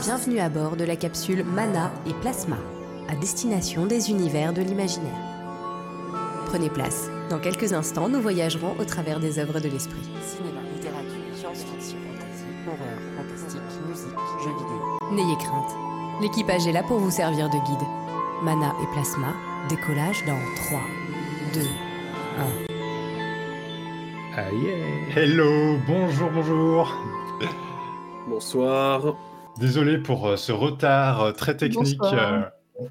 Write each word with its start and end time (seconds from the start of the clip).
Bienvenue 0.00 0.38
à 0.38 0.48
bord 0.48 0.76
de 0.76 0.84
la 0.84 0.94
capsule 0.94 1.42
Mana 1.44 1.90
et 2.06 2.14
Plasma, 2.14 2.56
à 3.08 3.16
destination 3.16 3.84
des 3.84 4.10
univers 4.10 4.52
de 4.52 4.62
l'imaginaire. 4.62 5.18
Prenez 6.46 6.70
place. 6.70 7.10
Dans 7.30 7.40
quelques 7.40 7.72
instants, 7.72 8.08
nous 8.08 8.20
voyagerons 8.20 8.76
au 8.78 8.84
travers 8.84 9.18
des 9.18 9.40
œuvres 9.40 9.58
de 9.58 9.68
l'esprit. 9.68 10.08
Cinéma, 10.22 10.60
littérature, 10.72 11.34
science-fiction, 11.34 11.98
fantasy, 12.06 12.44
horreur, 12.68 12.98
fantastique, 13.16 13.60
musique, 13.88 14.20
jeux 14.44 14.52
vidéo. 14.52 14.98
N'ayez 15.10 15.36
crainte. 15.36 15.74
L'équipage 16.20 16.68
est 16.68 16.72
là 16.72 16.84
pour 16.84 16.98
vous 16.98 17.10
servir 17.10 17.48
de 17.48 17.56
guide. 17.56 17.88
Mana 18.42 18.74
et 18.80 18.86
Plasma, 18.92 19.34
décollage 19.68 20.24
dans 20.26 20.38
3, 20.68 20.80
2, 21.54 21.60
1. 24.36 24.42
Aïe. 24.42 24.68
Hello, 25.16 25.76
bonjour, 25.88 26.30
bonjour. 26.30 26.94
Bonsoir. 28.28 29.16
Désolé 29.58 29.98
pour 29.98 30.26
euh, 30.28 30.36
ce 30.36 30.52
retard 30.52 31.20
euh, 31.22 31.32
très 31.32 31.56
technique. 31.56 31.98
Bonsoir. 32.00 32.32
euh, 32.32 32.42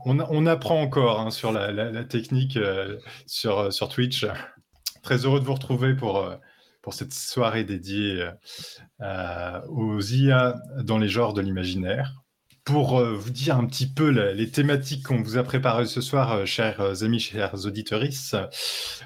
on, 0.06 0.20
on 0.20 0.46
apprend 0.46 0.82
encore 0.82 1.20
hein, 1.20 1.32
sur 1.32 1.52
la, 1.52 1.72
la- 1.72 1.92
la 1.92 2.04
technique 2.04 2.58
euh, 2.58 2.98
sur, 3.26 3.72
sur 3.72 3.88
Twitch. 3.90 4.26
Très 5.02 5.26
heureux 5.26 5.40
de 5.40 5.46
vous 5.46 5.54
retrouver 5.54 5.94
pour, 5.96 6.30
pour 6.82 6.94
cette 6.94 7.14
soirée 7.14 7.64
dédiée 7.64 8.28
euh, 9.02 9.62
aux 9.70 10.02
IA 10.02 10.56
dans 10.84 10.98
les 10.98 11.08
genres 11.08 11.34
de 11.34 11.42
l'imaginaire. 11.42 12.14
Pour 12.68 13.00
euh, 13.00 13.14
vous 13.14 13.30
dire 13.30 13.56
un 13.56 13.66
petit 13.66 13.88
peu 13.88 14.10
les 14.10 14.50
thématiques 14.50 15.06
qu'on 15.06 15.22
vous 15.22 15.38
a 15.38 15.44
préparées 15.44 15.86
ce 15.86 16.02
soir, 16.02 16.34
euh, 16.34 16.46
chers 16.46 16.82
euh, 16.82 17.06
amis, 17.06 17.22
chers 17.22 17.66
auditorices, 17.66 18.36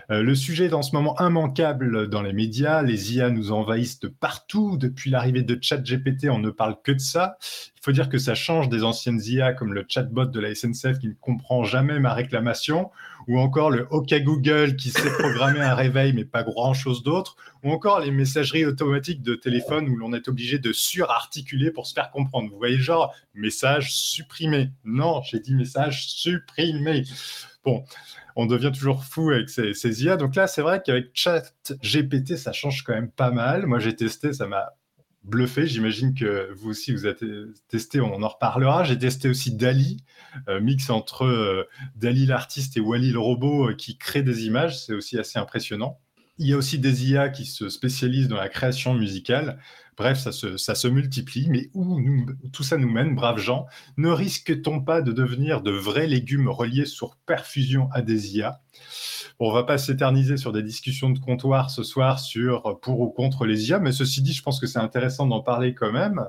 le 0.10 0.34
sujet 0.34 0.66
est 0.66 0.74
en 0.74 0.82
ce 0.82 0.96
moment 0.96 1.16
immanquable 1.20 2.10
dans 2.10 2.24
les 2.24 2.34
médias. 2.34 2.82
Les 2.82 3.14
IA 3.14 3.30
nous 3.30 3.52
envahissent 3.52 4.00
de 4.00 4.08
partout. 4.08 4.78
Depuis 4.78 5.12
l'arrivée 5.12 5.44
de 5.44 5.60
ChatGPT, 5.62 6.28
on 6.32 6.40
ne 6.40 6.50
parle 6.50 6.76
que 6.84 6.92
de 6.92 7.00
ça. 7.00 7.38
Il 7.76 7.82
faut 7.84 7.92
dire 7.92 8.10
que 8.10 8.18
ça 8.18 8.34
change 8.34 8.68
des 8.68 8.84
anciennes 8.84 9.22
IA 9.24 9.54
comme 9.54 9.73
le 9.73 9.86
chatbot 9.88 10.25
de 10.25 10.40
la 10.40 10.56
SNCF 10.56 10.98
qui 10.98 11.09
ne 11.09 11.14
comprend 11.14 11.64
jamais 11.64 12.00
ma 12.00 12.16
réclamation, 12.16 12.90
ou 13.27 13.39
encore 13.39 13.69
le 13.72 13.88
OK 13.91 14.14
Google 14.23 14.75
qui 14.75 14.89
sait 14.89 15.09
programmer 15.19 15.61
un 15.61 15.75
réveil 15.75 16.14
mais 16.14 16.25
pas 16.25 16.44
grand-chose 16.44 17.03
d'autre, 17.03 17.36
ou 17.63 17.72
encore 17.72 18.00
les 18.00 18.11
messageries 18.11 18.66
automatiques 18.66 19.22
de 19.22 19.36
téléphone 19.36 19.88
où 19.89 19.95
l'on 19.95 20.13
est 20.13 20.28
obligé 20.28 20.59
de 20.59 20.73
surarticuler 20.73 21.72
pour 21.72 21.88
se 21.88 21.94
faire 21.94 22.11
comprendre. 22.11 22.50
Vous 22.50 22.58
voyez, 22.58 22.78
genre, 22.78 23.13
message 23.33 23.94
supprimé. 23.94 24.72
Non, 24.83 25.22
j'ai 25.23 25.39
dit 25.39 25.53
message 25.53 26.08
supprimé. 26.08 27.03
Bon, 27.63 27.83
on 28.36 28.45
devient 28.45 28.72
toujours 28.73 29.03
fou 29.03 29.30
avec 29.30 29.50
ces, 29.50 30.03
IA. 30.03 30.17
Donc 30.17 30.35
là, 30.35 30.47
c'est 30.47 30.61
vrai 30.61 30.81
qu'avec 30.83 31.11
ChatGPT, 31.13 32.38
ça 32.38 32.52
change 32.52 32.83
quand 32.83 32.94
même 32.94 33.11
pas 33.11 33.31
mal. 33.31 33.66
Moi, 33.67 33.80
j'ai 33.80 33.95
testé, 33.95 34.33
ça 34.33 34.47
m'a 34.47 34.73
bluffé. 35.23 35.67
J'imagine 35.67 36.14
que 36.14 36.52
vous 36.53 36.69
aussi, 36.69 36.91
vous 36.94 37.05
avez 37.05 37.17
testé, 37.67 38.02
on 38.02 38.22
en 38.22 38.27
reparlera. 38.27 38.83
J'ai 38.83 38.97
testé 38.97 39.30
aussi 39.30 39.55
Dali, 39.55 40.03
euh, 40.47 40.59
mix 40.59 40.89
entre 40.89 41.25
euh, 41.25 41.67
Dali 41.95 42.25
l'artiste 42.25 42.78
et 42.78 42.80
Wally 42.80 43.11
le 43.11 43.19
robot 43.19 43.69
euh, 43.69 43.73
qui 43.75 43.97
crée 43.97 44.23
des 44.23 44.45
images. 44.45 44.83
C'est 44.83 44.94
aussi 44.94 45.17
assez 45.19 45.39
impressionnant. 45.39 46.00
Il 46.42 46.47
y 46.47 46.53
a 46.53 46.58
aussi 46.58 46.80
des 46.80 47.11
IA 47.11 47.30
qui 47.30 47.45
se 47.45 47.70
spécialisent 47.70 48.28
dans 48.28 48.36
la 48.36 48.50
création 48.50 48.95
musicale. 48.95 49.59
Bref, 49.95 50.17
ça 50.17 50.31
se, 50.31 50.58
ça 50.58 50.73
se 50.73 50.88
multiplie. 50.88 51.47
Mais 51.52 51.70
où 51.75 52.02
tout 52.52 52.64
ça 52.64 52.78
nous 52.78 52.89
mène, 52.89 53.14
braves 53.14 53.38
gens 53.38 53.67
Ne 53.97 54.09
risque-t-on 54.09 54.81
pas 54.81 55.03
de 55.03 55.12
devenir 55.12 55.62
de 55.62 55.69
vrais 55.69 56.08
légumes 56.08 56.50
reliés 56.50 56.88
sur 56.88 57.16
perfusion 57.28 57.89
à 57.92 58.02
des 58.02 58.36
IA 58.36 58.59
Bon, 59.39 59.52
on 59.52 59.53
va 59.53 59.66
pas 59.66 59.78
s'éterniser 59.78 60.36
sur 60.36 60.52
des 60.52 60.64
discussions 60.64 61.12
de 61.12 61.19
comptoir 61.19 61.69
ce 61.69 61.84
soir 61.84 62.19
sur 62.19 62.80
pour 62.81 63.02
ou 63.02 63.12
contre 63.12 63.45
les 63.45 63.69
IA, 63.69 63.78
mais 63.78 63.92
ceci 63.92 64.23
dit, 64.23 64.34
je 64.34 64.42
pense 64.42 64.59
que 64.59 64.66
c'est 64.66 64.80
intéressant 64.80 65.28
d'en 65.28 65.42
parler 65.42 65.75
quand 65.75 65.92
même. 65.92 66.25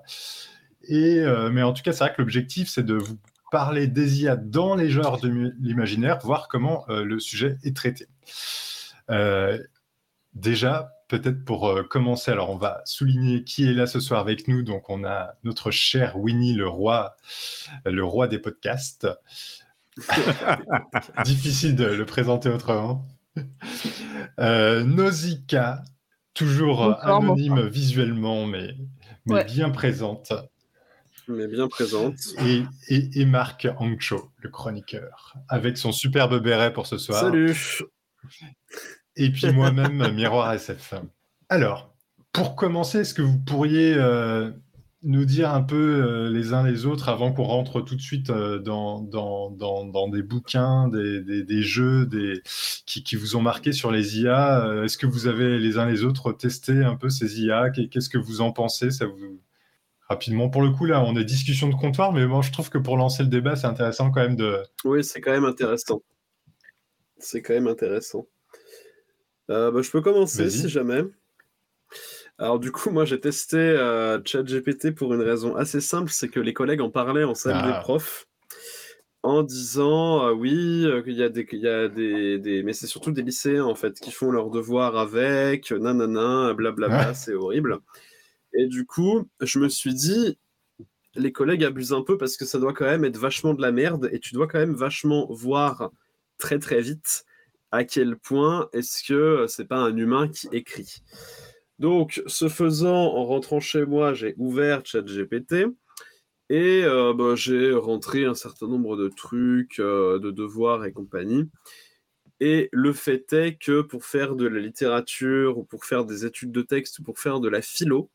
Et, 0.85 1.21
euh, 1.21 1.49
mais 1.51 1.63
en 1.63 1.73
tout 1.73 1.83
cas, 1.83 1.93
c'est 1.93 2.05
vrai 2.05 2.13
que 2.15 2.21
l'objectif, 2.21 2.69
c'est 2.69 2.85
de 2.85 2.97
vous 2.97 3.17
parler 3.51 3.87
des 3.87 4.25
IA 4.25 4.37
dans 4.37 4.75
les 4.75 4.91
genres 4.91 5.19
de 5.19 5.55
l'imaginaire, 5.59 6.19
voir 6.23 6.49
comment 6.49 6.85
euh, 6.91 7.03
le 7.03 7.19
sujet 7.19 7.57
est 7.65 7.75
traité. 7.75 8.09
Euh, 9.11 9.59
déjà, 10.35 10.93
peut-être 11.09 11.45
pour 11.45 11.69
euh, 11.69 11.83
commencer, 11.83 12.31
alors 12.31 12.51
on 12.51 12.57
va 12.57 12.81
souligner 12.85 13.45
qui 13.45 13.69
est 13.69 13.75
là 13.75 13.87
ce 13.87 14.01
soir 14.01 14.21
avec 14.21 14.49
nous. 14.49 14.63
Donc, 14.63 14.89
on 14.91 15.05
a 15.05 15.35
notre 15.45 15.71
cher 15.71 16.19
Winnie, 16.19 16.55
le 16.55 16.69
roi, 16.69 17.17
le 17.85 18.05
roi 18.05 18.29
des 18.29 18.39
podcasts. 18.39 19.07
Difficile 21.25 21.77
de 21.77 21.85
le 21.85 22.07
présenter 22.07 22.49
autrement. 22.49 23.07
Euh, 24.39 24.85
Nausicaa, 24.85 25.83
toujours 26.35 26.97
anonyme 27.05 27.67
visuellement, 27.69 28.47
mais, 28.47 28.75
mais 29.27 29.35
Ouais. 29.35 29.45
bien 29.45 29.71
présente. 29.71 30.33
Mais 31.29 31.47
bien 31.47 31.69
présente. 31.69 32.17
Et, 32.45 32.63
et, 32.89 33.21
et 33.21 33.25
Marc 33.27 33.69
Ancho, 33.79 34.33
le 34.39 34.49
chroniqueur, 34.49 35.35
avec 35.49 35.79
son 35.79 35.93
superbe 35.93 36.43
béret 36.43 36.73
pour 36.73 36.87
ce 36.87 36.99
soir. 36.99 37.21
Salut. 37.21 37.83
Et 39.17 39.31
puis 39.31 39.51
moi-même, 39.53 40.13
Miroir 40.15 40.53
SF. 40.53 40.95
Alors, 41.49 41.95
pour 42.33 42.57
commencer, 42.57 43.01
est-ce 43.01 43.15
que 43.15 43.23
vous 43.23 43.39
pourriez 43.39 43.95
euh, 43.95 44.51
nous 45.03 45.25
dire 45.25 45.53
un 45.53 45.63
peu 45.63 45.77
euh, 46.03 46.31
les 46.31 46.55
uns 46.55 46.63
les 46.67 46.87
autres 46.87 47.09
avant 47.09 47.33
qu'on 47.33 47.45
rentre 47.45 47.83
tout 47.83 47.95
de 47.95 48.01
suite 48.01 48.31
euh, 48.31 48.59
dans, 48.59 49.01
dans, 49.01 49.51
dans, 49.51 49.85
dans 49.85 50.09
des 50.09 50.23
bouquins, 50.23 50.89
des, 50.89 51.21
des, 51.23 51.43
des 51.45 51.63
jeux 51.63 52.07
des, 52.07 52.43
qui, 52.87 53.03
qui 53.03 53.17
vous 53.17 53.37
ont 53.37 53.43
marqué 53.43 53.73
sur 53.73 53.91
les 53.91 54.21
IA 54.21 54.83
Est-ce 54.85 54.97
que 54.97 55.07
vous 55.07 55.27
avez 55.27 55.59
les 55.59 55.79
uns 55.79 55.87
les 55.87 56.05
autres 56.05 56.33
testé 56.33 56.83
un 56.85 56.97
peu 56.97 57.11
ces 57.11 57.41
IA 57.43 57.71
Qu'est- 57.71 57.89
Qu'est-ce 57.89 58.09
que 58.09 58.19
vous 58.19 58.41
en 58.41 58.53
pensez? 58.53 58.91
Ça 58.91 59.07
vous... 59.07 59.41
Rapidement, 60.09 60.51
pour 60.51 60.63
le 60.63 60.71
coup, 60.71 60.85
là, 60.87 61.03
on 61.03 61.17
est 61.17 61.25
discussion 61.25 61.69
de 61.69 61.75
comptoir, 61.75 62.13
mais 62.13 62.27
moi, 62.27 62.43
je 62.43 62.53
trouve 62.53 62.71
que 62.71 62.79
pour 62.79 62.97
lancer 62.99 63.23
le 63.23 63.31
débat, 63.31 63.57
c'est 63.57 63.67
intéressant 63.67 64.11
quand 64.11 64.21
même 64.21 64.37
de, 64.37 64.63
Oui, 64.85 65.03
c'est 65.03 65.21
quand 65.21 65.33
même 65.33 65.45
intéressant. 65.45 66.03
C'est 67.17 67.41
quand 67.41 67.55
même 67.55 67.69
intéressant. 67.69 68.27
Euh, 69.53 69.71
bah, 69.71 69.83
je 69.83 69.91
peux 69.91 70.01
commencer 70.01 70.49
si 70.51 70.69
jamais. 70.69 71.03
Alors 72.39 72.59
du 72.59 72.73
coup, 72.73 72.91
moi 72.91 73.05
j'ai 73.05 73.21
testé 73.21 73.57
euh, 73.59 74.19
ChatGPT 74.25 74.95
pour 74.95 75.13
une 75.15 75.21
raison 75.21 75.55
assez 75.55 75.81
simple, 75.81 76.11
c'est 76.11 76.29
que 76.29 76.41
les 76.41 76.55
collègues 76.55 76.81
en 76.81 76.91
parlaient 76.91 77.25
en 77.25 77.35
salle 77.35 77.55
Ah. 77.57 77.73
des 77.73 77.81
profs 77.81 78.27
en 79.23 79.43
disant 79.43 80.27
euh, 80.27 80.33
oui, 80.33 80.87
qu'il 81.05 81.13
y 81.13 81.23
a 81.23 81.29
des, 81.29 81.45
qu'il 81.47 81.61
y 81.61 81.69
a 81.69 81.89
des, 81.89 82.39
des- 82.39 82.63
mais 82.63 82.73
c'est 82.73 82.87
surtout 82.87 83.13
des 83.13 83.23
lycéens 83.23 83.65
en 83.65 83.75
fait 83.75 84.01
qui 84.01 84.11
font 84.11 84.31
leurs 84.33 84.51
devoirs 84.51 84.97
avec, 84.97 85.71
nanana, 85.71 86.55
blablabla, 86.55 87.09
Ouais. 87.09 87.15
c'est 87.15 87.35
horrible. 87.35 87.79
Et 88.55 88.67
du 88.67 88.85
coup, 88.87 89.29
je 89.41 89.59
me 89.61 89.69
suis 89.69 89.95
dit, 89.95 90.39
les 91.15 91.31
collègues 91.33 91.63
abusent 91.65 91.93
un 91.93 92.03
peu 92.03 92.17
parce 92.17 92.37
que 92.37 92.45
ça 92.47 92.59
doit 92.59 92.73
quand 92.73 92.87
même 92.87 93.05
être 93.05 93.19
vachement 93.19 93.55
de 93.55 93.61
la 93.63 93.71
merde 93.73 94.09
et 94.13 94.19
tu 94.19 94.35
dois 94.35 94.49
quand 94.49 94.59
même 94.59 94.75
vachement 94.75 95.27
voir 95.31 95.91
très 96.39 96.59
très 96.59 96.81
vite 96.81 97.25
à 97.73 97.85
quel 97.85 98.17
point 98.17 98.69
est-ce 98.73 99.03
que 99.03 99.47
c'est 99.49 99.65
pas 99.67 99.79
un 99.79 99.97
humain 99.97 100.29
qui 100.29 100.49
écrit. 100.53 101.03
Donc, 101.79 102.23
ce 102.27 102.49
faisant, 102.49 103.15
en 103.17 103.25
rentrant 103.25 103.61
chez 103.61 103.85
moi, 103.87 104.15
j'ai 104.15 104.35
ouvert 104.37 104.83
ChatGPT 104.85 105.67
et 106.51 106.85
euh, 106.85 107.15
bah, 107.15 107.35
j'ai 107.35 107.73
rentré 107.73 108.27
un 108.27 108.35
certain 108.35 108.69
nombre 108.69 108.97
de 108.97 109.09
trucs, 109.09 109.81
euh, 109.81 110.19
de 110.19 110.31
devoirs 110.31 110.85
et 110.85 110.93
compagnie. 110.93 111.51
Et 112.41 112.69
le 112.73 112.93
fait 112.93 113.33
est 113.33 113.55
que 113.55 113.83
pour 113.83 114.05
faire 114.05 114.35
de 114.35 114.47
la 114.47 114.61
littérature 114.61 115.59
ou 115.59 115.65
pour 115.65 115.85
faire 115.85 116.05
des 116.05 116.27
études 116.27 116.53
de 116.53 116.63
texte 116.63 116.99
ou 116.99 117.03
pour 117.03 117.19
faire 117.19 117.41
de 117.41 117.49
la 117.49 117.63
philo, 117.63 118.11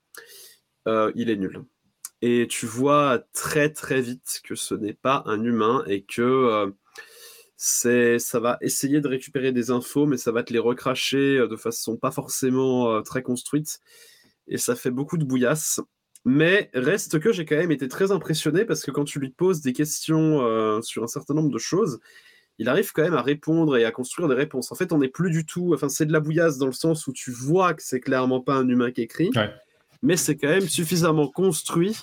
euh, 0.87 1.11
il 1.15 1.29
est 1.29 1.35
nul. 1.35 1.63
Et 2.21 2.47
tu 2.49 2.65
vois 2.65 3.23
très 3.33 3.71
très 3.71 4.01
vite 4.01 4.41
que 4.43 4.55
ce 4.55 4.75
n'est 4.75 4.93
pas 4.93 5.23
un 5.25 5.43
humain 5.43 5.83
et 5.87 6.03
que 6.03 6.21
euh, 6.21 6.71
c'est, 7.57 8.19
ça 8.19 8.39
va 8.39 8.57
essayer 8.61 9.01
de 9.01 9.07
récupérer 9.07 9.51
des 9.51 9.71
infos, 9.71 10.05
mais 10.05 10.17
ça 10.17 10.31
va 10.31 10.43
te 10.43 10.53
les 10.53 10.59
recracher 10.59 11.39
euh, 11.39 11.47
de 11.47 11.55
façon 11.55 11.97
pas 11.97 12.11
forcément 12.11 12.91
euh, 12.91 13.01
très 13.01 13.23
construite. 13.23 13.79
Et 14.47 14.57
ça 14.57 14.75
fait 14.75 14.91
beaucoup 14.91 15.17
de 15.17 15.25
bouillasse. 15.25 15.81
Mais 16.23 16.69
reste 16.73 17.19
que 17.19 17.31
j'ai 17.31 17.45
quand 17.45 17.55
même 17.55 17.71
été 17.71 17.87
très 17.87 18.11
impressionné 18.11 18.63
parce 18.63 18.83
que 18.83 18.91
quand 18.91 19.05
tu 19.05 19.19
lui 19.19 19.29
poses 19.29 19.61
des 19.61 19.73
questions 19.73 20.41
euh, 20.41 20.81
sur 20.81 21.03
un 21.03 21.07
certain 21.07 21.33
nombre 21.33 21.49
de 21.49 21.57
choses, 21.57 21.99
il 22.59 22.69
arrive 22.69 22.91
quand 22.91 23.03
même 23.03 23.13
à 23.15 23.21
répondre 23.21 23.75
et 23.75 23.85
à 23.85 23.91
construire 23.91 24.27
des 24.27 24.35
réponses. 24.35 24.71
En 24.71 24.75
fait, 24.75 24.91
on 24.91 24.99
n'est 24.99 25.09
plus 25.09 25.31
du 25.31 25.45
tout. 25.45 25.73
Enfin, 25.73 25.89
c'est 25.89 26.05
de 26.05 26.13
la 26.13 26.19
bouillasse 26.19 26.57
dans 26.57 26.65
le 26.67 26.73
sens 26.73 27.07
où 27.07 27.13
tu 27.13 27.31
vois 27.31 27.73
que 27.73 27.81
c'est 27.81 27.99
clairement 27.99 28.41
pas 28.41 28.55
un 28.55 28.67
humain 28.67 28.91
qui 28.91 29.01
écrit, 29.01 29.31
Ouais. 29.35 29.51
mais 30.01 30.17
c'est 30.17 30.35
quand 30.35 30.49
même 30.49 30.67
suffisamment 30.67 31.27
construit 31.27 31.95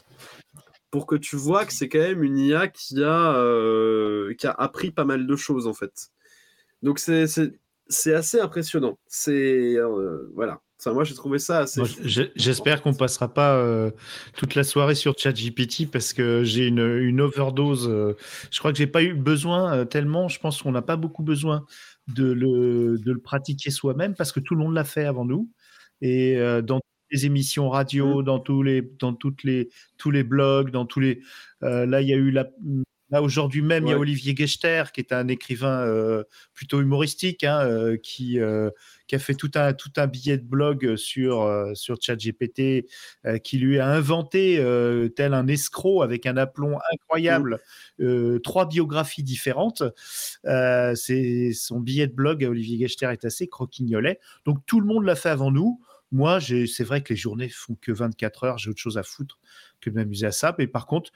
pour 0.94 1.06
que 1.08 1.17
tu 1.17 1.35
vois 1.35 1.67
que 1.67 1.73
c'est 1.73 1.88
quand 1.88 1.99
même 1.99 2.23
une 2.23 2.38
IA 2.38 2.69
qui 2.69 3.02
a, 3.02 3.35
euh, 3.37 4.32
qui 4.38 4.46
a 4.46 4.52
appris 4.52 4.93
pas 4.93 5.05
mal 5.05 5.26
de 5.26 5.35
choses 5.35 5.67
en 5.67 5.75
fait. 5.75 6.11
Donc 6.85 7.00
c'est 7.00 7.26
c'est- 7.26 7.58
c'est 7.88 8.14
assez 8.14 8.38
impressionnant. 8.38 8.96
C'est 9.08 9.75
euh, 9.76 10.31
voilà. 10.37 10.61
Enfin, 10.79 10.93
moi 10.93 11.02
j'ai 11.02 11.14
trouvé 11.17 11.41
ça 11.41 11.58
assez. 11.62 11.81
J'espère 12.37 12.81
qu'on 12.81 12.94
passera 12.94 13.26
pas 13.35 13.56
euh, 13.56 13.91
toute 14.37 14.55
la 14.55 14.62
soirée 14.62 14.94
sur 14.94 15.19
ChatGPT 15.19 15.91
parce 15.91 16.12
que 16.12 16.44
j'ai 16.44 16.69
une, 16.69 16.79
une 16.79 17.20
overdose. 17.20 17.88
euh, 17.88 18.14
je 18.52 18.58
crois 18.61 18.70
que 18.70 18.79
j'ai 18.79 18.87
pas 18.87 19.02
eu 19.02 19.14
besoin 19.14 19.85
tellement. 19.87 20.29
Je 20.29 20.38
pense 20.38 20.62
qu'on 20.62 20.70
n'a 20.70 20.82
pas 20.82 20.96
beaucoup 20.96 21.25
besoin 21.25 21.67
de 22.06 22.31
le, 22.31 22.99
de 23.05 23.11
le 23.12 23.19
pratiquer 23.20 23.73
soi-même 23.73 24.14
parce 24.14 24.31
que 24.31 24.38
tout 24.38 24.55
le 24.55 24.61
monde 24.62 24.75
l'a 24.75 24.85
fait 24.85 25.06
avant 25.06 25.25
nous. 25.25 25.50
Et 26.00 26.37
dans 26.62 26.81
les 27.14 27.26
émissions 27.26 27.70
radio, 27.70 28.22
dans 28.22 28.40
tous 28.40 28.62
les, 28.62 28.82
dans 28.99 29.14
toutes 29.14 29.44
les, 29.44 29.70
tous 29.96 30.11
les 30.11 30.25
blogs, 30.25 30.70
dans 30.70 30.84
tous 30.84 31.00
les. 31.00 31.20
euh, 31.62 31.87
là, 31.87 32.00
il 32.00 32.08
y 32.08 32.12
a 32.12 32.16
eu 32.16 32.31
la. 32.31 32.49
Là, 33.11 33.22
aujourd'hui 33.22 33.62
même, 33.62 33.87
il 33.87 33.90
y 33.90 33.93
a. 33.93 33.99
Olivier 33.99 34.34
Gechter, 34.34 34.84
qui 34.93 35.00
est 35.00 35.12
un 35.12 35.28
écrivain 35.28 35.82
euh, 35.87 36.25
plutôt 36.55 36.81
humoristique, 36.81 37.44
hein, 37.44 37.61
euh, 37.61 37.96
qui, 37.96 38.38
qui 39.06 39.14
a 39.14 39.19
fait 39.19 39.34
tout 39.34 39.50
un, 39.55 39.72
tout 39.75 39.93
un 39.99 40.06
billet 40.08 40.38
de 40.38 40.43
blog 40.43 40.96
sur, 40.96 41.49
sur 41.75 41.96
ChatGPT, 42.00 42.87
qui 43.44 43.58
lui 43.58 43.78
a 43.78 43.87
inventé, 43.88 44.56
tel 45.14 45.34
un 45.34 45.46
escroc, 45.46 46.02
avec 46.02 46.26
un 46.26 46.37
aplomb 46.38 46.78
incroyable, 46.93 47.60
euh, 48.00 48.40
trois 48.40 48.67
biographies 48.67 49.22
différentes. 49.22 49.84
C'est 50.43 51.52
son 51.52 51.81
billet 51.81 52.08
de 52.08 52.14
blog 52.14 52.43
à 52.43 52.49
Olivier 52.49 52.88
Gechter 52.88 53.10
est 53.12 53.25
assez 53.26 53.46
croquignolet. 53.49 54.19
Donc 54.46 54.58
tout 54.67 54.81
le 54.81 54.87
monde 54.87 55.05
l'a 55.05 55.14
fait 55.14 55.28
avant 55.31 55.52
nous. 55.52 55.78
Moi, 56.14 56.38
c'est 56.40 56.84
vrai 56.84 57.02
que 57.02 57.12
les 57.12 57.16
journées 57.16 57.49
font 57.49 57.75
que 57.75 57.90
24 57.90 58.44
heures. 58.44 58.58
J'ai 58.58 58.70
autre 58.70 58.78
chose 58.78 58.99
à 58.99 59.02
foutre 59.02 59.40
que 59.81 59.90
de 59.90 59.96
m'amuser 59.96 60.26
à 60.26 60.31
ça. 60.31 60.55
Mais 60.61 60.69
par 60.69 60.87
contre, 60.87 61.11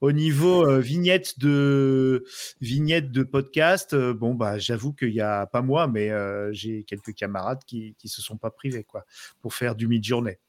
au 0.00 0.10
niveau, 0.10 0.64
euh, 0.64 0.66
euh, 0.76 0.80
vignette 0.80 1.38
de 1.38 2.24
vignette 2.60 3.12
de 3.12 3.22
podcast, 3.22 3.94
euh, 3.94 4.12
bon 4.12 4.34
bah 4.34 4.58
j'avoue 4.58 4.92
qu'il 4.92 5.10
y 5.10 5.20
a 5.20 5.46
pas 5.46 5.62
moi, 5.62 5.86
mais 5.86 6.10
j'ai 6.52 6.82
quelques 6.82 7.14
camarades 7.14 7.62
qui 7.64 7.94
qui 7.96 8.08
se 8.08 8.20
sont 8.22 8.36
pas 8.36 8.50
privés 8.50 8.82
quoi 8.82 9.04
pour 9.40 9.54
faire 9.54 9.76
du 9.76 9.86
mid-journée. 9.86 10.40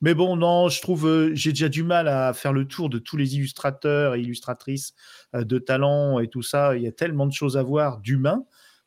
Mais 0.00 0.14
bon, 0.14 0.36
non, 0.36 0.68
je 0.68 0.80
trouve, 0.80 1.32
j'ai 1.34 1.50
déjà 1.50 1.68
du 1.68 1.82
mal 1.82 2.06
à 2.06 2.32
faire 2.32 2.52
le 2.52 2.64
tour 2.68 2.88
de 2.88 3.00
tous 3.00 3.16
les 3.16 3.34
illustrateurs 3.34 4.14
et 4.14 4.20
illustratrices 4.20 4.94
de 5.34 5.58
talent 5.58 6.20
et 6.20 6.28
tout 6.28 6.42
ça. 6.42 6.76
Il 6.76 6.82
y 6.84 6.86
a 6.86 6.92
tellement 6.92 7.26
de 7.26 7.32
choses 7.32 7.56
à 7.56 7.64
voir 7.64 7.98
d'humains 7.98 8.46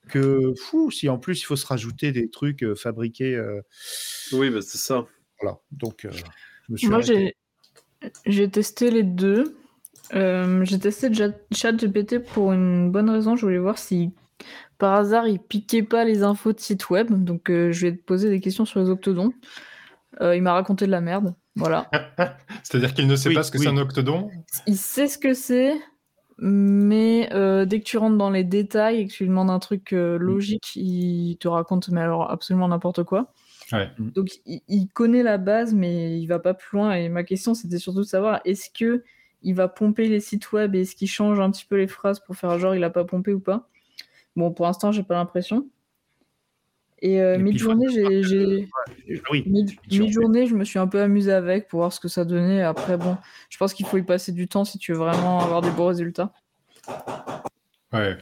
que, 0.09 0.53
fou, 0.59 0.91
si 0.91 1.07
en 1.09 1.17
plus 1.17 1.39
il 1.41 1.45
faut 1.45 1.56
se 1.56 1.65
rajouter 1.65 2.11
des 2.11 2.29
trucs 2.29 2.63
euh, 2.63 2.75
fabriqués. 2.75 3.35
euh, 3.35 3.61
Oui, 4.33 4.50
bah, 4.50 4.59
c'est 4.61 4.77
ça. 4.77 5.06
voilà. 5.41 5.59
Donc, 5.71 6.03
euh, 6.06 6.09
je 6.11 6.73
me 6.73 6.77
suis 6.77 6.88
Moi, 6.88 7.01
j'ai 7.01 7.35
j'ai 8.25 8.50
testé 8.50 8.91
les 8.91 9.03
deux. 9.03 9.56
Euh, 10.15 10.63
j'ai 10.65 10.79
testé 10.79 11.09
ChatGPT 11.53 12.19
pour 12.19 12.51
une 12.53 12.91
bonne 12.91 13.09
raison. 13.09 13.35
Je 13.35 13.45
voulais 13.45 13.59
voir 13.59 13.77
si 13.77 14.11
par 14.77 14.94
hasard 14.95 15.27
il 15.27 15.39
piquait 15.39 15.83
pas 15.83 16.06
les 16.06 16.23
infos 16.23 16.53
de 16.53 16.59
site 16.59 16.89
web. 16.89 17.12
Donc, 17.12 17.50
euh, 17.50 17.71
je 17.71 17.88
vais 17.88 17.95
te 17.95 18.01
poser 18.03 18.29
des 18.29 18.39
questions 18.39 18.65
sur 18.65 18.79
les 18.79 18.89
octodons. 18.89 19.33
Euh, 20.21 20.35
il 20.35 20.41
m'a 20.41 20.53
raconté 20.53 20.85
de 20.85 20.91
la 20.91 21.01
merde. 21.01 21.35
Voilà. 21.55 21.89
C'est-à-dire 22.63 22.94
qu'il 22.94 23.05
ne 23.07 23.15
sait 23.15 23.29
Oui, 23.29 23.35
pas 23.35 23.44
ce 23.44 23.51
que 23.51 23.57
oui. 23.57 23.65
c'est 23.65 23.69
un 23.69 23.77
octodon? 23.77 24.29
Il 24.65 24.77
sait 24.77 25.07
ce 25.07 25.17
que 25.17 25.33
c'est, 25.33 25.73
mais 26.41 27.30
euh, 27.33 27.65
dès 27.65 27.80
que 27.80 27.86
tu 27.86 27.97
rentres 27.97 28.18
dans 28.18 28.30
les 28.30 28.44
détails 28.44 29.01
et 29.01 29.07
que 29.07 29.12
tu 29.12 29.24
lui 29.24 29.30
demandes 29.30 29.50
un 29.50 29.59
truc 29.59 29.94
euh, 29.94 30.18
logique, 30.18 30.75
il 30.75 31.38
te 31.38 31.47
raconte 31.47 31.89
mais 31.89 32.01
alors 32.01 32.31
absolument 32.31 32.68
n'importe 32.68 33.03
quoi. 33.03 33.33
Ouais. 33.71 33.89
Donc 34.00 34.30
il, 34.45 34.62
il 34.68 34.88
connaît 34.88 35.24
la 35.24 35.38
base, 35.38 35.74
mais 35.74 36.19
il 36.19 36.25
va 36.27 36.39
pas 36.39 36.53
plus 36.53 36.77
loin. 36.77 36.94
Et 36.94 37.09
ma 37.09 37.24
question, 37.24 37.53
c'était 37.53 37.77
surtout 37.77 38.00
de 38.00 38.03
savoir 38.03 38.41
est-ce 38.45 38.69
que 38.69 39.03
il 39.41 39.53
va 39.53 39.68
pomper 39.68 40.07
les 40.07 40.19
sites 40.19 40.51
web 40.51 40.75
et 40.75 40.81
est-ce 40.81 40.95
qu'il 40.95 41.09
change 41.09 41.39
un 41.39 41.51
petit 41.51 41.65
peu 41.65 41.77
les 41.77 41.88
phrases 41.88 42.19
pour 42.19 42.36
faire 42.36 42.57
genre 42.59 42.75
il 42.75 42.83
a 42.83 42.89
pas 42.89 43.06
pompé 43.06 43.33
ou 43.33 43.39
pas? 43.39 43.69
Bon, 44.36 44.51
pour 44.51 44.65
l'instant, 44.65 44.91
j'ai 44.91 45.03
pas 45.03 45.15
l'impression. 45.15 45.68
Et, 47.01 47.22
euh, 47.22 47.38
faut- 47.57 47.75
j'ai, 47.90 48.24
j'ai- 48.24 48.68
oui, 49.31 49.44
Mi- 49.46 49.68
sûr. 49.90 50.06
Mi-journée, 50.06 50.48
je 50.48 50.56
me 50.56 50.63
suis 50.66 50.80
un 50.80 50.88
peu 50.88 51.01
amusé 51.01 51.31
avec 51.31 51.68
pour 51.68 51.80
voir 51.80 51.94
ce 51.94 52.00
que 52.00 52.07
ça 52.07 52.25
donnait. 52.25 52.62
Après, 52.62 52.98
bon, 52.98 53.18
je 53.50 53.57
pense 53.57 53.74
qu'il 53.74 53.86
faut 53.86 53.98
y 53.98 54.04
passer 54.04 54.31
du 54.31 54.48
temps 54.48 54.66
si 54.66 54.78
tu 54.78 54.92
veux 54.92 54.98
vraiment 55.00 55.40
avoir 55.40 55.62
des 55.62 55.72
beaux 55.72 55.88
résultats. 55.88 56.34
Ouais. 57.94 58.18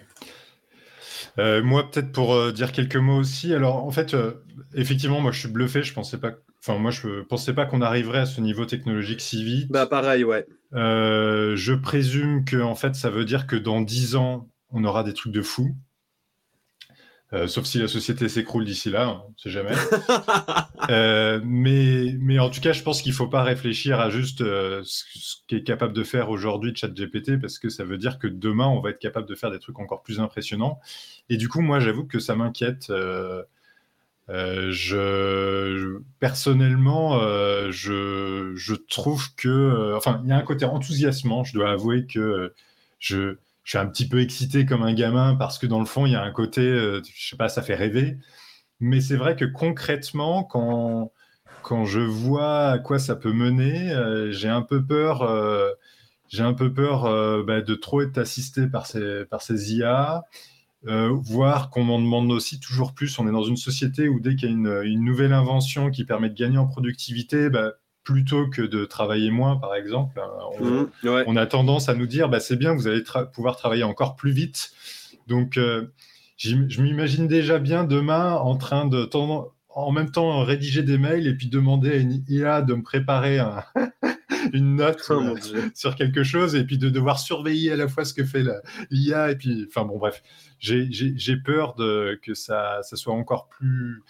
Euh, 1.39 1.63
moi, 1.63 1.89
peut-être 1.89 2.11
pour 2.11 2.33
euh, 2.33 2.51
dire 2.51 2.71
quelques 2.71 2.95
mots 2.95 3.17
aussi. 3.19 3.53
Alors, 3.53 3.83
en 3.83 3.91
fait, 3.91 4.13
euh, 4.13 4.43
effectivement, 4.73 5.21
moi, 5.21 5.31
je 5.31 5.39
suis 5.39 5.49
bluffé. 5.49 5.83
Je 5.83 5.93
pensais 5.93 6.17
pas. 6.19 6.31
Enfin, 6.59 6.79
moi, 6.79 6.91
je 6.91 7.21
pensais 7.21 7.53
pas 7.53 7.65
qu'on 7.65 7.81
arriverait 7.81 8.19
à 8.19 8.25
ce 8.25 8.41
niveau 8.41 8.65
technologique 8.65 9.21
si 9.21 9.43
vite. 9.43 9.71
Bah, 9.71 9.85
pareil, 9.85 10.23
ouais. 10.23 10.45
Euh, 10.73 11.55
je 11.55 11.73
présume 11.73 12.43
que, 12.45 12.57
en 12.57 12.75
fait, 12.75 12.95
ça 12.95 13.09
veut 13.09 13.25
dire 13.25 13.47
que 13.47 13.55
dans 13.55 13.81
10 13.81 14.15
ans, 14.15 14.49
on 14.71 14.83
aura 14.83 15.03
des 15.03 15.13
trucs 15.13 15.31
de 15.33 15.41
fou. 15.41 15.75
Euh, 17.33 17.47
sauf 17.47 17.65
si 17.65 17.77
la 17.79 17.89
société 17.89 18.29
s'écroule 18.29 18.63
d'ici 18.63 18.89
là, 18.89 19.07
hein, 19.07 19.23
on 19.27 19.33
sait 19.37 19.49
jamais. 19.49 19.75
Euh, 20.89 21.41
mais, 21.43 22.15
mais 22.21 22.39
en 22.39 22.49
tout 22.49 22.61
cas, 22.61 22.71
je 22.71 22.81
pense 22.81 23.01
qu'il 23.01 23.11
ne 23.11 23.17
faut 23.17 23.27
pas 23.27 23.43
réfléchir 23.43 23.99
à 23.99 24.09
juste 24.09 24.39
euh, 24.39 24.81
ce, 24.85 25.03
ce 25.15 25.35
qu'est 25.47 25.63
capable 25.63 25.91
de 25.91 26.03
faire 26.03 26.29
aujourd'hui 26.29 26.73
ChatGPT, 26.73 27.41
parce 27.41 27.59
que 27.59 27.67
ça 27.67 27.83
veut 27.83 27.97
dire 27.97 28.19
que 28.19 28.27
demain, 28.27 28.67
on 28.67 28.79
va 28.79 28.91
être 28.91 28.99
capable 28.99 29.27
de 29.27 29.35
faire 29.35 29.51
des 29.51 29.59
trucs 29.59 29.79
encore 29.79 30.01
plus 30.01 30.21
impressionnants. 30.21 30.79
Et 31.29 31.35
du 31.35 31.49
coup, 31.49 31.59
moi, 31.59 31.81
j'avoue 31.81 32.05
que 32.05 32.19
ça 32.19 32.37
m'inquiète. 32.37 32.89
Je, 34.29 35.99
personnellement, 36.19 37.19
je, 37.69 38.53
je 38.55 38.75
trouve 38.75 39.35
que, 39.35 39.93
enfin, 39.93 40.21
il 40.23 40.29
y 40.29 40.31
a 40.31 40.37
un 40.37 40.43
côté 40.43 40.63
enthousiasmant. 40.63 41.43
Je 41.43 41.53
dois 41.53 41.71
avouer 41.71 42.05
que 42.05 42.53
je, 42.99 43.35
je 43.67 43.71
suis 43.71 43.79
un 43.79 43.87
petit 43.87 44.07
peu 44.07 44.21
excité 44.21 44.65
comme 44.65 44.81
un 44.81 44.93
gamin 44.93 45.35
parce 45.35 45.59
que 45.59 45.67
dans 45.67 45.79
le 45.79 45.85
fond, 45.85 46.05
il 46.05 46.13
y 46.13 46.15
a 46.15 46.23
un 46.23 46.31
côté, 46.31 46.61
euh, 46.61 47.01
je 47.13 47.29
sais 47.29 47.35
pas, 47.35 47.49
ça 47.49 47.61
fait 47.61 47.75
rêver. 47.75 48.17
Mais 48.79 49.01
c'est 49.01 49.17
vrai 49.17 49.35
que 49.35 49.43
concrètement, 49.43 50.45
quand, 50.45 51.11
quand 51.63 51.83
je 51.83 51.99
vois 51.99 52.69
à 52.69 52.79
quoi 52.79 52.97
ça 52.97 53.17
peut 53.17 53.33
mener, 53.33 53.91
euh, 53.91 54.31
j'ai 54.31 54.47
un 54.47 54.61
peu 54.61 54.85
peur, 54.85 55.23
euh, 55.23 55.69
un 56.39 56.53
peu 56.53 56.73
peur 56.73 57.05
euh, 57.07 57.43
bah, 57.43 57.59
de 57.61 57.75
trop 57.75 58.01
être 58.01 58.17
assisté 58.17 58.67
par 58.67 58.87
ces, 58.87 59.25
par 59.25 59.41
ces 59.41 59.75
IA, 59.75 60.23
voir 60.85 61.69
qu'on 61.69 61.83
m'en 61.83 61.99
demande 61.99 62.31
aussi 62.31 62.61
toujours 62.61 62.93
plus. 62.93 63.19
On 63.19 63.27
est 63.27 63.33
dans 63.33 63.43
une 63.43 63.57
société 63.57 64.07
où 64.07 64.21
dès 64.21 64.37
qu'il 64.37 64.49
y 64.49 64.51
a 64.53 64.55
une, 64.55 64.81
une 64.85 65.03
nouvelle 65.03 65.33
invention 65.33 65.91
qui 65.91 66.05
permet 66.05 66.29
de 66.29 66.35
gagner 66.35 66.57
en 66.57 66.67
productivité, 66.67 67.49
bah, 67.49 67.73
plutôt 68.07 68.47
que 68.49 68.61
de 68.61 68.85
travailler 68.85 69.31
moins, 69.31 69.57
par 69.57 69.75
exemple, 69.75 70.21
on, 70.59 70.63
Mhm, 70.63 70.89
ouais. 71.03 71.23
on 71.27 71.35
a 71.35 71.45
tendance 71.45 71.89
à 71.89 71.93
nous 71.93 72.07
dire 72.07 72.29
bah, 72.29 72.39
c'est 72.39 72.55
bien, 72.55 72.73
vous 72.73 72.87
allez 72.87 73.01
tra- 73.01 73.29
pouvoir 73.29 73.57
travailler 73.57 73.83
encore 73.83 74.15
plus 74.15 74.31
vite. 74.31 74.71
Donc, 75.27 75.57
euh, 75.57 75.87
je 76.37 76.55
m'imagine 76.81 77.27
déjà 77.27 77.59
bien 77.59 77.83
demain 77.83 78.35
en 78.35 78.55
train 78.55 78.85
de 78.85 79.09
en 79.69 79.91
même 79.91 80.09
temps 80.09 80.41
rédiger 80.45 80.83
des 80.83 80.97
mails 80.97 81.27
et 81.27 81.35
puis 81.35 81.47
demander 81.49 81.91
à 81.91 81.95
une 81.97 82.23
IA 82.29 82.61
de 82.61 82.75
me 82.75 82.81
préparer 82.81 83.39
un- 83.39 83.63
une 84.53 84.75
note 84.77 85.05
Oh, 85.09 85.13
euh, 85.13 85.69
sur 85.75 85.95
quelque 85.95 86.23
chose 86.23 86.55
et 86.55 86.63
puis 86.63 86.77
de 86.77 86.89
devoir 86.89 87.19
surveiller 87.19 87.73
à 87.73 87.75
la 87.75 87.89
fois 87.89 88.05
ce 88.05 88.13
que 88.13 88.23
fait 88.23 88.43
l'IA 88.89 89.31
et 89.31 89.35
puis 89.35 89.65
enfin 89.67 89.85
bon 89.85 89.97
bref 89.97 90.23
j'ai- 90.59 90.87
peur 91.43 91.75
de 91.75 92.17
que 92.23 92.33
ça, 92.33 92.79
ça 92.83 92.95
soit 92.95 93.13
encore 93.13 93.49
plus 93.49 94.01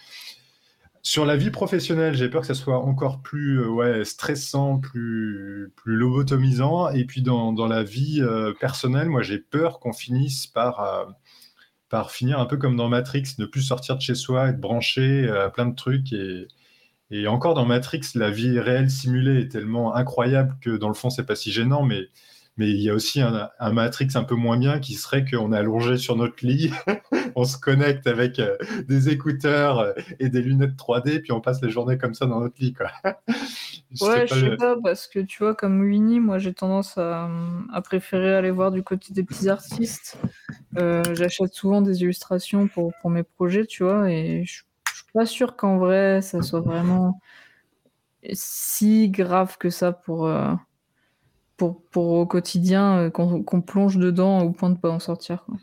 sur 1.08 1.24
la 1.24 1.36
vie 1.38 1.50
professionnelle 1.50 2.14
j'ai 2.14 2.28
peur 2.28 2.42
que 2.42 2.46
ça 2.46 2.54
soit 2.54 2.80
encore 2.80 3.22
plus 3.22 3.62
euh, 3.62 4.04
stressant 4.04 4.78
plus 4.78 5.72
lobotomisant. 5.86 6.90
Et 6.90 7.06
puis 7.06 7.22
dans, 7.22 7.66
la 7.66 7.82
vie 7.82 8.20
euh, 8.20 8.52
personnelle 8.60 9.08
moi 9.08 9.22
j'ai 9.22 9.38
peur 9.38 9.80
qu'on 9.80 9.94
finisse 9.94 10.46
par 10.46 10.80
euh, 10.80 11.06
par 11.88 12.10
finir 12.10 12.38
un 12.38 12.44
peu 12.44 12.58
comme 12.58 12.76
dans 12.76 12.90
Matrix 12.90 13.24
ne 13.38 13.46
plus 13.46 13.62
sortir 13.62 13.96
de 13.96 14.02
chez 14.02 14.14
soi 14.14 14.50
être 14.50 14.60
branché 14.60 15.26
à 15.30 15.48
plein 15.48 15.64
de 15.64 15.74
trucs. 15.74 16.12
Et 16.12 16.46
et 17.10 17.26
encore 17.26 17.54
dans 17.54 17.64
Matrix, 17.64 18.02
la 18.14 18.30
vie 18.30 18.60
réelle 18.60 18.90
simulée 18.90 19.40
est 19.40 19.48
tellement 19.48 19.94
incroyable 19.94 20.58
que 20.60 20.76
dans 20.76 20.88
le 20.88 20.94
fond, 20.94 21.08
c'est 21.08 21.24
pas 21.24 21.36
si 21.36 21.50
gênant, 21.50 21.82
mais, 21.82 22.08
mais 22.58 22.68
il 22.68 22.80
y 22.80 22.90
a 22.90 22.94
aussi 22.94 23.20
un, 23.20 23.48
un 23.58 23.72
Matrix 23.72 24.08
un 24.16 24.24
peu 24.24 24.34
moins 24.34 24.58
bien 24.58 24.80
qui 24.80 24.94
serait 24.94 25.24
qu'on 25.24 25.52
est 25.52 25.56
allongé 25.56 25.96
sur 25.96 26.16
notre 26.16 26.44
lit, 26.46 26.70
on 27.36 27.44
se 27.44 27.56
connecte 27.58 28.06
avec 28.06 28.38
euh, 28.38 28.56
des 28.88 29.08
écouteurs 29.08 29.78
euh, 29.78 29.92
et 30.20 30.28
des 30.28 30.42
lunettes 30.42 30.76
3D, 30.76 31.20
puis 31.20 31.32
on 31.32 31.40
passe 31.40 31.62
la 31.62 31.68
journée 31.68 31.96
comme 31.98 32.14
ça 32.14 32.26
dans 32.26 32.40
notre 32.40 32.56
lit. 32.60 32.74
Quoi. 32.74 32.90
Je 33.90 34.04
Ouais, 34.04 34.20
sais 34.20 34.26
je 34.26 34.34
pas 34.34 34.36
sais 34.36 34.50
le- 34.50 34.56
pas, 34.56 34.76
parce 34.82 35.06
que 35.08 35.18
tu 35.20 35.38
vois, 35.42 35.54
comme 35.54 35.80
Winnie, 35.80 36.20
moi 36.20 36.38
j'ai 36.38 36.52
tendance 36.54 36.98
à, 36.98 37.28
à 37.72 37.80
préférer 37.82 38.34
aller 38.34 38.50
voir 38.50 38.70
du 38.70 38.82
côté 38.82 39.12
des 39.12 39.24
petits 39.24 39.48
artistes. 39.48 40.18
Euh, 40.76 41.02
J'achète 41.14 41.54
souvent 41.54 41.82
des 41.82 42.02
illustrations 42.02 42.68
pour, 42.68 42.92
pour 43.00 43.10
mes 43.10 43.22
projets, 43.24 43.66
tu 43.66 43.84
vois, 43.84 44.10
et 44.10 44.44
je 44.44 44.52
suis 44.52 44.64
pas 45.14 45.26
sûre 45.26 45.56
qu'en 45.56 45.78
vrai 45.78 46.22
ça 46.22 46.42
soit 46.42 46.60
vraiment 46.60 47.20
si 48.32 49.08
grave 49.10 49.56
que 49.58 49.70
ça 49.70 49.92
pour, 49.92 50.26
euh, 50.26 50.52
pour, 51.58 51.82
pour 51.90 52.08
au 52.12 52.26
quotidien, 52.26 52.98
euh, 52.98 53.10
qu'on 53.10 53.60
plonge 53.60 53.98
dedans 53.98 54.40
au 54.40 54.52
point 54.52 54.70
de 54.70 54.78
pas 54.78 54.88
en 54.90 54.98
sortir. 55.00 55.44
quoi. 55.44 55.56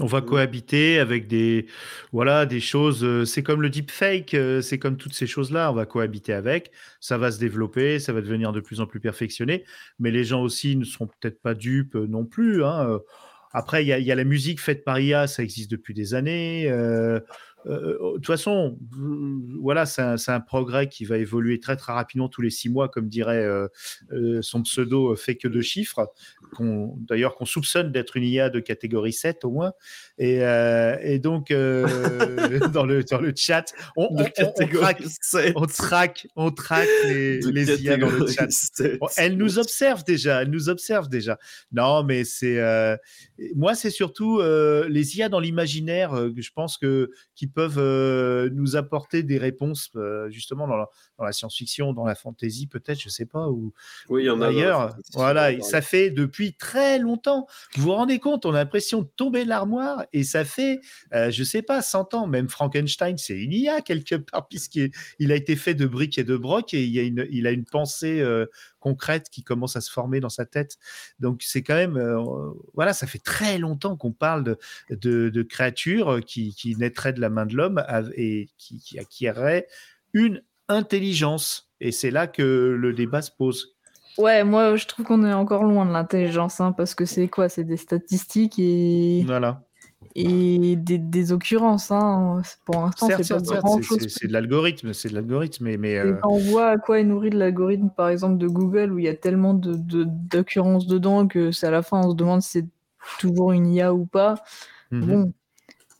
On 0.00 0.06
va 0.06 0.22
cohabiter 0.22 0.98
avec 0.98 1.26
des 1.28 1.66
voilà 2.12 2.46
des 2.46 2.60
choses. 2.60 3.04
euh, 3.04 3.24
c'est 3.26 3.42
comme 3.42 3.60
le 3.60 3.68
deepfake, 3.68 4.32
euh, 4.34 4.62
c'est 4.62 4.78
comme 4.78 4.96
toutes 4.96 5.12
ces 5.14 5.26
choses-là. 5.26 5.70
On 5.70 5.74
va 5.74 5.84
cohabiter 5.84 6.32
avec. 6.32 6.70
Ça 7.00 7.18
va 7.18 7.30
se 7.30 7.38
développer, 7.38 7.98
ça 7.98 8.12
va 8.12 8.22
devenir 8.22 8.52
de 8.52 8.60
plus 8.60 8.80
en 8.80 8.86
plus 8.86 9.00
perfectionné. 9.00 9.64
Mais 9.98 10.10
les 10.10 10.24
gens 10.24 10.40
aussi 10.42 10.76
ne 10.76 10.84
seront 10.84 11.08
peut-être 11.08 11.42
pas 11.42 11.54
dupes 11.54 11.94
non 11.94 12.24
plus. 12.24 12.64
hein. 12.64 13.00
Après, 13.54 13.84
il 13.84 13.88
y, 13.88 13.92
a- 13.92 13.98
il 13.98 14.06
y 14.06 14.10
a 14.12 14.14
la 14.14 14.24
musique 14.24 14.60
faite 14.60 14.82
par 14.82 14.98
IA, 14.98 15.26
ça 15.26 15.42
existe 15.42 15.70
depuis 15.70 15.92
des 15.92 16.14
années. 16.14 16.70
euh, 16.70 17.20
de 17.66 18.14
toute 18.14 18.26
façon, 18.26 18.78
voilà, 19.60 19.86
c'est 19.86 20.02
un, 20.02 20.16
un, 20.26 20.40
progrès 20.40 20.88
qui 20.88 21.04
va 21.04 21.18
évoluer 21.18 21.60
très 21.60 21.76
très 21.76 21.92
rapidement 21.92 22.28
tous 22.28 22.42
les 22.42 22.50
six 22.50 22.68
mois, 22.68 22.88
comme 22.88 23.08
dirait 23.08 23.46
son 24.40 24.62
pseudo 24.62 25.14
fait 25.16 25.36
que 25.36 25.48
de 25.48 25.60
chiffres, 25.60 26.12
d'ailleurs 26.60 27.34
qu'on 27.36 27.44
soupçonne 27.44 27.92
d'être 27.92 28.16
une 28.16 28.24
IA 28.24 28.50
de 28.50 28.60
catégorie 28.60 29.12
7 29.12 29.44
au 29.44 29.50
moins. 29.50 29.72
Et, 30.18 30.40
et 31.02 31.18
donc, 31.18 31.48
dans, 31.50 32.86
le, 32.86 33.04
dans 33.04 33.20
le 33.20 33.32
chat, 33.36 33.72
on, 33.96 34.08
on, 34.10 34.24
on, 35.54 35.66
traque, 35.66 36.26
on, 36.36 36.50
traque, 36.50 36.88
les, 37.04 37.40
les 37.40 37.82
IA 37.82 37.96
dans 37.96 38.10
le 38.10 38.26
chat. 38.26 38.48
elle 39.16 39.36
nous 39.36 39.58
observe 39.58 40.04
déjà, 40.04 40.42
elle 40.42 40.50
nous 40.50 40.68
observe 40.68 41.08
déjà. 41.08 41.38
Non, 41.72 42.02
mais 42.04 42.24
c'est 42.24 42.60
moi, 43.54 43.74
c'est 43.74 43.90
surtout 43.90 44.40
les 44.40 45.18
IA 45.18 45.28
dans 45.28 45.40
l'imaginaire, 45.40 46.14
je 46.36 46.50
pense 46.54 46.78
que 46.78 47.10
qui 47.34 47.46
peuvent 47.52 48.48
nous 48.52 48.76
apporter 48.76 49.22
des 49.22 49.38
réponses 49.38 49.90
justement 50.28 50.66
dans 50.66 50.76
la, 50.76 50.88
dans 51.18 51.24
la 51.24 51.32
science-fiction, 51.32 51.92
dans 51.92 52.04
la 52.04 52.14
fantasy, 52.14 52.66
peut-être, 52.66 53.00
je 53.00 53.08
sais 53.08 53.26
pas, 53.26 53.48
ou 53.48 53.72
oui, 54.08 54.22
il 54.22 54.26
y 54.26 54.30
en 54.30 54.40
a 54.40 54.48
ailleurs. 54.48 54.96
Voilà, 55.14 55.60
ça 55.60 55.82
fait 55.82 56.10
depuis 56.10 56.54
très 56.54 56.98
longtemps. 56.98 57.46
Vous 57.76 57.84
vous 57.84 57.92
rendez 57.92 58.18
compte, 58.18 58.46
on 58.46 58.54
a 58.54 58.58
l'impression 58.58 59.02
de 59.02 59.08
tomber 59.16 59.44
de 59.44 59.48
l'armoire 59.48 60.04
et 60.12 60.24
ça 60.24 60.44
fait, 60.44 60.80
je 61.12 61.44
sais 61.44 61.62
pas, 61.62 61.82
100 61.82 62.14
ans. 62.14 62.26
Même 62.26 62.48
Frankenstein, 62.48 63.16
c'est 63.18 63.38
une 63.38 63.52
IA 63.52 63.80
quelque 63.80 64.16
part, 64.16 64.48
puisqu'il 64.50 65.32
a 65.32 65.34
été 65.34 65.56
fait 65.56 65.74
de 65.74 65.86
briques 65.86 66.18
et 66.18 66.24
de 66.24 66.36
brocs 66.36 66.74
et 66.74 66.82
il, 66.82 66.90
y 66.90 67.00
a 67.00 67.02
une, 67.02 67.26
il 67.30 67.46
a 67.46 67.50
une 67.50 67.64
pensée 67.64 68.22
concrète 68.82 69.30
qui 69.30 69.42
commence 69.42 69.76
à 69.76 69.80
se 69.80 69.90
former 69.90 70.20
dans 70.20 70.28
sa 70.28 70.44
tête. 70.44 70.76
Donc 71.20 71.42
c'est 71.42 71.62
quand 71.62 71.74
même, 71.74 71.98
voilà, 72.74 72.92
ça 72.92 73.06
fait 73.06 73.18
très 73.18 73.58
longtemps 73.58 73.96
qu'on 73.96 74.12
parle 74.12 74.56
de, 74.90 75.30
de, 75.30 75.42
créatures 75.42 76.20
qui, 76.24 76.54
qui, 76.54 76.76
naîtraient 76.76 77.12
de 77.12 77.20
la 77.20 77.30
main 77.30 77.46
de 77.46 77.54
l'homme 77.54 77.82
et 78.16 78.48
qui, 78.58 78.78
qui 78.80 78.98
acquéreraient 78.98 79.66
une 80.12 80.42
intelligence. 80.68 81.70
Et 81.80 81.92
c'est 81.92 82.10
là 82.10 82.26
que 82.26 82.42
le 82.42 82.92
débat 82.92 83.22
se 83.22 83.30
pose. 83.30 83.76
Ouais, 84.18 84.44
moi 84.44 84.76
je 84.76 84.86
trouve 84.86 85.06
qu'on 85.06 85.24
est 85.24 85.32
encore 85.32 85.64
loin 85.64 85.86
de 85.86 85.92
l'intelligence, 85.92 86.60
hein, 86.60 86.72
parce 86.72 86.94
que 86.94 87.06
c'est 87.06 87.28
quoi? 87.28 87.48
C'est 87.48 87.64
des 87.64 87.78
statistiques 87.78 88.58
et. 88.58 89.24
Voilà 89.26 89.62
et 90.14 90.76
des, 90.76 90.98
des 90.98 91.32
occurrences. 91.32 91.90
Hein. 91.90 92.42
Pour 92.64 92.82
l'instant, 92.82 93.08
c'est 93.20 93.28
pas 93.28 93.60
grand 93.60 93.82
chose. 93.82 94.06
C'est 94.08 94.28
de 94.28 94.32
l'algorithme, 94.32 94.92
c'est 94.92 95.08
de 95.08 95.14
l'algorithme. 95.14 95.64
Mais, 95.64 95.76
mais 95.76 95.98
euh... 95.98 96.16
on 96.24 96.38
voit 96.38 96.68
à 96.68 96.78
quoi 96.78 97.00
est 97.00 97.04
nourri 97.04 97.30
de 97.30 97.38
l'algorithme, 97.38 97.90
par 97.96 98.08
exemple, 98.08 98.38
de 98.38 98.46
Google, 98.48 98.92
où 98.92 98.98
il 98.98 99.04
y 99.04 99.08
a 99.08 99.14
tellement 99.14 99.54
d'occurrences 99.54 100.86
de, 100.86 100.94
dedans 100.94 101.26
que 101.26 101.50
c'est 101.52 101.66
à 101.66 101.70
la 101.70 101.82
fin, 101.82 102.00
on 102.04 102.10
se 102.10 102.16
demande 102.16 102.42
si 102.42 102.50
c'est 102.50 102.66
toujours 103.18 103.52
une 103.52 103.66
IA 103.66 103.94
ou 103.94 104.06
pas. 104.06 104.34
Mm 104.90 105.00
-hmm. 105.00 105.06
Bon, 105.06 105.32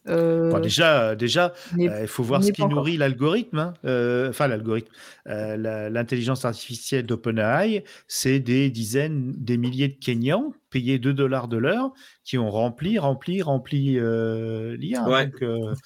euh... 0.09 0.59
déjà, 0.61 1.15
déjà, 1.15 1.53
euh, 1.79 2.01
il 2.03 2.09
faut 2.09 2.23
voir 2.23 2.43
ce 2.43 2.51
qui 2.51 2.65
nourrit 2.65 2.97
l'algorithme. 2.97 3.59
Hein. 3.59 3.75
Euh, 3.85 4.31
enfin, 4.31 4.49
l'algorithme, 4.49 4.91
euh, 5.29 5.89
l'intelligence 5.91 6.45
artificielle 6.45 7.07
d'OpenAI, 7.07 7.85
c'est 8.09 8.41
des 8.41 8.71
dizaines, 8.71 9.33
des 9.37 9.57
milliers 9.57 9.89
de 9.89 9.97
Kenyans 9.99 10.53
payés 10.71 10.99
2 10.99 11.13
dollars 11.13 11.49
de 11.49 11.59
l'heure 11.59 11.93
qui 12.25 12.39
ont 12.39 12.51
rempli, 12.51 12.99
rempli, 12.99 13.43
rempli 13.43 13.93
l'IA. 13.93 15.09
Ouais. 15.09 15.31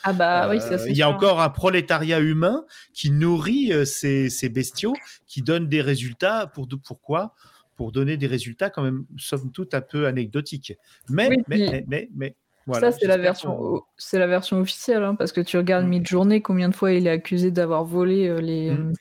ah 0.05 0.13
bah 0.13 0.49
oui, 0.49 0.59
Il 0.87 0.97
y 0.97 1.03
a 1.03 1.11
encore 1.11 1.41
un 1.41 1.51
prolétariat 1.51 2.21
humain 2.21 2.65
qui 2.95 3.11
nourrit 3.11 3.73
ces, 3.85 4.31
ces, 4.31 4.49
bestiaux, 4.49 4.95
qui 5.27 5.43
donne 5.43 5.69
des 5.69 5.83
résultats. 5.83 6.47
Pour 6.47 6.69
pourquoi? 6.85 7.35
Pour 7.75 7.93
donner 7.93 8.17
des 8.17 8.29
résultats 8.29 8.71
quand 8.71 8.83
même, 8.83 9.05
somme 9.19 9.51
toute, 9.51 9.75
un 9.75 9.83
peu 9.83 10.07
anecdotiques. 10.07 10.73
Mais, 11.11 11.29
oui, 11.29 11.37
mais, 11.49 11.59
mais, 11.59 11.85
mais, 11.87 12.09
mais 12.15 12.37
ça, 12.73 12.93
c'est 12.93 13.07
la, 13.07 13.17
version, 13.17 13.83
c'est 13.97 14.19
la 14.19 14.27
version 14.27 14.59
officielle, 14.59 15.03
hein, 15.05 15.15
parce 15.15 15.33
que 15.33 15.41
tu 15.41 15.57
regardes 15.57 15.87
mmh. 15.87 15.91
Mid-Journée, 15.91 16.43
combien 16.43 16.69
de 16.69 16.75
fois 16.75 16.93
il 16.93 17.07
est 17.07 17.11
accusé 17.11 17.51
d'avoir 17.51 17.85
volé 17.85 18.29
euh, 18.29 18.41
les, 18.41 18.71
mmh. 18.71 18.93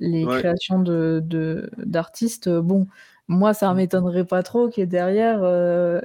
les 0.00 0.24
ouais. 0.24 0.38
créations 0.38 0.80
de, 0.80 1.20
de, 1.22 1.70
d'artistes. 1.78 2.48
Bon, 2.48 2.86
moi, 3.28 3.54
ça 3.54 3.70
ne 3.70 3.74
m'étonnerait 3.74 4.24
pas 4.24 4.42
trop 4.42 4.68
qu'il 4.68 4.88
derrière 4.88 5.40
euh, 5.42 6.00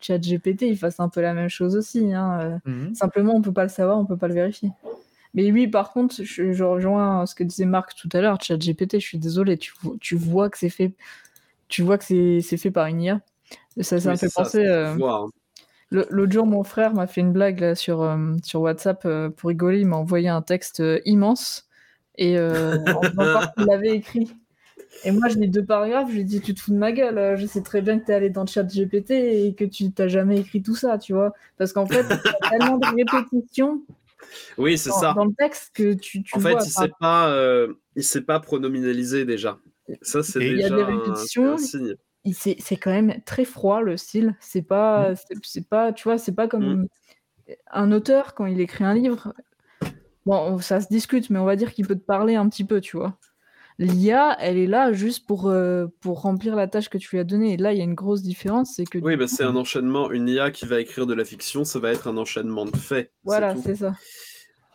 ChatGPT 0.00 0.62
il 0.62 0.76
fasse 0.76 1.00
un 1.00 1.08
peu 1.08 1.20
la 1.20 1.34
même 1.34 1.48
chose 1.48 1.76
aussi. 1.76 2.12
Hein. 2.12 2.60
Mmh. 2.64 2.94
Simplement, 2.94 3.34
on 3.34 3.38
ne 3.38 3.44
peut 3.44 3.52
pas 3.52 3.64
le 3.64 3.70
savoir, 3.70 3.98
on 3.98 4.02
ne 4.02 4.08
peut 4.08 4.18
pas 4.18 4.28
le 4.28 4.34
vérifier. 4.34 4.70
Mais 5.34 5.50
oui, 5.52 5.68
par 5.68 5.92
contre, 5.92 6.22
je, 6.22 6.52
je, 6.52 6.64
rejoins 6.64 7.24
ce 7.24 7.34
que 7.34 7.44
disait 7.44 7.64
Marc 7.64 7.94
tout 7.94 8.08
à 8.12 8.20
l'heure, 8.20 8.40
ChatGPT, 8.42 8.94
je 8.94 9.06
suis 9.06 9.18
désolé, 9.18 9.58
tu, 9.58 9.72
tu 10.00 10.16
vois 10.16 10.50
que 10.50 10.58
c'est 10.58 10.70
fait, 10.70 10.92
tu 11.68 11.82
vois 11.82 11.98
que 11.98 12.04
c'est, 12.04 12.40
c'est 12.40 12.56
fait 12.56 12.72
par 12.72 12.86
une 12.86 13.00
IA. 13.00 13.20
Ça, 13.80 14.00
ça 14.00 14.08
oui, 14.08 14.14
me 14.14 14.16
fait 14.18 14.28
ça, 14.28 14.42
penser. 14.42 14.66
Euh... 14.66 14.94
Voir, 14.94 15.22
hein. 15.24 15.30
L'autre 15.90 16.30
jour, 16.30 16.46
mon 16.46 16.62
frère 16.62 16.94
m'a 16.94 17.08
fait 17.08 17.20
une 17.20 17.32
blague 17.32 17.60
là, 17.60 17.74
sur, 17.74 18.02
euh, 18.02 18.34
sur 18.44 18.60
WhatsApp 18.60 19.02
euh, 19.06 19.28
pour 19.28 19.48
rigoler. 19.48 19.80
Il 19.80 19.88
m'a 19.88 19.96
envoyé 19.96 20.28
un 20.28 20.42
texte 20.42 20.80
euh, 20.80 21.00
immense 21.04 21.68
et 22.16 22.38
euh, 22.38 22.76
il 23.58 23.64
l'avait 23.64 23.96
écrit. 23.96 24.32
Et 25.04 25.10
moi, 25.10 25.28
je 25.28 25.38
lis 25.38 25.48
deux 25.48 25.64
paragraphes. 25.64 26.08
Je 26.08 26.14
lui 26.14 26.20
ai 26.20 26.24
dit 26.24 26.40
Tu 26.40 26.54
te 26.54 26.60
fous 26.60 26.72
de 26.72 26.76
ma 26.76 26.92
gueule. 26.92 27.36
Je 27.36 27.46
sais 27.46 27.62
très 27.62 27.82
bien 27.82 27.98
que 27.98 28.04
tu 28.04 28.12
es 28.12 28.14
allé 28.14 28.30
dans 28.30 28.42
le 28.42 28.46
chat 28.46 28.62
GPT 28.62 29.10
et 29.10 29.54
que 29.56 29.64
tu 29.64 29.90
t'as 29.90 30.08
jamais 30.08 30.38
écrit 30.38 30.62
tout 30.62 30.76
ça, 30.76 30.98
tu 30.98 31.12
vois. 31.12 31.32
Parce 31.58 31.72
qu'en 31.72 31.86
fait, 31.86 32.04
il 32.08 32.08
y 32.08 32.46
a 32.46 32.50
tellement 32.50 32.78
de 32.78 32.86
répétitions. 32.86 33.82
Oui, 34.58 34.78
c'est 34.78 34.90
ça. 34.90 35.14
Dans 35.14 35.24
le 35.24 35.34
texte 35.36 35.70
que 35.74 35.94
tu. 35.94 36.22
tu 36.22 36.36
en 36.36 36.38
vois, 36.38 36.50
fait, 36.50 36.64
il 36.64 36.68
ne 36.68 36.86
sait, 36.86 36.92
pas, 37.00 37.30
euh, 37.30 37.74
il 37.96 38.04
sait 38.04 38.20
pas 38.20 38.40
pronominaliser 38.40 39.24
déjà. 39.24 39.58
Ça, 40.02 40.22
c'est 40.22 40.38
déjà 40.38 40.52
il 40.52 40.60
y 40.60 40.64
a 40.64 40.70
des 40.70 40.82
répétitions. 40.82 41.54
un 41.54 41.58
signe 41.58 41.94
c'est 42.32 42.76
quand 42.76 42.90
même 42.90 43.20
très 43.24 43.44
froid 43.44 43.80
le 43.80 43.96
style. 43.96 44.36
C'est 44.40 44.62
pas, 44.62 45.12
mmh. 45.12 45.16
c'est 45.42 45.68
pas, 45.68 45.92
tu 45.92 46.04
vois, 46.04 46.18
c'est 46.18 46.34
pas 46.34 46.48
comme 46.48 46.82
mmh. 46.82 46.88
un 47.72 47.92
auteur 47.92 48.34
quand 48.34 48.46
il 48.46 48.60
écrit 48.60 48.84
un 48.84 48.94
livre. 48.94 49.34
Bon, 50.26 50.58
ça 50.58 50.80
se 50.80 50.88
discute, 50.88 51.30
mais 51.30 51.38
on 51.38 51.44
va 51.44 51.56
dire 51.56 51.72
qu'il 51.72 51.86
peut 51.86 51.94
te 51.94 52.04
parler 52.04 52.34
un 52.34 52.48
petit 52.48 52.64
peu, 52.64 52.80
tu 52.80 52.96
vois. 52.96 53.16
L'IA, 53.78 54.36
elle 54.38 54.58
est 54.58 54.66
là 54.66 54.92
juste 54.92 55.26
pour, 55.26 55.48
euh, 55.48 55.86
pour 56.02 56.20
remplir 56.20 56.54
la 56.54 56.68
tâche 56.68 56.90
que 56.90 56.98
tu 56.98 57.08
lui 57.12 57.18
as 57.18 57.24
donnée. 57.24 57.54
Et 57.54 57.56
là, 57.56 57.72
il 57.72 57.78
y 57.78 57.80
a 57.80 57.84
une 57.84 57.94
grosse 57.94 58.20
différence, 58.20 58.74
c'est 58.76 58.84
que. 58.84 58.98
Oui, 58.98 59.16
bah, 59.16 59.26
c'est 59.26 59.42
un 59.42 59.56
enchaînement. 59.56 60.10
Une 60.10 60.28
IA 60.28 60.50
qui 60.50 60.66
va 60.66 60.80
écrire 60.80 61.06
de 61.06 61.14
la 61.14 61.24
fiction, 61.24 61.64
ça 61.64 61.78
va 61.78 61.90
être 61.90 62.06
un 62.06 62.18
enchaînement 62.18 62.66
de 62.66 62.76
faits. 62.76 63.10
Voilà, 63.24 63.56
c'est 63.56 63.76
ça. 63.76 63.94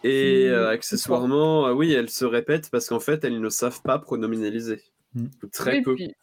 Et 0.03 0.47
euh, 0.47 0.69
accessoirement, 0.69 1.67
euh, 1.67 1.73
oui, 1.73 1.93
elles 1.93 2.09
se 2.09 2.25
répètent 2.25 2.71
parce 2.71 2.89
qu'en 2.89 2.99
fait, 2.99 3.23
elles 3.23 3.39
ne 3.39 3.49
savent 3.49 3.81
pas 3.83 3.99
pronominaliser. 3.99 4.81
Mmh. 5.13 5.25
Très 5.51 5.77
oui, 5.77 5.81
peu. 5.83 5.95
Puis, 5.95 6.15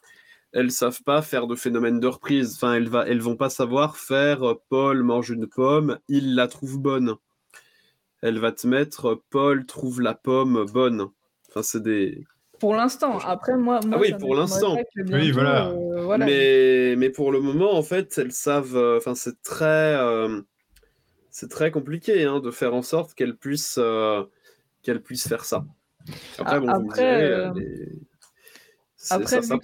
elles 0.52 0.70
savent 0.70 1.02
pas 1.02 1.22
faire 1.22 1.46
de 1.46 1.54
phénomène 1.54 2.00
de 2.00 2.06
reprise. 2.06 2.54
Enfin, 2.56 2.74
elles, 2.74 2.88
va, 2.88 3.06
elles 3.06 3.20
vont 3.20 3.36
pas 3.36 3.50
savoir 3.50 3.96
faire 3.96 4.42
euh, 4.48 4.60
Paul 4.68 5.02
mange 5.02 5.30
une 5.30 5.46
pomme, 5.46 5.98
il 6.08 6.34
la 6.34 6.48
trouve 6.48 6.78
bonne. 6.78 7.14
Elle 8.20 8.38
va 8.38 8.52
te 8.52 8.66
mettre 8.66 9.22
Paul 9.30 9.66
trouve 9.66 10.00
la 10.00 10.14
pomme 10.14 10.64
bonne. 10.72 11.08
Enfin, 11.48 11.62
c'est 11.62 11.82
des. 11.82 12.24
Pour 12.60 12.74
l'instant. 12.76 13.18
Après, 13.18 13.56
moi. 13.56 13.80
moi 13.84 13.96
ah 13.98 14.00
oui, 14.00 14.14
pour 14.18 14.36
l'instant. 14.36 14.76
Oui, 14.96 15.32
voilà. 15.32 15.70
Euh, 15.70 16.02
voilà. 16.02 16.24
Mais, 16.26 16.94
mais 16.96 17.10
pour 17.10 17.32
le 17.32 17.40
moment, 17.40 17.74
en 17.76 17.82
fait, 17.82 18.16
elles 18.18 18.30
savent. 18.32 18.76
euh, 18.76 18.98
Enfin, 18.98 19.14
c'est 19.16 19.42
très. 19.42 19.96
euh, 19.96 20.40
c'est 21.30 21.50
très 21.50 21.70
compliqué 21.70 22.24
hein, 22.24 22.40
de 22.40 22.50
faire 22.50 22.74
en 22.74 22.82
sorte 22.82 23.14
qu'elles 23.14 23.36
puissent, 23.36 23.78
euh, 23.78 24.22
qu'elles 24.82 25.02
puissent 25.02 25.26
faire 25.26 25.44
ça. 25.44 25.64
Après, 26.38 26.60
bon, 26.60 26.66
vous 26.72 26.82
me 26.82 26.88
Après, 26.90 27.02
direz, 27.02 27.32
euh, 27.32 27.48
euh, 27.48 27.52
les- 27.56 27.76
c'est- 27.86 27.98
Après, 29.10 29.42
ça 29.42 29.56
vu 29.56 29.60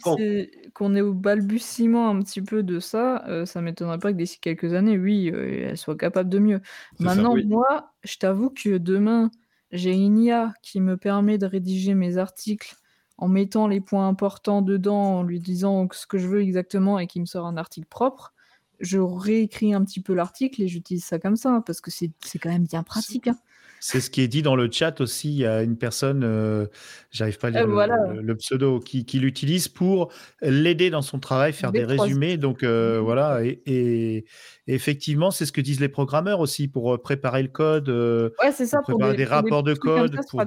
qu'on 0.75 0.95
est 0.95 1.00
au 1.00 1.14
balbutiement 1.14 2.11
un 2.11 2.21
petit 2.23 2.42
peu 2.42 2.62
de 2.62 2.80
ça, 2.80 3.25
euh, 3.28 3.47
ça 3.47 3.61
m'étonnerait 3.61 3.99
pas 3.99 4.12
que 4.12 4.18
d'ici 4.18 4.40
quelques 4.40 4.75
années, 4.75 4.99
oui, 4.99 5.30
euh, 5.33 5.68
elle 5.71 5.78
soit 5.78 5.97
capable 5.97 6.28
de 6.28 6.38
mieux. 6.38 6.61
Ça, 6.97 7.04
Maintenant, 7.04 7.35
oui. 7.35 7.49
moi, 7.49 7.92
je 8.04 8.16
t'avoue 8.18 8.50
que 8.50 8.78
demain, 8.78 9.30
j'ai 9.71 9.92
une 9.95 10.18
IA 10.18 10.52
qui 10.62 10.80
me 10.80 10.97
permet 10.97 11.38
de 11.38 11.47
rédiger 11.47 11.95
mes 11.95 12.18
articles 12.18 12.75
en 13.16 13.28
mettant 13.28 13.66
les 13.68 13.80
points 13.80 14.09
importants 14.09 14.62
dedans, 14.62 15.18
en 15.18 15.23
lui 15.23 15.40
disant 15.40 15.88
ce 15.92 16.07
que 16.07 16.18
je 16.18 16.28
veux 16.28 16.40
exactement 16.42 16.99
et 16.99 17.07
qui 17.07 17.21
me 17.21 17.26
sort 17.26 17.47
un 17.47 17.57
article 17.57 17.87
propre. 17.88 18.35
Je 18.80 18.99
réécris 18.99 19.75
un 19.75 19.85
petit 19.85 20.00
peu 20.00 20.14
l'article 20.14 20.62
et 20.62 20.68
j'utilise 20.68 21.04
ça 21.04 21.18
comme 21.18 21.37
ça, 21.37 21.62
parce 21.66 21.80
que 21.80 21.90
c'est 21.90 22.12
c'est 22.25 22.38
quand 22.38 22.50
même 22.50 22.66
bien 22.66 22.83
pratique. 22.85 23.26
hein. 23.28 23.38
C'est 23.80 24.00
ce 24.00 24.11
qui 24.11 24.20
est 24.23 24.28
dit 24.28 24.42
dans 24.42 24.56
le 24.56 24.68
chat 24.70 25.00
aussi. 25.00 25.28
Il 25.30 25.37
y 25.38 25.47
a 25.47 25.62
une 25.62 25.76
personne, 25.76 26.23
euh, 26.25 26.66
j'arrive 27.11 27.38
pas 27.38 27.49
à 27.49 27.50
lire 27.50 27.62
Euh, 27.62 27.66
le, 27.66 27.73
voilà. 27.73 27.94
le- 28.12 28.23
le 28.23 28.37
pseudo, 28.37 28.80
qui, 28.80 29.04
qui 29.04 29.18
l'utilise 29.20 29.68
pour 29.68 30.12
l'aider 30.42 30.90
dans 30.90 31.02
son 31.02 31.18
travail, 31.20 31.52
faire 31.52 31.73
des 31.73 31.85
B3. 31.85 32.02
résumés. 32.02 32.37
Donc 32.37 32.62
euh, 32.62 32.99
voilà, 33.00 33.40
et, 33.44 34.25
effectivement, 34.66 35.30
c'est 35.30 35.47
ce 35.47 35.52
que 35.52 35.61
disent 35.61 35.80
les 35.80 35.88
programmeurs 35.88 36.40
aussi 36.40 36.68
pour 36.68 37.00
préparer 37.00 37.42
le 37.42 37.49
code, 37.49 37.88
Ouais, 37.88 38.52
c'est 38.52 38.66
ça, 38.66 38.78
pour 38.78 38.87
pour 38.87 38.99
préparer 38.99 39.16
des, 39.16 39.25
des 39.25 39.28
pour 39.28 39.42
des 39.42 39.49
rapports 39.49 39.62
de 39.62 39.75
code, 39.75 40.16
pour. 40.30 40.44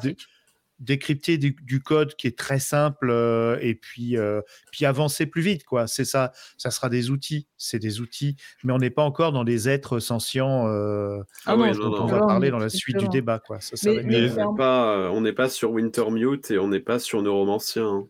Décrypter 0.81 1.37
du, 1.37 1.55
du 1.61 1.81
code 1.81 2.15
qui 2.15 2.27
est 2.27 2.37
très 2.37 2.59
simple 2.59 3.09
euh, 3.09 3.57
et 3.61 3.75
puis, 3.75 4.17
euh, 4.17 4.41
puis 4.71 4.85
avancer 4.85 5.25
plus 5.25 5.41
vite. 5.41 5.63
quoi. 5.63 5.87
C'est 5.87 6.03
ça, 6.05 6.31
ça 6.57 6.71
sera 6.71 6.89
des 6.89 7.09
outils, 7.09 7.47
c'est 7.57 7.79
des 7.79 8.01
outils, 8.01 8.35
mais 8.63 8.73
on 8.73 8.77
n'est 8.79 8.89
pas 8.89 9.03
encore 9.03 9.31
dans 9.31 9.43
des 9.45 9.69
êtres 9.69 9.99
sentients 9.99 10.67
euh, 10.67 11.19
Ah 11.45 11.55
non, 11.55 11.71
dont 11.71 11.89
non. 11.91 12.01
on 12.03 12.07
va 12.07 12.19
parler 12.19 12.49
dans 12.49 12.57
la 12.59 12.69
suite 12.69 12.97
du 12.97 13.07
débat. 13.07 13.39
Quoi. 13.39 13.61
Ça, 13.61 13.75
ça 13.77 13.89
Mais, 13.89 13.95
va 13.95 14.01
être 14.01 14.07
mais 14.07 14.13
Mais 14.13 14.21
des- 14.21 14.31
on 14.31 14.35
c'est 14.35 14.41
un- 14.41 14.51
n'est 14.51 14.57
pas, 14.57 15.11
on 15.11 15.21
n'est 15.21 15.33
pas 15.33 15.49
sur 15.49 15.71
Wintermute 15.71 16.51
et 16.51 16.57
on 16.57 16.67
n'est 16.67 16.79
pas 16.79 16.99
sur 16.99 17.21
Neuromancien. 17.21 17.87
hein. 17.87 18.07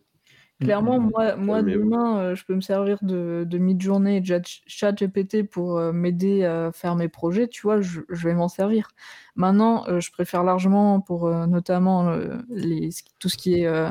Clairement, 0.62 1.00
moi, 1.00 1.36
moi 1.36 1.60
oui. 1.62 1.72
demain, 1.72 2.18
euh, 2.18 2.34
je 2.34 2.44
peux 2.44 2.54
me 2.54 2.60
servir 2.60 2.98
de, 3.02 3.44
de 3.46 3.58
mid-journée 3.58 4.16
et 4.16 4.20
de 4.20 4.26
chat- 4.26 4.62
ChatGPT 4.66 5.42
pour 5.42 5.78
euh, 5.78 5.92
m'aider 5.92 6.44
à 6.44 6.70
faire 6.72 6.94
mes 6.94 7.08
projets, 7.08 7.48
tu 7.48 7.62
vois, 7.62 7.80
je, 7.80 8.00
je 8.08 8.28
vais 8.28 8.34
m'en 8.34 8.48
servir. 8.48 8.88
Maintenant, 9.36 9.86
euh, 9.88 10.00
je 10.00 10.10
préfère 10.12 10.44
largement 10.44 11.00
pour 11.00 11.26
euh, 11.26 11.46
notamment 11.46 12.08
euh, 12.08 12.38
les, 12.48 12.90
tout 13.18 13.28
ce 13.28 13.36
qui 13.36 13.60
est 13.60 13.66
euh, 13.66 13.88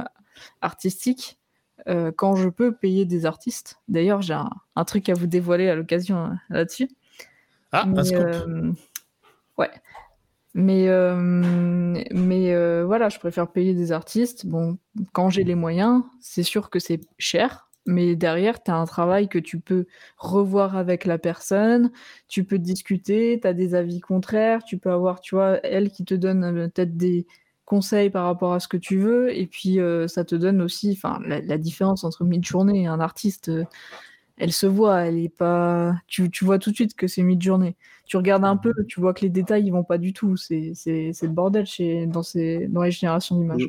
artistique, 0.61 1.39
euh, 1.87 2.11
quand 2.15 2.35
je 2.35 2.49
peux 2.49 2.73
payer 2.73 3.05
des 3.05 3.25
artistes. 3.25 3.79
D'ailleurs, 3.87 4.21
j'ai 4.21 4.33
un, 4.33 4.49
un 4.75 4.85
truc 4.85 5.09
à 5.09 5.13
vous 5.13 5.27
dévoiler 5.27 5.69
à 5.69 5.75
l'occasion 5.75 6.25
euh, 6.25 6.29
là-dessus. 6.49 6.89
Ah, 7.71 7.85
un 7.85 7.95
Mais, 7.95 8.03
scoop. 8.03 8.19
euh, 8.19 8.71
ouais. 9.57 9.71
Mais, 10.53 10.89
euh, 10.89 11.15
mais 12.11 12.53
euh, 12.53 12.83
voilà, 12.85 13.09
je 13.09 13.19
préfère 13.19 13.51
payer 13.51 13.73
des 13.73 13.91
artistes. 13.91 14.45
Bon, 14.45 14.77
quand 15.13 15.29
j'ai 15.29 15.43
les 15.43 15.55
moyens, 15.55 16.03
c'est 16.19 16.43
sûr 16.43 16.69
que 16.69 16.79
c'est 16.79 17.01
cher. 17.17 17.69
Mais 17.87 18.15
derrière, 18.15 18.61
tu 18.61 18.69
as 18.69 18.75
un 18.75 18.85
travail 18.85 19.27
que 19.27 19.39
tu 19.39 19.59
peux 19.59 19.87
revoir 20.17 20.77
avec 20.77 21.05
la 21.05 21.17
personne, 21.17 21.91
tu 22.27 22.43
peux 22.43 22.59
discuter, 22.59 23.39
tu 23.41 23.47
as 23.47 23.53
des 23.53 23.73
avis 23.73 24.01
contraires, 24.01 24.63
tu 24.63 24.77
peux 24.77 24.91
avoir, 24.91 25.19
tu 25.19 25.35
vois, 25.35 25.59
elle 25.65 25.89
qui 25.89 26.05
te 26.05 26.13
donne 26.13 26.43
euh, 26.43 26.67
peut-être 26.67 26.95
des 26.95 27.25
conseils 27.65 28.09
par 28.11 28.25
rapport 28.25 28.53
à 28.53 28.59
ce 28.59 28.67
que 28.67 28.77
tu 28.77 28.99
veux, 28.99 29.35
et 29.35 29.47
puis 29.47 29.79
ça 30.07 30.25
te 30.25 30.35
donne 30.35 30.61
aussi, 30.61 30.99
la, 31.25 31.57
différence 31.57 32.03
entre 32.03 32.25
mid-journée 32.25 32.81
et 32.81 32.87
un 32.87 32.99
artiste, 32.99 33.49
elle 34.41 34.51
se 34.51 34.65
voit, 34.65 35.01
elle 35.05 35.19
est 35.19 35.29
pas. 35.29 35.93
Tu, 36.07 36.29
tu 36.31 36.43
vois 36.45 36.57
tout 36.59 36.71
de 36.71 36.75
suite 36.75 36.95
que 36.95 37.07
c'est 37.07 37.21
mid-journée. 37.23 37.75
Tu 38.05 38.17
regardes 38.17 38.43
un 38.43 38.57
peu, 38.57 38.73
tu 38.87 38.99
vois 38.99 39.13
que 39.13 39.21
les 39.21 39.29
détails 39.29 39.65
ils 39.67 39.71
vont 39.71 39.83
pas 39.83 39.97
du 39.99 40.13
tout. 40.13 40.35
C'est 40.35 40.73
c'est- 40.75 41.11
c'est 41.13 41.27
le 41.27 41.31
bordel 41.33 41.65
chez, 41.65 42.07
dans, 42.07 42.23
ces, 42.23 42.67
dans 42.67 42.81
les 42.83 42.91
générations 42.91 43.37
d'images. 43.37 43.67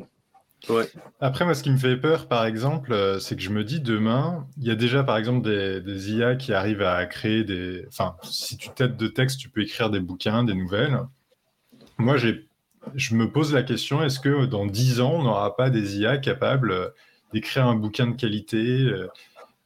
Ouais. 0.69 0.87
Après, 1.19 1.43
moi, 1.45 1.53
ce 1.55 1.61
qui 1.63 1.71
me 1.71 1.77
fait 1.77 1.97
peur, 1.97 2.27
par 2.27 2.45
exemple, 2.45 2.93
euh, 2.93 3.19
c'est 3.19 3.35
que 3.35 3.41
je 3.41 3.49
me 3.49 3.63
dis 3.65 3.81
demain, 3.81 4.47
il 4.57 4.63
y 4.67 4.71
a 4.71 4.75
déjà, 4.75 5.03
par 5.03 5.17
exemple, 5.17 5.41
des, 5.47 5.81
des 5.81 6.13
IA 6.13 6.35
qui 6.35 6.53
arrivent 6.53 6.81
à 6.81 7.05
créer 7.05 7.43
des. 7.43 7.85
Enfin, 7.89 8.15
si 8.23 8.55
tu 8.57 8.69
t'aides 8.69 8.95
de 8.97 9.07
texte, 9.07 9.39
tu 9.39 9.49
peux 9.49 9.61
écrire 9.61 9.89
des 9.89 9.99
bouquins, 9.99 10.43
des 10.43 10.53
nouvelles. 10.53 10.97
Moi, 11.97 12.17
j'ai, 12.17 12.47
je 12.95 13.15
me 13.15 13.29
pose 13.31 13.53
la 13.53 13.63
question 13.63 14.03
est-ce 14.03 14.19
que 14.19 14.45
dans 14.45 14.65
10 14.65 15.01
ans, 15.01 15.13
on 15.15 15.23
n'aura 15.23 15.55
pas 15.55 15.69
des 15.69 15.99
IA 15.99 16.17
capables 16.17 16.71
euh, 16.71 16.89
d'écrire 17.33 17.67
un 17.67 17.75
bouquin 17.75 18.07
de 18.07 18.15
qualité, 18.15 18.57
euh, 18.57 19.07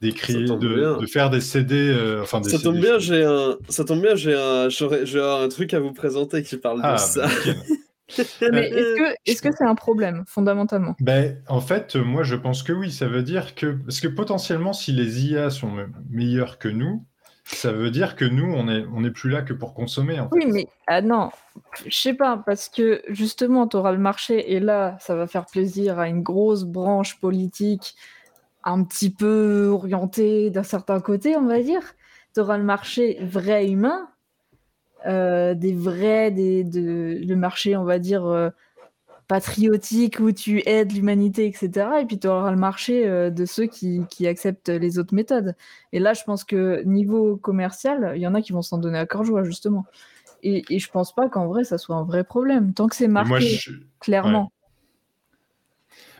d'écrire, 0.01 0.57
de, 0.57 1.05
faire 1.07 1.29
des 1.29 1.41
CD, 1.41 1.89
euh, 1.89 2.21
enfin 2.21 2.39
des 2.41 2.51
Ça 2.51 2.59
tombe 2.59 2.75
CD, 2.75 2.87
bien, 2.87 2.99
j'ai 2.99 3.23
un, 3.23 3.57
ça 3.67 3.83
tombe 3.83 4.01
bien, 4.01 4.15
j'ai 4.15 4.35
un, 4.35 4.69
j'ai 4.69 5.21
un 5.21 5.47
truc 5.47 5.73
à 5.73 5.79
vous 5.79 5.93
présenter 5.93 6.43
qui 6.43 6.57
parle 6.57 6.81
Ah, 6.83 6.93
de 6.93 6.97
ça. 6.99 7.27
bah. 7.27 7.53
Mais 8.51 8.69
est-ce 8.69 8.95
que 8.95 9.15
est-ce 9.25 9.41
que 9.41 9.49
c'est 9.57 9.65
un 9.65 9.75
problème, 9.75 10.23
fondamentalement? 10.27 10.95
Ben, 10.99 11.41
en 11.49 11.61
fait, 11.61 11.95
moi, 11.95 12.23
je 12.23 12.35
pense 12.35 12.63
que 12.63 12.71
oui. 12.71 12.91
Ça 12.91 13.07
veut 13.07 13.23
dire 13.23 13.53
que. 13.53 13.67
Parce 13.67 13.99
que 13.99 14.07
potentiellement, 14.07 14.73
si 14.73 14.91
les 14.91 15.25
IA 15.25 15.49
sont 15.49 15.69
me- 15.71 15.89
meilleurs 16.09 16.57
que 16.57 16.69
nous, 16.69 17.05
ça 17.43 17.71
veut 17.71 17.91
dire 17.91 18.15
que 18.15 18.25
nous, 18.25 18.53
on 18.53 18.65
n'est 18.65 18.85
on 18.93 19.03
est 19.03 19.11
plus 19.11 19.29
là 19.29 19.41
que 19.41 19.53
pour 19.53 19.73
consommer. 19.73 20.19
En 20.19 20.29
fait. 20.29 20.35
Oui, 20.35 20.45
mais 20.45 20.67
ah 20.87 21.01
non, 21.01 21.31
je 21.85 21.95
sais 21.95 22.13
pas, 22.13 22.41
parce 22.45 22.69
que 22.69 23.01
justement, 23.09 23.67
tu 23.67 23.77
auras 23.77 23.91
le 23.91 23.97
marché, 23.97 24.53
et 24.53 24.59
là, 24.59 24.97
ça 24.99 25.15
va 25.15 25.27
faire 25.27 25.45
plaisir 25.45 25.99
à 25.99 26.07
une 26.07 26.23
grosse 26.23 26.63
branche 26.63 27.19
politique 27.19 27.95
un 28.67 28.83
petit 28.83 29.09
peu 29.09 29.67
orientée 29.67 30.49
d'un 30.49 30.63
certain 30.63 30.99
côté, 30.99 31.37
on 31.37 31.45
va 31.45 31.61
dire. 31.61 31.81
Tu 32.33 32.41
auras 32.41 32.57
le 32.57 32.65
marché 32.65 33.17
vrai 33.21 33.69
humain, 33.69 34.09
euh, 35.05 35.53
des 35.53 35.73
vrais, 35.73 36.31
des, 36.31 36.65
de, 36.65 37.17
le 37.25 37.35
marché, 37.37 37.77
on 37.77 37.85
va 37.85 37.97
dire, 37.97 38.25
euh, 38.25 38.49
patriotique, 39.29 40.19
où 40.19 40.33
tu 40.33 40.61
aides 40.65 40.91
l'humanité, 40.91 41.45
etc. 41.45 41.87
Et 42.01 42.05
puis 42.05 42.19
tu 42.19 42.27
auras 42.27 42.51
le 42.51 42.57
marché 42.57 43.07
euh, 43.07 43.29
de 43.29 43.45
ceux 43.45 43.67
qui, 43.67 44.01
qui 44.09 44.27
acceptent 44.27 44.69
les 44.69 44.99
autres 44.99 45.15
méthodes. 45.15 45.55
Et 45.93 45.99
là, 45.99 46.13
je 46.13 46.23
pense 46.23 46.43
que 46.43 46.83
niveau 46.83 47.37
commercial, 47.37 48.13
il 48.15 48.21
y 48.21 48.27
en 48.27 48.35
a 48.35 48.41
qui 48.41 48.51
vont 48.51 48.61
s'en 48.61 48.79
donner 48.79 48.99
à 48.99 49.05
cœur 49.05 49.23
joie, 49.23 49.43
justement. 49.43 49.85
Et, 50.43 50.65
et 50.69 50.79
je 50.79 50.91
pense 50.91 51.15
pas 51.15 51.29
qu'en 51.29 51.47
vrai, 51.47 51.63
ça 51.63 51.77
soit 51.77 51.95
un 51.95 52.03
vrai 52.03 52.25
problème. 52.25 52.73
Tant 52.73 52.87
que 52.87 52.97
c'est 52.97 53.07
marqué 53.07 53.29
moi, 53.29 53.39
je, 53.39 53.71
clairement. 54.01 54.51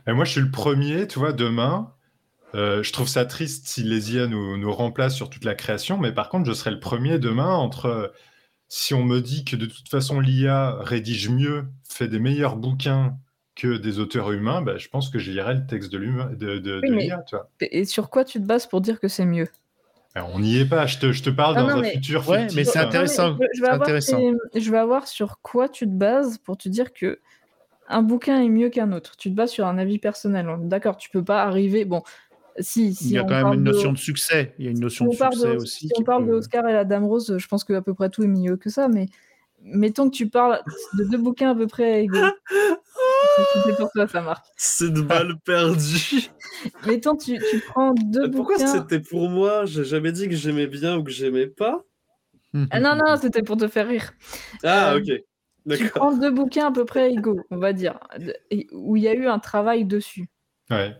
mais 0.08 0.13
moi, 0.13 0.24
je 0.24 0.32
suis 0.32 0.42
le 0.42 0.50
premier, 0.50 1.08
tu 1.08 1.20
vois, 1.20 1.34
demain. 1.34 1.92
Euh, 2.56 2.82
je 2.84 2.94
trouve 2.94 3.08
ça 3.08 3.25
triste 3.25 3.68
si 3.68 3.84
les 3.84 4.16
IA 4.16 4.27
nous, 4.27 4.58
nous 4.58 4.72
remplacent 4.72 5.16
sur 5.16 5.30
toute 5.30 5.44
la 5.44 5.56
création, 5.56 5.98
mais 5.98 6.12
par 6.12 6.30
contre, 6.30 6.46
je 6.48 6.54
serai 6.54 6.72
le 6.72 6.80
premier 6.80 7.20
demain 7.20 7.54
entre. 7.54 8.13
Si 8.70 8.94
on 8.94 9.04
me 9.04 9.22
dit 9.22 9.46
que 9.46 9.56
de 9.56 9.66
toute 9.66 9.88
façon 9.88 10.20
l'IA 10.20 10.77
rédige 10.82 11.30
mieux, 11.30 11.68
fait 11.88 12.10
des 12.10 12.20
meilleurs 12.20 12.58
bouquins 12.58 13.16
que 13.56 13.77
des 13.77 14.00
auteurs 14.00 14.32
humains, 14.34 14.62
ben, 14.62 14.77
je 14.77 14.89
pense 14.89 15.10
que 15.10 15.20
je 15.20 15.32
lirai 15.32 15.54
le 15.54 15.66
texte 15.66 15.92
de 15.92 16.00
de, 16.00 16.58
de, 16.60 16.82
Oui, 16.84 16.89
de 16.89 16.94
l'IA, 16.96 17.24
vois. 17.32 17.50
Et 17.62 17.86
sur 17.86 18.10
quoi 18.10 18.25
tu 18.25 18.39
te 18.42 18.46
bases 18.46 18.68
pour 18.68 18.82
dire 18.82 19.00
que 19.00 19.08
c'est 19.08 19.25
mieux? 19.25 19.48
On 20.16 20.39
n'y 20.39 20.58
est 20.58 20.66
pas, 20.66 20.86
je 20.86 20.98
te, 20.98 21.12
je 21.12 21.24
te 21.24 21.30
parle 21.30 21.56
Ah 21.58 21.62
dans 21.62 21.68
non, 21.70 21.75
un 21.77 21.81
mais- 21.81 21.92
futur 21.92 22.27
Ouais, 22.27 22.40
fictif. 22.40 22.57
mais 22.57 22.64
c'est 22.66 22.79
hein. 22.79 22.88
intéressant. 22.88 23.29
Non, 23.31 23.38
mais 23.40 23.48
je, 23.53 23.57
je 23.57 23.62
vais 23.62 23.68
avoir 23.68 23.81
intéressant. 23.88 24.20
tes- 24.51 24.60
je 24.62 24.72
vais 24.72 24.77
avoir 24.77 25.07
sur 25.07 25.40
quoi 25.42 25.70
tu 25.70 25.86
te 25.86 25.92
bases 25.92 26.38
pour 26.40 26.57
te 26.57 26.68
dire 26.70 26.92
que 26.94 27.20
un 27.88 28.01
bouquin 28.01 28.42
est 28.42 28.50
mieux 28.50 28.70
qu'un 28.70 28.92
autre. 28.92 29.16
Tu 29.16 29.29
te 29.29 29.36
bases 29.36 29.51
sur 29.51 29.66
un 29.66 29.77
avis 29.77 30.00
personnel. 30.00 30.48
D'accord, 30.64 30.98
tu 30.98 31.10
peux 31.10 31.24
pas 31.24 31.44
arriver. 31.44 31.86
Bon, 31.86 32.03
si, 32.59 32.93
si 32.96 33.05
Il 33.05 33.11
y 33.11 33.17
a 33.17 33.24
quand 33.24 33.35
même 33.43 33.53
une 33.59 33.63
de- 33.63 33.72
notion 33.72 33.91
de 33.93 33.98
succès. 33.98 34.53
Il 34.59 34.65
y 34.65 34.67
a 34.67 34.72
une 34.72 34.79
notion 34.79 35.05
on 35.05 35.11
de 35.13 35.17
parle 35.17 35.33
succès 35.33 35.53
de, 35.55 35.57
aussi. 35.61 35.87
si 35.87 35.93
on 35.98 36.03
parle 36.03 36.25
de 36.25 36.31
peut- 36.31 36.37
Oscar 36.37 36.67
et 36.67 36.74
la 36.74 36.85
Dame 36.85 37.05
Rose, 37.05 37.35
je 37.37 37.48
pense 37.48 37.63
que 37.63 37.74
à 37.74 37.81
peu 37.81 37.93
près 37.93 38.09
tout 38.09 38.24
est 38.24 38.27
mieux 38.27 38.57
que 38.57 38.70
ça. 38.70 38.87
Mais 38.87 39.05
mettons 39.61 40.09
que 40.09 40.15
tu 40.15 40.29
parles 40.29 40.61
de 40.98 41.03
deux 41.05 41.17
bouquins 41.17 41.51
à 41.51 41.55
peu 41.55 41.67
près 41.67 42.03
égaux. 42.03 42.17
C'était 43.53 43.75
pour 43.77 43.91
toi, 43.91 44.07
ça 44.07 44.22
marque. 44.22 44.46
C'est 44.57 44.91
de 44.91 45.01
balle 45.01 45.35
perdue. 45.46 46.29
Mettons 46.85 47.15
tu, 47.15 47.37
tu 47.51 47.59
prends 47.59 47.93
deux 47.93 48.29
Pourquoi 48.31 48.55
bouquins. 48.55 48.67
c'était 48.67 49.00
pour 49.00 49.29
moi? 49.29 49.65
J'ai 49.65 49.83
jamais 49.83 50.11
dit 50.11 50.27
que 50.27 50.35
j'aimais 50.35 50.67
bien 50.67 50.98
ou 50.98 51.03
que 51.03 51.11
j'aimais 51.11 51.48
pas. 51.48 51.83
Ah 52.72 52.79
non 52.79 52.96
non, 52.96 53.17
c'était 53.22 53.43
pour 53.43 53.57
te 53.57 53.67
faire 53.67 53.87
rire. 53.87 54.11
Ah, 54.63 54.93
Euh, 54.93 54.98
ok. 55.00 55.05
Tu 55.05 55.24
D'accord. 55.65 55.89
prends 55.96 56.17
deux 56.17 56.31
bouquins 56.31 56.67
à 56.67 56.72
peu 56.72 56.85
près 56.85 57.11
égaux, 57.11 57.41
on 57.51 57.57
va 57.57 57.74
dire, 57.74 58.00
de- 58.17 58.33
et- 58.50 58.67
où 58.72 58.96
il 58.96 59.03
y 59.03 59.07
a 59.07 59.13
eu 59.13 59.27
un 59.27 59.37
travail 59.37 59.83
dessus. 59.85 60.27
Ouais. 60.72 60.96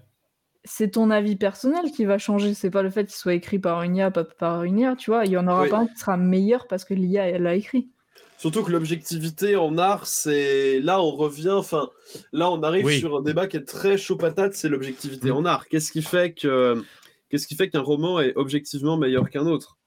C'est 0.70 0.90
ton 0.92 1.10
avis 1.12 1.36
personnel 1.36 1.92
qui 1.96 2.06
va 2.06 2.18
changer. 2.18 2.54
C'est 2.54 2.70
pas 2.70 2.82
le 2.84 2.90
fait 2.90 3.06
qu'il 3.06 3.16
soit 3.16 3.34
écrit 3.34 3.58
par 3.60 3.82
une 3.84 3.96
IA, 3.96 4.12
pas 4.12 4.24
par 4.26 4.64
une 4.64 4.80
IA, 4.80 4.96
tu 4.96 5.12
vois. 5.12 5.26
Il 5.26 5.32
y 5.32 5.38
en 5.38 5.48
aura 5.48 5.64
Oui. 5.64 5.70
pas 5.70 5.78
un 5.80 5.88
qui 5.88 5.98
sera 5.98 6.18
meilleur 6.18 6.68
parce 6.68 6.84
que 6.86 6.94
l'IA 6.94 7.28
elle 7.28 7.44
l'a 7.44 7.56
écrit. 7.56 7.90
Surtout 8.38 8.62
que 8.64 8.72
l'objectivité 8.72 9.56
en 9.56 9.78
art, 9.78 10.06
c'est. 10.06 10.80
Là, 10.82 11.02
on 11.02 11.10
revient. 11.12 11.50
Enfin, 11.52 11.90
là, 12.34 12.52
on 12.52 12.62
arrive 12.62 12.86
Oui. 12.86 13.00
sur 13.00 13.18
un 13.18 13.22
débat 13.22 13.48
qui 13.48 13.58
est 13.58 13.66
très 13.66 13.98
chaud 13.98 14.16
patate 14.16 14.54
c'est 14.54 14.70
l'objectivité 14.70 15.30
Mm. 15.32 15.36
en 15.38 15.46
art. 15.46 15.68
Qu'est-ce 15.68 15.92
qui 15.92 16.02
fait 16.04 16.34
que. 16.34 16.84
Qu'est-ce 17.30 17.48
qui 17.48 17.56
fait 17.56 17.70
qu'un 17.70 17.82
roman 17.82 18.20
est 18.20 18.34
objectivement 18.36 18.96
meilleur 18.98 19.30
qu'un 19.30 19.46
autre? 19.48 19.78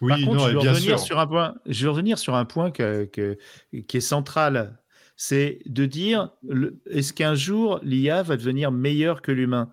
Oui, 0.00 0.08
Par 0.10 0.18
contre, 0.20 0.32
non, 0.36 0.38
je 0.48 0.54
veux 0.54 0.60
bien 0.60 0.70
revenir 0.72 0.98
sûr. 0.98 1.06
sur 1.06 1.18
un 1.18 1.26
point. 1.26 1.54
Je 1.66 1.84
veux 1.84 1.90
revenir 1.90 2.18
sur 2.18 2.34
un 2.34 2.44
point 2.44 2.70
que, 2.70 3.04
que- 3.04 3.36
qui 3.86 3.96
est 3.96 4.00
central. 4.00 4.78
C'est 5.16 5.58
de 5.66 5.84
dire 5.86 6.30
est-ce 6.90 7.12
qu'un 7.12 7.34
jour 7.34 7.80
l'IA 7.82 8.22
va 8.22 8.36
devenir 8.36 8.70
meilleur 8.72 9.20
que 9.22 9.32
l'humain? 9.32 9.70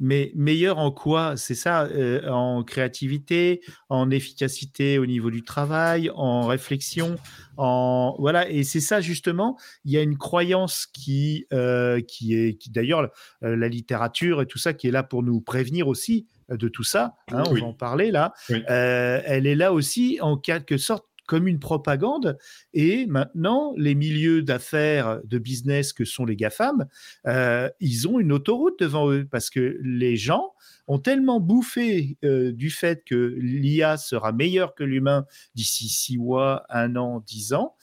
Mais 0.00 0.32
meilleur 0.34 0.78
en 0.78 0.90
quoi? 0.90 1.36
C'est 1.36 1.54
ça, 1.54 1.84
euh, 1.84 2.28
en 2.28 2.62
créativité, 2.64 3.60
en 3.88 4.10
efficacité 4.10 4.98
au 4.98 5.06
niveau 5.06 5.30
du 5.30 5.42
travail, 5.42 6.10
en 6.14 6.46
réflexion, 6.46 7.16
en 7.56 8.16
voilà. 8.18 8.48
Et 8.50 8.64
c'est 8.64 8.80
ça 8.80 9.00
justement. 9.00 9.56
Il 9.84 9.92
y 9.92 9.96
a 9.98 10.02
une 10.02 10.18
croyance 10.18 10.86
qui 10.92 11.46
euh, 11.52 12.00
qui 12.00 12.34
est 12.34 12.54
qui 12.58 12.70
d'ailleurs 12.70 13.10
euh, 13.42 13.56
la 13.56 13.68
littérature 13.68 14.42
et 14.42 14.46
tout 14.46 14.58
ça 14.58 14.72
qui 14.74 14.88
est 14.88 14.90
là 14.92 15.02
pour 15.02 15.22
nous 15.22 15.40
prévenir 15.40 15.88
aussi 15.88 16.26
de 16.50 16.68
tout 16.68 16.84
ça. 16.84 17.14
hein, 17.32 17.42
on 17.48 17.52
Oui. 17.52 17.60
va 17.60 17.66
en 17.68 17.72
parler 17.72 18.10
là. 18.10 18.32
Oui. 18.50 18.62
Euh, 18.68 19.20
elle 19.24 19.46
est 19.46 19.54
là 19.54 19.72
aussi 19.72 20.18
en 20.20 20.36
quelque 20.36 20.76
sorte 20.76 21.06
comme 21.26 21.48
une 21.48 21.58
propagande. 21.58 22.38
Et 22.72 23.06
maintenant, 23.06 23.72
les 23.76 23.94
milieux 23.94 24.42
d'affaires, 24.42 25.20
de 25.24 25.38
business 25.38 25.92
que 25.92 26.04
sont 26.04 26.24
les 26.24 26.36
GAFAM, 26.36 26.86
euh, 27.26 27.68
ils 27.80 28.08
ont 28.08 28.18
une 28.18 28.32
autoroute 28.32 28.78
devant 28.80 29.10
eux 29.10 29.26
parce 29.30 29.50
que 29.50 29.78
les 29.82 30.16
gens 30.16 30.52
ont 30.86 30.98
tellement 30.98 31.40
bouffé 31.40 32.18
euh, 32.24 32.52
du 32.52 32.70
fait 32.70 33.04
que 33.04 33.34
l'IA 33.38 33.96
sera 33.96 34.32
meilleure 34.32 34.74
que 34.74 34.84
l'humain 34.84 35.24
d'ici 35.54 35.88
six 35.88 36.18
mois, 36.18 36.64
un 36.68 36.96
an, 36.96 37.22
dix 37.26 37.54
ans, 37.54 37.74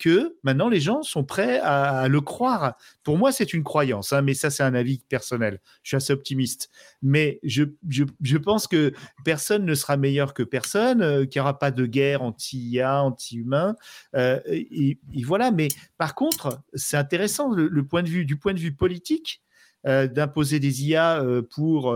que 0.00 0.34
maintenant 0.42 0.70
les 0.70 0.80
gens 0.80 1.02
sont 1.02 1.24
prêts 1.24 1.60
à, 1.60 2.08
le 2.08 2.20
croire. 2.22 2.74
Pour 3.04 3.18
moi, 3.18 3.30
c'est 3.30 3.52
une 3.52 3.62
croyance, 3.62 4.12
hein, 4.12 4.22
mais 4.22 4.34
ça, 4.34 4.50
c'est 4.50 4.62
un 4.62 4.74
avis 4.74 5.04
personnel. 5.08 5.60
Je 5.82 5.90
suis 5.90 5.96
assez 5.96 6.12
optimiste. 6.12 6.70
Mais 7.02 7.38
je, 7.44 7.64
je, 7.88 8.36
pense 8.38 8.66
que 8.66 8.92
personne 9.24 9.66
ne 9.66 9.74
sera 9.74 9.98
meilleur 9.98 10.32
que 10.32 10.42
personne, 10.42 11.02
euh, 11.02 11.26
qu'il 11.26 11.38
n'y 11.38 11.42
aura 11.42 11.58
pas 11.58 11.70
de 11.70 11.84
guerre 11.84 12.22
anti-IA, 12.22 13.02
anti-humain. 13.02 13.76
Euh, 14.16 14.40
et, 14.46 14.98
voilà. 15.22 15.50
Mais 15.50 15.68
par 15.98 16.14
contre, 16.14 16.60
c'est 16.72 16.96
intéressant 16.96 17.50
le, 17.52 17.86
point 17.86 18.02
de 18.02 18.08
vue, 18.08 18.24
du 18.24 18.36
point 18.36 18.54
de 18.54 18.60
vue 18.60 18.74
politique. 18.74 19.42
d'imposer 19.84 20.60
des 20.60 20.84
IA 20.84 21.24
pour 21.50 21.94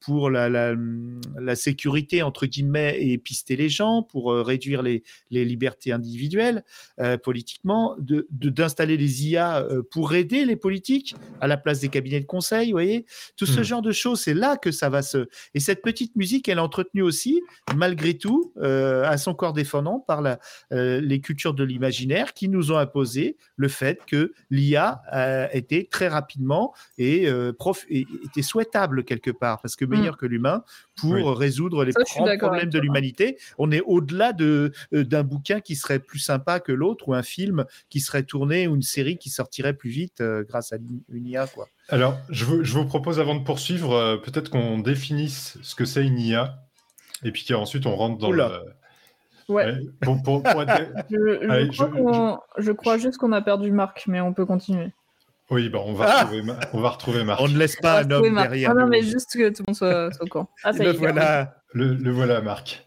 pour 0.00 0.30
la, 0.30 0.48
la, 0.48 0.74
la, 1.40 1.56
sécurité, 1.56 2.22
entre 2.22 2.46
guillemets, 2.46 2.96
et 3.00 3.18
pister 3.18 3.56
les 3.56 3.68
gens, 3.68 4.02
pour 4.02 4.32
euh, 4.32 4.42
réduire 4.42 4.82
les, 4.82 5.02
les, 5.30 5.44
libertés 5.44 5.92
individuelles 5.92 6.64
euh, 7.00 7.16
politiquement, 7.18 7.96
d'installer 7.98 8.96
de, 8.96 9.02
des 9.02 9.28
IA 9.28 9.58
euh, 9.58 9.82
pour 9.90 10.14
aider 10.14 10.44
les 10.44 10.56
politiques 10.56 11.16
à 11.40 11.46
la 11.46 11.56
place 11.56 11.80
des 11.80 11.88
cabinets 11.88 12.20
de 12.20 12.26
conseil, 12.26 12.66
vous 12.66 12.72
voyez? 12.72 13.06
Tout 13.36 13.46
ce 13.46 13.60
hmm. 13.60 13.64
genre 13.64 13.82
de 13.82 13.92
choses, 13.92 14.20
c'est 14.20 14.34
là 14.34 14.56
que 14.56 14.70
ça 14.70 14.88
va 14.88 15.02
se... 15.02 15.28
Et 15.54 15.60
cette 15.60 15.82
petite 15.82 16.14
musique, 16.16 16.48
elle 16.48 16.58
est 16.58 16.60
entretenue 16.60 17.02
aussi, 17.02 17.42
malgré 17.74 18.14
tout, 18.14 18.52
à 18.60 19.16
son 19.18 19.34
corps 19.34 19.52
défendant 19.52 19.98
par 19.98 20.22
la, 20.22 20.38
les 20.70 21.20
cultures 21.20 21.54
de 21.54 21.64
l'imaginaire 21.64 22.34
qui 22.34 22.48
nous 22.48 22.72
ont 22.72 22.76
imposé 22.76 23.36
le 23.56 23.68
fait 23.68 24.00
que 24.06 24.32
l'IA 24.50 25.02
était 25.52 25.88
très 25.90 26.08
rapidement 26.08 26.74
et, 26.98 27.28
prof, 27.58 27.84
et 27.88 28.06
était 28.24 28.42
souhaitable 28.42 29.04
quelque 29.04 29.30
part, 29.30 29.60
parce 29.60 29.76
que 29.76 29.84
meilleur 29.88 30.16
que 30.16 30.26
l'humain 30.26 30.62
pour 30.96 31.36
résoudre 31.36 31.84
les 31.84 31.92
grands 31.92 32.38
problèmes 32.38 32.70
de 32.70 32.78
l'humanité. 32.78 33.38
On 33.58 33.70
est 33.70 33.80
au-delà 33.80 34.32
de, 34.32 34.72
euh, 34.92 35.04
d'un 35.04 35.22
bouquin 35.22 35.60
qui 35.60 35.76
serait 35.76 35.98
plus 35.98 36.18
sympa 36.18 36.60
que 36.60 36.72
l'autre 36.72 37.08
ou 37.08 37.14
un 37.14 37.22
film 37.22 37.64
qui 37.88 38.00
serait 38.00 38.22
tourné 38.22 38.66
ou 38.66 38.74
une 38.74 38.82
série 38.82 39.18
qui 39.18 39.30
sortirait 39.30 39.74
plus 39.74 39.90
vite 39.90 40.20
euh, 40.20 40.44
grâce 40.48 40.72
à 40.72 40.76
une 41.12 41.26
IA. 41.26 41.46
Quoi. 41.46 41.68
Alors, 41.88 42.18
je 42.28 42.44
vous, 42.44 42.64
je 42.64 42.72
vous 42.72 42.84
propose 42.84 43.20
avant 43.20 43.34
de 43.34 43.44
poursuivre, 43.44 43.92
euh, 43.92 44.16
peut-être 44.16 44.50
qu'on 44.50 44.78
définisse 44.78 45.58
ce 45.62 45.74
que 45.74 45.84
c'est 45.84 46.04
une 46.04 46.18
IA 46.18 46.58
et 47.24 47.32
puis 47.32 47.44
qu'ensuite 47.46 47.86
on 47.86 47.96
rentre 47.96 48.18
dans 48.18 48.30
le. 48.30 48.44
Ouais. 49.48 49.78
je, 50.02 52.72
crois 52.72 52.98
juste 52.98 53.16
qu'on 53.16 53.32
a 53.32 53.40
perdu 53.40 53.72
Marc, 53.72 54.04
mais 54.06 54.20
on 54.20 54.34
peut 54.34 54.44
continuer. 54.44 54.92
Oui, 55.50 55.70
bah 55.70 55.78
on, 55.82 55.94
va 55.94 56.06
ah 56.08 56.24
retrouver 56.24 56.42
on 56.74 56.80
va 56.80 56.90
retrouver 56.90 57.24
Marc. 57.24 57.40
On 57.40 57.48
ne 57.48 57.56
laisse 57.56 57.76
pas 57.76 58.02
un 58.02 58.10
homme 58.10 58.34
derrière. 58.34 58.74
non, 58.74 58.86
mais 58.86 59.02
juste 59.02 59.32
que 59.32 59.48
tout 59.48 59.62
le 59.66 59.70
monde 59.70 59.76
soit, 59.76 60.10
au 60.20 60.26
courant. 60.26 60.50
Ah, 60.62 60.72
ça 60.72 60.84
le, 60.84 60.92
voilà. 60.92 61.62
Le, 61.72 61.94
le, 61.94 62.10
voilà, 62.10 62.42
Marc. 62.42 62.86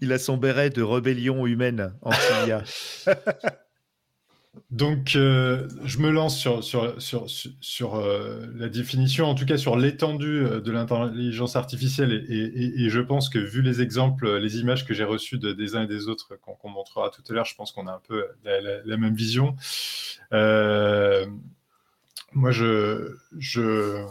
Il 0.00 0.12
a 0.12 0.18
son 0.18 0.36
béret 0.36 0.70
de 0.70 0.82
rébellion 0.82 1.46
humaine 1.46 1.94
en. 2.02 2.10
Donc, 4.70 5.16
euh, 5.16 5.68
je 5.84 5.98
me 5.98 6.10
lance 6.10 6.38
sur, 6.38 6.64
sur, 6.64 7.00
sur, 7.00 7.26
sur 7.60 7.96
euh, 7.96 8.46
la 8.54 8.68
définition, 8.68 9.26
en 9.26 9.34
tout 9.34 9.44
cas 9.44 9.58
sur 9.58 9.76
l'étendue 9.76 10.44
euh, 10.44 10.60
de 10.60 10.72
l'intelligence 10.72 11.56
artificielle. 11.56 12.24
Et, 12.28 12.84
et, 12.84 12.88
je 12.88 13.00
pense 13.00 13.28
que, 13.28 13.38
vu 13.38 13.60
les 13.60 13.82
exemples, 13.82 14.38
les 14.38 14.58
images 14.58 14.86
que 14.86 14.94
j'ai 14.94 15.04
reçues 15.04 15.38
des 15.38 15.76
uns 15.76 15.82
et 15.82 15.86
des 15.86 16.08
autres 16.08 16.38
qu'on 16.40 16.70
montrera 16.70 17.10
tout 17.10 17.22
à 17.28 17.32
l'heure, 17.34 17.44
je 17.44 17.54
pense 17.54 17.70
qu'on 17.72 17.86
a 17.86 17.92
un 17.92 18.00
peu 18.08 18.26
la, 18.44 18.60
la 18.84 18.96
même 18.96 19.14
vision. 19.14 19.54
Moi, 22.32 22.50
je, 22.50 23.16
je, 23.38 24.04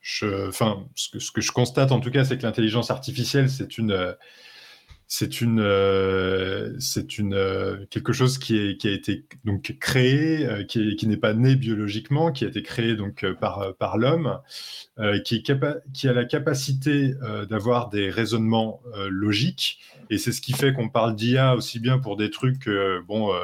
je, 0.00 0.48
enfin, 0.48 0.86
ce 0.94 1.30
que, 1.30 1.40
je 1.40 1.52
constate 1.52 1.92
en 1.92 2.00
tout 2.00 2.10
cas, 2.10 2.24
c'est 2.24 2.38
que 2.38 2.42
l'intelligence 2.42 2.90
artificielle, 2.90 3.48
c'est 3.50 3.78
une 3.78 4.16
c'est 5.14 5.42
une, 5.42 5.60
euh, 5.60 6.74
c'est 6.78 7.18
une 7.18 7.34
euh, 7.34 7.84
quelque 7.90 8.14
chose 8.14 8.38
qui, 8.38 8.56
a 8.58 8.90
été 8.90 9.26
donc 9.44 9.76
créé, 9.78 10.46
euh, 10.46 10.64
qui, 10.64 11.06
n'est 11.06 11.18
pas 11.18 11.34
né 11.34 11.54
biologiquement, 11.54 12.32
qui 12.32 12.46
a 12.46 12.48
été 12.48 12.62
créé 12.62 12.96
donc 12.96 13.30
par 13.38 13.76
par 13.76 13.98
l'homme, 13.98 14.40
qui, 15.26 15.42
qui 15.42 16.08
a 16.08 16.12
la 16.14 16.24
capacité 16.24 17.12
d'avoir 17.50 17.90
des 17.90 18.08
raisonnements 18.08 18.80
logiques, 19.10 19.80
et 20.08 20.16
c'est 20.16 20.32
ce 20.32 20.40
qui 20.40 20.54
fait 20.54 20.72
qu'on 20.72 20.88
parle 20.88 21.14
d'IA 21.14 21.56
aussi 21.56 21.78
bien 21.78 21.98
pour 21.98 22.16
des 22.16 22.30
trucs 22.30 22.70
bon 23.06 23.34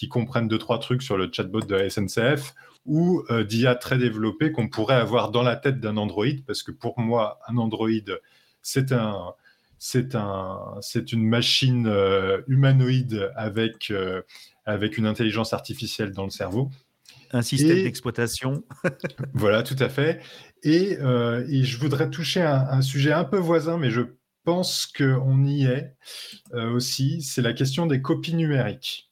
qui 0.00 0.08
comprennent 0.08 0.48
deux 0.48 0.58
trois 0.58 0.78
trucs 0.78 1.02
sur 1.02 1.16
le 1.18 1.28
chatbot 1.30 1.60
de 1.60 1.74
la 1.74 1.90
SNCF 1.90 2.54
ou 2.86 3.22
d'IA 3.46 3.74
très 3.74 3.98
développés 3.98 4.50
qu'on 4.52 4.68
pourrait 4.68 4.94
avoir 4.94 5.30
dans 5.30 5.42
la 5.42 5.56
tête 5.56 5.80
d'un 5.80 5.98
Android, 5.98 6.24
parce 6.46 6.62
que 6.62 6.72
pour 6.72 6.98
moi 6.98 7.38
un 7.46 7.58
Android 7.58 7.90
c'est 8.62 8.92
un 8.92 9.34
c'est 9.82 10.14
un, 10.14 10.76
c'est 10.82 11.10
une 11.10 11.26
machine 11.26 11.86
euh, 11.86 12.42
humanoïde 12.46 13.32
avec, 13.34 13.90
euh, 13.90 14.20
avec 14.66 14.98
une 14.98 15.06
intelligence 15.06 15.54
artificielle 15.54 16.12
dans 16.12 16.24
le 16.24 16.30
cerveau. 16.30 16.70
Un 17.32 17.40
système 17.40 17.82
d'exploitation. 17.82 18.62
voilà, 19.32 19.62
tout 19.62 19.76
à 19.78 19.88
fait. 19.88 20.20
Et, 20.62 20.98
euh, 21.00 21.46
et 21.48 21.64
je 21.64 21.78
voudrais 21.78 22.10
toucher 22.10 22.42
un, 22.42 22.66
un, 22.70 22.82
sujet 22.82 23.12
un 23.12 23.24
peu 23.24 23.38
voisin, 23.38 23.78
mais 23.78 23.90
je 23.90 24.02
pense 24.44 24.86
qu'on 24.86 25.44
y 25.44 25.64
est 25.64 25.96
aussi. 26.52 27.22
C'est 27.22 27.42
la 27.42 27.54
question 27.54 27.86
des 27.86 28.02
copies 28.02 28.34
numériques. 28.34 29.09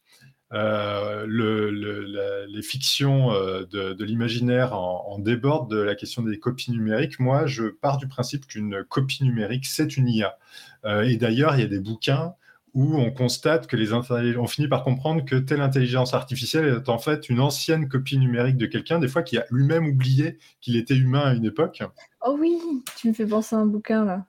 Euh, 0.55 1.27
le, 1.27 2.47
les 2.47 2.63
fictions 2.63 3.33
euh, 3.33 3.65
de, 3.67 4.05
l'imaginaire 4.05 4.73
en, 4.73 5.19
débordent 5.19 5.71
de 5.71 5.79
la 5.79 5.95
question 5.95 6.23
des 6.23 6.39
copies 6.39 6.71
numériques. 6.71 7.21
Moi, 7.21 7.47
je 7.47 7.65
pars 7.65 7.99
du 7.99 8.09
principe 8.09 8.47
qu'une 8.47 8.85
copie 8.89 9.25
numérique, 9.25 9.67
c'est 9.67 9.97
une 9.97 10.09
IA. 10.09 10.39
Euh, 10.85 11.03
et 11.03 11.17
d'ailleurs, 11.17 11.55
il 11.57 11.61
y 11.61 11.65
a 11.65 11.69
des 11.69 11.81
bouquins 11.81 12.35
où 12.75 12.97
on 12.97 13.11
constate 13.11 13.67
que 13.67 13.77
les 13.77 13.93
on 13.93 14.47
finit 14.47 14.69
par 14.69 14.85
comprendre 14.85 15.25
que 15.25 15.37
telle 15.37 15.61
intelligence 15.61 16.15
artificielle 16.15 16.67
est 16.67 16.89
en 16.89 16.99
fait 16.99 17.29
une 17.29 17.41
ancienne 17.41 17.89
copie 17.89 18.19
numérique 18.19 18.57
de 18.57 18.67
quelqu'un, 18.67 18.99
des 18.99 19.09
fois 19.09 19.23
qui 19.23 19.39
a 19.39 19.45
lui-même 19.51 19.87
oublié 19.87 20.39
qu'il 20.61 20.77
était 20.77 20.95
humain 20.95 21.21
à 21.21 21.35
une 21.35 21.47
époque. 21.47 21.83
Oh 22.25 22.37
oui, 22.39 22.59
tu 22.97 23.09
me 23.09 23.15
fais 23.15 23.27
penser 23.27 23.57
à 23.57 23.59
un 23.59 23.67
bouquin 23.67 24.05
là. 24.05 24.27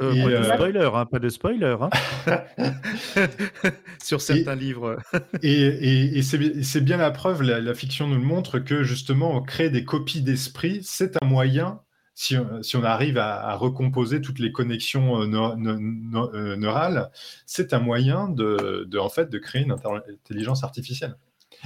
Euh, 0.00 0.10
pas, 0.14 0.30
de 0.30 0.34
euh, 0.34 0.54
spoiler, 0.54 0.90
hein, 0.94 1.06
pas 1.06 1.18
de 1.18 1.28
spoiler, 1.28 1.76
hein. 1.80 1.90
sur 4.02 4.20
certains 4.20 4.54
livres. 4.54 4.96
et, 5.42 6.18
et 6.18 6.22
c'est 6.22 6.80
bien 6.80 6.96
la 6.96 7.10
preuve, 7.10 7.42
la, 7.42 7.74
fiction 7.74 8.08
nous 8.08 8.16
le 8.16 8.22
montre, 8.22 8.58
que 8.58 8.82
justement, 8.82 9.40
créer 9.42 9.70
des 9.70 9.84
copies 9.84 10.22
d'esprit, 10.22 10.80
c'est 10.82 11.22
un 11.22 11.26
moyen, 11.26 11.80
si, 12.14 12.36
si, 12.62 12.76
on 12.76 12.84
arrive 12.84 13.18
à, 13.18 13.54
recomposer 13.54 14.20
toutes 14.20 14.38
les 14.38 14.50
connexions 14.50 15.22
euh, 15.22 16.56
neurales, 16.56 17.10
c'est 17.46 17.74
un 17.74 17.80
moyen 17.80 18.28
de, 18.28 18.86
de, 18.88 18.98
en 18.98 19.10
fait, 19.10 19.28
de 19.30 19.38
créer 19.38 19.62
une 19.62 19.72
intelligence 19.72 20.64
artificielle. 20.64 21.16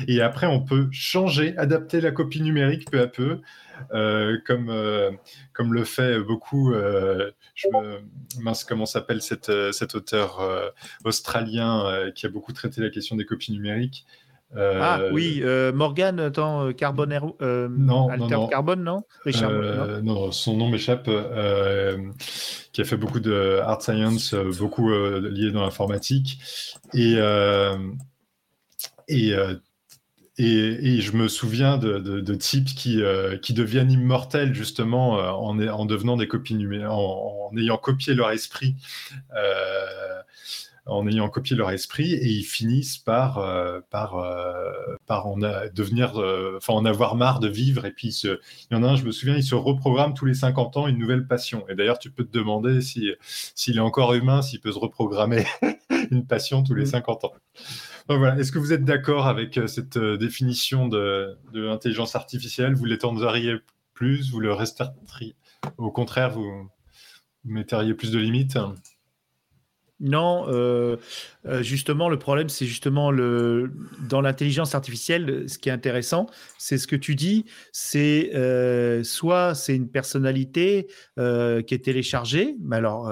Et 0.09 0.21
après, 0.21 0.47
on 0.47 0.63
peut 0.63 0.89
changer, 0.93 1.57
adapter 1.57 2.01
la 2.01 2.11
copie 2.11 2.43
numérique 2.43 2.91
peu 2.91 3.01
à 3.01 3.07
peu, 3.07 3.23
euh, 3.31 3.39
comme, 4.45 4.71
euh, 4.71 5.11
comme 5.53 5.75
le 5.75 5.85
fait 5.85 6.21
beaucoup, 6.21 6.73
euh, 6.73 7.31
je 7.55 7.69
me, 7.69 8.01
mince, 8.41 8.65
comment 8.65 8.87
s'appelle 8.87 9.23
cet, 9.23 9.51
cet 9.73 9.95
auteur 9.95 10.73
australien 11.05 12.11
qui 12.15 12.27
a 12.27 12.29
beaucoup 12.29 12.53
traité 12.53 12.81
la 12.81 12.91
question 12.91 13.17
des 13.17 13.25
copies 13.25 13.53
numériques 13.53 14.07
ah 14.57 15.01
oui, 15.13 15.43
Morgan, 15.75 16.19
attends, 16.21 16.73
Carbone, 16.73 17.19
non, 17.41 18.09
Alter 18.09 18.35
non, 18.37 18.47
Carbone, 18.47 18.83
non? 18.83 19.03
Richard, 19.25 19.51
non, 19.51 20.03
non, 20.03 20.33
son 20.33 20.57
nom 20.57 20.71
m'échappe, 20.71 21.11
qui 22.73 22.81
a 22.81 22.85
fait 22.85 22.97
beaucoup 22.97 23.21
de 23.21 23.59
hard 23.63 23.83
science, 23.83 24.35
beaucoup 24.35 24.89
lié 24.91 25.51
dans 25.51 25.63
l'informatique. 25.63 26.39
Et, 26.95 27.17
et 29.09 29.35
et, 30.39 31.01
je 31.01 31.13
me 31.13 31.29
souviens 31.29 31.79
de, 31.79 32.35
types 32.35 32.75
qui, 32.75 33.03
euh, 33.03 33.39
qui 33.39 33.55
deviennent 33.55 33.91
immortels 33.91 34.55
justement 34.55 35.19
euh, 35.19 35.31
en, 35.31 35.59
en, 35.69 35.87
devenant 35.87 36.17
des 36.17 36.29
copies 36.29 36.55
numériques, 36.55 36.89
en, 36.91 37.51
ayant 37.57 37.79
copié 37.79 38.15
leur 38.15 38.31
esprit, 38.31 38.75
euh, 39.35 40.21
en 40.85 41.07
ayant 41.09 41.31
copié 41.31 41.57
leur 41.57 41.71
esprit, 41.71 42.13
et 42.13 42.29
ils 42.29 42.45
finissent 42.45 42.99
par, 42.99 43.45
par, 43.91 44.23
par 45.07 45.27
en 45.27 45.37
devenir, 45.39 46.13
enfin 46.57 46.75
en 46.75 46.85
avoir 46.85 47.17
marre 47.17 47.41
de 47.41 47.49
vivre. 47.49 47.87
Et 47.87 47.91
puis 47.91 48.09
il 48.23 48.39
y 48.71 48.75
en 48.75 48.85
a 48.85 48.91
un, 48.91 48.97
je 48.97 49.05
me 49.05 49.11
souviens, 49.11 49.37
il 49.37 49.43
se 49.43 49.55
reprogramme 49.55 50.15
tous 50.15 50.27
les 50.27 50.35
50 50.35 50.77
ans 50.77 50.87
une 50.87 50.99
nouvelle 50.99 51.27
passion. 51.27 51.65
Et 51.69 51.75
d'ailleurs, 51.75 51.99
tu 51.99 52.11
peux 52.11 52.25
te 52.25 52.37
demander 52.37 52.83
si 52.83 53.11
s'il 53.23 53.79
est 53.79 53.81
encore 53.81 54.15
humain, 54.15 54.43
s'il 54.43 54.61
peut 54.61 54.71
se 54.71 54.79
reprogrammer 54.79 55.45
une 56.13 56.27
passion 56.27 56.63
tous 56.63 56.75
les 56.75 56.87
50 56.87 57.25
Est-ce 58.09 58.53
que 58.53 58.59
vous 58.59 58.73
êtes 58.73 58.85
d'accord 58.85 59.27
avec 59.27 59.59
euh, 59.59 59.67
cette 59.67 59.97
euh, 59.97 60.17
définition 60.17 60.87
de, 60.87 61.37
l'intelligence 61.53 62.15
artificielle? 62.15 62.75
Vous 62.75 62.85
l'étendriez 62.85 63.57
plus? 63.95 64.31
Vous 64.31 64.39
le 64.39 64.53
restreigneriez 64.53 65.35
Au 65.77 65.91
contraire, 65.91 66.31
vous, 66.31 66.71
metteriez 67.45 67.95
plus 67.95 68.13
de 68.13 68.19
limites? 68.19 68.59
Non, 69.99 70.45
euh, 70.49 70.97
justement, 71.63 72.09
le 72.09 72.19
problème, 72.19 72.49
c'est 72.49 72.67
justement 72.67 73.11
le 73.11 73.73
dans 74.09 74.21
l'intelligence 74.21 74.75
artificielle, 74.75 75.49
ce 75.49 75.59
qui 75.59 75.69
est 75.69 75.73
intéressant, 75.73 76.27
c'est 76.59 76.79
ce 76.79 76.87
que 76.87 76.97
tu 76.97 77.15
dis, 77.15 77.47
c'est 77.73 78.31
soit 79.05 79.55
c'est 79.55 79.75
une 79.75 79.89
personnalité 79.89 80.89
qui 81.17 81.75
est 81.75 81.85
téléchargée, 81.85 82.57
mais 82.61 82.77
alors 82.77 83.11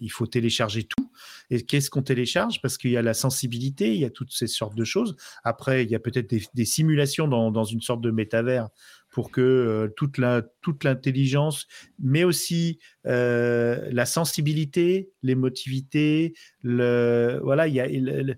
il 0.00 0.08
faut 0.08 0.26
télécharger 0.26 0.84
tout, 0.84 1.10
et 1.50 1.64
qu'est-ce 1.64 1.90
qu'on 1.90 2.02
télécharge? 2.02 2.60
Parce 2.62 2.78
qu'il 2.78 2.90
y 2.90 2.96
a 2.96 3.02
la 3.02 3.14
sensibilité, 3.14 3.94
il 3.94 4.00
y 4.00 4.04
a 4.04 4.10
toutes 4.10 4.32
ces 4.32 4.46
sortes 4.46 4.74
de 4.74 4.84
choses. 4.84 5.16
Après, 5.42 5.84
il 5.84 5.90
y 5.90 5.94
a 5.94 5.98
peut-être 5.98 6.34
des, 6.54 6.64
simulations 6.64 7.28
dans, 7.28 7.64
une 7.64 7.80
sorte 7.80 8.00
de 8.00 8.10
métavers 8.10 8.68
pour 9.14 9.30
que 9.30 9.40
euh, 9.40 9.88
toute 9.96 10.18
la 10.18 10.42
toute 10.60 10.82
l'intelligence, 10.82 11.68
mais 12.00 12.24
aussi 12.24 12.80
euh, 13.06 13.88
la 13.92 14.06
sensibilité, 14.06 15.12
l'émotivité, 15.22 16.34
le 16.62 17.38
voilà, 17.42 17.68
il 17.68 17.74
y 17.74 17.80
a 17.80 17.86
il, 17.86 18.36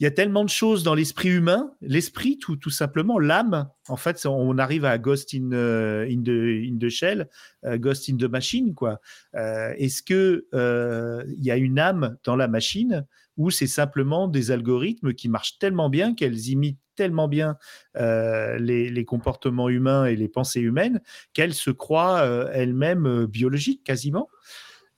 y 0.00 0.06
a 0.06 0.10
tellement 0.10 0.44
de 0.44 0.48
choses 0.48 0.82
dans 0.82 0.94
l'esprit 0.94 1.28
humain, 1.28 1.74
l'esprit 1.82 2.38
tout, 2.38 2.56
tout 2.56 2.70
simplement, 2.70 3.18
l'âme. 3.18 3.68
En 3.86 3.96
fait, 3.96 4.24
on 4.26 4.58
arrive 4.58 4.86
à 4.86 4.96
Ghost 4.96 5.32
in, 5.34 5.52
euh, 5.52 6.06
in, 6.10 6.22
the, 6.22 6.72
in 6.72 6.78
the 6.80 6.88
Shell, 6.88 7.28
Ghost 7.76 8.08
in 8.08 8.16
the 8.16 8.24
Machine, 8.24 8.74
quoi. 8.74 8.98
Est-ce 9.34 10.02
que 10.02 10.46
il 11.36 11.44
y 11.44 11.50
a 11.50 11.56
une 11.56 11.78
âme 11.78 12.16
dans 12.24 12.34
la 12.34 12.48
machine 12.48 13.06
ou 13.36 13.50
c'est 13.50 13.66
simplement 13.66 14.28
des 14.28 14.50
algorithmes 14.50 15.14
qui 15.14 15.28
marchent 15.28 15.58
tellement 15.58 15.88
bien 15.88 16.14
qu'elles 16.14 16.48
imitent 16.48 16.81
tellement 16.96 17.28
bien 17.28 17.56
euh, 17.96 18.58
les, 18.58 18.90
les, 18.90 19.04
comportements 19.04 19.68
humains 19.68 20.06
et 20.06 20.16
les 20.16 20.28
pensées 20.28 20.60
humaines 20.60 21.00
qu'elles 21.32 21.54
se 21.54 21.70
croient 21.70 22.20
euh, 22.20 22.50
elles-mêmes 22.52 23.06
euh, 23.06 23.26
biologiques 23.26 23.84
quasiment. 23.84 24.28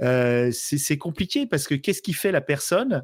c'est 0.01 0.99
compliqué 0.99 1.47
parce 1.47 1.67
que 1.67 1.75
qu'est-ce 1.75 2.03
qui 2.03 2.13
fait 2.13 2.33
la 2.33 2.41
personne 2.41 3.03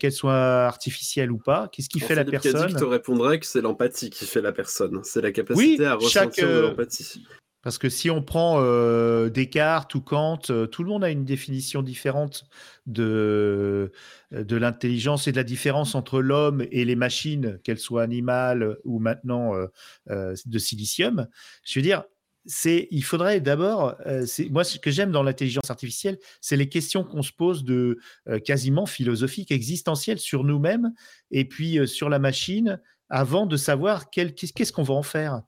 qu'elle 0.00 0.10
soit 0.10 0.66
artificielle 0.66 1.30
ou 1.30 1.38
pas. 1.38 1.68
Qu'est-ce 1.70 1.88
qui 1.88 2.02
En 2.02 2.06
fait 2.08 2.16
la 2.16 2.24
personne 2.24 2.62
Cadic 2.62 2.76
te 2.76 2.84
répondrait 2.84 3.38
que 3.38 3.46
c'est 3.46 3.60
l'empathie 3.60 4.10
qui 4.10 4.26
fait 4.26 4.40
la 4.40 4.50
personne. 4.50 5.00
C'est 5.04 5.20
la 5.20 5.30
capacité 5.30 5.78
Oui, 5.78 5.86
à 5.86 5.96
chaque, 6.00 6.30
ressentir 6.30 6.48
de 6.48 6.58
l'empathie. 6.58 7.24
Parce 7.62 7.78
que 7.78 7.88
si 7.88 8.10
on 8.10 8.22
prend 8.22 8.56
euh, 8.60 9.28
Descartes 9.28 9.94
ou 9.94 10.00
Kant, 10.00 10.40
euh, 10.50 10.66
tout 10.66 10.82
le 10.82 10.88
monde 10.88 11.04
a 11.04 11.10
une 11.10 11.24
définition 11.24 11.82
différente 11.82 12.44
de, 12.86 13.92
de 14.32 14.56
l'intelligence 14.56 15.28
et 15.28 15.32
de 15.32 15.36
la 15.36 15.44
différence 15.44 15.94
entre 15.94 16.20
l'homme 16.20 16.64
et 16.70 16.84
les 16.84 16.96
machines, 16.96 17.58
qu'elles 17.62 17.78
soient 17.78 18.02
animales 18.02 18.78
ou 18.84 18.98
maintenant 18.98 19.54
euh, 19.54 19.66
euh, 20.10 20.34
de 20.46 20.58
silicium. 20.58 21.26
Je 21.64 21.78
veux 21.78 21.82
dire, 21.82 22.04
c'est, 22.46 22.88
il 22.90 23.04
faudrait 23.04 23.40
d'abord, 23.40 23.96
euh, 24.06 24.26
moi 24.50 24.64
ce 24.64 24.78
que 24.78 24.90
j'aime 24.90 25.12
dans 25.12 25.22
l'intelligence 25.22 25.70
artificielle, 25.70 26.18
c'est 26.40 26.56
les 26.56 26.68
questions 26.68 27.04
qu'on 27.04 27.22
se 27.22 27.32
pose 27.32 27.64
de 27.64 27.98
euh, 28.28 28.38
quasiment 28.38 28.86
philosophiques, 28.86 29.52
existentielles 29.52 30.18
sur 30.18 30.44
nous-mêmes 30.44 30.92
et 31.30 31.44
puis 31.44 31.78
euh, 31.78 31.86
sur 31.86 32.08
la 32.08 32.18
machine 32.18 32.80
avant 33.10 33.46
de 33.46 33.56
savoir 33.56 34.08
qu'est-ce 34.10 34.72
qu'on 34.72 34.82
va 34.82 34.94
en 34.94 35.02
faire. 35.02 35.42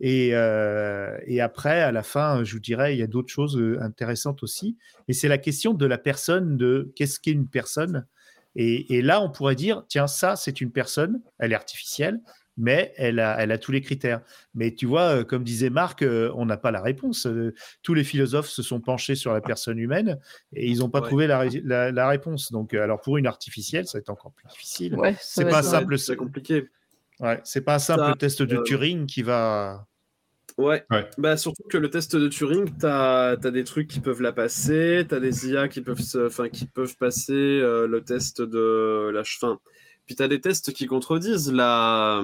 Et, 0.00 0.30
euh, 0.32 1.18
et 1.26 1.40
après, 1.40 1.80
à 1.80 1.90
la 1.90 2.02
fin, 2.04 2.44
je 2.44 2.52
vous 2.52 2.60
dirais, 2.60 2.94
il 2.94 2.98
y 3.00 3.02
a 3.02 3.06
d'autres 3.08 3.32
choses 3.32 3.56
euh, 3.58 3.80
intéressantes 3.82 4.42
aussi. 4.44 4.76
Et 5.08 5.12
c'est 5.12 5.26
la 5.28 5.38
question 5.38 5.74
de 5.74 5.86
la 5.86 5.98
personne, 5.98 6.56
de 6.56 6.92
qu'est-ce 6.94 7.18
qu'est 7.18 7.32
une 7.32 7.48
personne. 7.48 8.06
Et, 8.54 8.96
et 8.96 9.02
là, 9.02 9.20
on 9.20 9.30
pourrait 9.30 9.56
dire, 9.56 9.84
tiens, 9.88 10.06
ça, 10.06 10.36
c'est 10.36 10.60
une 10.60 10.70
personne, 10.70 11.20
elle 11.38 11.52
est 11.52 11.56
artificielle, 11.56 12.20
mais 12.56 12.92
elle 12.96 13.18
a, 13.20 13.36
elle 13.40 13.52
a 13.52 13.58
tous 13.58 13.70
les 13.72 13.80
critères. 13.80 14.20
Mais 14.54 14.74
tu 14.74 14.86
vois, 14.86 15.18
euh, 15.18 15.24
comme 15.24 15.42
disait 15.44 15.70
Marc, 15.70 16.04
on 16.04 16.44
n'a 16.46 16.56
pas 16.56 16.70
la 16.72 16.80
réponse. 16.80 17.26
Tous 17.82 17.94
les 17.94 18.02
philosophes 18.04 18.48
se 18.48 18.62
sont 18.62 18.80
penchés 18.80 19.14
sur 19.14 19.32
la 19.32 19.40
personne 19.40 19.78
humaine 19.78 20.18
et 20.52 20.66
ils 20.68 20.78
n'ont 20.78 20.90
pas 20.90 21.00
Ouais. 21.00 21.06
trouvé 21.08 21.26
la, 21.28 21.38
ré- 21.40 21.62
la- 21.64 21.90
la 21.92 22.08
réponse. 22.08 22.50
Donc, 22.52 22.74
alors 22.74 23.00
pour 23.00 23.16
une 23.16 23.26
artificielle, 23.28 23.86
ça 23.86 23.98
va 23.98 24.00
être 24.00 24.10
encore 24.10 24.32
plus 24.32 24.46
difficile. 24.48 24.94
Ouais, 24.96 25.14
C'est 25.20 25.44
pas 25.48 25.62
simple, 25.62 25.98
C'est 25.98 26.16
compliqué. 26.16 26.68
Ouais, 27.20 27.40
c'est 27.44 27.60
pas 27.60 27.74
un 27.74 27.78
simple 27.78 28.02
Ça, 28.02 28.14
test 28.18 28.42
de 28.42 28.56
euh, 28.56 28.62
Turing 28.62 29.06
qui 29.06 29.22
va. 29.22 29.86
Ouais. 30.56 30.84
Ouais. 30.90 31.08
Bah, 31.18 31.36
surtout 31.36 31.62
que 31.68 31.78
le 31.78 31.88
test 31.88 32.16
de 32.16 32.26
Turing, 32.28 32.76
tu 32.78 32.86
as, 32.86 33.36
des 33.36 33.64
trucs 33.64 33.86
qui 33.88 34.00
peuvent 34.00 34.20
la 34.22 34.32
passer, 34.32 35.06
tu 35.08 35.14
as 35.14 35.20
des 35.20 35.48
IA 35.48 35.68
qui 35.68 35.80
peuvent, 35.82 36.00
se- 36.00 36.26
enfin, 36.26 36.48
qui 36.48 36.66
peuvent 36.66 36.96
passer 36.96 37.32
euh, 37.32 37.86
le 37.86 38.02
test 38.02 38.42
de 38.42 39.10
la 39.12 39.22
fin. 39.24 39.60
Puis 40.06 40.16
tu 40.16 40.22
as 40.22 40.28
des 40.28 40.40
tests 40.40 40.72
qui 40.72 40.86
contredisent 40.86 41.52
la, 41.52 42.22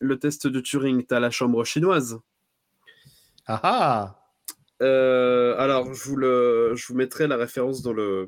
le 0.00 0.18
test 0.18 0.46
de 0.46 0.60
Turing. 0.60 1.04
Tu 1.06 1.14
as 1.14 1.18
la 1.20 1.30
chambre 1.30 1.64
chinoise. 1.64 2.20
Ah 3.46 3.60
ah 3.62 4.20
Euh, 4.82 5.56
alors, 5.58 5.92
je 5.92 6.04
vous, 6.04 6.16
le, 6.16 6.72
je 6.76 6.86
vous 6.86 6.94
mettrai 6.94 7.26
la 7.26 7.36
référence 7.36 7.82
dans 7.82 7.92
le. 7.92 8.26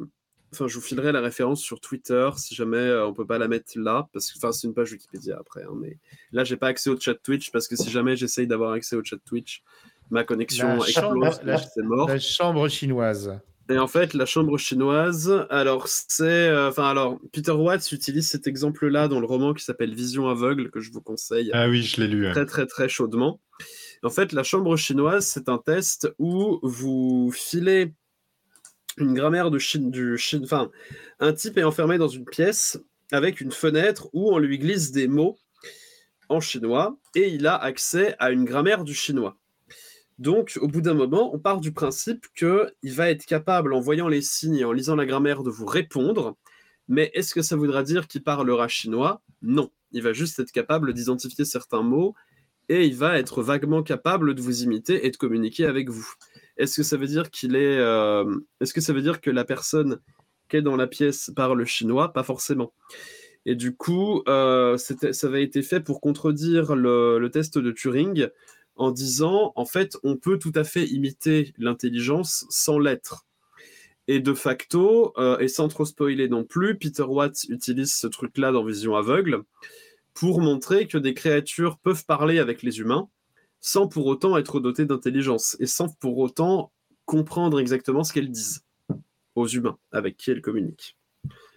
Enfin, 0.57 0.69
je 0.69 0.75
vous 0.77 0.81
filerai 0.81 1.13
la 1.13 1.21
référence 1.21 1.61
sur 1.61 1.81
Twitter 1.81 2.31
si 2.37 2.55
jamais 2.55 2.79
euh, 2.79 3.07
on 3.07 3.13
peut 3.13 3.27
pas 3.27 3.37
la 3.39 3.47
mettre 3.47 3.73
là, 3.77 4.09
parce 4.13 4.33
que 4.33 4.39
enfin, 4.39 4.53
c'est 4.53 4.67
une 4.67 4.73
page 4.75 4.91
Wikipédia 4.93 5.37
après. 5.39 5.65
hein, 5.65 5.75
mais 5.79 5.99
là, 6.33 6.45
j'ai 6.45 6.57
pas 6.57 6.69
accès 6.69 6.89
au 6.89 6.99
chat 6.99 7.15
Twitch 7.15 7.51
parce 7.51 7.69
que 7.69 7.77
si 7.77 7.91
jamais 7.91 8.17
j'essaye 8.17 8.47
d'avoir 8.47 8.73
accès 8.73 8.97
au 8.97 9.05
chat 9.05 9.17
Twitch, 9.25 9.63
ma 10.11 10.25
connexion 10.25 10.77
La 10.77 10.87
chambre- 10.87 11.27
explose. 11.27 11.61
c'est 11.75 11.83
mort. 11.83 12.09
La 12.09 12.19
chambre 12.19 12.69
chinoise. 12.69 13.39
Et 13.69 13.79
en 13.79 13.89
fait, 13.89 14.15
la 14.15 14.27
chambre 14.27 14.57
chinoise, 14.59 15.45
alors 15.51 15.89
c'est, 15.89 16.23
euh, 16.23 16.69
enfin 16.69 16.89
alors 16.89 17.19
Peter 17.33 17.51
Watts 17.51 17.91
utilise 17.91 18.29
cet 18.29 18.47
exemple-là 18.47 19.09
dans 19.09 19.19
le 19.19 19.27
roman 19.27 19.55
qui 19.55 19.65
s'appelle 19.65 19.93
Vision 19.93 20.29
aveugle 20.29 20.71
que 20.71 20.79
je 20.81 20.93
vous 20.93 21.01
conseille 21.01 21.51
Ah 21.53 21.69
oui, 21.69 21.83
je 21.83 22.01
l'ai 22.01 22.07
lu. 22.07 22.27
ouais. 22.27 22.33
très 22.33 22.47
très 22.47 22.67
très 22.67 22.89
chaudement. 22.89 23.41
En 24.05 24.11
fait, 24.11 24.33
la 24.33 24.45
chambre 24.45 24.77
chinoise, 24.77 25.27
c'est 25.27 25.49
un 25.49 25.59
test 25.59 26.09
où 26.21 26.61
vous 26.63 27.33
filez 27.35 27.93
une 28.97 29.15
grammaire 29.15 29.51
de 29.51 29.59
Chine, 29.59 29.91
du 29.91 30.17
Chine, 30.19 30.43
enfin, 30.45 30.71
un 31.21 31.33
type 31.33 31.59
est 31.59 31.65
enfermé 31.65 31.99
dans 31.99 32.09
une 32.09 32.25
pièce 32.25 32.79
avec 33.13 33.41
une 33.41 33.53
fenêtre 33.53 34.09
où 34.13 34.33
on 34.33 34.39
lui 34.39 34.59
glisse 34.59 34.91
des 34.91 35.07
mots 35.09 35.39
en 36.29 36.41
chinois 36.41 36.99
et 37.15 37.29
il 37.29 37.47
a 37.47 37.57
accès 37.57 38.17
à 38.19 38.31
une 38.31 38.45
grammaire 38.45 38.85
du 38.85 38.95
chinois. 38.95 39.37
Donc, 40.19 40.59
au 40.61 40.67
bout 40.67 40.81
d'un 40.81 40.95
moment, 40.95 41.35
on 41.35 41.39
part 41.39 41.61
du 41.61 41.73
principe 41.73 42.27
qu'il 42.35 42.95
va 42.95 43.11
être 43.11 43.27
capable, 43.27 43.75
en 43.75 43.81
voyant 43.81 44.09
les 44.09 44.23
signes 44.23 44.57
et 44.57 44.65
en 44.65 44.73
lisant 44.73 44.97
la 44.97 45.05
grammaire, 45.05 45.43
de 45.43 45.51
vous 45.51 45.67
répondre. 45.67 46.37
Mais 46.89 47.11
est-ce 47.15 47.35
que 47.35 47.43
ça 47.43 47.57
voudra 47.57 47.83
dire 47.83 48.09
qu'il 48.09 48.23
parlera 48.23 48.67
chinois? 48.67 49.23
Non. 49.43 49.71
Il 49.93 50.03
va 50.03 50.13
juste 50.13 50.39
être 50.39 50.53
capable 50.53 50.95
d'identifier 50.95 51.45
certains 51.45 51.83
mots 51.83 52.15
et 52.69 52.87
il 52.87 52.97
va 52.97 53.19
être 53.19 53.43
vaguement 53.43 53.83
capable 53.83 54.35
de 54.35 54.43
vous 54.43 54.63
imiter 54.63 55.07
et 55.07 55.11
de 55.11 55.17
communiquer 55.17 55.67
avec 55.67 55.91
vous. 55.91 56.15
Est-ce 56.57 56.77
que 56.77 56.83
ça 56.83 56.97
veut 56.97 57.07
dire 57.07 57.31
qu'il 57.31 57.55
est, 57.57 57.79
euh, 57.79 58.25
est-ce 58.61 58.73
que 58.73 58.81
ça 58.81 58.93
veut 58.93 59.03
dire 59.03 59.21
que 59.21 59.31
la 59.31 59.45
personne 59.45 60.01
qui 60.49 60.57
est 60.57 60.63
dans 60.63 60.77
la 60.77 60.87
pièce 60.87 61.31
parle 61.35 61.65
chinois? 61.65 62.13
Pas 62.13 62.23
forcément. 62.23 62.73
Et 63.45 63.55
du 63.55 63.77
coup, 63.77 64.23
euh, 64.29 64.77
ça 64.77 65.27
avait 65.27 65.45
été 65.45 65.63
fait 65.63 65.81
pour 65.81 66.01
contredire 66.01 66.75
le, 66.75 67.29
test 67.33 67.59
de 67.59 67.71
Turing 67.71 68.29
en 68.75 68.91
disant, 68.91 69.53
en 69.55 69.65
fait, 69.65 69.97
on 70.03 70.17
peut 70.17 70.39
tout 70.39 70.53
à 70.55 70.65
fait 70.65 70.85
imiter 70.85 71.55
l'intelligence 71.57 72.45
sans 72.51 72.79
l'être. 72.79 73.27
Et 74.09 74.21
de 74.21 74.35
facto, 74.35 75.13
euh, 75.19 75.39
et 75.39 75.49
sans 75.49 75.69
trop 75.69 75.85
spoiler 75.85 76.29
non 76.29 76.45
plus, 76.45 76.79
Peter 76.79 77.03
Watts 77.03 77.45
utilise 77.49 77.95
ce 77.95 78.07
truc-là 78.07 78.53
dans 78.53 78.65
Vision 78.65 78.97
aveugle 78.97 79.43
pour 80.15 80.41
montrer 80.41 80.87
que 80.87 80.99
des 80.99 81.15
créatures 81.15 81.79
peuvent 81.79 82.05
parler 82.05 82.39
avec 82.39 82.63
les 82.63 82.81
humains 82.81 83.09
sans 83.67 83.89
pour 83.89 84.07
autant 84.07 84.37
être 84.39 84.61
dotées 84.61 84.85
d'intelligence 84.85 85.57
et 85.59 85.67
sans 85.67 85.89
pour 85.89 86.19
autant 86.19 86.71
comprendre 87.05 87.59
exactement 87.59 88.05
ce 88.05 88.13
qu'elles 88.13 88.31
disent 88.31 88.63
aux 89.35 89.49
humains 89.49 89.77
avec 89.91 90.17
qui 90.17 90.31
elles 90.31 90.41
communiquent. 90.41 90.97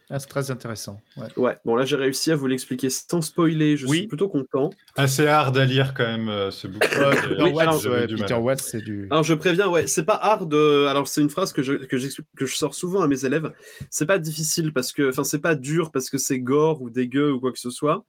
Ah, 0.10 0.18
c'est 0.18 0.28
très 0.28 0.50
intéressant. 0.50 1.00
ouais. 1.18 1.28
Ouais, 1.38 1.58
bon 1.66 1.76
là 1.76 1.86
j'ai 1.86 1.96
réussi 1.96 2.32
à 2.32 2.36
vous 2.36 2.48
l'expliquer 2.48 2.90
sans 2.90 3.22
spoiler, 3.22 3.78
je 3.78 3.86
Oui. 3.86 3.98
suis 4.00 4.08
plutôt 4.08 4.28
content. 4.28 4.72
Assez 4.96 5.28
hard 5.28 5.56
à 5.56 5.66
lire 5.66 5.94
quand 5.94 6.08
même 6.08 6.30
euh, 6.30 6.50
ce 6.50 6.66
bouquin. 6.68 6.88
J'ai- 7.12 7.28
Peter 7.30 7.44
oui, 7.44 7.52
Watts, 7.52 7.86
ouais. 7.86 8.08
Peter 8.08 8.54
c'est 8.58 8.82
du. 8.82 9.08
Alors 9.12 9.22
je 9.24 9.36
préviens, 9.36 9.68
ouais, 9.70 9.86
c'est 9.86 10.06
pas 10.06 10.16
hard. 10.16 10.52
euh, 10.52 10.88
alors 10.88 11.08
c'est 11.08 11.22
une 11.22 11.30
phrase 11.30 11.54
que 11.54 11.62
je, 11.62 11.74
que, 11.74 11.98
j'explique- 11.98 12.26
que 12.36 12.48
je 12.48 12.56
sors 12.56 12.74
souvent 12.74 13.02
à 13.04 13.08
mes 13.08 13.24
élèves. 13.24 13.54
C'est 13.92 14.08
pas 14.08 14.18
difficile 14.18 14.74
parce 14.74 14.94
que, 14.94 15.10
enfin 15.10 15.24
c'est 15.24 15.38
pas 15.42 15.54
dur 15.54 15.92
parce 15.92 16.10
que 16.10 16.18
c'est 16.18 16.40
gore 16.40 16.82
ou 16.82 16.90
dégueu 16.90 17.32
ou 17.32 17.40
quoi 17.40 17.52
que 17.52 17.60
ce 17.60 17.70
soit. 17.70 18.04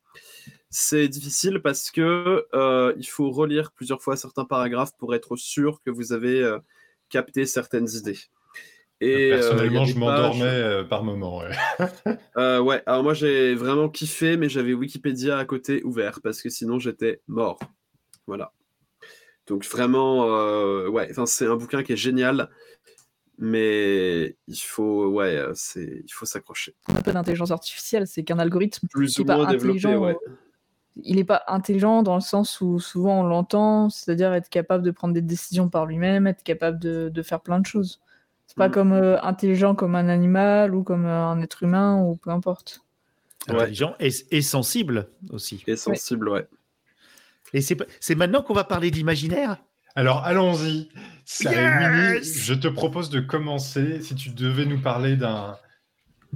C'est 0.71 1.09
difficile 1.09 1.61
parce 1.63 1.91
que 1.91 2.47
euh, 2.55 2.95
il 2.97 3.07
faut 3.09 3.31
relire 3.31 3.73
plusieurs 3.73 4.01
fois 4.03 4.17
certains 4.17 4.45
paragraphes 4.45 4.93
pour 4.99 5.15
être 5.15 5.37
sûr 5.37 5.81
que 5.85 5.91
vous 5.91 6.13
avez 6.13 6.41
euh, 6.43 6.59
capté 7.09 7.45
certaines 7.45 7.89
idées. 7.91 8.19
Et, 9.01 9.33
euh, 9.33 9.37
Personnellement, 9.39 9.85
je 9.87 9.99
m'endormais 9.99 10.41
pages- 10.41 10.63
euh, 10.63 10.85
par 10.85 11.03
moment. 11.05 11.39
ouais. 11.39 11.51
Euh, 12.37 12.61
ouais, 12.61 12.83
alors 12.87 13.03
moi 13.03 13.15
j'ai 13.15 13.55
vraiment 13.55 13.89
kiffé, 13.89 14.37
mais 14.37 14.49
j'avais 14.49 14.73
Wikipédia 14.73 15.39
à 15.39 15.45
côté 15.45 15.83
ouvert 15.83 16.21
parce 16.23 16.41
que 16.43 16.49
sinon 16.49 16.79
j'étais 16.79 17.21
mort. 17.27 17.59
Voilà. 18.27 18.53
Donc 19.49 19.65
vraiment, 19.67 20.27
euh, 20.37 20.87
ouais, 20.89 21.09
enfin 21.11 21.27
c'est 21.27 21.47
un 21.47 21.57
bouquin 21.57 21.83
qui 21.83 21.95
est 21.95 21.97
génial, 21.97 22.49
mais 23.39 24.37
il 24.47 24.57
faut, 24.57 25.09
ouais, 25.09 25.43
c'est, 25.55 26.03
il 26.05 26.13
faut 26.13 26.27
s'accrocher. 26.27 26.77
On 26.89 26.95
a 26.95 27.03
pas 27.03 27.13
d'intelligence 27.13 27.51
artificielle, 27.51 28.07
c'est 28.07 28.23
qu'un 28.23 28.39
algorithme 28.39 28.87
Plus 28.89 29.19
ou 29.19 29.25
pas 29.25 29.37
moins 29.37 29.51
développé, 29.51 29.79
intelligent. 29.79 29.99
ouais. 30.05 30.17
Il 31.03 31.17
n'est 31.17 31.25
pas 31.25 31.43
intelligent 31.47 32.03
dans 32.03 32.15
le 32.17 32.21
sens 32.21 32.61
où 32.61 32.79
souvent 32.81 33.21
on 33.21 33.23
l'entend, 33.23 33.91
c'est-à-dire 33.91 34.33
être 34.35 34.49
capable 34.49 34.85
de 34.85 34.91
prendre 34.91 35.15
des 35.15 35.23
décisions 35.23 35.69
par 35.69 35.87
lui-même, 35.87 36.27
être 36.27 36.43
capable 36.43 36.79
de, 36.79 37.09
de 37.09 37.23
faire 37.23 37.41
plein 37.41 37.61
de 37.61 37.67
choses. 37.67 38.01
C'est 38.47 38.57
pas 38.57 38.69
Mm. 38.69 38.73
comme 38.73 38.93
euh, 38.93 39.21
intelligent 39.23 39.75
comme 39.75 39.95
un 39.95 40.09
animal 40.09 40.75
ou 40.75 40.83
comme 40.83 41.07
euh, 41.07 41.25
un 41.27 41.41
être 41.41 41.63
humain 41.63 42.03
ou 42.03 42.17
peu 42.17 42.31
importe. 42.31 42.83
intelligent 43.49 43.95
et, 44.01 44.11
et 44.33 44.43
sensible 44.43 45.09
aussi. 45.31 45.63
Et 45.67 45.77
sensible, 45.77 46.29
ouais. 46.29 46.47
Et 47.55 47.63
c'est 47.63 48.15
maintenant 48.15 48.43
qu'on 48.43 48.55
va 48.55 48.65
parler 48.65 48.91
d'imaginaire? 48.91 49.57
Alors 49.97 50.25
allons-y. 50.25 50.89
Yes 51.43 52.39
je 52.45 52.55
te 52.55 52.69
propose 52.69 53.11
de 53.11 53.21
commencer. 53.21 54.03
Si 54.03 54.15
tu 54.15 54.31
devais 54.31 54.67
nous 54.67 54.81
parler 54.81 55.17
d'un 55.17 55.57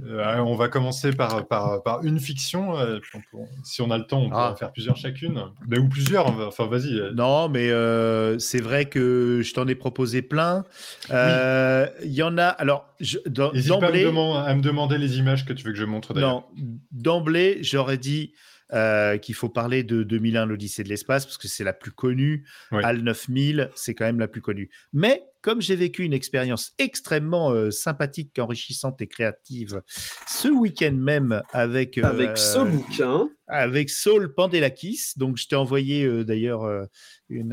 Euh, 0.05 0.37
on 0.39 0.55
va 0.55 0.67
commencer 0.67 1.11
par, 1.13 1.47
par, 1.47 1.81
par 1.83 2.03
une 2.03 2.19
fiction. 2.19 2.77
euh, 2.77 2.99
puis 2.99 3.11
on 3.15 3.37
peut- 3.37 3.43
si 3.63 3.81
on 3.81 3.89
a 3.91 3.97
le 3.97 4.05
temps, 4.05 4.21
on 4.21 4.29
peut 4.29 4.35
Ah. 4.37 4.51
en 4.51 4.55
faire 4.55 4.71
plusieurs 4.71 4.97
chacune. 4.97 5.41
Mais, 5.67 5.77
ou 5.79 5.87
plusieurs. 5.87 6.27
on 6.27 6.31
va- 6.33 6.47
Enfin, 6.47 6.67
vas-y. 6.67 6.99
euh, 6.99 7.11
Non, 7.13 7.47
mais 7.49 7.69
euh, 7.71 8.37
c'est 8.39 8.61
vrai 8.61 8.85
que 8.85 9.41
je 9.43 9.53
t'en 9.53 9.67
ai 9.67 9.75
proposé 9.75 10.21
plein. 10.21 10.63
Euh, 11.11 11.87
Il 12.03 12.11
y 12.13 12.23
en 12.23 12.37
a. 12.37 12.47
Alors, 12.47 12.93
je- 12.99 13.17
dans- 13.25 13.51
N'hésite 13.53 13.69
pas 13.69 13.75
à 13.75 13.79
me, 13.79 13.85
d'emblée, 13.85 14.05
deman- 14.05 14.43
à 14.45 14.53
me 14.55 14.61
demander 14.61 14.97
les 14.97 15.17
images 15.17 15.45
que 15.45 15.53
tu 15.53 15.63
veux 15.63 15.71
que 15.71 15.77
je 15.79 15.85
montre 15.85 16.13
d'ailleurs. 16.13 16.29
non, 16.31 16.43
d'emblée, 16.91 17.59
j'aurais 17.61 17.97
dit 17.97 18.33
euh, 18.73 19.17
qu'il 19.19 19.35
faut 19.35 19.47
parler 19.47 19.83
de 19.83 20.01
2001, 20.01 20.47
l'Odyssée 20.47 20.83
de 20.83 20.89
l'espace, 20.89 21.23
parce 21.25 21.37
que 21.37 21.47
c'est 21.47 21.63
la 21.63 21.71
plus 21.71 21.91
connue. 21.91 22.45
Oui. 22.71 22.81
HAL 22.83 23.01
9000, 23.03 23.69
c'est 23.75 23.93
quand 23.93 24.05
même 24.05 24.19
la 24.19 24.27
plus 24.27 24.41
connue. 24.41 24.71
Mais 24.91 25.21
comme 25.45 25.61
j'ai 25.61 25.75
vécu 25.75 26.03
une 26.03 26.13
expérience 26.13 26.73
extrêmement 26.79 27.51
euh, 27.51 27.69
sympathique, 27.69 28.39
enrichissante 28.39 28.99
et 29.03 29.05
créative 29.05 29.83
ce 30.27 30.47
week-end 30.47 30.93
même 30.93 31.43
avec 31.53 31.99
euh, 31.99 32.03
Avec 32.03 32.39
ce 32.39 32.65
bouquin, 32.65 33.29
avec 33.45 33.91
Saul 33.91 34.33
Pandelakis. 34.33 35.11
Donc, 35.17 35.37
je 35.37 35.47
t'ai 35.47 35.55
envoyé 35.55 36.03
euh, 36.03 36.25
d'ailleurs 36.25 36.63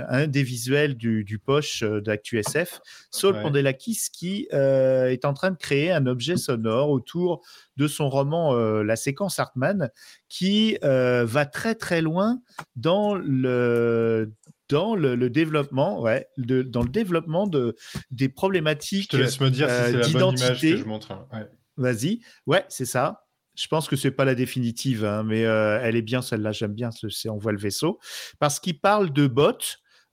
un 0.09 0.27
des 0.27 0.43
visuels 0.43 0.97
du, 0.97 1.23
du 1.23 1.39
poche 1.39 1.83
d'ActuSF. 1.83 2.81
Saul 3.11 3.35
Ouais. 3.35 3.43
Pandelakis 3.43 4.09
qui 4.11 4.49
est 4.51 5.25
en 5.27 5.35
train 5.35 5.51
de 5.51 5.59
créer 5.59 5.93
un 5.93 6.07
objet 6.07 6.39
sonore 6.39 6.89
autour 6.89 7.45
de 7.77 7.87
son 7.87 8.09
roman 8.09 8.55
La 8.83 8.97
séquence 8.97 9.39
Hartmann 9.39 9.91
qui 10.31 10.79
va 10.83 11.45
très 11.45 11.75
très 11.75 12.01
loin 12.01 12.41
dans 12.75 13.15
le 13.15 14.33
dans 14.69 14.95
le, 14.95 15.15
le 15.17 15.29
développement, 15.31 16.01
ouais, 16.01 16.27
de- 16.39 16.63
dans 16.63 16.83
le 16.83 16.89
développement 16.89 17.47
de, 17.47 17.77
des 18.11 18.27
Je 18.27 18.31
problématiques. 18.31 19.11
te 19.11 19.17
laisse 19.17 19.41
me 19.41 19.51
dire 19.51 19.69
si 19.69 19.75
c'est 19.75 19.93
la 19.93 20.09
bonne 20.09 20.11
image 20.11 20.35
d'identité. 20.35 20.71
que 20.73 20.77
je 20.79 20.85
montre. 20.85 21.13
Ouais. 21.33 21.47
Vas-y. 21.77 22.21
Ouais, 22.47 22.65
c'est 22.69 22.85
ça. 22.87 23.27
Je 23.55 23.67
pense 23.67 23.87
que 23.89 23.97
c'est 23.97 24.11
pas 24.13 24.25
la 24.25 24.35
définitive, 24.35 25.05
hein, 25.05 25.25
mais 25.25 25.45
euh, 25.45 25.79
elle 25.83 25.95
est 25.97 26.01
bien 26.03 26.23
celle-là. 26.23 26.53
J'aime 26.53 26.73
bien. 26.75 26.91
ce- 26.91 27.11
c'est 27.11 27.29
on 27.29 27.37
voit 27.37 27.53
le 27.53 27.59
vaisseau 27.59 27.99
parce 28.39 28.61
qu'il 28.61 28.79
parle 28.81 29.13
de 29.13 29.27
bots, 29.27 29.53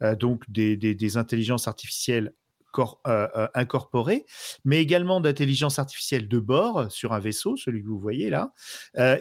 euh, 0.03 0.15
donc 0.15 0.43
des, 0.49 0.75
des- 0.75 0.93
des 0.95 1.15
intelligences 1.17 1.67
artificielles 1.69 2.33
cor- 2.73 2.99
euh, 3.07 3.47
incorporées, 3.55 4.25
mais 4.65 4.81
également 4.81 5.21
d'intelligence 5.21 5.79
artificielle 5.79 6.27
de 6.27 6.39
bord 6.39 6.91
sur 6.91 7.13
un 7.13 7.19
vaisseau, 7.19 7.55
celui 7.55 7.81
que 7.81 7.88
vous 7.88 7.99
voyez 7.99 8.29
là. 8.29 8.51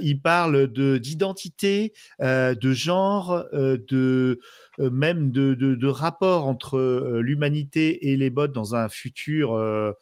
Il 0.00 0.20
parle 0.20 0.66
de 0.72 0.98
d'identité, 0.98 1.92
de 2.20 2.72
genre, 2.72 3.44
de 3.52 4.40
même 4.78 5.30
de, 5.30 5.54
de, 5.54 5.88
rapport 5.88 6.46
entre 6.46 6.78
euh, 6.78 7.20
l'humanité 7.20 8.10
et 8.10 8.16
les 8.16 8.30
bots 8.30 8.46
dans 8.46 8.74
un 8.74 8.88
futur 8.88 9.54
euh, 9.54 9.92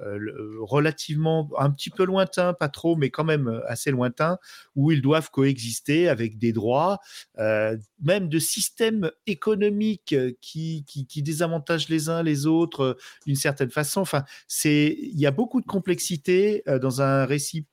euh, 0.00 0.18
relativement 0.60 1.48
un 1.56 1.70
petit 1.70 1.90
peu 1.90 2.04
lointain, 2.04 2.52
pas 2.52 2.68
trop, 2.68 2.96
mais 2.96 3.10
quand 3.10 3.22
même 3.22 3.46
euh, 3.46 3.60
assez 3.68 3.92
lointain, 3.92 4.38
où 4.74 4.90
ils 4.90 5.00
doivent 5.00 5.30
coexister 5.30 6.08
avec 6.08 6.36
des 6.36 6.52
droits, 6.52 6.98
euh, 7.38 7.76
même 8.02 8.28
de 8.28 8.40
systèmes 8.40 9.10
économiques 9.28 10.12
euh, 10.12 10.32
qui, 10.40 10.84
qui, 10.84 11.22
désavantagent 11.22 11.88
les 11.88 12.08
uns 12.08 12.24
les 12.24 12.46
autres 12.46 12.80
euh, 12.80 12.94
d'une 13.26 13.36
certaine 13.36 13.70
façon. 13.70 14.00
Enfin, 14.00 14.24
c'est 14.48 14.96
il 15.00 15.18
y 15.20 15.26
a 15.26 15.30
beaucoup 15.30 15.60
de 15.60 15.66
complexité 15.66 16.64
euh, 16.68 16.80
dans 16.80 17.00
un 17.00 17.24
récit 17.24 17.64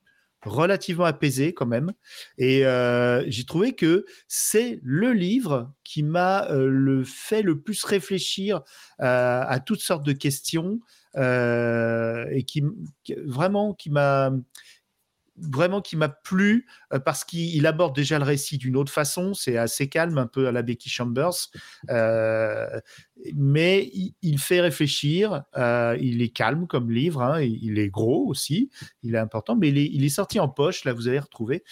relativement 0.44 1.06
apaisé 1.06 1.54
quand 1.54 1.66
même. 1.66 1.92
Et 2.38 2.66
euh, 2.66 3.24
j'ai 3.28 3.46
trouvé 3.46 3.74
que 3.74 4.06
c'est 4.28 4.80
le 4.84 5.14
livre 5.14 5.72
qui 5.84 6.04
m'a 6.04 6.48
euh, 6.50 6.68
le 6.68 7.04
fait 7.04 7.42
le 7.42 7.62
plus 7.62 7.84
réfléchir 7.84 8.62
euh, 9.02 9.44
à 9.46 9.60
toutes 9.60 9.82
sortes 9.82 10.06
de 10.06 10.14
questions 10.14 10.80
et 11.18 12.44
qui- 12.48 12.64
vraiment 13.26 13.74
qui 13.74 13.90
m'a 13.90 14.32
vraiment 15.38 15.82
qui 15.82 15.96
m'a 15.96 16.10
plu 16.10 16.68
euh, 16.94 17.00
parce 17.00 17.24
qu'il 17.24 17.56
il 17.56 17.66
aborde 17.66 17.96
déjà 17.96 18.18
le 18.20 18.26
récit 18.26 18.58
d'une 18.58 18.76
autre 18.76 18.92
façon. 18.92 19.34
C'est 19.34 19.58
assez 19.58 19.90
calme, 19.90 20.18
un 20.18 20.28
peu 20.28 20.48
à 20.48 20.52
la 20.52 20.62
Becky 20.62 20.90
Chambers, 20.90 21.50
euh, 21.90 22.80
mais 23.36 23.90
il, 24.22 24.40
fait 24.40 24.62
réfléchir. 24.62 25.44
euh, 25.58 25.98
il 26.00 26.22
est 26.22 26.30
calme 26.30 26.68
comme 26.68 26.92
livre, 26.92 27.22
hein, 27.22 27.42
il, 27.42 27.60
il 27.64 27.80
est 27.80 27.90
gros 27.90 28.26
aussi, 28.28 28.70
il 29.04 29.16
est 29.16 29.20
important, 29.20 29.56
mais 29.56 29.70
il 29.70 29.78
est, 29.78 29.90
il 29.92 30.04
est 30.04 30.10
sorti 30.10 30.40
en 30.40 30.50
poche. 30.50 30.84
Là, 30.86 30.94
vous 30.94 31.08
allez 31.08 31.20
retrouver. 31.20 31.64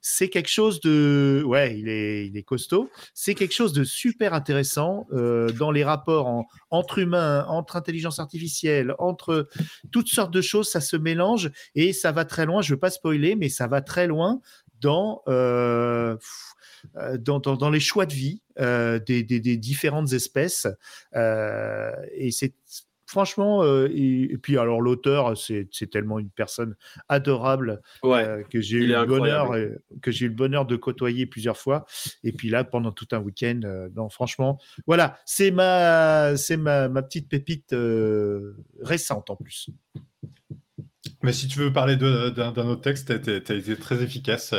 C'est 0.00 0.28
quelque 0.28 0.48
chose 0.48 0.80
de, 0.80 1.42
ouais, 1.44 1.78
il 1.78 1.88
est, 1.88 2.26
il 2.26 2.36
est 2.36 2.42
costaud. 2.42 2.90
C'est 3.14 3.34
quelque 3.34 3.54
chose 3.54 3.72
de 3.72 3.84
super 3.84 4.32
intéressant 4.32 5.06
euh, 5.12 5.50
dans 5.52 5.70
les 5.70 5.84
rapports 5.84 6.26
en- 6.26 6.46
entre 6.70 6.98
humains, 6.98 7.44
entre 7.48 7.76
intelligence 7.76 8.18
artificielle, 8.18 8.94
entre 8.98 9.48
toutes 9.90 10.08
sortes 10.08 10.32
de 10.32 10.40
choses. 10.40 10.68
Ça 10.68 10.80
se 10.80 10.96
mélange 10.96 11.50
et 11.74 11.92
ça 11.92 12.12
va 12.12 12.24
très 12.24 12.46
loin. 12.46 12.62
Je 12.62 12.74
veux 12.74 12.80
pas 12.80 12.90
spoiler, 12.90 13.36
mais 13.36 13.48
ça 13.48 13.66
va 13.66 13.80
très 13.80 14.06
loin 14.06 14.40
dans 14.80 15.22
euh, 15.26 16.16
euh, 16.96 17.18
dans, 17.18 17.70
les 17.70 17.80
choix 17.80 18.06
de 18.06 18.14
vie 18.14 18.40
des, 18.56 19.56
différentes 19.56 20.12
espèces. 20.12 20.68
Et 21.14 22.30
c'est 22.30 22.54
franchement, 23.08 23.64
euh, 23.64 23.88
et, 23.90 24.32
et 24.32 24.38
puis 24.38 24.58
alors 24.58 24.80
l'auteur, 24.80 25.36
c'est 25.36 25.66
c'est 25.72 25.90
tellement 25.90 26.18
une 26.20 26.30
personne 26.30 26.76
adorable 27.08 27.80
ouais. 28.04 28.24
euh, 28.24 28.42
que 28.44 28.60
j'ai 28.60 28.76
il 28.76 28.90
eu 28.90 28.92
est 28.92 29.00
le 29.00 29.06
bonheur 29.06 29.42
incroyable. 29.44 29.80
euh, 29.92 29.98
que 30.02 30.10
j'ai 30.12 30.26
eu 30.26 30.28
le 30.28 30.34
bonheur 30.34 30.66
de 30.66 30.76
côtoyer 30.76 31.26
plusieurs 31.26 31.56
fois. 31.56 31.86
Et 32.22 32.32
puis 32.32 32.50
là, 32.50 32.62
pendant 32.64 32.92
tout 32.92 33.08
un 33.12 33.18
week-end, 33.18 33.60
euh, 33.64 33.88
non, 33.96 34.08
franchement, 34.10 34.60
voilà, 34.86 35.18
c'est 35.24 35.50
ma 35.50 36.36
c'est 36.36 36.56
ma, 36.56 36.88
ma 36.88 37.02
petite 37.02 37.28
pépite 37.28 37.72
euh, 37.72 38.54
récente 38.82 39.30
en 39.30 39.36
plus. 39.36 39.70
Mais 41.22 41.32
si 41.32 41.48
tu 41.48 41.58
veux 41.58 41.72
parler 41.72 41.96
d'un 41.96 42.68
autre 42.68 42.82
texte, 42.82 43.22
tu 43.22 43.30
as 43.30 43.56
été 43.56 43.76
très 43.76 44.02
efficace. 44.04 44.54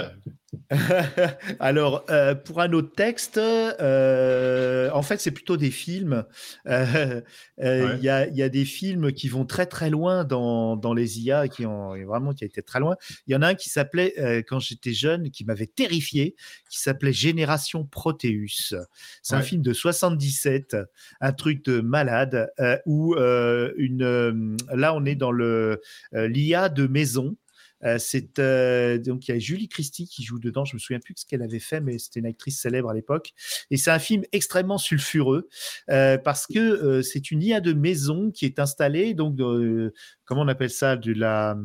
Alors, 1.59 2.05
euh, 2.09 2.33
pour 2.35 2.61
un 2.61 2.71
autre 2.73 2.93
texte, 2.95 3.37
euh, 3.37 4.89
en 4.93 5.01
fait, 5.01 5.19
c'est 5.19 5.31
plutôt 5.31 5.57
des 5.57 5.71
films. 5.71 6.25
Euh, 6.67 7.21
Il 7.59 7.65
Ouais. 7.65 7.99
y, 8.01 8.09
a, 8.09 8.27
il 8.27 8.35
y 8.35 8.41
a 8.43 8.49
des 8.49 8.65
films 8.65 9.11
qui 9.11 9.27
vont 9.27 9.45
très 9.45 9.65
très 9.65 9.89
loin 9.89 10.23
dans, 10.23 10.75
dans 10.77 10.93
les 10.93 11.19
IA, 11.19 11.47
qui 11.47 11.65
ont 11.65 11.93
vraiment 12.05 12.33
qui 12.33 12.43
a 12.43 12.47
été 12.47 12.61
très 12.63 12.79
loin. 12.79 12.95
Il 13.27 13.33
y 13.33 13.35
en 13.35 13.41
a 13.41 13.47
un 13.49 13.55
qui 13.55 13.69
s'appelait, 13.69 14.43
quand 14.47 14.59
j'étais 14.59 14.93
jeune, 14.93 15.29
qui 15.31 15.43
m'avait 15.45 15.67
terrifié, 15.67 16.35
qui 16.69 16.79
s'appelait 16.79 17.13
Génération 17.13 17.83
Proteus. 17.85 18.75
C'est 19.21 19.35
un 19.35 19.41
film 19.41 19.61
de 19.61 19.73
77, 19.73 20.77
un 21.21 21.33
truc 21.33 21.63
de 21.65 21.81
malade, 21.81 22.49
où 22.85 23.15
une, 23.15 24.57
là 24.73 24.93
on 24.95 25.05
est 25.05 25.15
dans 25.15 25.31
le 25.31 25.81
l'IA 26.13 26.69
de 26.69 26.87
maison. 26.87 27.35
Euh, 27.83 27.97
c'est 27.97 28.39
euh, 28.39 28.97
donc 28.97 29.27
il 29.27 29.31
y 29.31 29.35
a 29.35 29.39
Julie 29.39 29.67
Christie 29.67 30.07
qui 30.07 30.23
joue 30.23 30.39
dedans. 30.39 30.65
Je 30.65 30.75
me 30.75 30.79
souviens 30.79 30.99
plus 30.99 31.13
de 31.13 31.19
ce 31.19 31.25
qu'elle 31.25 31.41
avait 31.41 31.59
fait, 31.59 31.81
mais 31.81 31.97
c'était 31.97 32.19
une 32.19 32.25
actrice 32.25 32.59
célèbre 32.59 32.89
à 32.89 32.93
l'époque. 32.93 33.33
Et 33.71 33.77
c'est 33.77 33.91
un 33.91 33.99
film 33.99 34.23
extrêmement 34.31 34.77
sulfureux 34.77 35.47
euh, 35.89 36.17
parce 36.17 36.47
que 36.47 36.59
euh, 36.59 37.01
c'est 37.01 37.31
une 37.31 37.41
IA 37.41 37.61
de 37.61 37.73
maison 37.73 38.31
qui 38.31 38.45
est 38.45 38.59
installée. 38.59 39.13
Donc, 39.13 39.39
euh, 39.39 39.93
comment 40.25 40.41
on 40.41 40.47
appelle 40.47 40.69
ça? 40.69 40.95
De 40.95 41.13
la, 41.13 41.57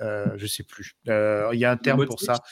euh, 0.00 0.26
je 0.36 0.46
sais 0.46 0.62
plus. 0.62 0.96
Euh, 1.08 1.50
Il 1.52 1.58
y 1.60 1.64
a 1.64 1.70
un 1.70 1.76
terme 1.76 2.06
pour 2.06 2.16
Domotique 2.16 2.26
ça. 2.26 2.42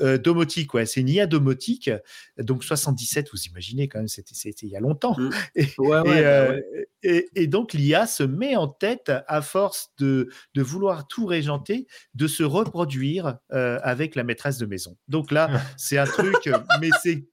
Euh, 0.00 0.18
domotique, 0.18 0.74
ouais. 0.74 0.84
C'est 0.84 1.00
une 1.00 1.08
IA 1.08 1.26
domotique. 1.26 1.90
Donc 2.38 2.64
77, 2.64 3.30
vous 3.32 3.40
imaginez 3.44 3.86
quand 3.88 3.98
même, 4.00 4.08
c'était 4.08 4.32
il 4.62 4.68
y 4.68 4.76
a 4.76 4.80
longtemps. 4.80 5.14
Mm. 5.18 5.30
Et, 5.54 5.66
Ouais, 5.78 6.00
ouais, 6.00 6.18
et, 6.20 6.24
euh, 6.26 6.50
ouais. 6.54 6.88
et- 7.04 7.28
et 7.36 7.46
donc 7.46 7.72
l'IA 7.72 8.06
se 8.06 8.22
met 8.24 8.56
en 8.56 8.66
tête, 8.68 9.12
à 9.28 9.42
force 9.42 9.90
de, 9.98 10.28
de 10.54 10.62
vouloir 10.62 11.06
tout 11.06 11.24
régenter, 11.26 11.86
de 12.14 12.26
se 12.26 12.42
reproduire 12.42 13.38
avec 13.50 14.16
la 14.16 14.24
maîtresse 14.24 14.58
de 14.58 14.66
maison. 14.66 14.96
Donc 15.08 15.30
là, 15.30 15.48
c'est 15.76 15.98
un 15.98 16.04
truc, 16.06 16.34
mais 16.80 16.90
c'est 17.02 17.24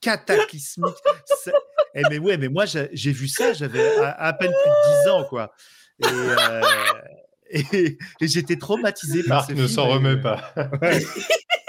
cataclysmique. 0.00 0.96
Eh, 1.94 2.02
mais 2.10 2.18
ouais, 2.18 2.36
mais 2.38 2.48
moi 2.48 2.64
j'ai 2.66 3.12
vu 3.12 3.28
ça, 3.28 3.52
j'avais 3.52 3.86
à, 3.98 4.10
à 4.12 4.32
peine 4.32 4.50
plus 4.50 4.70
de 4.70 5.02
10 5.04 5.10
ans, 5.10 5.24
quoi. 5.24 5.52
Et, 6.02 6.06
et- 7.50 7.98
et 8.20 8.28
j'étais 8.28 8.56
traumatisé 8.56 9.22
par 9.22 9.38
Marc 9.38 9.50
ce 9.50 9.54
ne 9.56 9.66
s'en 9.66 9.86
Et- 9.88 9.92
remet 9.94 10.16
pas. 10.16 10.52
Ouais. 10.82 11.00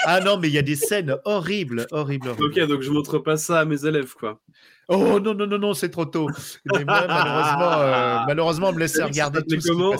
Ah 0.03 0.19
non, 0.19 0.37
mais 0.37 0.47
il 0.47 0.53
y 0.53 0.57
a 0.57 0.63
des 0.63 0.75
scènes 0.75 1.15
horribles, 1.25 1.85
horribles, 1.91 2.29
horribles. 2.29 2.45
Ok, 2.45 2.67
donc 2.67 2.81
je 2.81 2.89
montre 2.89 3.19
pas 3.19 3.37
ça 3.37 3.59
à 3.59 3.65
mes 3.65 3.85
élèves, 3.85 4.13
quoi. 4.15 4.39
Oh 4.87 5.19
non, 5.19 5.33
non, 5.35 5.45
non, 5.45 5.59
non, 5.59 5.73
c'est 5.75 5.89
trop 5.89 6.05
tôt. 6.05 6.27
Mais 6.65 6.83
moi, 6.83 7.05
malheureusement, 7.07 7.71
euh, 7.81 8.17
malheureusement, 8.27 8.69
on 8.69 8.73
me 8.73 8.79
laissait 8.79 9.03
regarder 9.03 9.41
tout 9.43 9.59
ce 9.61 9.67
qui 9.67 9.67
comment 9.67 9.95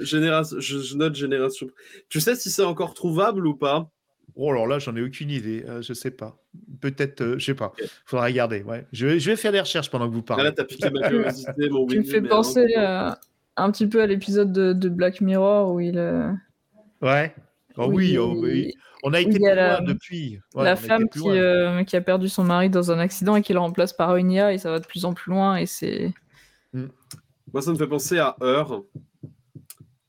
Génération, 0.00 0.56
je, 0.60 0.78
je 0.80 0.96
note 0.96 1.14
génération. 1.14 1.66
Tu 2.10 2.20
sais 2.20 2.36
si 2.36 2.50
c'est 2.50 2.62
encore 2.62 2.92
trouvable 2.94 3.46
ou 3.46 3.54
pas? 3.54 3.88
Oh 4.36 4.50
alors 4.50 4.66
là, 4.68 4.78
j'en 4.78 4.94
ai 4.94 5.02
aucune 5.02 5.30
idée. 5.30 5.64
euh, 5.66 5.80
je 5.82 5.94
sais 5.94 6.10
pas. 6.12 6.36
Peut-être, 6.80 7.22
euh, 7.22 7.38
je 7.38 7.46
sais 7.46 7.54
pas. 7.54 7.72
Faudra 8.04 8.26
regarder. 8.26 8.62
Ouais. 8.62 8.86
Je, 8.92 9.06
vais, 9.06 9.18
je 9.18 9.30
vais 9.30 9.36
faire 9.36 9.50
des 9.50 9.60
recherches 9.60 9.90
pendant 9.90 10.08
que 10.08 10.12
vous 10.14 10.20
Ah, 10.20 10.28
parlez. 10.28 10.44
Là, 10.44 10.52
t'as 10.52 10.64
piqué 10.64 10.90
ma 10.90 11.08
curiosité, 11.08 11.68
mon 11.70 11.86
Tu 11.86 11.98
me 12.00 12.04
fais 12.04 12.20
penser 12.22 12.72
alors, 12.76 13.12
euh, 13.12 13.14
un 13.58 13.70
petit 13.70 13.86
peu 13.86 14.00
à 14.02 14.06
l'épisode 14.06 14.52
de, 14.52 14.72
de 14.72 14.88
Black 14.88 15.20
Mirror 15.20 15.72
où 15.72 15.80
il, 15.80 15.98
euh, 15.98 16.32
Ouais. 17.02 17.34
Oh 17.76 17.86
où 17.86 17.94
oui, 17.94 18.10
il- 18.12 18.18
oh 18.18 18.34
oui. 18.36 18.72
on 19.04 19.12
a 19.14 19.20
été 19.20 19.30
plus 19.38 19.40
la- 19.40 19.78
loin 19.78 19.86
depuis. 19.86 20.40
Ouais, 20.54 20.64
la 20.64 20.74
femme 20.76 21.08
qui, 21.08 21.18
loin. 21.20 21.34
euh, 21.36 21.84
qui 21.84 21.96
a 21.96 22.00
perdu 22.00 22.28
son 22.28 22.42
mari 22.44 22.70
dans 22.70 22.90
un 22.90 22.98
accident 22.98 23.36
et 23.36 23.42
qui 23.42 23.52
le 23.52 23.58
remplace 23.60 23.92
par 23.92 24.16
une 24.16 24.30
IA 24.32 24.52
et 24.52 24.58
ça 24.58 24.70
va 24.70 24.80
de 24.80 24.86
plus 24.86 25.04
en 25.04 25.14
plus 25.14 25.30
loin 25.30 25.56
et 25.56 25.66
c'est 25.66 26.12
Moi, 26.72 27.62
ça 27.62 27.70
me 27.70 27.76
fait 27.76 27.86
penser 27.86 28.18
à 28.18 28.36
Heure. 28.42 28.82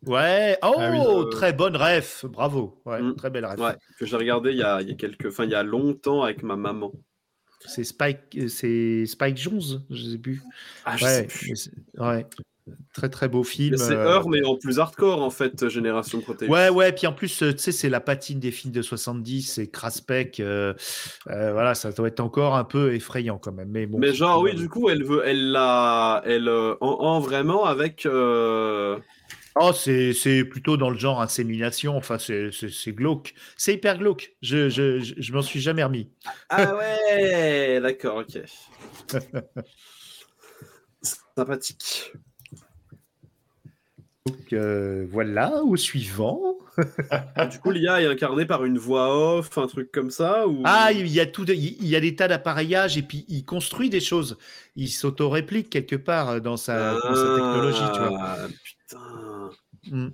Ouais, 0.05 0.57
oh, 0.63 0.75
Ah 0.77 0.89
oui. 0.91 0.97
Euh, 0.99 1.23
très 1.25 1.51
bonne 1.53 1.75
ref, 1.75 2.25
bravo. 2.25 2.81
Ouais, 2.85 3.01
Mm. 3.01 3.15
très 3.15 3.29
belle 3.29 3.45
ref. 3.45 3.59
Ouais, 3.59 3.75
que 3.99 4.05
j'ai 4.05 4.15
regardé 4.15 4.51
il 4.51 4.57
y 4.57 4.63
a, 4.63 4.81
il 4.81 4.87
y 4.89 4.91
a 4.91 4.95
quelques, 4.95 5.27
enfin 5.27 5.43
il 5.43 5.51
y 5.51 5.55
a 5.55 5.63
longtemps 5.63 6.23
avec 6.23 6.41
ma 6.41 6.55
maman. 6.55 6.91
C'est 7.65 7.83
Spike, 7.83 8.37
euh, 8.37 8.47
c'est 8.47 9.05
Spike 9.05 9.35
Jones, 9.37 9.83
je 9.89 10.11
sais 10.11 10.17
plus. 10.17 10.41
Ah, 10.85 10.95
je 10.95 11.03
ouais, 11.05 11.11
sais 11.11 11.23
plus. 11.27 11.71
ouais, 11.97 12.25
très 12.93 13.09
très 13.09 13.27
beau 13.27 13.43
film. 13.43 13.77
C'est 13.77 13.95
Heure, 13.95 14.29
mais 14.29 14.45
en 14.45 14.55
plus 14.57 14.79
hardcore 14.79 15.21
en 15.21 15.29
fait, 15.29 15.67
Génération 15.69 16.21
Protégée. 16.21 16.51
Ouais, 16.51 16.69
ouais, 16.69 16.91
puis 16.91 17.07
en 17.07 17.13
plus, 17.13 17.43
euh, 17.43 17.51
tu 17.51 17.59
sais, 17.59 17.71
c'est 17.71 17.89
la 17.89 17.99
patine 17.99 18.39
des 18.39 18.51
films 18.51 18.73
de 18.73 18.81
70, 18.81 19.43
c'est 19.43 19.67
Craspec, 19.67 20.39
euh, 20.39 20.73
euh, 21.29 21.51
voilà, 21.53 21.75
ça 21.75 21.91
doit 21.91 22.07
être 22.07 22.19
encore 22.19 22.55
un 22.55 22.63
peu 22.63 22.93
effrayant 22.93 23.37
quand 23.37 23.51
même. 23.51 23.69
Mais, 23.69 23.85
bon, 23.85 23.99
mais 23.99 24.07
c'est 24.07 24.15
genre, 24.15 24.41
oui, 24.41 24.53
du 24.55 24.69
coup, 24.69 24.89
elle 24.89 25.03
veut, 25.03 25.21
elle 25.25 25.51
l'a, 25.51 26.21
elle 26.25 26.49
en, 26.49 26.77
en 26.81 27.19
vraiment 27.19 27.65
avec. 27.65 28.05
euh, 28.05 28.97
Oh, 29.61 29.73
c'est 29.73 30.45
plutôt 30.45 30.77
dans 30.77 30.89
le 30.89 30.97
genre 30.97 31.21
insémination, 31.21 31.97
enfin, 31.97 32.17
c'est 32.17 32.93
glauque. 32.93 33.33
C'est 33.57 33.73
hyper 33.73 33.97
glauque, 33.97 34.33
je, 34.41 34.69
je, 34.69 34.99
je, 34.99 35.15
je 35.17 35.33
m'en 35.33 35.41
suis 35.41 35.59
jamais 35.59 35.83
remis. 35.83 36.09
Ah 36.49 36.75
ouais, 36.77 37.81
d'accord, 37.81 38.17
ok. 38.17 38.41
Sympathique. 41.35 42.13
Donc 44.25 44.53
euh, 44.53 45.05
voilà, 45.09 45.63
au 45.63 45.75
suivant. 45.75 46.57
Du 47.51 47.59
coup, 47.59 47.71
l'IA 47.71 48.01
est 48.01 48.07
incarnée 48.07 48.45
par 48.45 48.63
une 48.63 48.77
voix 48.77 49.37
off, 49.37 49.57
un 49.57 49.67
truc 49.67 49.91
comme 49.91 50.11
ça 50.11 50.47
ou... 50.47 50.61
Ah, 50.65 50.91
il 50.93 51.07
y 51.07 51.19
a 51.19 51.25
tout, 51.25 51.45
il 51.49 51.87
y 51.87 51.95
a 51.95 51.99
des 51.99 52.15
tas 52.15 52.27
d'appareillages 52.27 52.97
et 52.97 53.01
puis 53.01 53.25
il 53.27 53.43
construit 53.43 53.89
des 53.89 53.99
choses. 53.99 54.37
Il 54.75 54.89
s'auto-réplique 54.89 55.69
quelque 55.69 55.95
part 55.95 56.29
euh, 56.29 56.39
dans 56.39 56.57
sa, 56.57 56.93
dans 56.93 57.15
sa 57.15 57.35
technologie, 57.35 57.83
tu 57.93 57.99
vois. 57.99 58.19
Ah, 58.21 58.47
Putain. 58.63 59.49
Mm. 59.91 60.09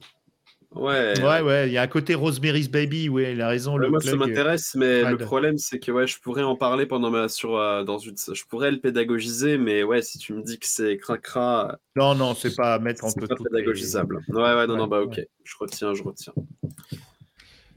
Ouais. 0.76 1.14
Ouais, 1.22 1.42
ouais, 1.42 1.68
il 1.70 1.74
y 1.74 1.78
a 1.78 1.82
un 1.84 1.88
côté 1.88 2.16
Rosemary's 2.16 2.70
Baby, 2.70 3.08
oui, 3.08 3.32
il 3.32 3.42
a 3.42 3.48
raison. 3.48 3.76
Ouais, 3.76 3.86
le 3.86 3.90
moi, 3.90 4.02
ça 4.02 4.10
plug, 4.12 4.22
euh, 4.22 4.28
m'intéresse, 4.28 4.76
mais 4.76 5.10
le 5.10 5.18
problème, 5.18 5.58
c'est 5.58 5.80
que 5.80 5.90
ouais, 5.92 6.06
je 6.06 6.20
pourrais 6.20 6.44
en 6.44 6.56
parler 6.58 6.86
pendant 6.86 7.10
ma 7.10 7.30
sur 7.30 7.56
euh, 7.58 7.84
dans 7.84 7.98
une, 7.98 8.16
je 8.18 8.44
pourrais 8.46 8.72
le 8.72 8.80
pédagogiser, 8.80 9.58
mais 9.58 9.84
ouais, 9.84 10.02
si 10.02 10.18
tu 10.18 10.34
me 10.34 10.44
dis 10.44 10.60
que 10.60 10.68
c'est 10.68 10.98
cracra, 10.98 11.78
Non, 11.96 12.14
non, 12.14 12.36
c'est 12.36 12.56
pas 12.56 12.76
à 12.76 12.80
mettre 12.80 13.02
pas 13.16 13.22
les- 13.22 13.44
pédagogisable. 13.44 14.20
Ouais, 14.28 14.42
ouais, 14.42 14.68
non, 14.68 14.74
Ouais, 14.74 14.80
non, 14.80 14.88
bah 14.88 15.02
ok, 15.02 15.16
ouais. 15.18 15.30
je 15.46 15.54
retiens, 15.60 15.94
je 15.94 16.04
retiens. 16.04 16.34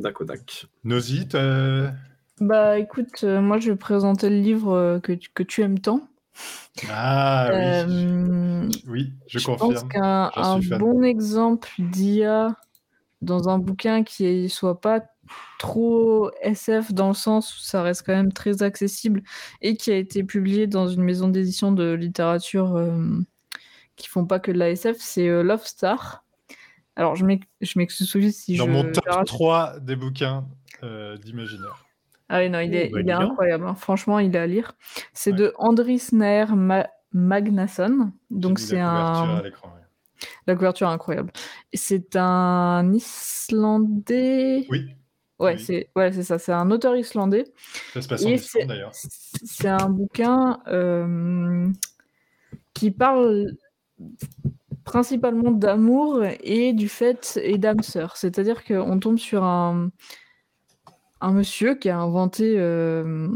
D'accord, 0.01 0.27
dac. 0.27 0.67
Nosy, 0.85 1.29
t'as- 1.29 1.93
Bah 2.41 2.79
écoute, 2.79 3.23
euh, 3.25 3.41
moi 3.41 3.59
je 3.59 3.71
vais 3.73 3.77
présenter 3.77 4.29
le 4.31 4.41
livre 4.41 4.73
euh, 4.73 5.01
que, 5.01 5.13
tu- 5.13 5.31
que 5.35 5.43
tu 5.43 5.63
aimes 5.63 5.79
tant. 5.81 6.09
Ah 6.89 7.51
oui, 7.53 7.59
Euh, 7.59 8.69
oui, 8.87 9.13
je, 9.27 9.39
je 9.41 9.45
confirme. 9.45 9.73
pense 9.75 9.85
qu'un 9.93 10.79
bon 10.79 11.03
exemple 11.03 11.69
d'IA 11.79 12.57
dans 13.23 13.49
un 13.49 13.59
bouquin 13.59 14.05
qui 14.05 14.49
soit 14.49 14.81
pas 14.81 15.03
trop 15.59 16.31
SF 16.43 16.93
dans 16.93 17.09
le 17.09 17.15
sens 17.15 17.55
où 17.57 17.61
ça 17.61 17.83
reste 17.83 18.05
quand 18.07 18.15
même 18.15 18.33
très 18.33 18.63
accessible 18.63 19.23
et 19.61 19.77
qui 19.77 19.91
a 19.91 19.97
été 19.97 20.23
publié 20.25 20.67
dans 20.67 20.89
une 20.89 21.03
maison 21.03 21.29
d'édition 21.29 21.73
de 21.73 21.93
littérature 21.93 22.77
euh, 22.77 22.97
qui 23.97 24.09
font 24.09 24.25
pas 24.25 24.39
que 24.41 24.51
de 24.53 24.59
la 24.59 24.71
SF, 24.71 24.97
c'est 25.01 25.29
euh, 25.29 25.43
Love 25.43 25.67
Star. 25.67 26.25
Alors 26.97 27.15
je 27.17 27.25
m'ex- 27.25 27.47
je 27.61 27.79
m'excuse 27.79 28.35
si 28.37 28.57
Dans 28.57 28.67
je 28.67 28.71
mon 28.71 28.83
top 28.93 29.05
j'arrache 29.07 29.27
3 29.29 29.79
des 29.81 29.97
bouquins 29.97 30.47
euh, 30.83 31.17
d'imaginaire. 31.19 31.85
Ah 32.29 32.41
oui, 32.41 32.51
non, 32.51 32.61
il 32.61 32.71
Oh, 32.71 32.75
est, 32.77 32.89
bah, 32.91 33.01
il 33.01 33.09
est 33.09 33.13
donc. 33.13 33.23
incroyable. 33.23 33.67
hein. 33.67 33.75
Franchement, 33.75 34.19
il 34.19 34.35
est 34.37 34.39
à 34.39 34.47
lire. 34.47 34.73
C'est 35.15 35.31
Ouais. 35.33 35.37
de 35.39 35.53
Andris 35.57 36.09
Nair 36.13 36.57
Ma- 36.57 36.87
Magnasson. 37.13 38.13
Donc, 38.31 38.59
c'est 38.59 38.79
un. 38.81 38.89
à. 39.39 39.43
La 40.47 40.55
couverture 40.55 40.89
est 40.89 40.93
incroyable. 40.93 41.33
C'est 41.75 42.17
un 42.17 42.93
Islandais. 42.93 44.67
Oui, 44.71 44.95
Ouais, 45.39 45.55
oui. 45.55 45.61
c'est 45.65 45.91
ouais, 45.95 46.13
c'est 46.13 46.25
ça. 46.25 46.39
C'est 46.39 46.53
un 46.53 46.71
auteur 46.73 46.97
islandais. 46.97 47.45
ça 47.95 48.03
se 48.03 48.09
passe 48.09 48.25
en 48.25 48.29
Islande 48.29 48.67
d'ailleurs. 48.69 48.91
c'est 48.93 49.69
un 49.69 49.89
bouquin 49.89 50.59
euh, 50.67 51.69
qui 52.75 52.91
parle 52.91 53.47
principalement 54.85 55.53
d'amour 55.53 56.25
et 56.43 56.73
du 56.73 56.89
fait 56.89 57.39
et 57.43 57.57
d'âme 57.59 57.83
sœur. 57.83 58.17
C'est-à-dire 58.17 58.65
qu'on 58.65 58.99
tombe 58.99 59.19
sur 59.19 59.45
un, 59.45 59.91
un 61.21 61.33
monsieur 61.33 61.77
qui 61.77 61.89
a 61.89 61.99
inventé, 62.01 62.55
euh, 62.59 63.29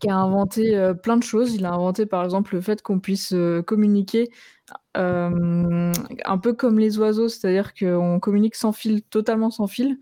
qui 0.00 0.08
a 0.08 0.16
inventé 0.16 0.76
euh, 0.78 0.94
plein 0.94 1.18
de 1.18 1.22
choses. 1.22 1.54
Il 1.56 1.66
a 1.66 1.72
inventé 1.72 2.06
par 2.06 2.24
exemple 2.24 2.54
le 2.54 2.62
fait 2.62 2.80
qu'on 2.80 3.00
puisse 3.00 3.34
communiquer 3.66 4.30
un 4.96 6.38
peu 6.38 6.52
comme 6.54 6.78
les 6.78 6.98
oiseaux, 6.98 7.28
c'est-à-dire 7.28 7.74
qu'on 7.74 8.18
communique 8.20 8.54
sans 8.54 8.72
fil, 8.72 9.02
totalement 9.02 9.50
sans 9.50 9.66
fil. 9.66 9.98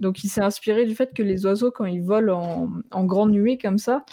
Donc 0.00 0.24
il 0.24 0.28
s'est 0.28 0.40
inspiré 0.42 0.86
du 0.86 0.94
fait 0.94 1.12
que 1.14 1.22
les 1.22 1.46
oiseaux, 1.46 1.70
quand 1.70 1.84
ils 1.84 2.02
volent 2.02 2.70
en, 2.90 3.04
grande 3.04 3.32
nuée 3.32 3.58
comme 3.58 3.78
ça, 3.78 4.04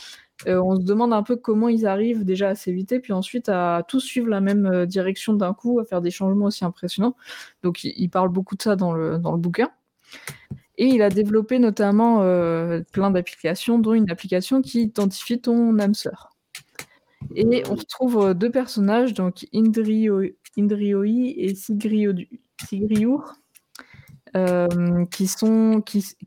euh, 0.47 0.61
on 0.61 0.75
se 0.75 0.83
demande 0.83 1.13
un 1.13 1.23
peu 1.23 1.37
comment 1.37 1.69
ils 1.69 1.87
arrivent 1.87 2.25
déjà 2.25 2.49
à 2.49 2.55
s'éviter, 2.55 2.99
puis 2.99 3.13
ensuite 3.13 3.49
à 3.49 3.83
tous 3.87 4.01
suivre 4.01 4.27
la 4.27 4.41
même 4.41 4.65
euh, 4.67 4.85
direction 4.85 5.33
d'un 5.33 5.53
coup, 5.53 5.79
à 5.79 5.85
faire 5.85 6.01
des 6.01 6.11
changements 6.11 6.47
aussi 6.47 6.65
impressionnants. 6.65 7.15
Donc 7.63 7.83
il, 7.83 8.09
parle 8.09 8.29
beaucoup 8.29 8.55
de 8.55 8.61
ça 8.61 8.75
dans 8.75 8.91
le, 8.93 9.17
bouquin. 9.17 9.71
Et 10.77 10.85
il 10.87 11.01
a 11.01 11.09
développé 11.09 11.57
notamment 11.57 12.21
euh, 12.21 12.81
plein 12.91 13.09
d'applications, 13.09 13.79
dont 13.79 13.93
une 13.93 14.11
application 14.11 14.61
qui 14.61 14.83
identifie 14.83 15.41
ton 15.41 15.79
âme 15.79 15.95
sœur. 15.95 16.36
Et 17.35 17.63
on 17.69 17.75
retrouve 17.75 18.17
euh, 18.19 18.33
deux 18.33 18.51
personnages, 18.51 19.13
donc 19.13 19.45
Indrio, 19.53 20.21
Indrioi 20.57 21.33
et 21.37 21.55
Sigriur, 21.55 23.33
euh, 24.35 25.05
qui, 25.05 25.29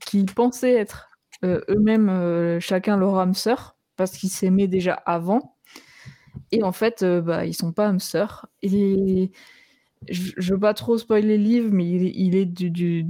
qui, 0.01 0.25
pensaient 0.25 0.75
être 0.75 1.11
euh, 1.45 1.61
eux-mêmes 1.69 2.09
euh, 2.09 2.59
chacun 2.61 2.97
leur 2.97 3.19
âme 3.19 3.35
sœur, 3.35 3.77
parce 3.97 4.13
qu'ils 4.17 4.31
s'aimaient 4.31 4.69
déjà 4.69 4.95
avant. 4.95 5.57
Et 6.53 6.63
en 6.63 6.73
fait, 6.73 7.05
bah, 7.05 7.45
ils 7.45 7.55
sont 7.55 7.73
pas 7.73 7.87
âmes 7.89 8.01
sœurs. 8.01 8.47
Je, 10.09 10.33
je 10.37 10.55
veux 10.55 10.61
pas 10.61 10.75
trop 10.75 10.97
spoiler 10.99 11.37
le 11.37 11.45
livre, 11.45 11.69
mais 11.73 11.89
il, 11.89 12.05
est- 12.07 12.13
il 12.17 12.35
est 12.35 12.47
du, 12.47 12.71
du- 12.71 13.07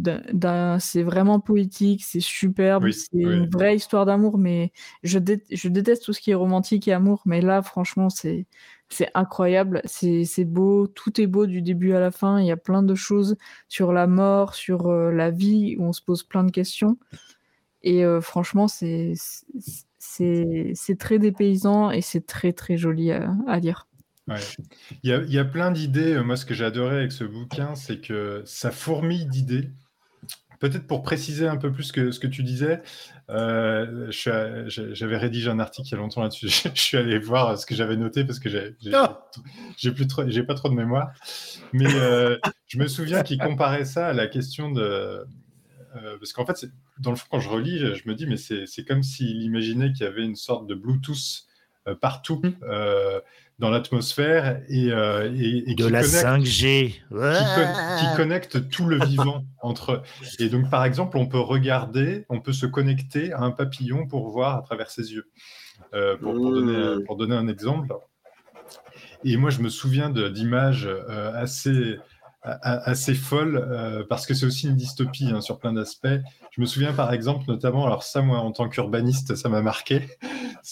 c'est 0.80 1.02
vraiment 1.02 1.40
poétique, 1.40 2.02
c'est 2.04 2.20
superbe, 2.20 2.84
Oui, 2.84 2.92
c'est 2.92 3.08
oui. 3.22 3.36
une 3.36 3.48
vraie 3.48 3.76
histoire 3.76 4.06
d'amour. 4.06 4.38
Mais 4.38 4.72
je, 5.02 5.18
dé- 5.18 5.44
je 5.50 5.68
déteste 5.68 6.04
tout 6.04 6.12
ce 6.12 6.20
qui 6.20 6.32
est 6.32 6.34
romantique 6.34 6.88
et 6.88 6.92
amour, 6.92 7.22
mais 7.26 7.40
là, 7.40 7.62
franchement, 7.62 8.10
c'est 8.10 8.46
c'est 8.92 9.08
incroyable, 9.14 9.82
c'est 9.84 10.24
c'est 10.24 10.44
beau, 10.44 10.88
tout 10.88 11.20
est 11.20 11.28
beau 11.28 11.46
du 11.46 11.62
début 11.62 11.92
à 11.92 12.00
la 12.00 12.10
fin. 12.10 12.40
Il 12.40 12.46
y 12.46 12.50
a 12.50 12.56
plein 12.56 12.82
de 12.82 12.94
choses 12.96 13.36
sur 13.68 13.92
la 13.92 14.06
mort, 14.08 14.54
sur 14.56 14.88
euh, 14.88 15.12
la 15.12 15.30
vie, 15.30 15.76
où 15.78 15.84
on 15.84 15.92
se 15.92 16.02
pose 16.02 16.24
plein 16.24 16.42
de 16.44 16.50
questions. 16.50 16.98
Et 17.82 18.04
euh, 18.04 18.20
franchement, 18.22 18.68
c'est 18.68 19.14
c'est 19.98 20.72
c'est 20.74 20.98
très 20.98 21.18
dépaysant 21.18 21.90
et 21.90 22.00
c'est 22.02 22.26
très 22.26 22.52
très 22.52 22.76
joli 22.78 23.12
à, 23.12 23.34
à 23.46 23.58
lire. 23.60 23.88
Ouais. 24.30 24.38
Il 25.02 25.10
y 25.10 25.12
a, 25.12 25.18
il 25.22 25.32
y 25.32 25.38
a 25.38 25.44
plein 25.44 25.70
d'idées. 25.70 26.14
Euh, 26.14 26.22
Moi, 26.22 26.36
ce 26.36 26.46
que 26.46 26.54
j'ai 26.54 26.64
adoré 26.64 26.96
avec 26.96 27.12
ce 27.12 27.24
bouquin, 27.24 27.74
c'est 27.74 28.00
que 28.00 28.42
ça 28.46 28.70
fourmille 28.70 29.26
d'idées. 29.26 29.70
Peut-être 30.60 30.86
pour 30.86 31.02
préciser 31.02 31.48
un 31.48 31.56
peu 31.56 31.72
plus 31.72 31.90
que 31.90 32.10
ce 32.10 32.20
que 32.20 32.26
tu 32.26 32.42
disais, 32.42 32.82
euh, 33.30 34.10
j'avais 34.10 35.16
rédigé 35.16 35.48
un 35.48 35.58
article 35.58 35.88
il 35.88 35.92
y 35.92 35.94
a 35.94 35.98
longtemps 35.98 36.22
là-dessus. 36.22 36.48
Je 36.74 36.80
suis 36.80 36.96
allé 36.98 37.18
voir 37.18 37.58
ce 37.58 37.64
que 37.64 37.74
j'avais 37.74 37.96
noté 37.96 38.24
parce 38.24 38.38
que 38.38 38.50
j'ai 38.50 39.92
plus 39.92 40.06
trop, 40.06 40.28
j'ai 40.28 40.42
pas 40.42 40.54
trop 40.54 40.68
de 40.68 40.74
mémoire. 40.74 41.12
Mais 41.72 41.92
euh, 41.94 42.36
je 42.66 42.78
me 42.78 42.88
souviens 42.88 43.22
qu'il 43.22 43.38
comparait 43.38 43.86
ça 43.86 44.08
à 44.08 44.12
la 44.12 44.26
question 44.26 44.70
de, 44.70 45.24
euh, 45.96 46.18
parce 46.18 46.34
qu'en 46.34 46.44
fait, 46.44 46.66
dans 46.98 47.10
le 47.10 47.16
fond, 47.16 47.26
quand 47.30 47.40
je 47.40 47.48
relis, 47.48 47.78
je, 47.78 47.94
je 47.94 48.02
me 48.06 48.14
dis, 48.14 48.26
mais 48.26 48.36
c'est 48.36 48.66
c'est 48.66 48.84
comme 48.84 49.02
s'il 49.02 49.42
imaginait 49.42 49.92
qu'il 49.92 50.04
y 50.04 50.08
avait 50.08 50.24
une 50.24 50.36
sorte 50.36 50.66
de 50.66 50.74
Bluetooth 50.74 51.46
euh, 51.88 51.94
partout 51.94 52.42
euh, 52.62 53.20
dans 53.60 53.70
l'atmosphère 53.70 54.60
et, 54.68 54.90
euh, 54.90 55.30
et, 55.36 55.70
et 55.70 55.74
De 55.74 55.84
qui 55.84 55.90
la 55.92 56.00
connecte- 56.02 56.24
5G. 56.24 56.88
qui, 56.90 56.98
con- 57.10 58.00
qui 58.00 58.16
connecte 58.16 58.68
tout 58.70 58.86
le 58.86 58.98
vivant 59.04 59.44
entre 59.60 59.92
eux. 59.92 60.02
Et 60.38 60.48
donc, 60.48 60.68
par 60.70 60.84
exemple, 60.84 61.16
on 61.18 61.26
peut 61.26 61.38
regarder, 61.38 62.24
on 62.30 62.40
peut 62.40 62.52
se 62.54 62.66
connecter 62.66 63.32
à 63.32 63.42
un 63.42 63.50
papillon 63.52 64.06
pour 64.06 64.30
voir 64.30 64.56
à 64.56 64.62
travers 64.62 64.90
ses 64.90 65.12
yeux. 65.12 65.28
Euh, 65.94 66.16
pour, 66.16 66.32
pour 66.34 66.52
donner, 66.52 67.04
pour 67.04 67.16
donner 67.16 67.36
un 67.36 67.48
exemple. 67.48 67.94
Et 69.24 69.36
moi, 69.36 69.50
je 69.50 69.60
me 69.60 69.68
souviens 69.68 70.08
d'images 70.10 70.86
euh, 70.86 71.32
assez, 71.34 71.96
assez 72.42 73.14
folles, 73.14 73.56
euh, 73.70 74.04
parce 74.08 74.26
que 74.26 74.32
c'est 74.34 74.46
aussi 74.46 74.68
une 74.68 74.76
dystopie 74.76 75.30
hein, 75.32 75.40
sur 75.42 75.58
plein 75.58 75.72
d'aspects. 75.74 76.08
Je 76.52 76.60
me 76.60 76.66
souviens, 76.66 76.92
par 76.94 77.12
exemple, 77.12 77.44
notamment, 77.48 77.84
alors 77.86 78.02
ça, 78.02 78.22
moi, 78.22 78.38
en 78.38 78.52
tant 78.52 78.68
qu'urbaniste, 78.68 79.34
ça 79.34 79.48
m'a 79.50 79.60
marqué, 79.62 80.08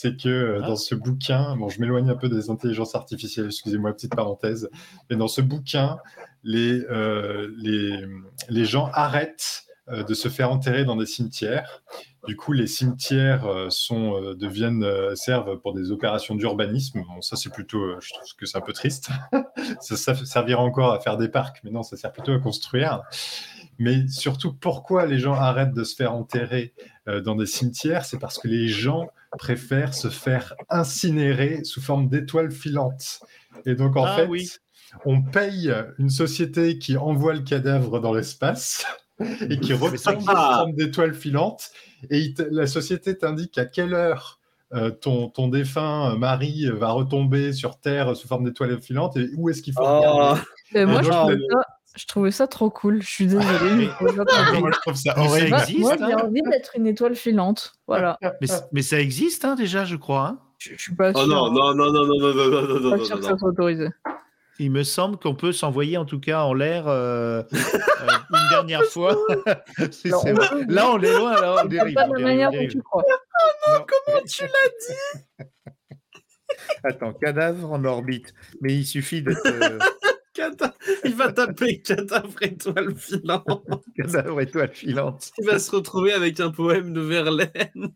c'est 0.01 0.17
que 0.17 0.29
euh, 0.29 0.61
dans 0.61 0.77
ce 0.77 0.95
bouquin, 0.95 1.57
bon, 1.57 1.69
je 1.69 1.81
m'éloigne 1.81 2.09
un 2.09 2.15
peu 2.15 2.29
des 2.29 2.51
intelligences 2.51 2.95
artificielles, 2.95 3.47
excusez-moi, 3.47 3.93
petite 3.93 4.15
parenthèse, 4.15 4.71
mais 5.11 5.17
dans 5.17 5.27
ce 5.27 5.41
bouquin, 5.41 5.99
les, 6.45 6.85
euh, 6.89 7.53
les, 7.59 8.05
les 8.49 8.65
gens 8.65 8.91
arrêtent 8.93 9.65
euh, 9.89 10.05
de 10.05 10.15
se 10.15 10.29
faire 10.29 10.53
enterrer 10.53 10.85
dans 10.85 10.95
des 10.95 11.07
cimetières. 11.07 11.83
Du 12.29 12.37
coup, 12.37 12.53
les 12.53 12.69
cimetières 12.69 13.47
sont, 13.71 14.21
deviennent, 14.35 14.85
servent 15.17 15.59
pour 15.61 15.73
des 15.73 15.91
opérations 15.93 16.35
d'urbanisme. 16.35 17.03
Bon, 17.09 17.23
ça, 17.23 17.37
c'est 17.37 17.51
plutôt, 17.51 17.99
je 18.01 18.13
trouve 18.13 18.35
que 18.37 18.45
c'est 18.45 18.59
un 18.59 18.61
peu 18.61 18.75
triste. 18.75 19.09
ça, 19.81 19.97
ça 19.97 20.15
servira 20.15 20.63
encore 20.63 20.93
à 20.93 21.01
faire 21.01 21.17
des 21.17 21.29
parcs, 21.29 21.61
mais 21.65 21.71
non, 21.71 21.83
ça 21.83 21.97
sert 21.97 22.13
plutôt 22.13 22.33
à 22.33 22.39
construire. 22.39 23.03
Mais 23.79 24.09
surtout, 24.09 24.53
pourquoi 24.53 25.07
les 25.07 25.19
gens 25.19 25.35
arrêtent 25.35 25.75
de 25.75 25.85
se 25.85 25.95
faire 25.95 26.13
enterrer 26.15 26.75
euh, 27.09 27.21
dans 27.21 27.35
des 27.37 27.47
cimetières? 27.47 28.05
C'est 28.05 28.19
parce 28.19 28.39
que 28.39 28.49
les 28.49 28.69
gens 28.69 29.09
préfèrent 29.39 29.95
se 29.95 30.09
faire 30.09 30.55
incinérer 30.69 31.63
sous 31.65 31.81
forme 31.81 32.09
d'étoiles 32.09 32.51
filantes. 32.51 33.21
Et 33.67 33.75
donc, 33.75 33.97
en 33.97 34.05
Ah 34.05 34.17
fait, 34.17 34.27
oui. 34.27 34.51
on 35.05 35.23
paye 35.23 35.73
une 35.99 36.11
société 36.11 36.79
qui 36.79 36.97
envoie 36.97 37.35
le 37.35 37.41
cadavre 37.43 38.01
dans 38.01 38.13
l'espace 38.13 38.85
et 39.49 39.59
qui 39.61 39.73
reprend 39.75 40.19
sous 40.21 40.27
forme 40.27 40.73
d'étoiles 40.75 41.15
filantes. 41.15 41.71
Et 42.11 42.35
la 42.51 42.67
société 42.67 43.17
t'indique 43.19 43.59
à 43.59 43.65
quelle 43.67 43.95
heure 43.95 44.41
euh, 44.75 44.91
ton, 44.91 45.29
ton 45.31 45.49
défunt 45.49 46.13
euh, 46.13 46.17
mari 46.17 46.67
va 46.71 46.91
retomber 46.91 47.53
sur 47.55 47.79
Terre 47.81 48.15
sous 48.17 48.29
forme 48.29 48.45
d'étoiles 48.45 48.81
filantes 48.83 49.17
et 49.17 49.29
où 49.37 49.49
est-ce 49.49 49.63
qu'il 49.63 49.73
faut 49.73 49.83
regarder. 49.99 50.41
Et 50.75 50.85
moi, 50.85 51.01
je 51.03 51.07
je- 51.07 51.11
ça, 51.51 51.61
je 51.99 52.07
trouvais 52.07 52.31
ça 52.31 52.47
trop 52.47 52.71
cool. 52.71 53.03
Je 53.03 53.09
suis 53.11 53.27
désolée. 53.27 53.75
mais 53.77 53.89
cool. 53.99 54.15
Moi, 54.15 54.71
je 54.73 54.81
trouve 54.81 54.95
ça 54.95 55.15
Mais 55.17 55.23
ça 55.25 55.29
horrible. 55.29 55.51
Moi, 55.81 55.97
j'ai 55.99 56.13
hein. 56.13 56.17
envie 56.25 56.43
d'être 56.43 56.73
une 56.77 56.87
étoile 56.87 57.15
filante. 57.15 57.73
Voilà. 57.87 58.17
Mais, 58.41 58.47
mais 58.73 58.83
ça 58.83 59.01
existe 59.01 59.45
hein, 59.45 59.55
déjà, 59.55 59.85
je 59.85 59.97
crois. 59.97 60.27
hein. 60.29 60.39
Je, 60.59 60.71
je 60.77 60.81
suis 60.81 60.95
pas 60.95 61.11
Oh 61.15 61.19
sûre. 61.19 61.27
non, 61.29 61.51
non, 61.53 61.75
non, 61.75 61.93
non, 61.93 62.07
non, 62.07 62.19
non, 62.19 62.35
non, 62.35 62.51
non, 62.51 62.81
non, 62.81 62.91
pas 62.91 62.97
non, 62.97 63.05
sûre 63.05 63.17
que 63.17 63.23
non, 63.23 63.29
ça 63.29 63.37
soit 63.39 63.49
autorisé. 63.51 63.89
Il 64.61 64.73
me 64.73 64.83
semble 64.83 65.19
qu'on 65.19 65.37
peut 65.37 65.53
s'envoyer 65.53 65.97
en 65.99 66.05
tout 66.05 66.19
cas 66.19 66.41
en 66.43 66.53
l'air 66.53 66.89
euh, 66.89 67.43
euh, 67.53 67.59
une 68.33 68.49
dernière 68.51 68.85
fois. 68.85 69.17
C'est- 69.79 69.93
c'est 69.93 70.13
on 70.15 70.25
Là, 70.69 70.91
on 70.91 71.01
est 71.01 71.13
loin. 71.17 71.41
Là, 71.41 71.57
on 71.61 71.63
mais 71.65 71.69
dérive. 71.77 71.95
pas 71.95 72.07
on 72.09 72.13
de 72.15 72.15
la 72.19 72.25
manière 72.25 72.51
on 72.53 72.57
dont 72.61 72.67
tu 72.69 72.83
crois. 72.83 73.05
Non. 73.69 73.85
Comment 73.87 74.21
tu 74.27 74.43
l'as 74.43 74.49
dit? 75.39 75.45
Attends, 76.83 77.13
cadavre 77.13 77.71
en 77.73 77.85
orbite. 77.85 78.35
Mais 78.61 78.75
il 78.75 78.85
suffit 78.85 79.23
d'être 79.23 79.47
euh, 79.47 79.79
Il 81.05 81.15
va 81.15 81.33
taper 81.33 81.81
cadavre 81.83 82.43
étoile 82.43 82.95
filante. 82.97 83.47
cadavre 83.97 84.41
étoile 84.41 84.71
filante. 84.73 85.31
Il 85.39 85.47
va 85.47 85.59
se 85.59 85.71
retrouver 85.71 86.13
avec 86.13 86.41
un 86.41 86.51
poème 86.51 86.93
de 86.93 87.01
Verlaine. 87.01 87.89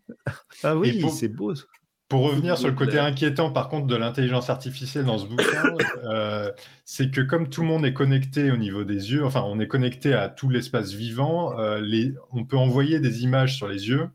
Ah 0.62 0.76
oui, 0.76 0.96
Et 0.96 1.00
pour- 1.00 1.12
c'est 1.12 1.28
beau. 1.28 1.54
ça. 1.54 1.64
Pour 2.08 2.24
revenir 2.24 2.58
sur 2.58 2.68
le 2.68 2.74
côté 2.74 2.98
inquiétant, 2.98 3.50
par 3.50 3.70
contre, 3.70 3.86
de 3.86 3.96
l'intelligence 3.96 4.50
artificielle 4.50 5.06
dans 5.06 5.16
ce 5.16 5.24
bouquin, 5.24 5.44
euh, 6.04 6.50
c'est 6.84 7.10
que 7.10 7.22
comme 7.22 7.48
tout 7.48 7.62
le 7.62 7.68
monde 7.68 7.86
est 7.86 7.94
connecté 7.94 8.50
au 8.50 8.58
niveau 8.58 8.84
des 8.84 9.12
yeux, 9.12 9.24
enfin, 9.24 9.42
on 9.46 9.58
est 9.60 9.66
connecté 9.66 10.12
à 10.12 10.28
tout 10.28 10.50
l'espace 10.50 10.92
vivant, 10.92 11.58
euh, 11.58 11.80
les, 11.80 12.12
on 12.30 12.44
peut 12.44 12.58
envoyer 12.58 13.00
des 13.00 13.22
images 13.22 13.56
sur 13.56 13.66
les 13.66 13.88
yeux. 13.88 14.08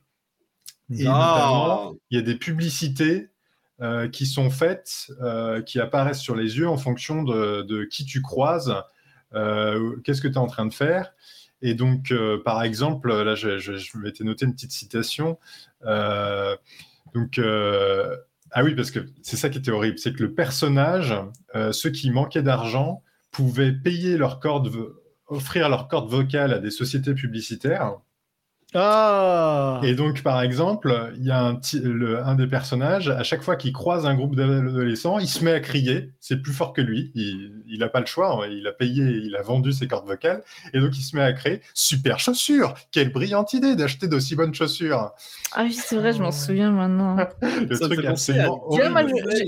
Et 0.91 1.05
notamment, 1.05 1.95
il 2.11 2.17
y 2.17 2.19
a 2.19 2.23
des 2.23 2.35
publicités 2.35 3.29
euh, 3.79 4.07
qui 4.07 4.25
sont 4.25 4.49
faites, 4.49 5.11
euh, 5.21 5.61
qui 5.61 5.79
apparaissent 5.79 6.21
sur 6.21 6.35
les 6.35 6.57
yeux 6.57 6.67
en 6.67 6.77
fonction 6.77 7.21
de, 7.21 7.83
qui 7.83 8.05
tu 8.05 8.23
croises, 8.23 8.73
euh, 9.35 9.95
qu'est-ce 10.03 10.19
que 10.19 10.27
tu 10.27 10.33
es 10.33 10.39
en 10.39 10.47
train 10.47 10.65
de 10.65 10.73
faire. 10.73 11.13
Et 11.61 11.75
donc, 11.75 12.11
par 12.43 12.63
exemple, 12.63 13.13
là, 13.13 13.35
je, 13.35 13.59
je, 13.59 13.77
je 13.77 13.91
une 13.95 14.33
petite 14.35 14.71
citation. 14.71 15.37
Donc, 17.13 17.39
ah 17.39 18.63
oui, 18.63 18.73
parce 18.75 18.89
que 18.89 19.05
c'est 19.21 19.37
ça 19.37 19.49
qui 19.49 19.59
était 19.59 19.71
horrible, 19.71 19.99
c'est 19.99 20.13
que 20.13 20.23
le 20.23 20.33
personnage, 20.33 21.13
ceux 21.71 21.91
qui 21.91 22.09
manquaient 22.09 22.43
d'argent, 22.43 23.03
pouvaient 23.29 23.73
payer 23.73 24.17
leur 24.17 24.39
corde, 24.39 24.71
offrir 25.27 25.69
leur 25.69 25.87
corde 25.87 26.09
vocale 26.09 26.53
à 26.53 26.59
des 26.59 26.71
sociétés 26.71 27.13
publicitaires. 27.13 27.97
Ah 28.73 29.79
Et 29.83 29.95
donc, 29.95 30.23
par 30.23 30.41
exemple, 30.41 31.13
il 31.17 31.23
y 31.25 31.31
a 31.31 31.41
un, 31.41 31.55
ti- 31.55 31.79
le- 31.79 32.19
un 32.19 32.35
des 32.35 32.47
personnages, 32.47 33.07
à 33.09 33.23
chaque 33.23 33.41
fois 33.41 33.55
qu'il 33.55 33.71
croise 33.71 34.05
un 34.05 34.13
groupe 34.13 34.35
d'adolescents, 34.35 35.19
il 35.19 35.27
se 35.27 35.43
met 35.43 35.53
à 35.53 35.61
crier. 35.61 36.11
C'est 36.19 36.41
plus 36.41 36.51
fort 36.51 36.73
que 36.73 36.81
lui. 36.81 37.11
Il 37.15 37.77
n'a 37.79 37.87
pas 37.87 38.01
le 38.01 38.05
choix. 38.05 38.43
hein. 38.43 38.49
Il 38.51 38.67
a 38.67 38.73
payé, 38.73 39.03
il 39.05 39.35
a 39.37 39.41
vendu 39.41 39.71
ses 39.71 39.87
cordes 39.87 40.05
vocales. 40.05 40.43
Et 40.73 40.79
donc, 40.81 40.97
il 40.97 41.01
se 41.01 41.15
met 41.15 41.21
à 41.21 41.31
créer 41.31 41.61
Super 41.73 42.19
chaussures 42.19 42.73
Quelle 42.91 43.11
brillante 43.11 43.53
idée 43.53 43.75
d'acheter 43.77 44.07
d'aussi 44.09 44.35
bonnes 44.35 44.53
chaussures 44.53 45.11
Ah 45.53 45.63
oui, 45.63 45.73
c'est 45.73 45.95
vrai, 45.95 46.11
je 46.11 46.21
m'en 46.21 46.31
souviens 46.33 46.71
maintenant. 46.71 47.15
Le 47.69 47.73
Ça 47.75 47.87
truc 47.87 48.03
absolument 48.05 48.67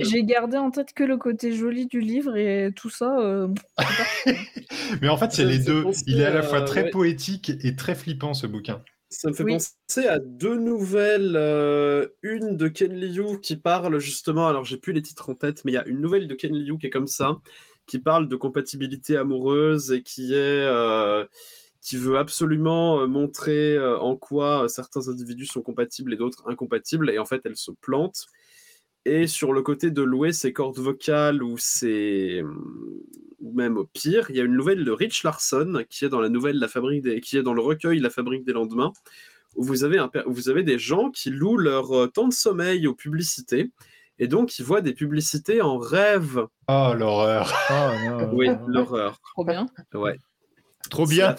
j'ai- 0.04 0.24
gardé 0.24 0.58
en 0.58 0.72
tête 0.72 0.94
que 0.94 1.04
le 1.04 1.18
côté 1.18 1.52
joli 1.52 1.88
du 1.88 2.00
livre 2.00 2.38
et 2.38 2.72
tout 2.76 2.90
ça. 2.90 3.18
euh, 3.20 3.48
Mais 5.02 5.10
en 5.10 5.18
fait, 5.18 5.32
c'est 5.34 5.46
les 5.46 5.60
deux. 5.60 5.86
Il 6.08 6.22
est 6.22 6.26
à 6.26 6.34
la 6.34 6.42
fois 6.42 6.62
très 6.62 6.84
ouais. 6.84 6.90
poétique 6.90 7.52
et 7.64 7.76
très 7.76 7.96
flippant, 7.96 8.34
ce 8.34 8.48
bouquin. 8.48 8.82
Ça 9.10 9.30
me 9.30 9.34
fait 9.34 9.44
Oui. 9.44 9.54
penser 9.54 10.08
à 10.08 10.20
deux 10.20 10.56
nouvelles. 10.58 11.36
euh, 11.36 12.08
une 12.22 12.56
de 12.58 12.68
Ken 12.68 12.94
Liu 12.94 13.40
qui 13.42 13.58
parle 13.58 14.00
justement, 14.00 14.48
alors 14.48 14.66
j'ai 14.66 14.78
plus 14.78 14.94
les 14.94 15.02
titres 15.02 15.30
en 15.30 15.36
tête, 15.36 15.66
mais 15.66 15.72
il 15.72 15.76
y 15.76 15.78
a 15.80 15.88
une 15.88 16.00
nouvelle 16.00 16.28
de 16.28 16.36
Ken 16.36 16.56
Liu 16.56 16.78
qui 16.78 16.88
est 16.88 16.90
comme 16.92 17.08
ça, 17.08 17.38
qui 17.88 17.98
parle 18.00 18.28
de 18.30 18.36
compatibilité 18.36 19.18
amoureuse 19.18 19.92
et 19.92 20.04
qui 20.04 20.34
est. 20.34 20.38
euh, 20.38 21.26
qui 21.82 21.98
veut 21.98 22.18
absolument 22.18 23.02
euh, 23.02 23.08
montrer 23.08 23.80
en 23.80 24.16
quoi 24.18 24.68
certains 24.70 25.08
individus 25.10 25.46
sont 25.48 25.62
compatibles 25.62 26.14
et 26.14 26.18
d'autres 26.18 26.44
incompatibles, 26.48 27.10
et 27.10 27.20
en 27.20 27.26
fait 27.26 27.42
elle 27.46 27.56
se 27.58 27.72
plante. 27.72 28.28
Et 29.10 29.26
sur 29.28 29.54
le 29.54 29.62
côté 29.64 29.90
de 29.90 30.02
louer 30.04 30.32
ses 30.34 30.54
cordes 30.54 30.78
vocales 30.78 31.42
ou 31.42 31.58
ses 31.58 32.44
ou 33.40 33.54
même 33.54 33.78
au 33.78 33.86
pire, 33.86 34.30
il 34.30 34.36
y 34.36 34.40
a 34.42 34.44
une 34.44 34.56
nouvelle 34.56 34.84
de 34.86 34.92
Rich 34.92 35.24
Larson 35.24 35.84
qui 35.90 36.06
est 36.06 36.10
dans 36.10 36.20
la 36.20 36.30
nouvelle 36.30 36.60
La 36.60 36.68
Fabrique 36.68 37.02
des... 37.04 37.20
qui 37.22 37.38
est 37.38 37.42
dans 37.42 37.54
le 37.54 37.62
recueil 37.62 38.00
La 38.00 38.10
Fabrique 38.10 38.46
des 38.46 38.54
lendemains 38.54 38.92
où 39.56 39.64
vous 39.64 39.84
avez 39.84 39.98
un 39.98 40.10
per- 40.10 40.24
où 40.28 40.34
vous 40.34 40.50
avez 40.50 40.62
des 40.64 40.78
gens 40.78 41.10
qui 41.10 41.32
louent 41.32 41.58
leur 41.58 41.92
euh, 41.98 42.08
temps 42.08 42.28
de 42.28 42.34
sommeil 42.34 42.86
aux 42.86 42.94
publicités 42.94 43.72
et 44.20 44.28
donc 44.28 44.60
ils 44.60 44.66
voient 44.66 44.82
des 44.82 44.94
publicités 44.94 45.62
en 45.62 45.78
rêve. 45.80 46.46
Oh, 46.68 46.92
l'horreur 46.96 47.52
Oh, 47.72 47.92
non. 48.06 48.30
Oui, 48.34 48.50
l'horreur. 48.68 49.20
Trop 49.34 49.46
bien. 49.46 49.66
Ouais. 49.94 50.20
Trop 50.90 51.06
bien. 51.06 51.36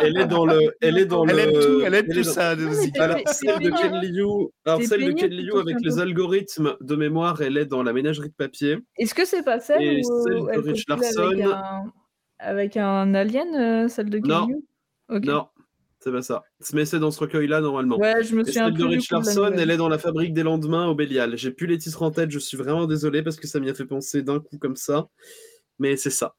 Elle 0.00 0.16
est 0.18 0.26
dans 0.26 0.46
le 0.46 0.74
elle 0.80 0.98
est 0.98 1.06
dans 1.06 1.26
Elle 1.26 1.36
le 1.36 1.42
aime 1.42 1.52
tout, 1.52 1.80
elle 1.84 1.94
aime 1.94 2.04
est 2.10 2.14
tout 2.14 2.22
dans- 2.22 2.32
ça. 2.32 2.48
Alors, 2.98 3.18
celle 3.26 3.58
de. 3.60 3.70
Ken 3.70 4.00
Liu, 4.02 4.48
alors 4.64 4.82
celle 4.82 5.04
de 5.04 5.12
Ken 5.12 5.30
Liu 5.30 5.58
avec 5.58 5.76
les 5.82 5.98
algorithmes 5.98 6.76
de 6.80 6.96
mémoire, 6.96 7.40
elle 7.42 7.56
est 7.58 7.66
dans 7.66 7.82
la 7.82 7.92
ménagerie 7.92 8.28
de 8.30 8.34
papier. 8.34 8.78
Est-ce 8.98 9.14
que 9.14 9.24
c'est 9.24 9.42
pas 9.42 9.60
celle 9.60 9.82
Et 9.82 10.00
où 10.04 10.22
celle 10.24 10.34
de 10.34 10.46
elle 10.52 10.60
Rich 10.60 10.84
copule 10.86 11.04
avec 11.04 11.16
Larson. 11.44 11.52
un... 11.54 11.92
avec 12.38 12.76
un 12.76 13.14
alien, 13.14 13.54
euh, 13.54 13.88
celle 13.88 14.10
de 14.10 14.18
Non. 14.18 14.46
Kenyu 14.46 14.56
Ok. 15.08 15.24
Non, 15.24 15.46
c'est 16.00 16.10
pas 16.10 16.22
ça. 16.22 16.42
Mais 16.72 16.84
c'est 16.84 16.98
dans 16.98 17.10
ce 17.10 17.20
recueil-là 17.20 17.60
normalement. 17.60 17.98
Ouais, 17.98 18.22
je 18.24 18.34
me 18.34 18.42
souviens 18.42 18.64
celle 18.66 18.74
de 18.74 18.84
Rich 18.84 19.10
Larson, 19.10 19.52
elle 19.56 19.70
est 19.70 19.76
dans 19.76 19.88
la 19.88 19.98
fabrique 19.98 20.32
des 20.34 20.42
lendemains 20.42 20.86
au 20.88 20.94
Bélial. 20.94 21.36
J'ai 21.36 21.50
plus 21.52 21.66
les 21.66 21.78
titres 21.78 22.02
en 22.02 22.10
tête, 22.10 22.30
je 22.30 22.38
suis 22.38 22.56
vraiment 22.56 22.86
désolé 22.86 23.22
parce 23.22 23.36
que 23.36 23.46
ça 23.46 23.60
m'y 23.60 23.70
a 23.70 23.74
fait 23.74 23.84
penser 23.86 24.22
d'un 24.22 24.40
coup 24.40 24.58
comme 24.58 24.76
ça. 24.76 25.06
Mais 25.78 25.96
c'est 25.96 26.10
ça. 26.10 26.34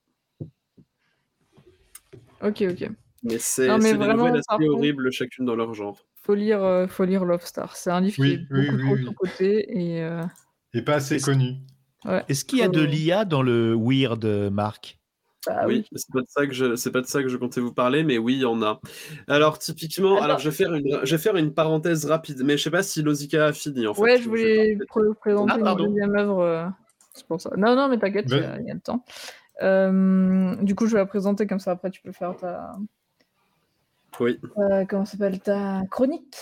Ok, 2.44 2.64
ok. 2.70 2.90
Mais 3.24 3.40
c'est 3.40 3.68
des 3.68 3.94
vraiment, 3.96 4.26
nouvelles 4.26 4.38
assez 4.38 4.46
contre- 4.58 4.70
horribles 4.70 5.12
chacune 5.12 5.46
dans 5.46 5.56
leur 5.56 5.74
genre. 5.74 5.98
Faut 6.22 6.36
lire, 6.36 6.64
euh, 6.64 6.88
faut 6.88 7.06
lire 7.06 7.26
Love 7.26 7.46
Star. 7.46 7.76
C'est 7.76 7.90
un 7.90 8.02
livre 8.02 8.16
Oui, 8.20 8.38
qui 8.38 8.54
est 8.54 8.56
oui, 8.56 8.66
beaucoup 8.70 8.78
oui, 8.78 8.84
trop 8.84 8.96
oui. 8.96 9.04
sous-côté 9.06 9.66
et 9.80 10.04
euh, 10.04 10.24
Et 10.74 10.82
pas 10.82 10.96
assez 10.96 11.20
connu. 11.20 11.56
Est-ce 12.30 12.46
qu'il 12.46 12.60
y 12.60 12.62
a 12.62 12.68
de 12.70 12.82
Euh, 12.82 12.86
l'IA 12.86 13.26
dans 13.26 13.42
le 13.42 13.76
Weird, 13.76 14.24
Marc? 14.52 15.00
Bah 15.46 15.64
oui, 15.66 15.86
oui. 15.92 15.98
c'est 15.98 16.12
pas 16.12 16.20
de 16.22 16.26
ça 16.28 16.46
que 16.46 16.54
je 16.54 16.76
c'est 16.76 16.92
pas 16.92 17.00
de 17.00 17.06
ça 17.06 17.24
que 17.24 17.30
je 17.30 17.38
comptais 17.38 17.62
vous 17.62 17.74
parler, 17.74 18.04
mais 18.04 18.18
oui, 18.18 18.34
il 18.36 18.42
y 18.42 18.46
en 18.46 18.62
a. 18.62 18.82
Alors 19.30 19.60
typiquement, 19.60 20.22
alors 20.22 20.40
je 20.40 20.50
vais 20.50 20.56
faire 20.56 20.74
une 20.74 21.00
je 21.04 21.16
vais 21.16 21.22
faire 21.22 21.38
une 21.38 21.54
parenthèse 21.54 22.06
rapide, 22.06 22.42
mais 22.44 22.58
je 22.58 22.64
sais 22.64 22.72
pas 22.72 22.84
si 22.84 23.02
Lozika 23.02 23.46
a 23.48 23.54
fini 23.54 23.88
en 23.88 23.94
fait. 23.94 24.02
Ouais, 24.02 24.22
je 24.22 24.28
voulais 24.28 24.76
pr- 24.76 25.16
présenter 25.16 25.54
Ah, 25.64 25.72
une 25.72 25.78
deuxième 25.88 26.16
œuvre. 26.18 26.74
C'est 27.14 27.26
pour 27.28 27.40
ça. 27.40 27.50
Non, 27.56 27.76
non, 27.76 27.88
mais 27.88 27.98
t'inquiète, 27.98 28.30
y, 28.30 28.36
il 28.36 28.68
y 28.68 28.72
a 28.72 28.74
le 28.74 28.80
temps. 28.82 29.06
Euh, 29.62 30.56
du 30.58 30.76
coup, 30.76 30.86
je 30.88 30.94
vais 30.94 31.00
la 31.00 31.06
présenter 31.06 31.48
comme 31.48 31.60
ça. 31.60 31.72
Après, 31.72 31.90
tu 31.90 32.02
peux 32.02 32.12
faire 32.12 32.36
ta. 32.36 32.74
Oui. 34.20 34.40
euh, 34.58 34.86
comment 34.86 35.06
s'appelle 35.06 35.40
Ta 35.40 35.82
chronique. 35.92 36.38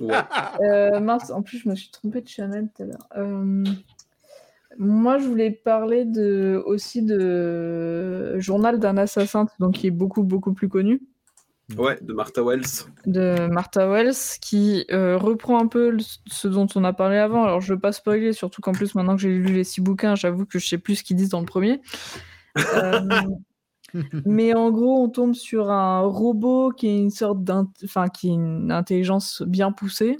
Ouais. 0.00 0.14
Euh, 0.60 1.00
mince, 1.00 1.30
en 1.30 1.42
plus, 1.42 1.58
je 1.58 1.68
me 1.68 1.74
suis 1.74 1.90
trompée 1.90 2.20
de 2.20 2.28
channel 2.28 2.68
tout 2.74 2.82
à 2.82 2.86
l'heure. 2.86 3.08
Euh, 3.16 3.64
moi, 4.76 5.18
je 5.18 5.26
voulais 5.26 5.50
parler 5.50 6.04
de, 6.04 6.62
aussi 6.66 7.02
de 7.02 8.38
Journal 8.38 8.78
d'un 8.78 8.96
assassin, 8.96 9.46
donc 9.58 9.74
qui 9.74 9.86
est 9.88 9.92
beaucoup, 9.92 10.22
beaucoup 10.22 10.52
plus 10.52 10.68
connu, 10.68 11.00
Ouais, 11.76 11.98
de 12.00 12.14
Martha 12.14 12.42
Wells. 12.42 12.86
de 13.04 13.46
Martha 13.48 13.86
Wells, 13.88 14.14
qui 14.40 14.86
euh, 14.90 15.18
reprend 15.18 15.62
un 15.62 15.66
peu 15.66 15.90
le- 15.90 16.02
ce 16.26 16.48
dont 16.48 16.66
on 16.74 16.82
a 16.84 16.92
parlé 16.94 17.18
avant. 17.18 17.44
Alors, 17.44 17.60
je 17.60 17.70
ne 17.72 17.76
veux 17.76 17.80
pas 17.80 17.92
spoiler, 17.92 18.32
surtout 18.32 18.62
qu'en 18.62 18.72
plus, 18.72 18.94
maintenant 18.94 19.16
que 19.16 19.20
j'ai 19.22 19.28
lu 19.28 19.52
les 19.52 19.64
six 19.64 19.80
bouquins, 19.82 20.14
j'avoue 20.14 20.46
que 20.46 20.58
je 20.58 20.66
sais 20.66 20.78
plus 20.78 20.96
ce 20.96 21.04
qu'ils 21.04 21.16
disent 21.16 21.28
dans 21.28 21.40
le 21.40 21.46
premier. 21.46 21.80
Euh, 22.74 23.00
mais 24.24 24.54
en 24.54 24.70
gros, 24.70 25.02
on 25.02 25.08
tombe 25.10 25.34
sur 25.34 25.70
un 25.70 26.00
robot 26.00 26.70
qui 26.70 26.88
est 26.88 26.98
une 26.98 27.10
sorte 27.10 27.38
enfin, 27.84 28.08
qui 28.08 28.28
est 28.28 28.34
une 28.34 28.72
intelligence 28.72 29.42
bien 29.46 29.70
poussée, 29.70 30.16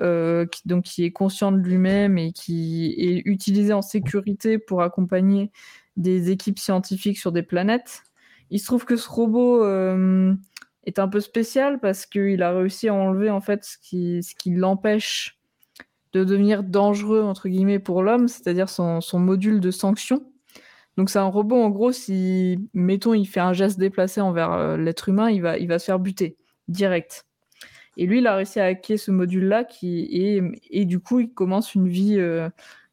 euh, 0.00 0.44
qui, 0.46 0.66
donc 0.66 0.84
qui 0.84 1.04
est 1.04 1.12
conscient 1.12 1.52
de 1.52 1.58
lui-même 1.58 2.18
et 2.18 2.32
qui 2.32 2.94
est 2.98 3.22
utilisé 3.28 3.72
en 3.72 3.82
sécurité 3.82 4.58
pour 4.58 4.82
accompagner 4.82 5.50
des 5.96 6.30
équipes 6.30 6.58
scientifiques 6.58 7.18
sur 7.18 7.30
des 7.32 7.42
planètes. 7.42 8.02
Il 8.50 8.58
se 8.58 8.66
trouve 8.66 8.84
que 8.84 8.96
ce 8.96 9.08
robot 9.08 9.64
euh, 9.64 10.34
est 10.84 10.98
un 10.98 11.08
peu 11.08 11.20
spécial 11.20 11.80
parce 11.80 12.06
qu'il 12.06 12.42
a 12.42 12.52
réussi 12.52 12.88
à 12.88 12.94
enlever 12.94 13.30
en 13.30 13.40
fait 13.40 13.64
ce 13.64 13.78
qui, 13.78 14.22
ce 14.22 14.34
qui 14.34 14.50
l'empêche 14.50 15.38
de 16.12 16.24
devenir 16.24 16.62
dangereux 16.62 17.22
entre 17.22 17.48
guillemets 17.48 17.78
pour 17.78 18.02
l'homme, 18.02 18.28
c'est-à-dire 18.28 18.68
son, 18.68 19.00
son 19.00 19.18
module 19.18 19.60
de 19.60 19.70
sanction. 19.70 20.24
Donc 20.96 21.10
c'est 21.10 21.18
un 21.20 21.26
robot 21.26 21.62
en 21.62 21.70
gros 21.70 21.92
si 21.92 22.68
mettons 22.74 23.14
il 23.14 23.26
fait 23.26 23.40
un 23.40 23.52
geste 23.52 23.78
déplacé 23.78 24.20
envers 24.20 24.52
euh, 24.52 24.76
l'être 24.76 25.08
humain, 25.08 25.30
il 25.30 25.42
va, 25.42 25.56
il 25.56 25.68
va 25.68 25.78
se 25.78 25.84
faire 25.84 26.00
buter 26.00 26.36
direct. 26.66 27.24
Et 27.96 28.06
lui, 28.06 28.18
il 28.18 28.26
a 28.26 28.36
réussi 28.36 28.60
à 28.60 28.66
hacker 28.66 28.98
ce 28.98 29.10
module-là 29.10 29.64
qui 29.64 30.06
et, 30.10 30.42
et 30.70 30.84
du 30.84 31.00
coup 31.00 31.20
il 31.20 31.32
commence 31.32 31.74
une 31.74 31.88
vie 31.88 32.16
euh, 32.18 32.48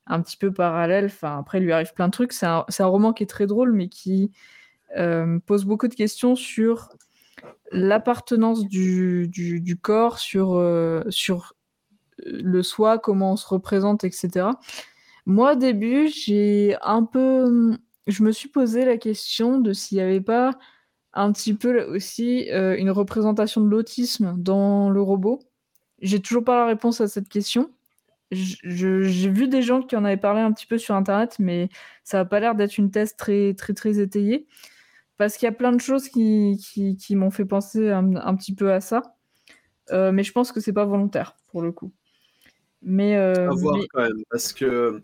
un 0.07 0.21
petit 0.21 0.37
peu 0.37 0.51
parallèle. 0.51 1.05
Enfin 1.05 1.39
après 1.39 1.59
il 1.59 1.63
lui 1.63 1.71
arrive 1.71 1.93
plein 1.93 2.07
de 2.07 2.11
trucs. 2.11 2.33
C'est 2.33 2.45
un, 2.45 2.65
roman 2.79 3.13
qui 3.13 3.23
est 3.23 3.27
très 3.27 3.47
drôle 3.47 3.71
mais 3.73 3.87
qui 3.87 4.31
pose 5.45 5.65
beaucoup 5.65 5.87
de 5.87 5.95
questions 5.95 6.35
sur 6.35 6.89
l'appartenance 7.71 8.67
du, 8.67 9.79
corps, 9.81 10.19
sur, 10.19 10.53
euh, 10.55 11.03
sur 11.09 11.55
le 12.25 12.63
soi, 12.63 12.99
comment 12.99 13.33
on 13.33 13.35
se 13.35 13.47
représente, 13.47 14.03
etc. 14.03 14.47
Moi, 15.25 15.53
au 15.53 15.55
début, 15.55 16.07
j'ai 16.07 16.75
un 16.81 17.03
peu. 17.03 17.77
Je 18.07 18.23
me 18.23 18.31
suis 18.31 18.49
posé 18.49 18.85
la 18.85 18.97
question 18.97 19.59
de 19.59 19.73
s'il 19.73 19.97
n'y 19.97 20.03
avait 20.03 20.21
pas 20.21 20.57
un 21.13 21.31
petit 21.31 21.53
peu 21.53 21.83
aussi 21.85 22.51
euh, 22.51 22.75
une 22.77 22.91
représentation 22.91 23.61
de 23.61 23.69
l'autisme 23.69 24.35
dans 24.37 24.89
le 24.89 25.01
robot. 25.01 25.39
J'ai 26.01 26.19
toujours 26.19 26.43
pas 26.43 26.57
la 26.57 26.65
réponse 26.67 27.01
à 27.01 27.07
cette 27.07 27.29
question. 27.29 27.71
J'ai 28.31 29.29
vu 29.29 29.47
des 29.47 29.61
gens 29.61 29.81
qui 29.81 29.95
en 29.95 30.03
avaient 30.03 30.17
parlé 30.17 30.41
un 30.41 30.51
petit 30.51 30.65
peu 30.65 30.77
sur 30.77 30.95
Internet, 30.95 31.37
mais 31.39 31.69
ça 32.03 32.17
n'a 32.17 32.25
pas 32.25 32.39
l'air 32.39 32.53
d'être 32.55 32.77
une 32.77 32.91
thèse 32.91 33.15
très, 33.15 33.53
très 33.53 33.99
étayée. 33.99 34.47
Parce 35.17 35.37
qu'il 35.37 35.45
y 35.45 35.49
a 35.49 35.53
plein 35.53 35.71
de 35.71 35.79
choses 35.81 36.09
qui, 36.09 36.57
qui, 36.57 36.97
qui 36.97 37.15
m'ont 37.15 37.31
fait 37.31 37.45
penser 37.45 37.89
un, 37.89 38.15
un 38.15 38.35
petit 38.35 38.53
peu 38.53 38.71
à 38.71 38.81
ça. 38.81 39.01
Euh, 39.91 40.11
mais 40.11 40.23
je 40.23 40.31
pense 40.31 40.51
que 40.51 40.59
c'est 40.59 40.73
pas 40.73 40.85
volontaire, 40.85 41.35
pour 41.51 41.61
le 41.61 41.71
coup. 41.71 41.93
Mais, 42.81 43.15
euh, 43.17 43.49
à 43.49 43.53
voir 43.53 43.77
mais- 43.77 43.87
quand 43.93 44.01
même, 44.01 44.23
parce 44.29 44.51
que 44.53 45.01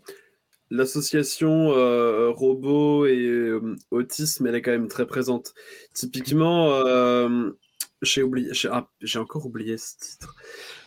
l'association 0.70 1.72
euh, 1.72 2.30
robot 2.30 3.06
et 3.06 3.26
euh, 3.26 3.76
autisme, 3.90 4.46
elle 4.46 4.54
est 4.54 4.62
quand 4.62 4.70
même 4.70 4.88
très 4.88 5.06
présente. 5.06 5.54
Typiquement, 5.94 6.72
euh, 6.72 7.50
j'ai 8.02 8.22
oublié, 8.22 8.48
j'ai 8.52 8.68
ah, 8.72 8.88
j'ai 9.00 9.18
encore 9.18 9.46
oublié 9.46 9.76
ce 9.78 9.96
titre. 9.98 10.34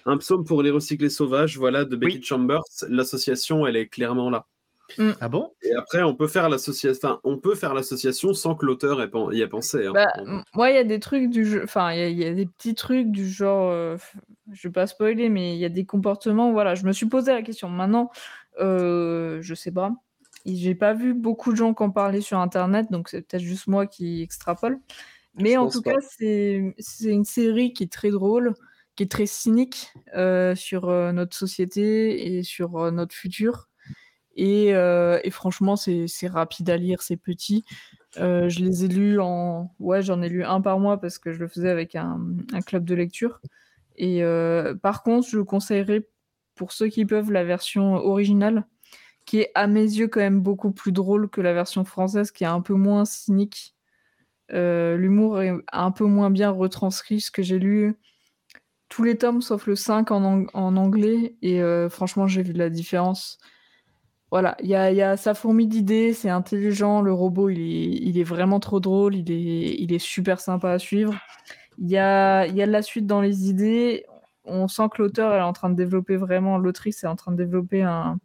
Un 0.06 0.18
psaume 0.18 0.44
pour 0.46 0.62
les 0.62 0.72
recyclés 0.72 1.10
sauvages, 1.10 1.58
voilà, 1.58 1.86
de 1.86 1.96
Becky 1.96 2.18
Oui. 2.18 2.24
Chambers. 2.24 2.64
L'association, 2.90 3.66
elle 3.66 3.76
est 3.76 3.88
clairement 3.88 4.30
là. 4.30 4.48
Ah 5.20 5.30
bon? 5.30 5.52
Et 5.62 5.74
après, 5.74 6.04
on 6.04 6.16
peut 6.16 6.28
faire 6.28 6.48
l'association, 6.50 7.10
enfin, 7.10 7.20
on 7.24 7.38
peut 7.38 7.56
faire 7.56 7.74
l'association 7.74 8.34
sans 8.34 8.56
que 8.56 8.66
l'auteur 8.66 9.02
ait 9.02 9.10
pen- 9.10 9.30
y 9.32 9.42
ait 9.42 9.48
pensé. 9.48 9.86
hein. 9.88 9.92
Bah, 9.94 10.08
moi, 10.54 10.70
il 10.70 10.76
y 10.76 10.80
a 10.80 10.84
des 10.84 11.00
trucs 11.00 11.30
du 11.30 11.46
jeu. 11.46 11.62
Enfin, 11.64 11.92
il 11.94 12.00
y, 12.00 12.02
a- 12.04 12.10
il 12.10 12.18
y 12.18 12.26
a 12.26 12.34
des 12.34 12.46
petits 12.46 12.76
trucs 12.76 13.10
du 13.12 13.28
genre. 13.28 13.70
euh, 13.72 13.98
je 14.52 14.68
vais 14.68 14.72
pas 14.72 14.88
spoiler, 14.88 15.30
mais 15.30 15.56
il 15.56 15.60
y 15.60 15.66
a 15.66 15.70
des 15.70 15.86
comportements. 15.86 16.52
Voilà, 16.52 16.76
je 16.76 16.86
me 16.86 16.92
suis 16.92 17.08
posé 17.08 17.32
la 17.34 17.42
question. 17.42 17.68
Maintenant, 17.70 18.12
euh, 18.62 19.40
je 19.42 19.54
sais 19.56 19.72
pas. 19.72 19.92
J'ai 20.46 20.76
pas 20.76 20.94
vu 20.94 21.14
beaucoup 21.16 21.52
de 21.52 21.58
gens 21.58 21.74
qui 21.74 21.82
en 21.82 21.90
parlaient 21.90 22.22
sur 22.22 22.38
Internet, 22.38 22.88
donc 22.92 23.10
c'est 23.10 23.22
peut-être 23.24 23.42
juste 23.44 23.66
moi 23.68 23.88
qui 23.88 24.22
extrapole. 24.22 24.80
Mais 25.34 25.54
Je 25.54 25.58
en 25.58 25.70
tout 25.70 25.82
pas. 25.82 25.94
cas, 25.94 26.00
c'est 26.18 26.76
c'est 26.78 27.10
une 27.10 27.26
série 27.26 27.74
qui 27.74 27.84
est 27.84 27.92
très 27.92 28.12
drôle, 28.12 28.54
qui 28.96 29.04
est 29.04 29.12
très 29.12 29.26
cynique 29.26 29.92
euh, 30.16 30.54
sur 30.56 30.88
euh, 30.90 31.12
notre 31.12 31.36
société 31.36 32.38
et 32.38 32.44
sur 32.44 32.78
euh, 32.78 32.92
notre 32.92 33.16
futur. 33.16 33.68
Et, 34.36 34.76
euh, 34.76 35.20
et 35.24 35.32
franchement, 35.32 35.76
c'est 35.76 36.28
rapide 36.28 36.70
à 36.70 36.78
lire, 36.78 37.02
c'est 37.02 37.18
petit. 37.18 37.66
Euh, 38.18 38.50
je 38.50 38.60
les 38.60 38.86
ai 38.86 38.88
lus 38.88 39.20
en. 39.20 39.74
Ouais, 39.80 40.02
j'en 40.02 40.22
ai 40.22 40.30
lu 40.30 40.44
un 40.44 40.62
par 40.62 40.80
mois 40.80 41.00
parce 41.00 41.18
que 41.18 41.34
je 41.34 41.40
le 41.40 41.48
faisais 41.48 41.70
avec 41.70 41.96
un, 41.96 42.20
club 42.66 42.86
de 42.86 42.96
lecture. 42.96 43.42
Et 43.98 44.24
euh, 44.24 44.76
par 44.76 45.04
contre, 45.04 45.28
je 45.30 45.40
conseillerais 45.40 46.08
pour 46.56 46.72
ceux 46.74 46.88
qui 46.88 47.06
peuvent 47.06 47.32
la 47.32 47.44
version 47.44 47.96
originale, 47.96 48.66
qui 49.26 49.40
est 49.40 49.52
à 49.56 49.68
mes 49.68 49.82
yeux 49.84 50.08
quand 50.08 50.20
même 50.22 50.42
beaucoup 50.42 50.72
plus 50.72 50.92
drôle 50.92 51.30
que 51.30 51.42
la 51.42 51.54
version 51.54 51.86
française, 51.86 52.32
qui 52.32 52.44
est 52.44 52.48
un 52.48 52.62
peu 52.62 52.74
moins 52.74 53.06
cynique. 53.06 53.76
L'humour 54.50 55.42
est 55.42 55.54
un 55.72 55.92
peu 55.92 56.06
moins 56.06 56.30
bien 56.30 56.52
retranscrit. 56.52 57.22
Ce 57.22 57.32
que 57.32 57.42
j'ai 57.42 57.60
lu, 57.60 57.96
tous 58.90 59.04
les 59.04 59.18
tomes 59.18 59.42
sauf 59.42 59.66
le 59.68 59.76
5 59.76 60.12
en, 60.12 60.24
ang- 60.24 60.50
en 60.54 60.76
anglais. 60.78 61.36
Et 61.42 61.62
franchement, 61.90 62.28
j'ai 62.28 62.44
vu 62.44 62.54
de 62.54 62.60
la 62.60 62.70
différence. 62.70 63.40
Voilà, 64.36 64.58
il 64.62 64.68
y 64.68 64.76
a, 64.76 65.16
sa 65.16 65.34
fourmi 65.34 65.66
d'idées, 65.66 66.12
c'est 66.12 66.30
intelligent, 66.30 67.02
le 67.02 67.14
robot 67.14 67.50
il 67.50 68.20
est, 68.20 68.24
vraiment 68.26 68.60
trop 68.60 68.82
drôle, 68.82 69.16
il 69.16 69.94
est, 69.94 69.98
super 69.98 70.42
sympa 70.42 70.72
à 70.72 70.78
suivre. 70.78 71.14
Il 71.78 71.90
y 71.90 71.98
a, 71.98 72.46
y 72.46 72.62
a 72.62 72.68
de 72.68 72.72
la 72.74 72.82
suite 72.82 73.08
dans 73.08 73.22
les 73.22 73.50
idées, 73.50 74.06
on 74.44 74.68
sent 74.68 74.90
que 74.94 75.02
l'auteur 75.02 75.34
est 75.34 75.42
en 75.42 75.54
train 75.54 75.70
de 75.70 75.76
développer 75.76 76.18
vraiment, 76.18 76.58
l'autrice 76.58 77.06
est 77.06 77.08
en 77.08 77.16
train 77.16 77.32
de 77.32 77.38
développer 77.38 77.84
un, 77.84 78.20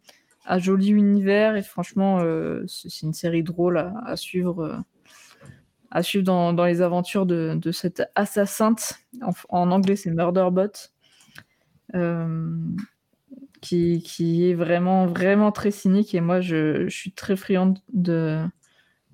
joli 0.57 0.89
univers 0.89 1.55
et 1.55 1.63
franchement 1.63 2.19
euh, 2.19 2.65
c'est 2.67 3.03
une 3.03 3.13
série 3.13 3.41
drôle 3.41 3.77
à, 3.77 4.17
suivre, 4.17 4.65
euh, 4.65 4.77
à 5.91 6.03
suivre 6.03 6.25
dans, 6.25 6.51
dans 6.51 6.65
les 6.65 6.81
aventures 6.81 7.25
de, 7.25 7.71
cette 7.71 8.03
assassinte, 8.15 8.99
en, 9.21 9.31
en 9.47 9.71
anglais 9.71 9.95
c'est 9.95 10.11
Murderbot. 10.11 10.73
Euh, 11.95 12.57
qui, 13.61 14.49
est 14.49 14.53
vraiment, 14.53 15.05
vraiment 15.05 15.51
très 15.51 15.71
cynique. 15.71 16.13
Et 16.13 16.21
moi, 16.21 16.41
je, 16.41 16.89
suis 16.89 17.11
très 17.11 17.35
friande 17.35 17.77
de, 17.93 18.43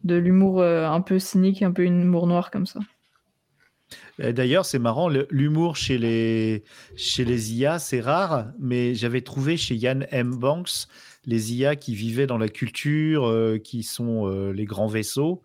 de 0.04 0.16
l'humour 0.16 0.62
euh, 0.62 0.88
un 0.88 1.02
peu 1.02 1.20
cynique, 1.20 1.62
un 1.62 1.72
peu 1.72 1.84
humour 1.84 2.28
noir 2.28 2.50
comme 2.50 2.66
ça. 2.66 2.80
D'ailleurs, 4.20 4.66
c'est 4.66 4.80
marrant, 4.80 5.10
l'humour 5.30 5.76
chez 5.76 5.98
les, 6.00 6.64
chez 6.96 7.24
les 7.24 7.54
IA, 7.54 7.78
c'est 7.78 8.02
rare, 8.02 8.48
mais 8.60 8.96
j'avais 8.96 9.22
trouvé 9.22 9.58
chez 9.58 9.76
Yann 9.76 10.08
M. 10.10 10.36
Banks 10.36 10.88
les 11.26 11.54
IA 11.54 11.76
qui 11.76 11.94
vivaient 11.94 12.26
dans 12.26 12.38
la 12.38 12.50
culture, 12.50 13.28
euh, 13.28 13.60
qui 13.60 13.84
sont 13.84 14.28
euh, 14.28 14.52
les 14.52 14.66
grands 14.66 14.88
vaisseaux, 14.88 15.44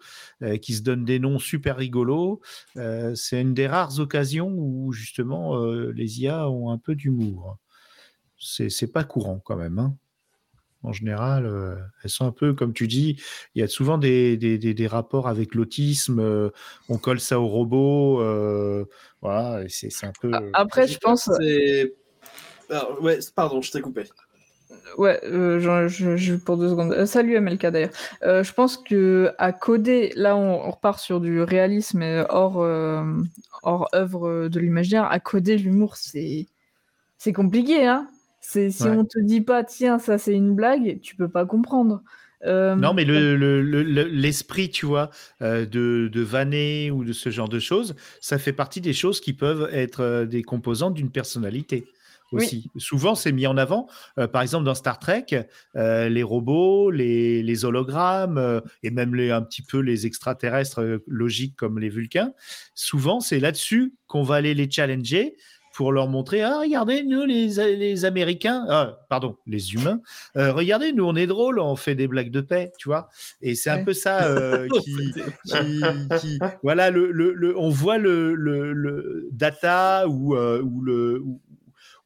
qui 0.60 0.74
se 0.74 0.82
donnent 0.82 1.04
des 1.04 1.18
noms 1.18 1.38
super 1.38 1.76
rigolos. 1.76 2.40
C'est 2.74 3.40
une 3.40 3.52
des 3.52 3.66
rares 3.66 4.00
occasions 4.00 4.52
où 4.56 4.92
justement 4.92 5.64
les 5.64 6.20
IA 6.22 6.48
ont 6.48 6.70
un 6.70 6.78
peu 6.78 6.94
d'humour. 6.94 7.58
C'est 8.44 8.68
c'est 8.70 8.88
pas 8.88 9.04
courant 9.04 9.40
quand 9.44 9.56
même. 9.56 9.78
hein. 9.78 9.96
En 10.84 10.92
général, 10.92 11.46
euh, 11.46 11.76
elles 12.02 12.10
sont 12.10 12.26
un 12.26 12.32
peu, 12.32 12.54
comme 12.54 12.72
tu 12.72 12.88
dis, 12.88 13.16
il 13.54 13.60
y 13.60 13.62
a 13.62 13.68
souvent 13.68 13.98
des, 13.98 14.36
des, 14.36 14.58
des- 14.58 14.74
des 14.74 14.86
rapports 14.88 15.28
avec 15.28 15.54
l'autisme, 15.54 16.18
euh, 16.18 16.50
on 16.88 16.98
colle 16.98 17.20
ça 17.20 17.38
au 17.38 17.46
robot, 17.46 18.20
euh, 18.20 18.84
voilà, 19.20 19.62
et 19.62 19.68
c'est 19.68 19.90
c'est 19.90 20.06
un 20.06 20.12
peu... 20.20 20.34
A- 20.34 20.42
Après, 20.54 20.88
je 20.88 20.98
pense. 20.98 21.30
C'est- 21.38 21.94
Alors, 22.68 23.00
ouais, 23.00 23.20
pardon, 23.36 23.62
je 23.62 23.70
t'ai 23.70 23.80
coupé. 23.80 24.02
Ouais, 24.98 25.20
euh, 25.24 25.60
je, 25.60 25.86
je- 25.86 26.16
je- 26.16 26.34
pour 26.34 26.56
deux 26.56 26.70
secondes. 26.70 26.92
Euh, 26.94 27.06
salut 27.06 27.36
MLK 27.36 27.66
d'ailleurs. 27.66 27.90
Euh, 28.24 28.42
je 28.42 28.52
pense 28.52 28.76
que 28.76 29.32
à 29.38 29.52
coder, 29.52 30.12
là 30.16 30.36
on, 30.36 30.66
on 30.66 30.70
repart 30.72 30.98
sur 30.98 31.20
du 31.20 31.42
réalisme 31.42 32.02
et 32.02 32.24
hors, 32.28 32.60
euh, 32.60 33.04
hors 33.62 33.88
œuvre 33.94 34.48
de 34.48 34.58
l'imaginaire. 34.58 35.04
À 35.04 35.20
coder 35.20 35.58
l'humour, 35.58 35.96
c'est 35.96 36.48
c'est 37.18 37.32
compliqué, 37.32 37.86
hein. 37.86 38.08
C'est 38.44 38.70
si 38.70 38.82
Ouais. 38.82 38.90
on 38.90 39.04
te 39.04 39.20
dit 39.20 39.40
pas, 39.40 39.62
tiens, 39.64 39.98
ça 40.00 40.18
c'est 40.18 40.34
une 40.34 40.54
blague, 40.54 41.00
tu 41.00 41.14
peux 41.16 41.28
pas 41.28 41.46
comprendre. 41.46 42.02
Euh, 42.44 42.74
Non, 42.74 42.92
mais 42.92 43.04
le- 43.04 43.36
le- 43.36 43.62
le- 43.62 43.84
le- 43.84 44.02
l'esprit, 44.08 44.68
tu 44.68 44.84
vois, 44.84 45.10
euh, 45.42 45.64
de, 45.64 46.10
de 46.12 46.20
vanner 46.22 46.90
ou 46.90 47.04
de 47.04 47.12
ce 47.12 47.30
genre 47.30 47.48
de 47.48 47.60
choses, 47.60 47.94
ça 48.20 48.38
fait 48.38 48.52
partie 48.52 48.80
des 48.80 48.92
choses 48.92 49.20
qui 49.20 49.32
peuvent 49.32 49.68
être 49.72 50.00
euh, 50.00 50.26
des 50.26 50.42
composantes 50.42 50.94
d'une 50.94 51.10
personnalité 51.10 51.84
Oui. 52.32 52.42
aussi. 52.42 52.70
Souvent, 52.78 53.14
c'est 53.14 53.30
mis 53.30 53.46
en 53.46 53.56
avant. 53.56 53.86
Par 54.32 54.42
exemple, 54.42 54.64
dans 54.64 54.74
Star 54.74 54.98
Trek, 54.98 55.26
les 55.76 56.22
robots, 56.24 56.90
les, 56.90 57.42
les 57.44 57.64
hologrammes 57.64 58.60
et 58.82 58.90
même 58.90 59.14
les, 59.14 59.30
un 59.30 59.42
petit 59.42 59.62
peu 59.62 59.78
les 59.78 60.06
extraterrestres 60.06 61.00
logiques 61.06 61.54
comme 61.56 61.78
les 61.78 61.90
Vulcains, 61.90 62.32
souvent, 62.74 63.20
c'est 63.20 63.38
là-dessus 63.38 63.94
qu'on 64.08 64.22
va 64.24 64.36
aller 64.36 64.54
les 64.54 64.68
challenger 64.70 65.36
pour 65.74 65.92
leur 65.92 66.08
montrer 66.08 66.42
ah 66.42 66.58
regardez 66.60 67.02
nous 67.02 67.24
les, 67.24 67.48
les 67.76 68.04
Américains 68.04 68.66
ah, 68.68 68.98
pardon 69.08 69.36
les 69.46 69.74
humains 69.74 70.00
euh, 70.36 70.52
regardez 70.52 70.92
nous 70.92 71.04
on 71.04 71.14
est 71.16 71.26
drôle 71.26 71.58
on 71.58 71.76
fait 71.76 71.94
des 71.94 72.08
blagues 72.08 72.30
de 72.30 72.40
paix 72.40 72.72
tu 72.78 72.88
vois. 72.88 73.08
Et 73.40 73.54
c'est 73.54 73.70
un 73.70 73.84
peu 73.84 73.92
ça 73.92 74.24
euh, 74.26 74.68
qui, 74.82 74.94
qui, 75.46 75.82
qui- 76.20 76.38
voilà 76.62 76.90
le, 76.90 77.10
le, 77.10 77.32
le- 77.32 77.58
on 77.58 77.70
voit 77.70 77.98
le, 77.98 78.34
le, 78.34 78.72
le 78.72 79.28
data 79.32 80.06
ou 80.08 80.34
euh, 80.36 80.60
ou 80.62 80.80
le 80.82 81.20
ou, 81.20 81.40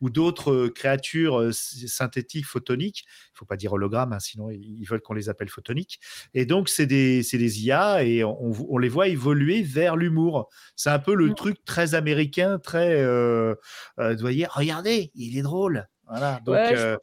ou 0.07 0.11
d'autres 0.11 0.53
euh, 0.53 0.71
créatures 0.71 1.41
euh, 1.41 1.53
sy- 1.53 1.89
synthétiques 1.89 2.47
photoniques. 2.47 3.05
Il 3.35 3.39
faut 3.39 3.45
pas 3.47 3.57
dire 3.57 3.73
hologramme 3.73 4.13
hein, 4.13 4.21
sinon 4.21 4.51
ils 4.51 4.85
veulent 4.85 5.01
qu'on 5.03 5.15
les 5.15 5.29
appelle 5.29 5.49
photoniques. 5.51 6.01
Et 6.35 6.47
donc 6.47 6.69
c'est 6.69 6.87
des 6.87 7.23
des 7.23 7.65
IA 7.67 8.03
et 8.05 8.25
on, 8.25 8.53
on 8.71 8.79
les 8.79 8.89
voit 8.89 9.09
évoluer 9.09 9.63
vers 9.63 9.97
l'humour. 9.97 10.49
C'est 10.77 10.91
un 10.91 10.99
peu 10.99 11.15
le 11.15 11.31
Mm. 11.31 11.35
truc 11.35 11.65
très 11.65 11.95
américain 11.95 12.59
très 12.59 13.01
euh, 13.03 13.55
euh, 13.99 14.15
vous 14.15 14.21
voyez 14.21 14.47
regardez 14.47 15.11
il 15.15 15.37
est 15.39 15.43
drôle! 15.43 15.87
Voilà 16.09 16.41
donc 16.47 16.55
Ouais, 16.55 16.77
je- 16.77 16.89
euh, 16.93 16.97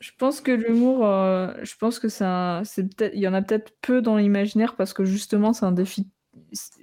Je 0.00 0.12
pense 0.18 0.40
que 0.40 0.52
l'humour, 0.52 1.04
euh, 1.06 1.52
je 1.64 1.74
pense 1.76 1.98
que 1.98 2.08
c'est 2.08 2.24
peut-être, 2.94 3.14
il 3.14 3.20
y 3.20 3.28
en 3.28 3.34
a 3.34 3.42
peut-être 3.42 3.72
peu 3.80 4.00
dans 4.02 4.16
l'imaginaire 4.16 4.76
parce 4.76 4.92
que 4.92 5.04
justement 5.04 5.52
c'est 5.52 5.66
un 5.66 5.72
défi 5.72 6.08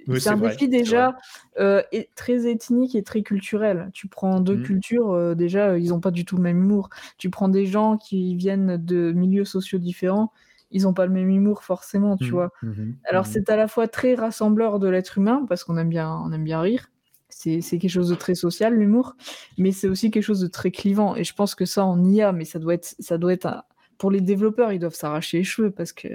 Oui, 0.08 0.20
c'est 0.20 0.30
un 0.30 0.36
vrai, 0.36 0.50
défi 0.50 0.68
déjà 0.68 1.16
euh, 1.58 1.82
et- 1.92 2.08
très 2.14 2.46
ethnique 2.50 2.94
et 2.94 3.02
très 3.02 3.22
culturel. 3.22 3.90
Tu 3.92 4.08
prends 4.08 4.40
deux 4.40 4.56
Mhm. 4.56 4.62
cultures, 4.62 5.10
euh, 5.12 5.34
déjà, 5.34 5.70
euh, 5.70 5.78
ils 5.78 5.88
n'ont 5.90 6.00
pas 6.00 6.10
du 6.12 6.24
tout 6.24 6.36
le 6.36 6.42
même 6.42 6.58
humour. 6.62 6.90
Tu 7.18 7.30
prends 7.30 7.48
des 7.48 7.66
gens 7.66 7.96
qui 7.96 8.36
viennent 8.36 8.76
de 8.76 9.12
milieux 9.12 9.44
sociaux 9.44 9.78
différents, 9.78 10.32
ils 10.70 10.82
n'ont 10.82 10.94
pas 10.94 11.06
le 11.06 11.12
même 11.12 11.30
humour 11.30 11.62
forcément, 11.64 12.16
tu 12.16 12.26
Mhm, 12.26 12.30
vois. 12.30 12.50
mhm, 12.62 12.96
Alors 13.08 13.26
c'est 13.26 13.50
à 13.50 13.56
la 13.56 13.68
fois 13.68 13.88
très 13.88 14.14
rassembleur 14.14 14.78
de 14.78 14.88
l'être 14.88 15.18
humain, 15.18 15.44
parce 15.48 15.64
qu'on 15.64 15.76
aime 15.76 15.88
bien, 15.88 16.10
on 16.24 16.32
aime 16.32 16.44
bien 16.44 16.60
rire. 16.60 16.90
C'est 17.28 17.60
quelque 17.60 17.88
chose 17.88 18.08
de 18.08 18.14
très 18.14 18.34
social, 18.34 18.74
l'humour, 18.74 19.14
mais 19.58 19.70
c'est 19.72 19.88
aussi 19.88 20.10
quelque 20.10 20.22
chose 20.24 20.40
de 20.40 20.46
très 20.48 20.70
clivant. 20.70 21.16
Et 21.16 21.24
je 21.24 21.34
pense 21.34 21.54
que 21.54 21.64
ça, 21.66 21.84
on 21.86 22.02
y 22.04 22.22
a, 22.22 22.32
mais 22.32 22.44
ça 22.46 22.58
doit 22.58 22.74
être, 22.74 22.94
ça 22.98 23.18
doit 23.18 23.32
être 23.32 23.46
un- 23.46 23.62
pour 23.98 24.10
les 24.10 24.20
développeurs, 24.22 24.72
ils 24.72 24.78
doivent 24.78 24.94
s'arracher 24.94 25.38
les 25.38 25.44
cheveux 25.44 25.70
parce 25.70 25.92
que 25.92 26.08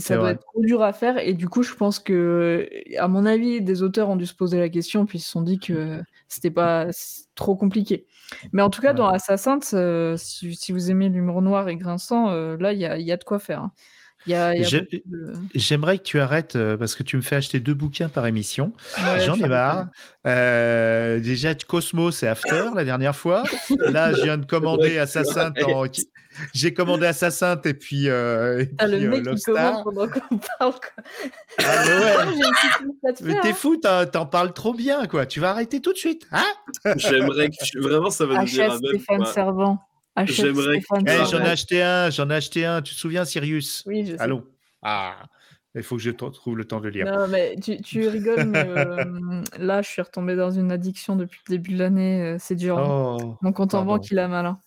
ça 0.00 0.16
doit 0.18 0.28
vrai. 0.28 0.32
être 0.32 0.40
trop 0.42 0.60
dur 0.60 0.82
à 0.82 0.92
faire. 0.92 1.18
Et 1.18 1.32
du 1.34 1.48
coup, 1.48 1.62
je 1.62 1.74
pense 1.74 1.98
que, 1.98 2.68
à 2.98 3.08
mon 3.08 3.24
avis, 3.26 3.62
des 3.62 3.82
auteurs 3.82 4.10
ont 4.10 4.16
dû 4.16 4.26
se 4.26 4.34
poser 4.34 4.58
la 4.58 4.68
question, 4.68 5.06
puis 5.06 5.18
ils 5.18 5.22
se 5.22 5.30
sont 5.30 5.42
dit 5.42 5.58
que 5.58 6.02
c'était 6.28 6.50
pas 6.50 6.88
trop 7.34 7.56
compliqué. 7.56 8.06
Mais 8.52 8.62
en 8.62 8.68
tout 8.70 8.82
cas, 8.82 8.92
Ouais. 8.92 8.94
dans 8.94 9.08
Assassin, 9.08 9.58
euh, 9.72 10.16
si, 10.18 10.54
si 10.54 10.72
vous 10.72 10.90
aimez 10.90 11.08
l'humour 11.08 11.40
noir 11.42 11.68
et 11.68 11.76
grinçant, 11.76 12.28
euh, 12.30 12.56
là, 12.58 12.72
il 12.74 12.78
y 12.78 12.84
a, 12.86 12.98
y 12.98 13.10
a 13.12 13.16
de 13.16 13.24
quoi 13.24 13.38
faire. 13.38 13.62
hein. 13.62 13.72
J'aimerais 15.54 15.98
que 15.98 16.02
tu 16.02 16.20
arrêtes 16.20 16.56
euh, 16.56 16.76
parce 16.76 16.94
que 16.94 17.02
tu 17.02 17.16
me 17.16 17.22
fais 17.22 17.36
acheter 17.36 17.60
deux 17.60 17.74
bouquins 17.74 18.08
par 18.08 18.26
émission. 18.26 18.72
Ouais, 18.98 19.20
J'en 19.20 19.34
je 19.34 19.44
ai 19.44 19.48
marre. 19.48 19.86
Euh, 20.26 21.18
déjà, 21.20 21.54
Cosmos 21.54 22.22
et 22.22 22.26
After 22.28 22.66
la 22.74 22.84
dernière 22.84 23.16
fois. 23.16 23.44
Là, 23.78 24.12
je 24.12 24.22
viens 24.22 24.36
de 24.38 24.44
commander 24.46 24.98
Assassin. 24.98 25.52
en- 25.66 25.84
J'ai 26.54 26.72
commandé 26.74 27.06
Assassin 27.06 27.60
et 27.64 27.74
puis, 27.74 28.08
euh, 28.08 28.60
et 28.62 28.70
Ah, 28.78 28.86
le 28.86 28.96
puis, 28.98 29.06
euh, 29.06 29.10
mec 29.10 29.34
qui 29.36 29.42
commande 29.44 29.84
pendant 29.84 30.08
qu'on 30.08 30.38
parle. 30.58 30.72
quoi. 30.74 31.04
Ah, 31.58 31.84
mais 31.86 31.98
ouais. 31.98 33.14
T'es 33.42 33.48
hein. 33.48 33.54
fou, 33.54 33.76
t'en 33.78 34.26
parles 34.26 34.52
trop 34.52 34.74
bien, 34.74 35.06
quoi. 35.06 35.26
Tu 35.26 35.40
vas 35.40 35.50
arrêter 35.50 35.80
tout 35.80 35.92
de 35.92 35.98
suite, 35.98 36.26
hein? 36.32 36.44
J'aimerais 36.96 37.48
que 37.48 37.64
tu... 37.64 37.80
Vraiment, 37.80 38.10
ça 38.10 38.26
va 38.26 38.44
devenir 38.44 38.64
Achète 38.70 38.84
un. 38.84 38.88
Stéphane. 38.88 39.24
Servant. 39.26 39.78
J'aimerais 40.26 40.78
tu- 40.80 40.86
Eh. 41.06 41.24
J'en 41.30 41.40
ai 41.40 41.48
acheté 41.50 41.82
un, 41.82 42.10
j'en 42.10 42.28
ai 42.30 42.34
acheté 42.34 42.64
un. 42.66 42.82
Tu 42.82 42.94
te 42.94 42.98
souviens, 43.00 43.24
Sirius? 43.24 43.82
Oui, 43.86 44.04
je 44.06 44.12
sais. 44.16 44.20
Allons. 44.20 44.44
Ah, 44.82 45.16
il 45.74 45.82
faut 45.82 45.96
que 45.96 46.02
je 46.02 46.10
trouve 46.10 46.56
le 46.56 46.64
temps 46.64 46.80
de 46.80 46.88
lire. 46.88 47.06
Non, 47.06 47.28
mais 47.28 47.56
tu, 47.62 47.80
tu 47.80 48.08
rigoles, 48.08 48.46
mais 48.46 48.64
euh, 48.66 49.42
là, 49.58 49.82
je 49.82 49.88
suis 49.88 50.02
retombée 50.02 50.36
dans 50.36 50.50
une 50.50 50.72
addiction 50.72 51.16
depuis 51.16 51.40
le 51.48 51.52
début 51.56 51.72
de 51.74 51.78
l'année. 51.78 52.22
euh, 52.22 52.36
C'est 52.38 52.56
dur. 52.56 52.78
hein. 52.78 53.16
Oh, 53.20 53.36
Mon 53.42 53.52
compte 53.52 53.74
en 53.74 53.84
banque, 53.84 54.10
il 54.10 54.18
a 54.18 54.26
mal. 54.28 54.46
hein. 54.46 54.60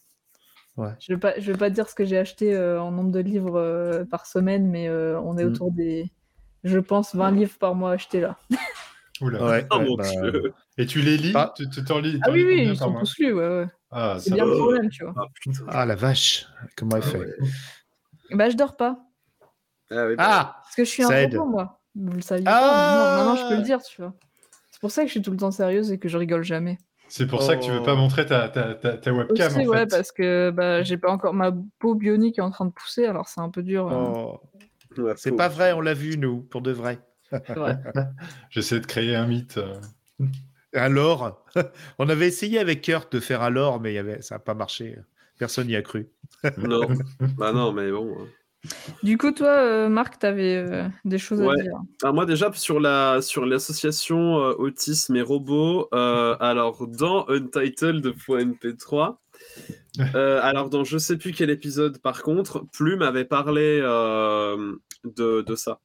Ouais. 0.78 0.90
Je 1.00 1.12
ne 1.12 1.18
vais, 1.18 1.20
pas- 1.20 1.40
je 1.40 1.52
vais 1.52 1.58
pas 1.58 1.70
dire 1.70 1.88
ce 1.90 1.94
que 1.96 2.04
j'ai 2.06 2.18
acheté 2.18 2.56
euh, 2.56 2.82
en 2.82 2.92
nombre 2.92 3.12
de 3.12 3.20
livres 3.20 3.60
euh, 3.60 4.06
par 4.06 4.26
semaine, 4.26 4.68
mais 4.70 4.88
euh, 4.88 5.20
on 5.22 5.38
est 5.38 5.44
Mm. 5.44 5.48
autour 5.50 5.72
des, 5.72 6.10
je 6.64 6.80
pense, 6.80 7.14
20 7.16 7.30
livres 7.32 7.58
par 7.60 7.76
mois 7.76 7.92
achetés 7.92 8.22
là. 8.22 8.38
Oula. 9.22 9.44
Ouais, 9.44 9.68
Oh 9.72 9.78
ouais, 9.78 9.86
mon 9.86 9.96
bah. 9.96 10.04
Et 10.78 10.86
tu 10.86 11.02
les 11.02 11.18
lis? 11.18 11.34
Ah. 11.36 11.54
Tu 11.56 11.68
t'en 11.84 12.00
lis 12.00 12.20
Ah 12.24 12.32
oui, 12.32 12.44
oui, 12.48 12.64
ils 12.70 12.78
sont 12.78 12.94
tous 12.94 13.18
lus, 13.20 13.34
ouais, 13.34 13.48
ouais. 13.48 13.68
Ah, 13.92 14.18
C'est 14.20 14.32
bien 14.34 14.46
le 14.46 14.52
problème, 14.52 14.90
tu 14.90 15.04
vois. 15.04 15.14
Ah. 15.18 15.26
Ah 15.68 15.86
la 15.86 15.96
vache, 15.96 16.48
comment 16.76 16.96
elle 16.98 17.04
Ah 17.04 17.08
fait? 17.08 17.18
ouais. 17.20 17.36
Bah, 18.32 18.50
je 18.50 18.56
dors 18.58 18.76
pas. 18.76 18.98
Ah 19.92 20.08
oui, 20.08 20.16
bah, 20.16 20.24
Ah 20.28 20.56
Parce 20.64 20.76
que 20.76 20.84
je 20.84 20.90
suis 20.90 21.04
un 21.04 21.08
robot, 21.24 21.46
moi. 21.46 21.80
Vous 21.96 22.12
le 22.14 22.22
saviez 22.22 22.48
Ah 22.48 22.60
pas. 22.60 22.98
Non, 22.98 23.14
maintenant, 23.14 23.36
je 23.36 23.46
peux 23.48 23.56
le 23.56 23.62
dire, 23.62 23.82
tu 23.84 24.02
vois. 24.02 24.14
C'est 24.72 24.82
pour 24.82 24.90
ça 24.90 25.04
que 25.04 25.08
je 25.08 25.12
suis 25.12 25.22
tout 25.22 25.30
le 25.32 25.38
temps 25.38 25.52
sérieuse 25.52 25.92
et 25.92 26.00
que 26.00 26.10
je 26.10 26.18
rigole 26.18 26.44
jamais. 26.44 26.80
C'est 27.08 27.28
pour 27.28 27.44
ça 27.44 27.56
que 27.56 27.64
tu 27.64 27.70
veux 27.70 27.82
Oh. 27.82 27.84
pas 27.86 27.94
montrer 27.96 28.26
ta, 28.26 28.50
ta, 28.50 28.74
ta, 28.74 28.98
ta 28.98 29.14
webcam 29.14 29.54
Aussi, 29.54 29.68
en 29.68 29.70
ouais, 29.70 29.80
fait. 29.82 29.88
parce 29.88 30.12
que 30.12 30.50
bah, 30.50 30.82
j'ai 30.82 30.98
pas 30.98 31.12
encore 31.12 31.36
ma 31.36 31.52
peau 31.78 31.94
bionique 31.94 32.40
est 32.40 32.42
en 32.42 32.50
train 32.50 32.66
de 32.66 32.72
pousser, 32.72 33.06
alors 33.06 33.28
c'est 33.28 33.42
un 33.42 33.50
peu 33.50 33.62
dur. 33.62 33.88
euh, 33.92 34.12
Oh, 34.16 34.40
ouais, 34.98 35.14
C'est 35.16 35.36
pas 35.36 35.50
vrai, 35.50 35.74
on 35.74 35.82
l'a 35.82 35.94
vu 35.94 36.18
nous, 36.18 36.42
pour 36.42 36.62
de 36.64 36.72
vrai. 36.72 37.00
J'essaie 38.50 38.80
de 38.80 38.86
créer 38.86 39.16
un 39.16 39.28
mythe. 39.28 39.58
euh. 39.58 39.76
Un 40.74 40.90
lore. 40.90 41.46
on 42.00 42.10
avait 42.10 42.28
essayé 42.28 42.60
avec 42.60 42.82
Kurt 42.82 43.12
de 43.14 43.20
faire 43.20 43.42
un 43.42 43.50
lore, 43.50 43.80
mais 43.80 43.92
il 43.92 43.96
y 43.96 44.00
avait... 44.00 44.22
ça 44.22 44.36
n'a 44.36 44.40
pas 44.40 44.54
marché. 44.56 44.98
Personne 45.40 45.68
n'y 45.68 45.76
a 45.76 45.82
cru. 45.82 46.10
Non, 46.58 46.88
bah 47.38 47.52
non, 47.54 47.72
mais 47.74 47.92
bon. 47.92 48.16
hein. 48.20 48.28
Du 49.04 49.18
coup, 49.18 49.32
toi, 49.32 49.50
euh, 49.50 49.90
Marc, 49.90 50.20
t'avais 50.20 50.56
euh, 50.56 50.88
des 51.06 51.18
choses 51.18 51.42
Ouais. 51.42 51.60
à 51.60 51.62
dire. 51.64 51.74
Alors 52.02 52.14
moi 52.16 52.26
déjà 52.26 52.50
sur 52.54 52.80
la 52.80 53.22
sur 53.22 53.46
l'association 53.46 54.40
euh, 54.40 54.54
autisme 54.58 55.16
et 55.18 55.22
robots, 55.22 55.90
euh, 55.94 56.38
alors 56.40 56.88
dans 56.88 57.26
Untitled.mp3, 57.28 59.18
euh, 60.16 60.40
alors 60.42 60.70
dans 60.70 60.84
je 60.86 60.98
sais 60.98 61.18
plus 61.18 61.34
quel 61.34 61.50
épisode 61.50 61.98
par 62.02 62.24
contre, 62.24 62.66
Plume 62.72 63.02
avait 63.02 63.26
parlé 63.26 63.80
euh, 63.84 64.76
de, 65.04 65.42
de 65.42 65.56
ça. 65.56 65.80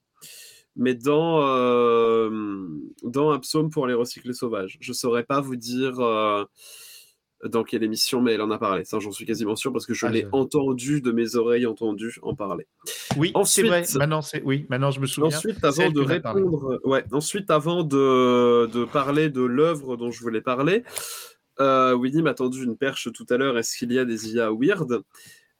Mais 0.78 0.94
dans, 0.94 1.40
euh, 1.46 2.66
dans 3.02 3.30
un 3.30 3.38
psaume 3.40 3.68
pour 3.68 3.86
les 3.86 3.94
recyclés 3.94 4.32
sauvages. 4.32 4.78
Je 4.80 4.92
saurais 4.92 5.24
pas 5.24 5.40
vous 5.40 5.56
dire 5.56 5.98
euh, 6.00 6.44
dans 7.44 7.64
quelle 7.64 7.82
émission, 7.82 8.20
mais 8.22 8.32
elle 8.32 8.42
en 8.42 8.50
a 8.50 8.58
parlé. 8.58 8.84
Ça, 8.84 8.98
j'en 9.00 9.10
suis 9.10 9.26
quasiment 9.26 9.56
sûr 9.56 9.72
parce 9.72 9.86
que 9.86 9.94
je 9.94 10.06
Ah, 10.06 10.10
l'ai 10.10 10.26
entendu 10.32 11.00
de 11.00 11.12
mes 11.12 11.36
oreilles 11.36 11.66
entendu 11.66 12.16
en 12.22 12.34
parler. 12.34 12.66
Oui, 13.16 13.32
c'est 13.44 13.62
vrai. 13.64 13.84
Maintenant, 13.96 14.22
c'est 14.22 14.42
oui. 14.42 14.66
Maintenant, 14.68 14.90
je 14.90 15.00
me 15.00 15.06
souviens. 15.06 15.36
Ensuite, 15.36 15.62
avant 15.64 15.90
de 15.90 16.00
répondre, 16.00 16.80
ouais, 16.84 17.04
ensuite, 17.12 17.50
avant 17.50 17.82
de, 17.84 18.66
de 18.66 18.84
parler 18.84 19.30
de 19.30 19.42
l'œuvre 19.42 19.96
dont 19.96 20.10
je 20.10 20.20
voulais 20.20 20.40
parler, 20.40 20.84
euh, 21.60 21.92
Winnie 21.94 22.22
m'a 22.22 22.34
tendu 22.34 22.62
une 22.64 22.76
perche 22.76 23.12
tout 23.12 23.26
à 23.30 23.36
l'heure. 23.36 23.58
Est-ce 23.58 23.76
qu'il 23.76 23.92
y 23.92 23.98
a 23.98 24.04
des 24.04 24.32
IA 24.32 24.50
weird? 24.52 25.02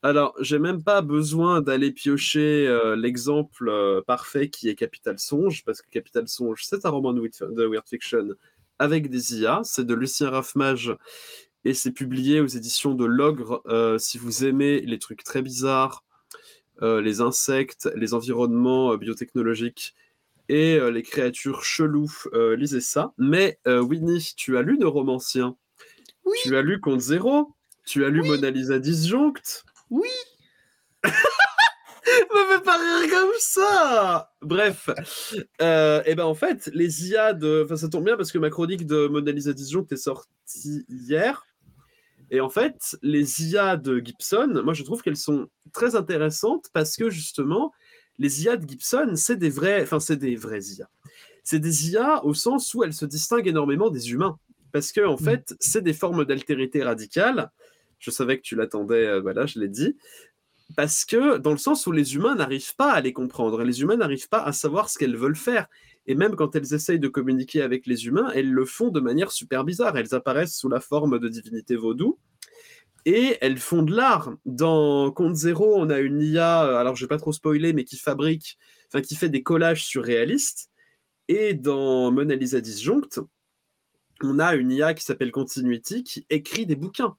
Alors, 0.03 0.35
j'ai 0.41 0.59
même 0.61 0.83
pas 0.85 1.03
besoin 1.03 1.61
d'aller 1.61 1.91
piocher 1.91 2.69
euh, 2.69 2.95
l'exemple 2.95 3.69
euh, 3.69 4.01
parfait 4.01 4.49
qui 4.49 4.69
est 4.69 4.77
Capital 4.77 5.19
Songe, 5.19 5.65
parce 5.65 5.83
que 5.83 5.91
Capital 5.91 6.29
Songe, 6.29 6.63
c'est 6.65 6.87
un 6.87 6.91
roman 6.91 7.13
de, 7.13 7.21
Weird- 7.21 7.55
de 7.55 7.67
Weird 7.67 7.89
Fiction 7.89 8.35
avec 8.79 9.11
des 9.11 9.41
IA. 9.41 9.63
C'est 9.65 9.85
de 9.85 9.95
Lucien 9.95 10.31
Raffmage 10.31 10.95
et 11.65 11.75
c'est 11.75 11.91
publié 11.91 12.41
aux 12.41 12.47
éditions 12.47 12.95
de 12.95 13.05
l'Ogre. 13.05 13.61
Euh, 13.67 13.99
si 13.99 14.19
vous 14.19 14.45
aimez 14.45 14.81
les 14.83 15.01
trucs 15.01 15.25
très 15.25 15.43
bizarres, 15.43 16.05
les 16.81 17.21
insectes, 17.21 17.91
les 17.97 18.15
environnements 18.15 18.97
biotechnologiques 18.97 19.97
et 20.49 20.79
les 20.93 21.03
créatures 21.03 21.65
cheloues, 21.65 22.23
lisez 22.57 22.81
ça. 22.81 23.13
Mais 23.19 23.59
Winnie, 23.67 24.35
tu 24.37 24.57
as 24.57 24.63
lu 24.63 24.79
Neuromancien 24.79 25.57
Oui. 26.25 26.37
Tu 26.45 26.57
as 26.57 26.63
lu 26.63 26.81
Compte 26.81 27.01
Zéro? 27.01 27.53
Tu 27.85 28.05
as 28.05 28.11
lu 28.11 28.23
Mona 28.23 28.51
Lisa 28.51 28.79
Disjoncte? 28.79 29.65
Oui. 29.91 30.09
Me 32.31 32.63
pas 32.63 32.77
rire 32.79 33.11
comme 33.11 33.35
ça 33.39 34.33
Bref, 34.41 34.89
euh, 35.61 36.03
et 36.07 36.15
ben 36.15 36.25
en 36.25 36.35
fait, 36.35 36.71
les 36.73 37.09
IA 37.09 37.35
de... 37.35 37.63
Enfin, 37.65 37.77
ça 37.77 37.89
tombe 37.89 38.05
bien 38.05 38.17
parce 38.17 38.33
que 38.33 38.39
ma 38.39 38.51
chronique 38.51 38.87
de 38.87 39.09
Mona 39.09 39.31
Lisa 39.31 39.53
Disjoncte 39.53 39.93
est 39.93 39.97
sortie 39.97 40.85
hier. 40.89 41.45
Et 42.31 42.41
en 42.41 42.49
fait, 42.49 42.97
les 43.03 43.51
IA 43.51 43.77
de 43.77 43.99
Gibson, 43.99 44.63
moi 44.65 44.75
je 44.75 44.83
trouve 44.83 45.03
qu'elles 45.03 45.17
sont 45.17 45.49
très 45.73 45.97
intéressantes 45.97 46.67
parce 46.73 46.97
que 46.97 47.11
justement, 47.11 47.73
les 48.19 48.45
IA 48.45 48.57
de 48.57 48.69
Gibson, 48.69 49.13
c'est 49.15 49.37
des 49.37 49.51
vrais, 49.51 49.83
enfin 49.83 50.01
c'est 50.01 50.17
des 50.17 50.37
vrais 50.37 50.61
IA. 50.61 50.89
C'est 51.45 51.59
des 51.61 51.91
IA 51.91 52.25
au 52.25 52.35
sens 52.35 52.75
où 52.75 52.85
elles 52.85 52.93
se 52.93 53.07
distinguent 53.07 53.49
énormément 53.49 53.91
des 53.91 54.11
humains 54.13 54.39
parce 54.73 54.93
que 54.93 55.07
en 55.07 55.17
fait, 55.17 55.55
c'est 55.61 55.83
des 55.83 55.95
formes 55.95 56.25
d'altérité 56.25 56.83
radicale. 56.83 57.51
Je 57.99 58.11
savais 58.11 58.37
que 58.37 58.43
tu 58.43 58.57
l'attendais, 58.57 59.07
euh, 59.07 59.21
voilà, 59.21 59.47
je 59.47 59.59
l'ai 59.59 59.69
dit. 59.69 59.97
Parce 60.77 61.05
que 61.05 61.39
dans 61.39 61.53
le 61.53 61.59
sens 61.59 61.87
où 61.87 61.93
les 61.93 62.15
humains 62.15 62.35
n'arrivent 62.35 62.77
pas 62.77 62.93
à 62.93 63.01
les 63.01 63.13
comprendre, 63.13 63.63
les 63.63 63.81
humains 63.81 63.97
n'arrivent 63.97 64.29
pas 64.29 64.43
à 64.43 64.53
savoir 64.53 64.91
ce 64.91 64.99
qu'elles 64.99 65.17
veulent 65.17 65.37
faire. 65.37 65.67
Et 66.07 66.15
même 66.15 66.37
quand 66.37 66.55
elles 66.57 66.75
essayent 66.75 67.01
de 67.01 67.09
communiquer 67.09 67.63
avec 67.63 67.87
les 67.87 68.07
humains, 68.07 68.31
elles 68.35 68.51
le 68.51 68.65
font 68.65 68.89
de 68.89 69.01
manière 69.01 69.31
super 69.31 69.65
bizarre. 69.65 69.97
Elles 69.97 70.15
apparaissent 70.15 70.57
sous 70.57 70.69
la 70.69 70.81
forme 70.81 71.19
de 71.19 71.29
divinités 71.29 71.77
vaudou 71.77 72.19
et 73.05 73.39
elles 73.41 73.59
font 73.59 73.83
de 73.83 73.95
l'art. 73.95 74.35
Dans 74.45 75.11
Compte 75.11 75.35
Zéro, 75.35 75.75
on 75.77 75.89
a 75.91 75.99
une 75.99 76.21
IA, 76.21 76.65
euh, 76.67 76.77
alors 76.77 76.97
je 76.97 77.05
vais 77.05 77.09
pas 77.09 77.19
trop 77.19 77.33
spoiler, 77.33 77.73
mais 77.73 77.85
qui 77.85 77.97
fabrique, 77.97 78.59
enfin 78.89 79.01
qui 79.01 79.17
fait 79.17 79.31
des 79.31 79.43
collages 79.43 79.85
surréalistes. 79.85 80.71
Et 81.29 81.55
dans 81.55 82.11
Mona 82.11 82.35
Lisa 82.35 82.61
Disjoncte, 82.61 83.21
on 84.23 84.39
a 84.39 84.55
une 84.57 84.73
IA 84.73 84.95
qui 84.95 85.05
s'appelle 85.05 85.31
Continuity 85.31 86.05
qui 86.05 86.27
écrit 86.31 86.67
des 86.67 86.77
bouquins. 86.77 87.17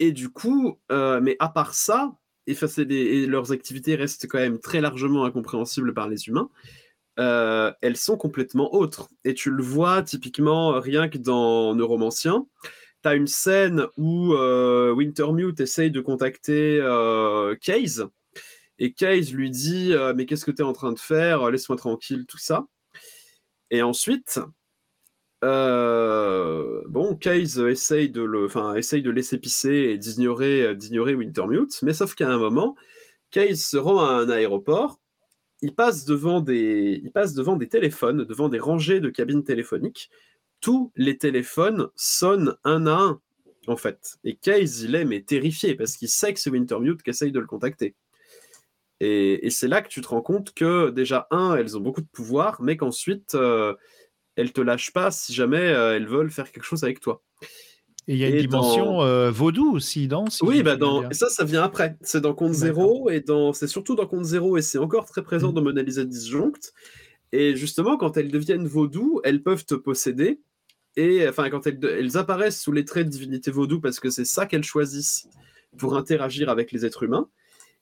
Et 0.00 0.12
du 0.12 0.28
coup, 0.28 0.78
euh, 0.92 1.20
mais 1.20 1.36
à 1.38 1.48
part 1.48 1.74
ça, 1.74 2.16
et, 2.46 2.54
des- 2.84 3.26
leurs 3.26 3.52
activités 3.52 3.94
restent 3.94 4.26
quand 4.28 4.38
même 4.38 4.58
très 4.58 4.80
largement 4.80 5.24
incompréhensibles 5.24 5.92
par 5.92 6.08
les 6.08 6.28
humains, 6.28 6.50
euh, 7.18 7.72
elles 7.82 7.96
sont 7.96 8.16
complètement 8.16 8.74
autres. 8.74 9.08
Et 9.24 9.34
tu 9.34 9.50
le 9.50 9.62
vois 9.62 10.02
typiquement 10.02 10.80
rien 10.80 11.08
que 11.08 11.18
dans 11.18 11.74
Neuromancien. 11.74 12.46
Tu 13.02 13.08
as 13.08 13.14
une 13.14 13.26
scène 13.26 13.86
où 13.96 14.34
euh, 14.34 14.92
Wintermute 14.92 15.60
essaye 15.60 15.90
de 15.90 16.00
contacter 16.00 16.80
Case. 17.60 18.06
Et 18.78 18.92
Case 18.92 19.32
lui 19.32 19.50
dit 19.50 19.92
Mais 20.14 20.26
qu'est-ce 20.26 20.44
que 20.44 20.52
tu 20.52 20.62
es 20.62 20.64
en 20.64 20.72
train 20.72 20.92
de 20.92 20.98
faire? 20.98 21.50
Laisse-moi 21.50 21.76
tranquille, 21.76 22.24
tout 22.26 22.38
ça. 22.38 22.66
Et 23.70 23.82
ensuite, 23.82 24.40
euh, 25.44 26.82
bon, 26.88 27.16
Case 27.16 27.58
essaye 27.58 28.10
de, 28.10 28.22
le, 28.22 28.46
enfin, 28.46 28.74
essaye 28.74 29.02
de 29.02 29.10
laisser 29.10 29.38
pisser 29.38 29.70
et 29.70 29.98
d'ignorer, 29.98 30.74
d'ignorer 30.74 31.14
Wintermute, 31.14 31.80
mais 31.82 31.92
sauf 31.92 32.14
qu'à 32.14 32.28
un 32.28 32.38
moment, 32.38 32.76
Case 33.30 33.60
se 33.60 33.76
rend 33.76 34.04
à 34.04 34.10
un 34.12 34.28
aéroport 34.28 34.98
il 35.62 35.74
passe 35.74 36.04
devant 36.04 36.40
des, 36.40 37.00
il 37.02 37.10
passe 37.10 37.34
devant 37.34 37.56
des 37.56 37.68
téléphones, 37.68 38.24
devant 38.24 38.48
des 38.48 38.58
rangées 38.58 39.00
de 39.00 39.10
cabines 39.10 39.44
téléphoniques. 39.44 40.10
Tous 40.60 40.92
les 40.96 41.18
téléphones 41.18 41.88
sonnent 41.94 42.56
un 42.64 42.86
à 42.86 42.94
un, 42.94 43.20
en 43.66 43.76
fait. 43.76 44.18
Et 44.24 44.36
Case, 44.36 44.82
il 44.82 44.94
est 44.94 45.04
mais 45.04 45.22
terrifié 45.22 45.74
parce 45.74 45.96
qu'il 45.96 46.08
sait 46.08 46.32
que 46.32 46.40
c'est 46.40 46.50
Wintermute 46.50 47.02
qui 47.02 47.10
essaye 47.10 47.32
de 47.32 47.40
le 47.40 47.46
contacter. 47.46 47.94
Et, 49.00 49.48
c'est 49.50 49.68
là 49.68 49.80
que 49.80 49.88
tu 49.88 50.00
te 50.00 50.08
rends 50.08 50.22
compte 50.22 50.52
que 50.54 50.90
déjà, 50.90 51.28
un, 51.30 51.54
elles 51.54 51.76
ont 51.76 51.80
beaucoup 51.80 52.00
de 52.00 52.08
pouvoir, 52.08 52.60
mais 52.60 52.76
qu'ensuite, 52.76 53.36
euh, 53.36 53.74
elles 54.38 54.52
te 54.52 54.60
lâchent 54.60 54.92
pas 54.92 55.10
si 55.10 55.34
jamais 55.34 55.58
euh, 55.58 55.96
elles 55.96 56.06
veulent 56.06 56.30
faire 56.30 56.50
quelque 56.52 56.64
chose 56.64 56.84
avec 56.84 57.00
toi. 57.00 57.22
Et 58.06 58.14
il 58.14 58.18
y 58.18 58.24
a 58.24 58.28
une 58.28 58.36
Et 58.36 58.40
dimension 58.40 59.02
euh, 59.02 59.30
vaudou 59.30 59.74
aussi, 59.74 60.06
non 60.08 60.30
si 60.30 60.42
Oui, 60.44 60.62
bah 60.62 60.76
dans... 60.76 61.10
ça, 61.10 61.28
ça 61.28 61.44
vient 61.44 61.62
après. 61.62 61.96
C'est 62.00 62.20
dans 62.20 62.34
Compte. 62.34 62.54
Zéro, 62.54 63.10
et 63.10 63.20
dans... 63.20 63.52
c'est 63.52 63.66
surtout 63.66 63.96
dans 63.96 64.06
Compte 64.06 64.24
Zéro, 64.24 64.56
et 64.56 64.62
c'est 64.62 64.78
encore 64.78 65.06
très 65.06 65.22
présent 65.22 65.48
Mhm. 65.48 65.54
dans 65.54 65.62
Mona 65.62 65.82
Lisa 65.82 66.04
Disjoncte. 66.04 66.72
Et 67.32 67.56
justement, 67.56 67.98
quand 67.98 68.16
elles 68.16 68.30
deviennent 68.30 68.66
vaudou, 68.66 69.20
elles 69.24 69.42
peuvent 69.42 69.66
te 69.66 69.74
posséder. 69.74 70.40
Et 70.96 71.28
enfin, 71.28 71.50
quand 71.50 71.66
elles, 71.66 71.78
elles 71.84 72.16
apparaissent 72.16 72.62
sous 72.62 72.72
les 72.72 72.84
traits 72.84 73.06
de 73.06 73.10
divinité 73.10 73.50
vaudou, 73.50 73.80
parce 73.80 74.00
que 74.00 74.08
c'est 74.08 74.24
ça 74.24 74.46
qu'elles 74.46 74.64
choisissent 74.64 75.28
pour 75.76 75.96
interagir 75.96 76.48
avec 76.48 76.72
les 76.72 76.86
êtres 76.86 77.02
humains. 77.02 77.28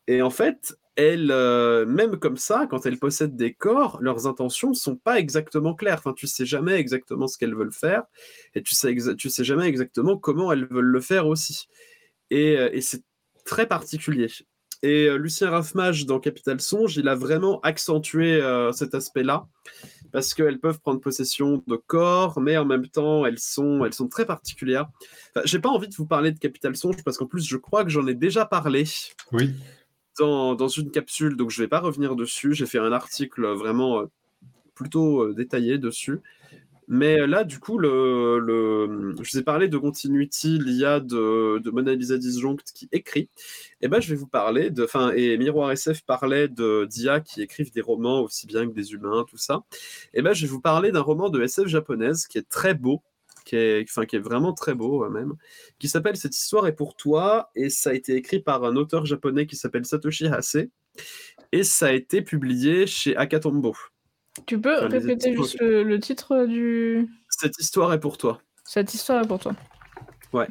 Et 0.09 0.23
en 0.23 0.31
fait, 0.31 0.77
elles, 0.97 1.31
euh, 1.31 1.85
même 1.85 2.17
comme 2.17 2.39
ça, 2.39 2.67
quand 2.69 2.87
elles 2.87 2.99
possèdent 2.99 3.37
des 3.37 3.53
corps, 3.53 3.99
leurs 4.01 4.27
intentions 4.27 4.73
sont 4.73 4.97
pas 4.97 5.19
exactement 5.19 5.75
claires. 5.75 5.99
Enfin, 5.99 6.15
tu 6.15 6.27
sais 6.27 6.47
jamais 6.47 6.73
exactement 6.73 7.29
ce 7.29 7.37
qu'elles 7.37 7.55
veulent 7.55 7.73
faire, 7.73 8.05
et 8.55 8.63
tu 8.63 8.75
sais, 8.75 8.95
tu 9.17 9.31
sais 9.31 9.45
jamais 9.45 9.67
exactement 9.67 10.17
comment 10.17 10.51
elles 10.53 10.67
veulent 10.67 10.85
le 10.85 11.01
faire 11.01 11.27
aussi. 11.27 11.69
Et, 12.31 12.57
euh, 12.59 12.81
c'est 12.81 13.05
très 13.45 13.67
particulier. 13.67 14.29
Et 14.83 15.07
euh, 15.07 15.17
Lucien 15.17 15.51
Raffmage, 15.51 16.07
dans 16.07 16.19
Capital 16.19 16.61
Songe, 16.61 16.97
il 16.97 17.09
a 17.09 17.15
vraiment 17.15 17.61
accentué 17.61 18.41
cet 18.73 18.95
aspect-là, 18.95 19.47
parce 20.13 20.33
qu'elles 20.33 20.61
peuvent 20.61 20.81
prendre 20.81 21.01
possession 21.01 21.63
de 21.67 21.77
corps, 21.77 22.41
mais 22.41 22.57
en 22.57 22.65
même 22.65 22.89
temps, 22.89 23.27
elles 23.27 23.39
sont, 23.39 23.85
elles 23.85 23.93
sont 23.93 24.09
très 24.09 24.25
particulières. 24.25 24.89
Enfin, 25.31 25.43
J'ai 25.45 25.59
pas 25.59 25.69
envie 25.69 25.89
de 25.89 25.95
vous 25.95 26.07
parler 26.07 26.33
de 26.33 26.39
Capital 26.39 26.75
Songe, 26.75 27.05
parce 27.05 27.19
qu'en 27.19 27.27
plus, 27.27 27.47
je 27.47 27.57
crois 27.59 27.85
que 27.85 27.91
j'en 27.91 28.07
ai 28.07 28.15
déjà 28.15 28.47
parlé 28.47 28.85
Oui, 29.33 29.55
dans, 30.19 30.69
une 30.69 30.91
capsule, 30.91 31.37
donc 31.37 31.51
je 31.51 31.63
vais 31.63 31.69
pas 31.69 31.81
revenir 31.81 32.17
dessus. 32.17 32.55
J'ai 32.55 32.67
fait 32.67 32.79
un 32.79 32.93
article 32.93 33.47
vraiment 33.53 34.01
euh, 34.01 34.07
plutôt 34.75 35.23
euh, 35.23 35.35
détaillé 35.35 35.79
dessus. 35.79 36.21
Mais 36.89 37.21
euh, 37.21 37.27
là, 37.27 37.45
du 37.45 37.59
coup, 37.59 37.81
je 37.83 39.13
vous 39.17 39.39
ai 39.39 39.43
parlé 39.43 39.69
de 39.69 39.77
Continuity, 39.77 40.59
l'IA 40.59 41.01
de, 41.01 41.71
Mona 41.71 41.95
Lisa 41.95 42.17
Disjoncte 42.17 42.73
qui 42.73 42.89
écrit. 42.93 43.29
Et 43.81 43.89
ben, 43.89 44.01
je 44.01 44.09
vais 44.09 44.17
vous 44.17 44.29
parler 44.29 44.71
de. 44.71 44.85
Enfin, 44.85 45.13
et 45.15 45.37
Miroir 45.37 45.73
SF 45.73 46.03
parlait 46.03 46.49
d'IA 46.49 47.21
qui 47.21 47.43
écrivent 47.43 47.73
des 47.73 47.81
romans 47.81 48.21
aussi 48.23 48.47
bien 48.47 48.67
que 48.69 48.73
des 48.73 48.93
humains, 48.93 49.25
tout 49.29 49.39
ça. 49.39 49.65
Et 50.15 50.23
ben, 50.23 50.33
je 50.33 50.43
vais 50.43 50.51
vous 50.51 50.61
parler 50.61 50.93
d'un 50.93 51.01
roman 51.01 51.29
de 51.29 51.43
SF 51.43 51.67
japonaise 51.67 52.27
qui 52.29 52.39
est 52.39 52.49
très 52.49 52.75
beau, 52.75 53.03
qui 53.47 53.57
est, 53.57 53.85
enfin, 53.89 54.05
qui 54.05 54.17
est 54.17 54.21
vraiment 54.21 54.53
très 54.53 54.75
beau 54.75 55.05
euh, 55.05 55.09
même, 55.09 55.33
qui 55.79 55.89
s'appelle 55.89 56.17
Cette 56.17 56.37
histoire 56.37 56.67
est 56.67 56.75
pour 56.75 56.97
toi. 56.97 57.51
Et 57.55 57.71
ça 57.71 57.91
a 57.91 57.95
été 57.95 58.15
écrit 58.17 58.41
par 58.41 58.65
un 58.65 58.77
auteur 58.77 59.07
japonais 59.07 59.47
qui 59.47 59.57
s'appelle 59.57 59.87
Satoshi 59.87 60.27
Hase. 60.27 60.67
Et 61.53 61.63
ça 61.63 61.87
a 61.87 61.93
été 61.93 62.21
publié 62.23 62.87
chez 62.87 63.17
Akatombo. 63.17 63.75
Tu 64.47 64.61
peux 64.61 64.77
Enfin, 64.77 64.89
répéter 64.89 65.35
juste 65.35 65.59
le, 65.61 65.83
le 65.83 65.99
titre 65.99 66.45
du. 66.45 67.09
Cette 67.31 67.59
histoire 67.59 67.93
est 67.95 68.01
pour 68.01 68.19
toi. 68.19 68.43
Cette 68.65 68.93
histoire 68.93 69.25
est 69.25 69.29
pour 69.29 69.39
toi. 69.39 69.55
Ouais. 70.33 70.49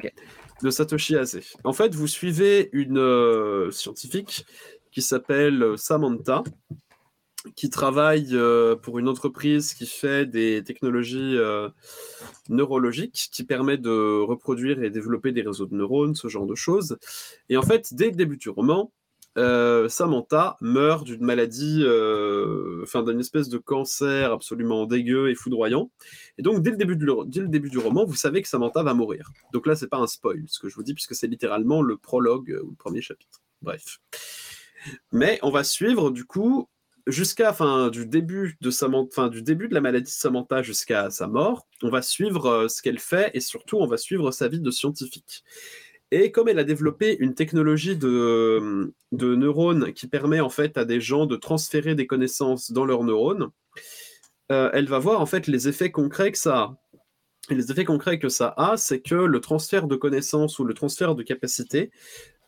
De 0.62 0.70
Satoshi 0.70 1.16
Hase. 1.16 1.40
En 1.64 1.72
fait, 1.74 1.94
vous 1.94 2.06
suivez 2.08 2.70
une 2.72 2.98
euh, 2.98 3.70
scientifique 3.70 4.46
qui 4.90 5.02
s'appelle 5.02 5.74
Samantha, 5.76 6.42
qui 7.54 7.70
travaille 7.70 8.28
euh, 8.32 8.76
pour 8.76 8.98
une 8.98 9.08
entreprise 9.08 9.74
qui 9.74 9.86
fait 9.86 10.26
des 10.26 10.62
technologies 10.64 11.36
euh, 11.36 11.68
neurologiques, 12.48 13.28
qui 13.32 13.44
permet 13.44 13.78
de 13.78 14.20
reproduire 14.20 14.82
et 14.82 14.90
développer 14.90 15.32
des 15.32 15.42
réseaux 15.42 15.66
de 15.66 15.74
neurones, 15.74 16.14
ce 16.14 16.28
genre 16.28 16.46
de 16.46 16.54
choses. 16.54 16.98
Et 17.48 17.56
en 17.56 17.62
fait, 17.62 17.94
dès 17.94 18.06
le 18.06 18.16
début 18.16 18.36
du 18.36 18.48
roman, 18.48 18.92
euh, 19.38 19.88
Samantha 19.88 20.56
meurt 20.62 21.04
d'une 21.04 21.22
maladie, 21.22 21.84
enfin 22.82 23.02
d'une 23.02 23.20
espèce 23.20 23.48
de 23.48 23.58
cancer 23.58 24.32
absolument 24.32 24.86
dégueu 24.86 25.30
et 25.30 25.34
foudroyant. 25.34 25.90
Et 26.38 26.42
donc, 26.42 26.62
dès 26.62 26.70
le, 26.70 26.76
début 26.76 26.96
de 26.96 27.06
dès 27.26 27.40
le 27.40 27.48
début 27.48 27.70
du 27.70 27.78
roman, 27.78 28.04
vous 28.04 28.14
savez 28.14 28.42
que 28.42 28.48
Samantha 28.48 28.82
va 28.82 28.94
mourir. 28.94 29.30
Donc 29.52 29.66
là, 29.66 29.76
c'est 29.76 29.88
pas 29.88 29.98
un 29.98 30.06
spoil, 30.06 30.44
ce 30.46 30.58
que 30.58 30.68
je 30.68 30.74
vous 30.74 30.82
dis, 30.82 30.94
puisque 30.94 31.14
c'est 31.14 31.26
littéralement 31.26 31.82
le 31.82 31.96
prologue 31.96 32.58
ou 32.64 32.70
le 32.70 32.76
premier 32.76 33.02
chapitre. 33.02 33.42
Bref. 33.62 33.98
Mais 35.12 35.38
on 35.42 35.50
va 35.50 35.64
suivre, 35.64 36.10
du 36.10 36.24
coup, 36.24 36.68
jusqu'à 37.06 37.52
fin 37.52 37.88
du 37.88 38.06
début 38.06 38.56
de 38.60 38.70
Samantha, 38.70 39.08
enfin, 39.12 39.28
du 39.28 39.42
début 39.42 39.68
de 39.68 39.74
la 39.74 39.80
maladie 39.80 40.04
de 40.04 40.08
Samantha 40.08 40.62
jusqu'à 40.62 41.10
sa 41.10 41.26
mort, 41.26 41.66
on 41.82 41.90
va 41.90 42.02
suivre 42.02 42.46
euh, 42.46 42.68
ce 42.68 42.82
qu'elle 42.82 42.98
fait 42.98 43.30
et 43.34 43.40
surtout 43.40 43.78
on 43.78 43.86
va 43.86 43.96
suivre 43.96 44.30
sa 44.30 44.48
vie 44.48 44.60
de 44.60 44.70
scientifique. 44.70 45.44
Et 46.10 46.30
comme 46.30 46.48
elle 46.48 46.58
a 46.58 46.64
développé 46.64 47.16
une 47.18 47.34
technologie 47.34 47.96
de, 47.96 48.92
de 49.12 49.34
neurones 49.34 49.92
qui 49.92 50.06
permet 50.06 50.40
en 50.40 50.50
fait 50.50 50.76
à 50.78 50.84
des 50.84 51.00
gens 51.00 51.26
de 51.26 51.36
transférer 51.36 51.94
des 51.94 52.06
connaissances 52.06 52.70
dans 52.70 52.84
leurs 52.84 53.02
neurones, 53.02 53.50
euh, 54.52 54.70
elle 54.72 54.86
va 54.88 55.00
voir 55.00 55.20
en 55.20 55.26
fait 55.26 55.48
les 55.48 55.66
effets 55.66 55.90
concrets 55.90 56.30
que 56.30 56.38
ça 56.38 56.58
a. 56.58 56.76
Les 57.50 57.70
effets 57.70 57.84
concrets 57.84 58.18
que 58.18 58.28
ça 58.28 58.54
a, 58.56 58.76
c'est 58.76 59.00
que 59.00 59.14
le 59.14 59.40
transfert 59.40 59.86
de 59.86 59.96
connaissances 59.96 60.58
ou 60.58 60.64
le 60.64 60.74
transfert 60.74 61.14
de 61.14 61.22
capacités 61.22 61.90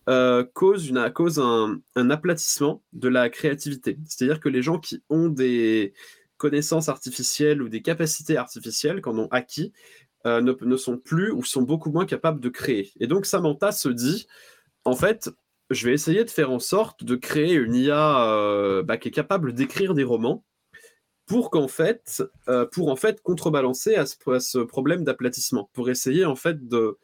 euh, 0.09 0.43
cause, 0.55 0.91
un, 1.39 2.11
aplatissement 2.11 2.83
de 2.95 3.09
la 3.09 3.29
créativité. 3.29 3.99
C'est-à-dire 4.07 4.41
que 4.41 4.49
les 4.49 4.63
gens 4.63 4.79
qui 4.79 5.03
ont 5.11 5.29
des 5.29 5.93
connaissances 6.39 6.89
artificielles 6.89 7.61
ou 7.61 7.69
des 7.69 7.83
capacités 7.83 8.39
artificielles, 8.39 9.03
qu'en 9.03 9.19
ont 9.19 9.29
acquis, 9.31 9.73
euh, 10.27 10.41
ne, 10.41 10.77
sont 10.77 10.97
plus 10.97 11.31
ou 11.31 11.45
sont 11.45 11.63
beaucoup 11.63 11.91
moins 11.91 12.07
capables 12.07 12.41
de 12.41 12.49
créer. 12.49 12.91
Et 13.01 13.07
donc 13.07 13.27
Samantha 13.27 13.71
se 13.71 13.91
dit, 13.91 14.27
en 14.85 14.97
fait, 14.97 15.31
je 15.69 15.87
vais 15.87 15.93
essayer 15.93 16.25
de 16.25 16.31
faire 16.31 16.51
en 16.51 16.59
sorte 16.59 17.05
de 17.05 17.15
créer 17.15 17.53
une 17.55 17.75
IA 17.75 18.31
euh, 18.31 18.83
bah, 18.83 18.97
qui 18.97 19.09
est 19.09 19.13
capable 19.13 19.53
d'écrire 19.53 19.93
des 19.93 20.05
romans 20.05 20.45
pour 21.27 21.55
en 21.55 21.69
fait 21.69 23.21
contrebalancer 23.23 23.97
ce, 24.07 24.31
à 24.31 24.41
ce 24.41 24.59
problème 24.59 25.05
d'aplatissement, 25.05 25.69
pour 25.75 25.91
essayer 25.91 26.25
en 26.25 26.37
fait 26.37 26.67
de, 26.67 26.97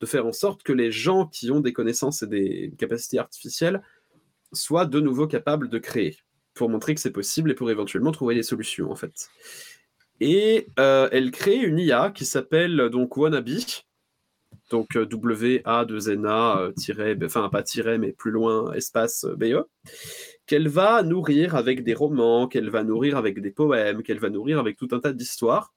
de 0.00 0.06
faire 0.06 0.26
en 0.26 0.32
sorte 0.32 0.62
que 0.62 0.72
les 0.72 0.90
gens 0.90 1.26
qui 1.26 1.50
ont 1.50 1.60
des 1.60 1.72
connaissances 1.72 2.22
et 2.22 2.26
des 2.26 2.72
capacités 2.78 3.18
artificielles 3.18 3.82
soient 4.52 4.86
de 4.86 5.00
nouveau 5.00 5.26
capables 5.26 5.68
de 5.68 5.78
créer, 5.78 6.16
pour 6.54 6.68
montrer 6.68 6.94
que 6.94 7.00
c'est 7.00 7.12
possible 7.12 7.50
et 7.50 7.54
pour 7.54 7.70
éventuellement 7.70 8.12
trouver 8.12 8.34
des 8.34 8.42
solutions 8.42 8.90
en 8.90 8.96
fait. 8.96 9.28
Et 10.20 10.66
euh, 10.78 11.08
elle 11.12 11.30
crée 11.30 11.56
une 11.56 11.78
IA 11.78 12.10
qui 12.10 12.24
s'appelle 12.24 12.88
donc 12.90 13.16
Wannabe, 13.16 13.48
donc 14.70 14.96
euh, 14.96 15.06
W-A-2-N-A, 15.06 16.60
euh, 16.60 16.72
tiret, 16.72 17.16
enfin 17.24 17.48
pas 17.48 17.62
tiret, 17.62 17.98
mais 17.98 18.12
plus 18.12 18.30
loin, 18.30 18.72
espace 18.72 19.26
BE, 19.36 19.64
qu'elle 20.46 20.68
va 20.68 21.02
nourrir 21.02 21.56
avec 21.56 21.84
des 21.84 21.94
romans, 21.94 22.48
qu'elle 22.48 22.70
va 22.70 22.84
nourrir 22.84 23.16
avec 23.16 23.40
des 23.40 23.50
poèmes, 23.50 24.02
qu'elle 24.02 24.18
va 24.18 24.30
nourrir 24.30 24.58
avec 24.58 24.76
tout 24.76 24.88
un 24.92 25.00
tas 25.00 25.12
d'histoires. 25.12 25.72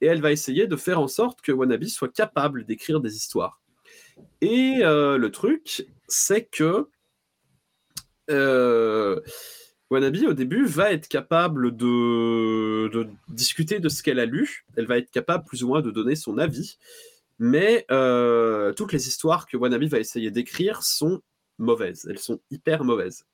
Et 0.00 0.06
elle 0.06 0.20
va 0.20 0.32
essayer 0.32 0.66
de 0.66 0.76
faire 0.76 1.00
en 1.00 1.08
sorte 1.08 1.40
que 1.42 1.52
Wannabe 1.52 1.84
soit 1.84 2.12
capable 2.12 2.64
d'écrire 2.64 3.00
des 3.00 3.16
histoires. 3.16 3.60
Et 4.40 4.78
euh, 4.82 5.18
le 5.18 5.30
truc, 5.30 5.86
c'est 6.08 6.44
que 6.44 6.88
euh, 8.30 9.20
Wannabe, 9.90 10.16
au 10.28 10.32
début, 10.32 10.64
va 10.66 10.92
être 10.92 11.08
capable 11.08 11.76
de, 11.76 13.08
discuter 13.28 13.80
de 13.80 13.88
ce 13.88 14.02
qu'elle 14.02 14.20
a 14.20 14.26
lu. 14.26 14.64
Elle 14.76 14.86
va 14.86 14.98
être 14.98 15.10
capable, 15.10 15.44
plus 15.44 15.64
ou 15.64 15.68
moins, 15.68 15.82
de 15.82 15.90
donner 15.90 16.16
son 16.16 16.38
avis. 16.38 16.78
Mais 17.38 17.86
euh, 17.90 18.72
toutes 18.72 18.92
les 18.92 19.08
histoires 19.08 19.46
que 19.46 19.56
Wannabe 19.56 19.84
va 19.84 19.98
essayer 19.98 20.30
d'écrire 20.30 20.82
sont 20.82 21.22
mauvaises. 21.58 22.06
Elles 22.08 22.18
sont 22.18 22.40
hyper 22.50 22.84
mauvaises. 22.84 23.24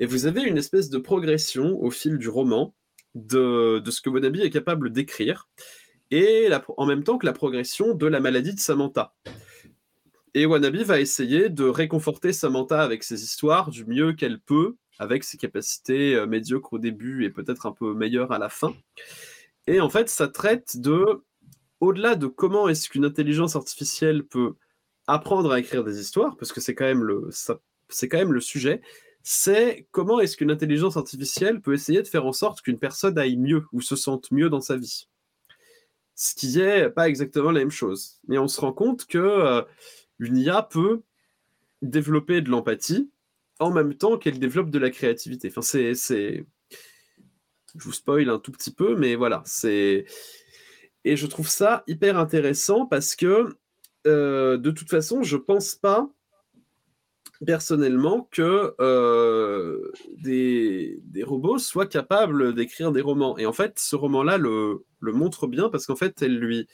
Et 0.00 0.06
vous 0.06 0.26
avez 0.26 0.42
une 0.42 0.58
espèce 0.58 0.90
de 0.90 0.98
progression 0.98 1.80
au 1.80 1.90
fil 1.90 2.18
du 2.18 2.28
roman 2.28 2.74
de, 3.14 3.78
de 3.78 3.90
ce 3.90 4.00
que 4.00 4.10
Wannabe 4.10 4.36
est 4.36 4.50
capable 4.50 4.90
d'écrire, 4.92 5.48
et 6.10 6.48
en 6.76 6.86
même 6.86 7.04
temps 7.04 7.18
que 7.18 7.26
la 7.26 7.32
progression 7.32 7.94
de 7.94 8.06
la 8.06 8.20
maladie 8.20 8.54
de 8.54 8.60
Samantha. 8.60 9.14
Et 10.34 10.46
Wannabe 10.46 10.76
va 10.76 11.00
essayer 11.00 11.48
de 11.48 11.64
réconforter 11.64 12.32
Samantha 12.32 12.82
avec 12.82 13.02
ses 13.02 13.22
histoires 13.24 13.70
du 13.70 13.84
mieux 13.84 14.12
qu'elle 14.12 14.40
peut, 14.40 14.76
avec 14.98 15.24
ses 15.24 15.38
capacités 15.38 16.14
euh, 16.14 16.26
médiocres 16.26 16.74
au 16.74 16.78
début 16.78 17.24
et 17.24 17.30
peut-être 17.30 17.66
un 17.66 17.72
peu 17.72 17.94
meilleures 17.94 18.32
à 18.32 18.38
la 18.38 18.48
fin. 18.48 18.74
Et 19.66 19.80
en 19.80 19.88
fait, 19.88 20.08
ça 20.08 20.28
traite 20.28 20.78
de, 20.78 21.22
au-delà 21.80 22.14
de 22.14 22.26
comment 22.26 22.68
est-ce 22.68 22.88
qu'une 22.88 23.04
intelligence 23.04 23.56
artificielle 23.56 24.24
peut 24.24 24.54
apprendre 25.06 25.50
à 25.52 25.58
écrire 25.58 25.84
des 25.84 26.00
histoires, 26.00 26.36
parce 26.36 26.52
que 26.52 26.60
c'est 26.60 26.74
quand 26.74 26.84
même 26.84 27.02
le, 27.02 27.28
c'est 27.88 28.08
quand 28.08 28.18
même 28.18 28.32
le 28.32 28.40
sujet, 28.40 28.82
c'est 29.22 29.88
comment 29.90 30.20
est-ce 30.20 30.36
qu'une 30.36 30.50
intelligence 30.50 30.96
artificielle 30.96 31.60
peut 31.60 31.74
essayer 31.74 32.02
de 32.02 32.08
faire 32.08 32.26
en 32.26 32.32
sorte 32.32 32.60
qu'une 32.60 32.78
personne 32.78 33.18
aille 33.18 33.36
mieux 33.36 33.64
ou 33.72 33.80
se 33.80 33.96
sente 33.96 34.30
mieux 34.30 34.50
dans 34.50 34.60
sa 34.60 34.76
vie. 34.76 35.07
Ce 36.20 36.34
qui 36.34 36.58
est 36.58 36.90
pas 36.90 37.08
exactement 37.08 37.52
la 37.52 37.60
même 37.60 37.70
chose. 37.70 38.18
Mais 38.26 38.38
on 38.38 38.48
se 38.48 38.60
rend 38.60 38.72
compte 38.72 39.06
que 39.06 39.18
euh, 39.18 39.62
une 40.18 40.36
IA 40.36 40.62
peut 40.62 41.02
développer 41.80 42.40
de 42.40 42.50
l'empathie 42.50 43.08
en 43.60 43.70
même 43.70 43.94
temps 43.94 44.18
qu'elle 44.18 44.40
développe 44.40 44.70
de 44.70 44.80
la 44.80 44.90
créativité. 44.90 45.52
Enfin. 45.56 45.60
Je 45.62 46.44
vous 47.84 47.92
spoil 47.92 48.30
un 48.30 48.40
tout 48.40 48.50
petit 48.50 48.72
peu, 48.72 48.96
mais 48.96 49.14
voilà, 49.14 49.44
c'est. 49.46 50.06
Et 51.04 51.14
je 51.14 51.26
trouve 51.28 51.48
ça 51.48 51.84
hyper 51.86 52.18
intéressant 52.18 52.84
parce 52.84 53.14
que 53.14 53.56
euh, 54.08 54.56
de 54.56 54.72
toute 54.72 54.90
façon, 54.90 55.22
je 55.22 55.36
pense 55.36 55.76
pas 55.76 56.10
personnellement 57.44 58.28
que 58.30 58.74
euh, 58.80 59.92
des, 60.16 61.00
des 61.04 61.22
robots 61.22 61.58
soient 61.58 61.86
capables 61.86 62.54
d'écrire 62.54 62.92
des 62.92 63.00
romans. 63.00 63.38
Et 63.38 63.46
en 63.46 63.52
fait, 63.52 63.78
ce 63.78 63.96
roman-là 63.96 64.38
le, 64.38 64.84
le 65.00 65.12
montre 65.12 65.46
bien 65.46 65.68
parce 65.68 65.86
qu'en 65.86 65.96
fait, 65.96 66.20
elle 66.22 66.38
lui 66.38 66.66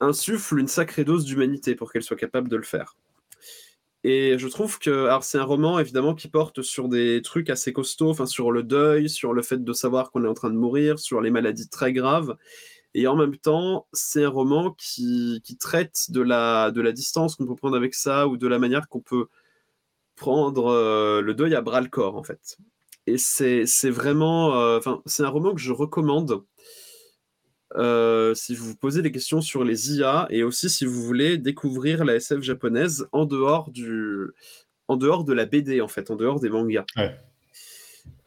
insuffle 0.00 0.58
une 0.58 0.68
sacrée 0.68 1.04
dose 1.04 1.24
d'humanité 1.24 1.74
pour 1.74 1.92
qu'elle 1.92 2.02
soit 2.02 2.16
capable 2.16 2.48
de 2.48 2.56
le 2.56 2.62
faire. 2.62 2.96
Et 4.04 4.38
je 4.38 4.46
trouve 4.46 4.78
que, 4.78 5.06
alors 5.06 5.24
c'est 5.24 5.38
un 5.38 5.44
roman 5.44 5.78
évidemment 5.78 6.14
qui 6.14 6.28
porte 6.28 6.62
sur 6.62 6.88
des 6.88 7.20
trucs 7.22 7.50
assez 7.50 7.72
costauds, 7.72 8.26
sur 8.26 8.52
le 8.52 8.62
deuil, 8.62 9.08
sur 9.08 9.32
le 9.32 9.42
fait 9.42 9.62
de 9.62 9.72
savoir 9.72 10.10
qu'on 10.12 10.24
est 10.24 10.28
en 10.28 10.34
train 10.34 10.50
de 10.50 10.56
mourir, 10.56 10.98
sur 10.98 11.20
les 11.20 11.30
maladies 11.30 11.68
très 11.68 11.92
graves. 11.92 12.36
Et 12.94 13.06
en 13.06 13.16
même 13.16 13.36
temps, 13.36 13.86
c'est 13.92 14.24
un 14.24 14.28
roman 14.28 14.72
qui, 14.72 15.40
qui, 15.44 15.56
traite 15.56 16.10
de 16.10 16.20
la, 16.20 16.70
de 16.70 16.80
la 16.80 16.92
distance 16.92 17.36
qu'on 17.36 17.46
peut 17.46 17.56
prendre 17.56 17.76
avec 17.76 17.94
ça 17.94 18.28
ou 18.28 18.36
de 18.36 18.46
la 18.46 18.58
manière 18.58 18.88
qu'on 18.88 19.00
peut 19.00 19.26
prendre 20.18 20.66
euh, 20.66 21.22
le 21.22 21.34
deuil 21.34 21.54
à 21.54 21.60
bras 21.60 21.80
le 21.80 21.88
corps 21.88 22.16
en 22.16 22.22
fait. 22.22 22.58
Et 23.06 23.16
c'est 23.16 23.90
vraiment, 23.90 24.54
euh, 24.60 24.78
enfin 24.78 25.00
c'est 25.06 25.22
un 25.22 25.28
roman 25.28 25.54
que 25.54 25.60
je 25.60 25.72
recommande 25.72 26.42
euh, 27.76 28.34
si 28.34 28.54
vous 28.54 28.66
vous 28.66 28.76
posez 28.76 29.02
des 29.02 29.12
questions 29.12 29.40
sur 29.40 29.62
les 29.62 29.96
IA 29.96 30.26
et 30.30 30.42
aussi 30.42 30.70
si 30.70 30.84
vous 30.84 31.02
voulez 31.02 31.36
découvrir 31.38 32.04
la 32.04 32.14
SF 32.16 32.42
japonaise 32.42 33.06
en 33.12 33.24
dehors, 33.26 33.70
du, 33.70 34.28
en 34.88 34.96
dehors 34.96 35.24
de 35.24 35.32
la 35.32 35.44
BD, 35.44 35.80
en 35.80 35.88
fait, 35.88 36.10
en 36.10 36.16
dehors 36.16 36.40
des 36.40 36.48
mangas. 36.48 36.86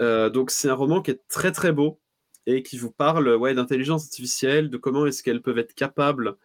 Euh, 0.02 0.30
donc 0.30 0.52
c'est 0.52 0.70
un 0.70 0.76
roman 0.76 1.02
qui 1.02 1.12
est 1.12 1.22
très 1.28 1.52
très 1.52 1.72
beau 1.72 2.00
et 2.46 2.64
qui 2.64 2.78
vous 2.78 2.92
parle 2.92 3.36
ouais, 3.36 3.54
d'intelligence 3.54 4.06
artificielle, 4.06 4.70
de 4.70 4.78
comment 4.78 5.06
est-ce 5.06 5.24
qu'elles 5.24 5.42
peuvent 5.42 5.60
être 5.60 5.74
capables 5.74 6.38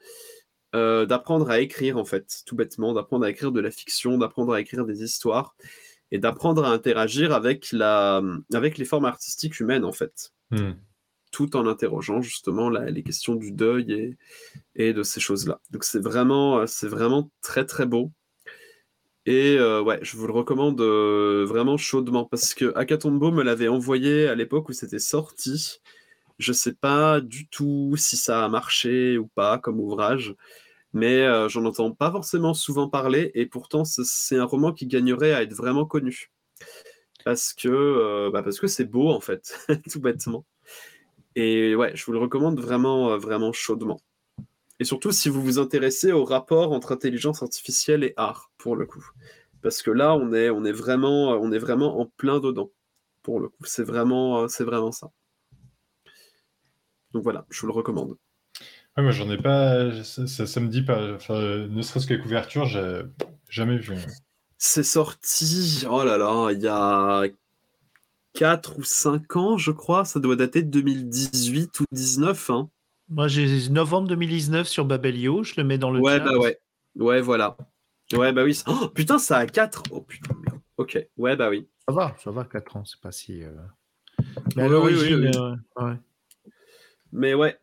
euh, 0.75 1.07
d'apprendre 1.07 1.51
à 1.51 1.61
écrire, 1.61 1.97
en 1.97 2.05
fait, 2.05 2.43
tout 2.47 2.57
bêtement, 2.57 2.93
d'apprendre 2.93 3.25
à 3.25 3.31
écrire 3.31 3.53
de 3.53 3.61
la 3.61 3.71
fiction, 3.71 4.19
d'apprendre 4.19 4.53
à 4.53 4.61
écrire 4.61 4.85
des 4.85 5.03
histoires 5.03 5.57
et 6.11 6.19
d'apprendre 6.19 6.65
à 6.65 6.71
interagir 6.71 7.33
avec, 7.33 7.73
la, 7.73 8.23
avec 8.53 8.79
les 8.79 8.85
formes 8.85 9.07
artistiques 9.07 9.61
humaines, 9.61 9.85
en 9.85 9.93
fait. 9.93 10.33
Hmm 10.51 10.73
tout 11.37 11.55
en 11.55 11.67
interrogeant 11.67 12.23
justement 12.23 12.71
les 12.71 13.03
questions 13.03 13.35
du 13.35 13.53
deuil 13.53 14.17
et, 14.75 14.95
de 14.95 15.03
ces 15.03 15.21
choses-là. 15.21 15.61
Donc 15.71 15.85
c'est 15.85 15.99
vraiment, 15.99 16.61
euh, 16.61 16.67
c'est 16.67 16.89
vraiment 16.89 17.31
très 17.43 17.67
très 17.67 17.85
beau. 17.85 18.11
Et 19.27 19.59
euh, 19.59 19.83
ouais, 19.83 19.99
je 20.01 20.17
vous 20.17 20.27
le 20.27 20.33
recommande 20.33 20.81
euh, 20.81 21.45
vraiment 21.47 21.77
chaudement 21.77 22.25
parce 22.25 22.55
que 22.55 22.73
Akatombo 22.75 23.33
me 23.33 23.43
l'avait 23.43 23.69
envoyé 23.69 24.29
à 24.29 24.35
l'époque 24.35 24.71
où 24.71 24.73
c'était 24.73 24.99
sorti. 24.99 25.83
Je 26.39 26.53
sais 26.53 26.75
pas 26.75 27.21
du 27.21 27.49
tout 27.49 27.95
si 27.97 28.17
ça 28.17 28.45
a 28.45 28.49
marché 28.49 29.19
ou 29.19 29.27
pas 29.27 29.59
comme 29.59 29.81
ouvrage, 29.81 30.35
mais 30.93 31.27
j'en 31.49 31.65
entends 31.65 31.93
pas 31.93 32.11
forcément 32.11 32.55
souvent 32.55 32.89
parler 32.89 33.31
et 33.35 33.47
pourtant 33.47 33.85
c'est 33.85 34.37
un 34.37 34.45
roman 34.45 34.73
qui 34.73 34.87
gagnerait 34.87 35.33
à 35.33 35.43
être 35.43 35.55
vraiment 35.55 35.87
connu 35.87 36.31
parce 37.25 37.55
que 37.55 38.31
bah 38.33 38.43
parce 38.43 38.61
que 38.61 38.67
c'est 38.67 38.85
beau 38.85 39.11
en 39.11 39.21
fait, 39.21 39.59
tout 39.91 40.01
bêtement. 40.01 40.45
Et 41.37 41.77
ouais, 41.77 41.95
je 41.95 42.05
vous 42.07 42.13
le 42.13 42.19
recommande 42.19 42.59
vraiment, 42.59 43.13
euh, 43.13 43.19
vraiment 43.19 43.53
chaudement. 43.53 44.01
Et 44.81 44.85
surtout 44.85 45.13
si 45.13 45.29
vous 45.29 45.43
vous 45.43 45.59
intéressez 45.59 46.11
au 46.13 46.25
rapport 46.25 46.73
entre 46.73 46.93
intelligence 46.93 47.43
artificielle 47.43 48.05
et 48.05 48.15
art, 48.17 48.51
pour 48.59 48.75
le 48.75 48.87
coup. 48.87 49.05
Parce 49.63 49.83
que 49.83 49.91
là, 49.91 50.15
on 50.15 50.33
est, 50.33 50.51
on 50.51 50.65
est, 50.65 50.73
vraiment, 50.73 51.31
on 51.33 51.53
est 51.53 51.59
vraiment 51.59 52.01
en 52.01 52.07
plein 52.07 52.41
dedans, 52.41 52.71
pour 53.23 53.39
le 53.41 53.49
coup. 53.49 53.65
C'est 53.65 53.85
vraiment, 53.85 54.43
euh, 54.45 54.49
c'est 54.49 54.65
vraiment 54.65 54.93
ça. 54.93 55.11
Donc 57.17 57.23
voilà, 57.23 57.47
je 57.49 57.59
vous 57.63 57.69
le 57.69 57.73
recommande. 57.73 58.19
moi, 58.99 59.11
j'en 59.11 59.31
ai 59.31 59.39
pas. 59.39 59.91
Ça, 60.03 60.61
me 60.61 60.69
dit 60.69 60.83
pas. 60.83 61.01
ne 61.01 61.83
serait-ce 61.83 62.07
que 62.07 62.13
la 62.13 62.21
couverture, 62.21 62.67
j'ai 62.67 63.05
jamais 63.49 63.79
vu. 63.79 63.97
C'est 64.59 64.83
sorti, 64.83 65.87
oh 65.91 66.05
là 66.05 66.19
là, 66.19 66.51
il 66.53 66.61
y 66.61 66.69
a 66.69 67.25
4 68.35 68.79
ou 68.79 68.85
5 68.85 69.35
ans, 69.37 69.57
je 69.57 69.71
crois. 69.71 70.05
Ça 70.05 70.21
doit 70.21 70.37
dater 70.37 70.63
de 70.63 70.69
2018 70.69 71.81
ou 71.81 71.85
2019. 71.91 72.51
Hein. 72.51 72.69
Moi, 73.09 73.29
j'ai 73.29 73.71
novembre 73.71 74.09
2019 74.09 74.69
sur 74.69 74.85
Babelio. 74.85 75.43
Je 75.43 75.55
le 75.57 75.65
mets 75.65 75.79
dans 75.79 75.91
le 75.91 76.01
ouais, 76.01 76.21
Bah 76.21 76.37
ouais, 76.37 76.59
ouais, 76.97 77.23
voilà. 77.23 77.57
Ouais, 78.13 78.35
bah 78.35 78.45
oui. 78.45 78.61
Oh, 78.67 78.89
putain, 78.95 79.19
ça 79.19 79.39
a 79.39 79.47
4. 79.47 79.85
Oh 79.91 80.03
putain, 80.03 80.35
merde. 80.45 80.61
Ok, 80.77 81.03
ouais, 81.17 81.35
bah 81.35 81.49
oui. 81.49 81.67
Ça 81.89 81.95
va, 81.95 82.15
ça 82.23 82.31
va, 82.31 82.45
4 82.45 82.77
ans. 82.77 82.85
C'est 82.85 83.01
pas 83.01 83.11
si. 83.11 83.43
Euh, 83.43 83.53
Mais 84.55 84.65
à 84.65 84.69
l'origine. 84.69 85.31
Euh, 85.35 85.57
ouais. 85.83 85.97
Mais 87.13 87.35
ouais. 87.35 87.59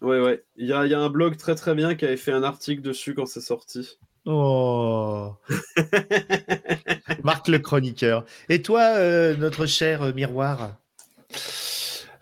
Ouais, 0.00 0.20
ouais. 0.20 0.44
Il 0.56 0.66
y 0.66 0.72
a, 0.72 0.86
y 0.86 0.94
a 0.94 1.00
un 1.00 1.10
blog 1.10 1.36
très 1.36 1.54
très 1.54 1.74
bien 1.74 1.94
qui 1.94 2.04
avait 2.04 2.16
fait 2.16 2.32
un 2.32 2.42
article 2.42 2.82
dessus 2.82 3.14
quand 3.14 3.26
c'est 3.26 3.40
sorti. 3.40 3.98
Oh 4.26 5.34
Marc 7.24 7.48
le 7.48 7.58
chroniqueur. 7.58 8.24
Et 8.48 8.62
toi, 8.62 8.82
euh, 8.82 9.36
notre 9.36 9.66
cher 9.66 10.02
euh, 10.02 10.12
miroir? 10.12 10.76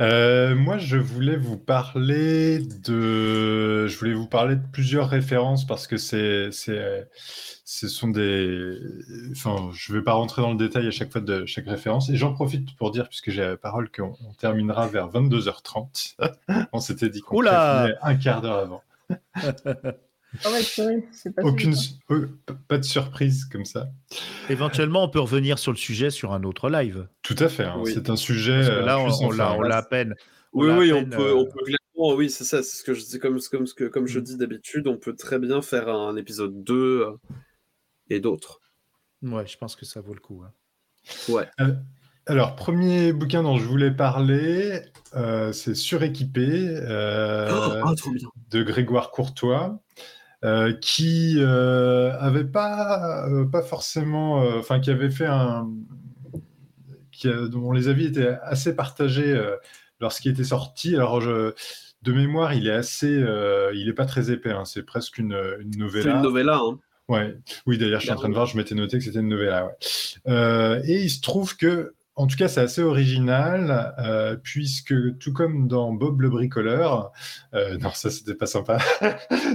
Euh, 0.01 0.55
moi, 0.55 0.78
je 0.78 0.97
voulais 0.97 1.36
vous 1.36 1.57
parler 1.57 2.59
de, 2.59 3.86
je 3.86 3.99
voulais 3.99 4.14
vous 4.14 4.26
parler 4.26 4.57
de 4.57 4.66
plusieurs 4.72 5.09
références 5.09 5.66
parce 5.66 5.86
que 5.86 5.97
c'est, 5.97 6.51
c'est, 6.53 7.09
ce 7.64 7.88
sont 7.88 8.09
des, 8.09 8.78
enfin, 9.32 9.70
je 9.72 9.92
vais 9.92 10.03
pas 10.03 10.12
rentrer 10.12 10.42
dans 10.42 10.53
le 10.53 10.59
détail 10.59 10.86
à 10.86 10.90
chaque 10.90 11.11
fois 11.11 11.20
de 11.20 11.47
chaque 11.47 11.66
référence. 11.66 12.11
Et 12.11 12.16
j'en 12.16 12.32
profite 12.32 12.76
pour 12.76 12.90
dire, 12.90 13.09
puisque 13.09 13.30
j'ai 13.30 13.42
la 13.42 13.57
parole, 13.57 13.90
qu'on 13.90 14.16
terminera 14.38 14.86
vers 14.86 15.09
22h30. 15.09 16.16
on 16.72 16.80
s'était 16.80 17.09
dit 17.09 17.20
qu'on 17.20 17.42
terminait 17.42 17.94
un 18.03 18.14
quart 18.16 18.42
d'heure 18.42 18.59
avant. 18.59 18.82
Ah 20.45 20.51
pas 21.37 21.43
Aucune, 21.43 21.74
pas 22.68 22.78
de 22.78 22.84
surprise 22.84 23.45
comme 23.45 23.64
ça. 23.64 23.91
Éventuellement, 24.49 25.05
on 25.05 25.09
peut 25.09 25.20
revenir 25.20 25.59
sur 25.59 25.72
le 25.72 25.76
sujet 25.76 26.11
sur 26.11 26.32
un 26.32 26.43
autre 26.45 26.68
live. 26.68 27.09
Tout 27.22 27.37
à 27.39 27.49
fait. 27.49 27.64
Hein. 27.64 27.82
C'est 27.87 28.11
un 28.11 28.16
sujet. 28.16 28.62
là, 28.82 28.99
euh, 28.99 29.11
on, 29.20 29.28
on 29.28 29.62
l'a 29.62 29.76
à 29.76 29.82
peine. 29.82 30.14
oui, 30.53 30.70
oui, 30.70 30.93
on 30.93 31.05
peut, 31.05 31.34
on 31.34 31.43
euh, 31.43 31.45
peut 31.45 31.64
clairement, 31.64 32.14
oui, 32.14 32.30
c'est 32.30 32.45
ça. 32.45 32.62
C'est 32.62 32.78
ce 32.78 32.84
que 32.84 32.95
je 32.95 33.05
dis, 33.05 33.18
comme, 33.18 33.39
comme, 33.51 33.66
que, 33.66 33.84
comme 33.84 34.07
je 34.07 34.18
mm. 34.18 34.22
dis 34.22 34.37
d'habitude, 34.37 34.89
on 34.89 34.97
peut 34.97 35.14
très 35.14 35.39
bien 35.39 35.62
faire 35.62 35.89
un 35.89 36.16
épisode 36.16 36.64
2 36.64 36.74
euh, 36.74 37.12
et 38.11 38.20
d'autres. 38.20 38.61
Ouais, 39.22 39.47
je 39.47 39.57
pense 39.59 39.76
que 39.76 39.84
ça 39.84 40.01
vaut 40.01 40.14
le 40.14 40.20
coup. 40.20 40.43
Hein. 40.45 40.53
Ouais. 41.28 41.47
alors, 42.26 42.57
premier 42.57 43.12
bouquin 43.12 43.43
dont 43.43 43.59
je 43.59 43.64
voulais 43.64 43.93
parler, 43.93 44.82
c'est 45.53 45.74
Suréquipé 45.74 46.78
oh, 46.80 47.82
oh, 47.87 48.11
de 48.51 48.62
Grégoire 48.62 49.11
Courtois. 49.11 49.80
Euh, 50.45 50.74
qui 50.74 51.37
euh, 51.39 52.12
avait 52.20 52.45
pas, 52.45 53.26
euh, 53.26 53.47
pas 53.47 53.62
forcément, 53.62 54.34
enfin 54.59 54.80
qui 54.80 54.91
avait 54.91 55.11
fait 55.11 55.26
un, 55.26 55.70
qui 57.11 57.28
dont 57.51 57.72
les 57.72 57.89
avis 57.89 58.07
étaient 58.07 58.37
assez 58.43 58.76
partagés 58.76 59.34
lorsqu'il 59.99 60.32
était 60.32 60.45
sorti. 60.45 60.95
Alors 60.95 61.22
je, 61.22 61.55
de 62.03 62.12
mémoire, 62.12 62.53
il 62.53 62.68
est 62.68 62.72
assez, 62.72 63.24
il 63.74 63.89
est 63.89 63.95
pas 63.95 64.05
très 64.05 64.30
épais. 64.30 64.53
Hein. 64.53 64.66
c'est 64.66 64.84
presque 64.84 65.18
une, 65.18 65.41
une 65.61 65.78
novella. 65.78 66.05
C'est 66.05 66.11
une 66.11 66.22
novella. 66.22 66.61
Hein. 66.62 66.78
Ouais. 67.09 67.34
Oui, 67.66 67.78
d'ailleurs, 67.78 68.01
je 68.01 68.07
suis 68.07 68.12
en 68.12 68.16
train 68.16 68.28
de 68.28 68.34
voir, 68.34 68.47
je 68.47 68.57
m'étais 68.59 68.74
noté 68.74 68.99
que 68.99 69.05
c'était 69.05 69.20
une 69.20 69.28
novella. 69.28 69.70
Ouais. 70.26 70.82
et 70.84 71.03
il 71.03 71.11
se 71.11 71.22
trouve 71.22 71.57
que 71.57 71.95
en 72.19 72.27
tout 72.27 72.37
cas, 72.37 72.49
c'est 72.49 72.62
assez 72.62 72.83
original, 72.83 73.95
euh, 73.99 74.37
puisque 74.43 74.95
tout 75.19 75.35
comme 75.35 75.69
dans 75.69 75.93
Bob 75.93 76.23
le 76.23 76.31
bricoleur, 76.31 77.12
euh, 77.55 77.77
non, 77.77 77.91
ça 77.93 78.09
c'était 78.11 78.35
pas 78.35 78.47
sympa, 78.47 78.79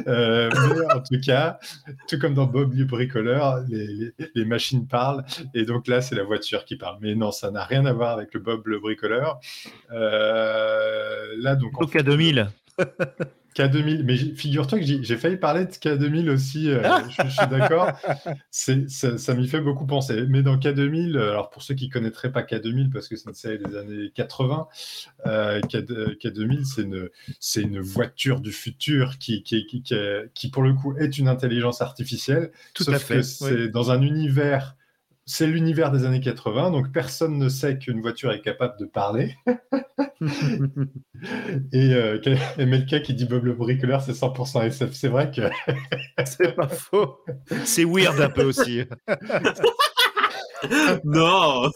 euh, 0.07 0.49
mais 0.53 0.93
en 0.93 0.99
tout 0.99 1.19
cas, 1.25 1.57
tout 2.07 2.19
comme 2.19 2.35
dans 2.35 2.45
Bob 2.45 2.73
le 2.75 2.85
bricoleur, 2.85 3.63
les, 3.67 4.13
les, 4.35 4.45
machines 4.45 4.87
parlent, 4.87 5.25
et 5.55 5.65
donc 5.65 5.87
là, 5.87 6.01
c'est 6.01 6.13
la 6.13 6.23
voiture 6.23 6.63
qui 6.63 6.75
parle. 6.75 6.99
Mais 7.01 7.15
non, 7.15 7.31
ça 7.31 7.49
n'a 7.49 7.63
rien 7.63 7.83
à 7.87 7.93
voir 7.93 8.11
avec 8.11 8.31
le 8.35 8.39
Bob 8.39 8.67
le 8.67 8.79
bricoleur. 8.79 9.39
là, 9.89 11.55
donc. 11.55 11.81
Au 11.81 11.87
cas 11.87 12.03
2000. 12.03 12.47
K2000, 13.55 14.03
mais 14.03 14.17
figure-toi 14.17 14.79
que 14.79 14.85
j'ai 14.85 15.17
failli 15.17 15.37
parler 15.37 15.65
de 15.65 15.71
K2000 15.71 16.29
aussi, 16.29 16.69
euh, 16.69 16.81
je, 17.09 17.29
suis 17.29 17.47
d'accord, 17.47 17.91
ça, 18.49 19.17
ça 19.17 19.33
m'y 19.33 19.47
fait 19.47 19.61
beaucoup 19.61 19.85
penser. 19.85 20.25
Mais 20.29 20.41
dans 20.41 20.57
K2000, 20.57 21.17
alors 21.17 21.49
pour 21.49 21.61
ceux 21.61 21.75
qui 21.75 21.87
ne 21.87 21.91
connaîtraient 21.91 22.31
pas 22.31 22.43
K2000, 22.43 22.91
parce 22.91 23.07
que 23.07 23.15
c'est 23.15 23.29
une 23.29 23.35
série 23.35 23.59
des 23.59 23.75
années 23.75 24.11
80, 24.15 24.67
euh, 25.27 25.61
K, 25.61 25.77
2000 26.27 26.65
c'est 26.65 26.83
une, 26.83 27.09
une 27.57 27.79
voiture 27.79 28.39
du 28.39 28.51
futur 28.51 29.17
qui, 29.17 29.43
qui, 29.43 29.65
qui, 29.65 29.83
qui, 30.33 30.49
pour 30.49 30.63
le 30.63 30.73
coup, 30.73 30.95
est 30.97 31.17
une 31.17 31.27
intelligence 31.27 31.81
artificielle, 31.81 32.51
Tout 32.73 32.83
sauf 32.83 32.95
à 32.95 32.99
fait, 32.99 33.15
que 33.17 33.21
c'est 33.23 33.67
dans 33.67 33.91
un 33.91 34.01
univers 34.01 34.75
c'est 35.31 35.47
l'univers 35.47 35.91
des 35.91 36.03
années 36.03 36.19
80, 36.19 36.71
donc 36.71 36.91
personne 36.91 37.37
ne 37.37 37.47
sait 37.47 37.77
qu'une 37.77 38.01
voiture 38.01 38.33
est 38.33 38.41
capable 38.41 38.77
de 38.77 38.83
parler. 38.83 39.33
et, 41.71 41.93
euh, 41.93 42.19
Melka 42.57 42.99
qui 42.99 43.13
dit 43.13 43.23
Bob 43.23 43.45
le 43.45 43.53
bricoleur, 43.53 44.01
c'est 44.01 44.11
100% 44.11 44.65
SF. 44.65 44.91
C'est 44.91 45.07
vrai 45.07 45.31
que. 45.31 45.49
c'est 46.25 46.53
pas 46.53 46.67
faux. 46.67 47.19
C'est 47.63 47.85
weird 47.85 48.19
un 48.19 48.29
peu 48.29 48.43
aussi. 48.43 48.83
non, 51.05 51.71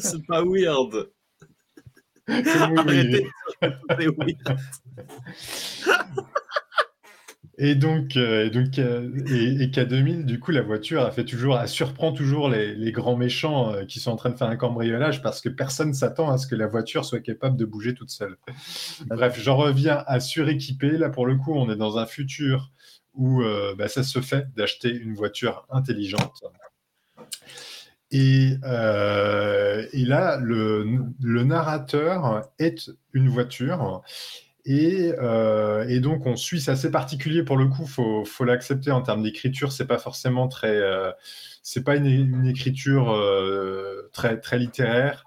c'est 0.00 0.26
pas 0.26 0.42
weird. 0.42 1.10
Arrêtez. 2.26 3.26
Oui. 4.16 4.38
Et 7.60 7.74
donc, 7.74 8.16
euh, 8.16 8.46
et, 8.46 8.50
donc 8.50 8.78
euh, 8.78 9.10
et, 9.26 9.64
et 9.64 9.66
K2000, 9.66 10.24
du 10.24 10.38
coup, 10.38 10.52
la 10.52 10.62
voiture 10.62 11.02
a 11.02 11.10
fait 11.10 11.24
toujours, 11.24 11.58
elle 11.58 11.66
surprend 11.66 12.12
toujours 12.12 12.48
les, 12.48 12.72
les 12.76 12.92
grands 12.92 13.16
méchants 13.16 13.72
euh, 13.72 13.84
qui 13.84 13.98
sont 13.98 14.12
en 14.12 14.16
train 14.16 14.30
de 14.30 14.36
faire 14.36 14.46
un 14.46 14.56
cambriolage 14.56 15.22
parce 15.22 15.40
que 15.40 15.48
personne 15.48 15.92
s'attend 15.92 16.30
à 16.30 16.38
ce 16.38 16.46
que 16.46 16.54
la 16.54 16.68
voiture 16.68 17.04
soit 17.04 17.18
capable 17.18 17.56
de 17.56 17.64
bouger 17.64 17.94
toute 17.94 18.10
seule. 18.10 18.36
Bref, 19.06 19.40
j'en 19.42 19.56
reviens 19.56 20.04
à 20.06 20.20
suréquiper. 20.20 20.92
Là, 20.92 21.10
pour 21.10 21.26
le 21.26 21.34
coup, 21.34 21.52
on 21.52 21.68
est 21.68 21.76
dans 21.76 21.98
un 21.98 22.06
futur 22.06 22.70
où 23.14 23.42
bah, 23.76 23.88
ça 23.88 24.04
se 24.04 24.20
fait 24.20 24.46
d'acheter 24.54 24.94
une 24.94 25.14
voiture 25.14 25.66
intelligente. 25.70 26.44
Et, 28.12 28.52
et 28.52 30.04
là, 30.04 30.38
le, 30.40 31.00
le 31.20 31.42
narrateur 31.42 32.48
est 32.60 32.92
une 33.12 33.28
voiture. 33.28 34.04
Et, 34.70 35.14
euh, 35.18 35.88
et 35.88 35.98
donc, 35.98 36.26
on 36.26 36.36
suit, 36.36 36.60
c'est 36.60 36.70
assez 36.70 36.90
particulier 36.90 37.42
pour 37.42 37.56
le 37.56 37.68
coup, 37.68 37.86
faut, 37.86 38.26
faut 38.26 38.44
l'accepter 38.44 38.90
en 38.90 39.00
termes 39.00 39.22
d'écriture, 39.22 39.72
c'est 39.72 39.86
pas 39.86 39.96
forcément 39.96 40.46
très. 40.46 40.76
euh, 40.76 41.10
c'est 41.62 41.82
pas 41.82 41.96
une, 41.96 42.46
écriture 42.46 43.10
euh, 43.10 44.10
très, 44.12 44.38
littéraire. 44.58 45.24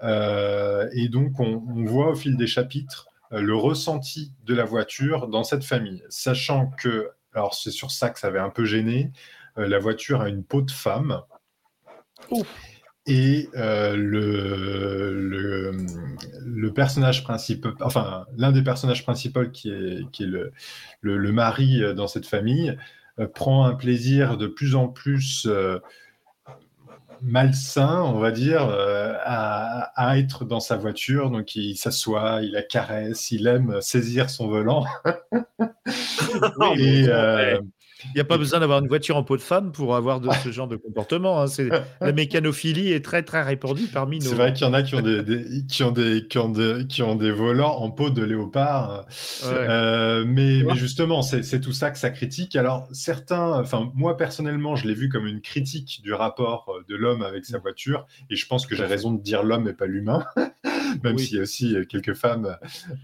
Et 0.00 1.08
donc, 1.08 1.40
on, 1.40 1.60
voit 1.84 2.10
au 2.10 2.14
fil 2.14 2.36
des 2.36 2.46
chapitres 2.46 3.08
le 3.32 3.56
ressenti 3.56 4.32
de 4.44 4.54
la 4.54 4.64
voiture 4.64 5.26
dans 5.26 5.42
cette 5.42 5.64
famille, 5.64 6.04
sachant 6.08 6.70
que, 6.78 7.10
alors 7.34 7.54
c'est 7.54 7.72
sur 7.72 7.90
ça 7.90 8.10
que 8.10 8.20
ça 8.20 8.28
avait 8.28 8.38
un 8.38 8.50
peu 8.50 8.64
gêné, 8.64 9.10
la 9.56 9.78
voiture 9.80 10.20
a 10.20 10.28
une 10.28 10.44
peau 10.44 10.62
de 10.62 10.70
femme. 10.70 11.20
Et 13.06 13.50
euh, 13.54 13.96
le, 13.96 15.12
le, 15.20 15.76
le 16.42 16.72
personnage 16.72 17.22
principal, 17.22 17.74
enfin 17.82 18.24
l'un 18.38 18.50
des 18.50 18.62
personnages 18.62 19.02
principaux 19.02 19.44
qui 19.50 19.70
est, 19.70 20.10
qui 20.10 20.22
est 20.22 20.26
le, 20.26 20.52
le, 21.02 21.18
le 21.18 21.32
mari 21.32 21.82
euh, 21.82 21.92
dans 21.92 22.06
cette 22.06 22.24
famille, 22.26 22.78
euh, 23.18 23.26
prend 23.26 23.66
un 23.66 23.74
plaisir 23.74 24.38
de 24.38 24.46
plus 24.46 24.74
en 24.74 24.88
plus 24.88 25.46
euh, 25.46 25.78
malsain, 27.20 28.02
on 28.02 28.18
va 28.18 28.30
dire, 28.30 28.62
à, 28.62 29.90
à 29.96 30.18
être 30.18 30.44
dans 30.44 30.60
sa 30.60 30.76
voiture. 30.76 31.30
Donc 31.30 31.56
il 31.56 31.76
s'assoit, 31.76 32.40
il 32.42 32.52
la 32.52 32.62
caresse, 32.62 33.30
il 33.30 33.46
aime 33.46 33.80
saisir 33.80 34.30
son 34.30 34.48
volant. 34.48 34.84
Et, 36.76 37.06
euh, 37.08 37.58
Il 37.60 37.83
n'y 38.14 38.20
a 38.20 38.24
pas 38.24 38.38
besoin 38.38 38.60
d'avoir 38.60 38.78
une 38.80 38.88
voiture 38.88 39.16
en 39.16 39.22
peau 39.22 39.36
de 39.36 39.42
femme 39.42 39.72
pour 39.72 39.94
avoir 39.96 40.20
de, 40.20 40.28
ce 40.42 40.50
genre 40.52 40.68
de 40.68 40.76
comportement. 40.76 41.40
hein. 41.40 41.46
C'est- 41.46 41.68
La 42.00 42.12
mécanophilie 42.12 42.92
est 42.92 43.04
très 43.04 43.22
très 43.22 43.42
répandue 43.42 43.86
parmi 43.92 44.18
nos. 44.18 44.24
C'est 44.26 44.34
vrai 44.34 44.52
qu'il 44.52 44.66
y 44.66 44.70
en 44.70 44.74
a 44.74 44.82
qui 44.82 44.94
ont 44.94 45.00
des, 45.00 45.22
des- 45.24 45.64
qui 45.68 45.82
ont 45.82 45.90
des, 45.90 46.26
qui 46.28 46.38
ont 46.38 46.48
des, 46.48 46.86
qui 46.88 47.02
ont 47.02 47.14
des 47.16 47.30
volants 47.30 47.76
en 47.76 47.90
peau 47.90 48.10
de 48.10 48.22
léopard. 48.22 49.06
Ouais. 49.44 49.48
Euh, 49.52 50.24
mais, 50.26 50.62
justement, 50.74 51.22
c'est 51.22 51.42
c'est 51.42 51.60
tout 51.60 51.72
ça 51.72 51.90
que 51.90 51.98
ça 51.98 52.10
critique. 52.10 52.56
Alors, 52.56 52.88
certains, 52.92 53.60
enfin, 53.60 53.90
moi 53.94 54.16
personnellement, 54.16 54.76
je 54.76 54.86
l'ai 54.86 54.94
vu 54.94 55.08
comme 55.08 55.26
une 55.26 55.40
critique 55.40 56.00
du 56.02 56.12
rapport 56.12 56.66
euh, 56.68 56.84
de 56.88 56.96
l'homme 56.96 57.22
avec 57.22 57.44
sa 57.44 57.58
voiture. 57.58 58.06
Et 58.30 58.36
je 58.36 58.46
pense 58.46 58.66
que 58.66 58.74
j'ai 58.76 58.84
raison 58.84 59.12
de 59.12 59.20
dire 59.22 59.42
l'homme 59.42 59.68
et 59.68 59.72
pas 59.72 59.86
l'humain. 59.86 60.24
Même 61.02 61.16
Oui. 61.16 61.24
s'il 61.24 61.36
y 61.36 61.40
a 61.40 61.42
aussi 61.42 61.74
euh, 61.74 61.84
quelques 61.84 62.14
femmes 62.14 62.56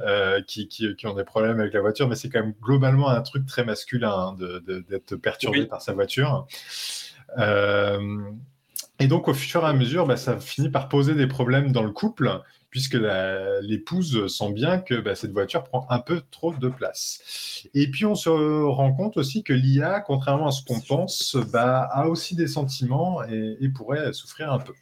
euh, 0.07 0.40
qui, 0.46 0.68
qui, 0.68 0.94
qui 0.94 1.07
ont 1.09 1.14
des 1.14 1.24
problèmes 1.24 1.59
avec 1.59 1.74
la 1.74 1.80
voiture. 1.80 2.09
Mais 2.09 2.14
c'est 2.14 2.28
quand 2.28 2.40
même 2.40 2.55
globalement 2.62 3.09
un 3.09 3.20
truc 3.20 3.46
très 3.46 3.64
masculin 3.64 4.12
hein, 4.12 4.36
de- 4.38 4.62
de- 4.64 4.84
d'être 4.91 5.16
perturbé 5.16 5.61
Oui. 5.61 5.66
par 5.66 5.80
sa 5.80 5.93
voiture. 5.95 6.47
Euh, 7.38 8.20
et 8.99 9.07
donc, 9.07 9.28
au 9.28 9.34
fur 9.34 9.62
et 9.62 9.66
à 9.68 9.72
mesure, 9.72 10.07
bah, 10.07 10.16
ça 10.16 10.38
finit 10.38 10.68
par 10.68 10.88
poser 10.88 11.14
des 11.14 11.26
problèmes 11.26 11.72
dans 11.72 11.82
le 11.82 11.91
couple, 11.93 12.41
puisque 12.68 12.99
l'épouse 13.62 14.26
sent 14.26 14.53
bien 14.53 14.78
que 14.78 14.95
bah, 15.01 15.14
cette 15.14 15.32
voiture 15.32 15.64
prend 15.64 15.86
un 15.88 16.01
peu 16.01 16.20
trop 16.30 16.53
de 16.53 16.68
place. 16.68 17.62
Et 17.72 17.91
puis, 17.91 18.05
on 18.05 18.14
se 18.14 18.28
rend 18.28 18.93
compte 18.93 19.16
aussi 19.16 19.43
que 19.43 19.55
l'IA, 19.55 20.01
contrairement 20.01 20.49
à 20.49 20.51
ce 20.51 20.62
qu'on 20.64 20.80
pense, 20.80 21.36
bah, 21.51 21.80
a 21.80 22.09
aussi 22.09 22.36
des 22.36 22.47
sentiments 22.47 23.24
et, 23.24 23.57
et 23.61 23.68
pourrait 23.70 24.12
souffrir 24.12 24.53
un 24.53 24.59
peu. 24.59 24.74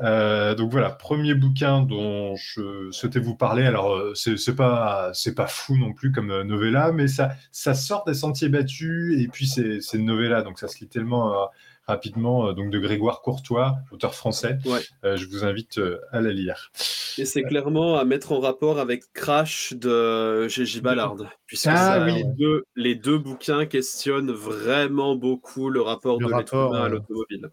Euh, 0.00 0.54
donc 0.54 0.70
voilà, 0.70 0.90
premier 0.90 1.34
bouquin 1.34 1.82
dont 1.82 2.34
je 2.36 2.90
souhaitais 2.90 3.20
vous 3.20 3.36
parler. 3.36 3.64
Alors, 3.64 3.94
euh, 3.94 4.14
c'est 4.14 4.54
pas, 4.56 5.10
c'est 5.14 5.34
pas 5.34 5.46
fou 5.46 5.76
non 5.76 5.92
plus 5.92 6.12
comme 6.12 6.30
euh, 6.30 6.44
novella, 6.44 6.92
mais 6.92 7.08
ça, 7.08 7.30
ça 7.52 7.74
sort 7.74 8.04
des 8.04 8.14
sentiers 8.14 8.48
battus 8.48 9.20
et 9.20 9.28
puis 9.28 9.46
c'est 9.46 9.80
une 9.94 10.06
novella, 10.06 10.42
donc 10.42 10.58
ça 10.58 10.68
se 10.68 10.78
lit 10.80 10.88
tellement 10.88 11.32
euh, 11.32 11.46
rapidement. 11.86 12.52
donc 12.52 12.70
de 12.70 12.78
Grégoire 12.78 13.22
Courtois, 13.22 13.76
auteur 13.92 14.14
français. 14.14 14.58
Ouais. 14.66 14.80
Euh, 15.04 15.16
je 15.16 15.26
vous 15.26 15.44
invite 15.44 15.80
à 16.12 16.20
la 16.20 16.32
lire. 16.32 16.70
Et 17.16 17.24
c'est 17.24 17.42
clairement 17.42 17.96
à 17.98 18.04
mettre 18.04 18.32
en 18.32 18.40
rapport 18.40 18.78
avec 18.78 19.04
Crash 19.12 19.72
de 19.74 20.46
Gigi 20.48 20.80
Ballard, 20.80 21.16
puisque 21.46 21.66
Ah, 21.68 21.76
ça, 21.98 22.04
oui. 22.04 22.14
les, 22.14 22.24
deux, 22.24 22.64
les 22.76 22.94
deux 22.94 23.18
bouquins 23.18 23.66
questionnent 23.66 24.30
vraiment 24.32 25.16
beaucoup 25.16 25.68
le 25.70 25.80
rapport 25.80 26.20
Le 26.20 26.26
de 26.26 26.32
l'être 26.36 26.54
humain 26.54 26.84
à 26.84 26.88
l'automobile. 26.88 27.48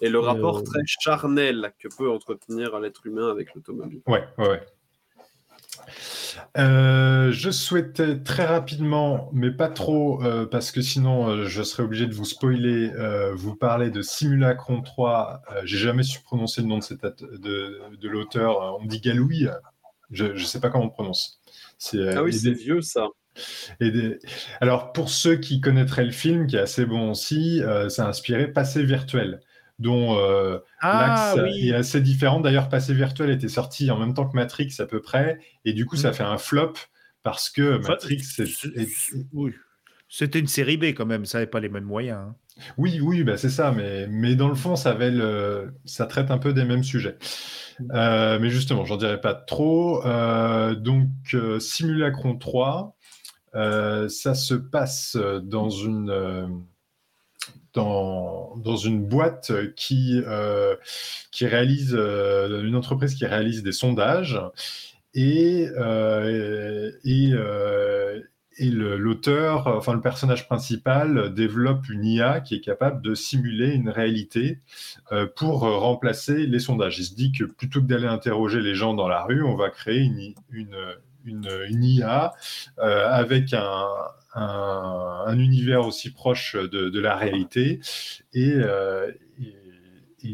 Et 0.00 0.08
le 0.08 0.18
rapport 0.18 0.58
euh, 0.58 0.62
très 0.62 0.80
charnel 0.86 1.72
que 1.78 1.88
peut 1.96 2.10
entretenir 2.10 2.78
l'être 2.78 3.06
humain 3.06 3.30
avec 3.30 3.54
l'automobile. 3.54 4.02
Ouais, 4.06 4.24
ouais, 4.38 4.48
ouais. 4.48 4.60
Euh, 6.58 7.32
je 7.32 7.50
souhaitais 7.50 8.18
très 8.18 8.44
rapidement, 8.44 9.30
mais 9.32 9.50
pas 9.50 9.68
trop, 9.68 10.22
euh, 10.22 10.46
parce 10.46 10.70
que 10.70 10.80
sinon 10.82 11.28
euh, 11.28 11.44
je 11.46 11.62
serais 11.62 11.82
obligé 11.82 12.06
de 12.06 12.14
vous 12.14 12.24
spoiler, 12.24 12.92
vous 13.34 13.56
parler 13.56 13.90
de 13.90 14.02
Simulacron 14.02 14.82
3. 14.82 15.42
Euh, 15.52 15.62
J'ai 15.64 15.78
jamais 15.78 16.02
su 16.02 16.20
prononcer 16.22 16.62
le 16.62 16.68
nom 16.68 16.78
de, 16.78 18.08
l'auteur. 18.08 18.76
On 18.78 18.82
me 18.82 18.88
dit 18.88 19.00
Galouille. 19.00 19.50
Je 20.10 20.26
ne 20.26 20.38
sais 20.38 20.60
pas 20.60 20.70
comment 20.70 20.84
on 20.84 20.90
prononce. 20.90 21.40
Ah 21.94 22.22
oui, 22.22 22.32
c'est 22.32 22.52
vieux 22.52 22.80
ça. 22.80 23.08
et 23.80 23.90
des- 23.90 24.18
Alors, 24.60 24.92
pour 24.92 25.10
ceux 25.10 25.36
qui 25.36 25.60
connaîtraient 25.60 26.04
le 26.04 26.12
film, 26.12 26.46
qui 26.46 26.56
est 26.56 26.60
assez 26.60 26.86
bon 26.86 27.10
aussi, 27.10 27.62
euh, 27.62 27.88
ça 27.88 28.06
a 28.06 28.08
inspiré 28.08 28.48
Passé 28.48 28.82
virtuel, 28.82 29.40
dont 29.78 30.16
euh, 30.18 30.58
Ah 30.80 30.98
l'axe 31.34 31.42
oui. 31.42 31.68
est 31.70 31.74
assez 31.74 32.00
différent. 32.00 32.40
D'ailleurs, 32.40 32.68
Passé 32.68 32.94
virtuel 32.94 33.30
était 33.30 33.48
sorti 33.48 33.90
en 33.90 33.98
même 33.98 34.14
temps 34.14 34.26
que 34.28 34.34
Matrix 34.36 34.74
à 34.78 34.86
peu 34.86 35.00
près, 35.00 35.38
et 35.64 35.72
du 35.72 35.86
coup, 35.86 35.96
ça 35.96 36.12
fait 36.12 36.22
un 36.24 36.38
flop 36.38 36.72
parce 37.22 37.50
que 37.50 37.78
Enfin, 37.78 37.90
Matrix. 37.90 38.22
C'était 40.08 40.38
une 40.38 40.46
série 40.46 40.76
B 40.76 40.84
quand 40.86 41.06
même, 41.06 41.26
ça 41.26 41.38
n'avait 41.38 41.50
pas 41.50 41.60
les 41.60 41.68
mêmes 41.68 41.84
moyens. 41.84 42.18
hein. 42.18 42.36
Oui, 42.78 43.00
oui, 43.02 43.22
bah 43.22 43.36
c'est 43.36 43.50
ça, 43.50 43.70
mais, 43.72 44.06
mais 44.08 44.34
dans 44.34 44.48
le 44.48 44.54
fond, 44.54 44.76
ça, 44.76 44.92
avait 44.92 45.10
le- 45.10 45.74
ça 45.84 46.06
traite 46.06 46.30
un 46.30 46.38
peu 46.38 46.54
des 46.54 46.64
mêmes 46.64 46.84
sujets. 46.84 47.18
Euh, 47.92 48.38
mais 48.40 48.48
justement, 48.48 48.84
j'en 48.86 48.96
dirai 48.96 49.20
pas 49.20 49.34
trop. 49.34 50.02
Euh, 50.06 50.74
donc, 50.74 51.08
euh, 51.34 51.58
Simulacron 51.60 52.38
3, 52.38 52.96
euh, 53.56 54.08
ça 54.08 54.34
se 54.34 54.54
passe 54.54 55.18
dans 55.42 55.68
une, 55.70 56.08
euh, 56.08 56.46
dans, 57.76 58.76
une 58.76 59.06
boîte 59.06 59.52
qui, 59.74 60.22
euh, 60.26 60.76
qui 61.30 61.46
réalise, 61.46 61.94
euh, 61.94 62.62
une 62.64 62.74
entreprise 62.74 63.14
qui 63.14 63.26
réalise 63.26 63.62
des 63.62 63.72
sondages. 63.72 64.40
Et, 65.14 65.68
euh, 65.76 66.90
et, 67.04 68.70
l'auteur, 68.70 69.66
enfin 69.66 69.94
le 69.94 70.00
personnage 70.00 70.46
principal, 70.46 71.32
développe 71.34 71.88
une 71.88 72.04
IA 72.04 72.40
qui 72.40 72.54
est 72.54 72.60
capable 72.60 73.02
de 73.02 73.14
simuler 73.14 73.72
une 73.72 73.88
réalité 73.88 74.60
pour 75.36 75.60
remplacer 75.60 76.46
les 76.46 76.58
sondages. 76.58 76.98
Il 76.98 77.04
se 77.04 77.14
dit 77.14 77.32
que 77.32 77.44
plutôt 77.44 77.80
que 77.80 77.86
d'aller 77.86 78.06
interroger 78.06 78.60
les 78.60 78.74
gens 78.74 78.94
dans 78.94 79.08
la 79.08 79.24
rue, 79.24 79.42
on 79.42 79.56
va 79.56 79.70
créer 79.70 80.00
une, 80.00 80.76
une, 81.26 81.84
IA 81.84 82.32
euh, 82.78 83.08
avec 83.10 83.52
un, 83.52 83.86
un, 84.34 85.24
un 85.26 85.38
univers 85.38 85.86
aussi 85.86 86.10
proche 86.10 86.56
de, 86.56 87.00
la 87.00 87.16
réalité 87.16 87.80
et, 88.32 88.52
euh, 88.54 89.10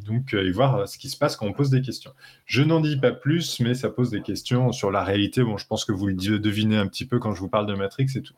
donc 0.07 0.33
euh, 0.33 0.51
voir 0.53 0.89
ce 0.89 0.97
qui 0.97 1.11
se 1.11 1.19
passe 1.19 1.37
quand 1.37 1.47
on 1.47 1.53
pose 1.53 1.69
des 1.69 1.83
questions. 1.83 2.13
Je 2.47 2.63
n'en 2.63 2.81
dis 2.81 2.97
pas 2.97 3.13
plus, 3.13 3.61
mais 3.61 3.75
ça 3.75 3.91
pose 3.91 4.09
des 4.09 4.23
questions 4.23 4.73
sur 4.73 4.91
la 4.91 5.05
réalité. 5.05 5.43
Bon, 5.43 5.59
je 5.59 5.67
pense 5.67 5.85
que 5.85 5.93
vous 5.93 6.07
le 6.07 6.15
devinez 6.15 6.79
un 6.79 6.87
petit 6.87 7.05
peu 7.05 7.19
quand 7.19 7.35
je 7.35 7.41
vous 7.41 7.51
parle 7.51 7.67
de 7.67 7.75
Matrix 7.75 8.07
et 8.15 8.23
tout. 8.23 8.35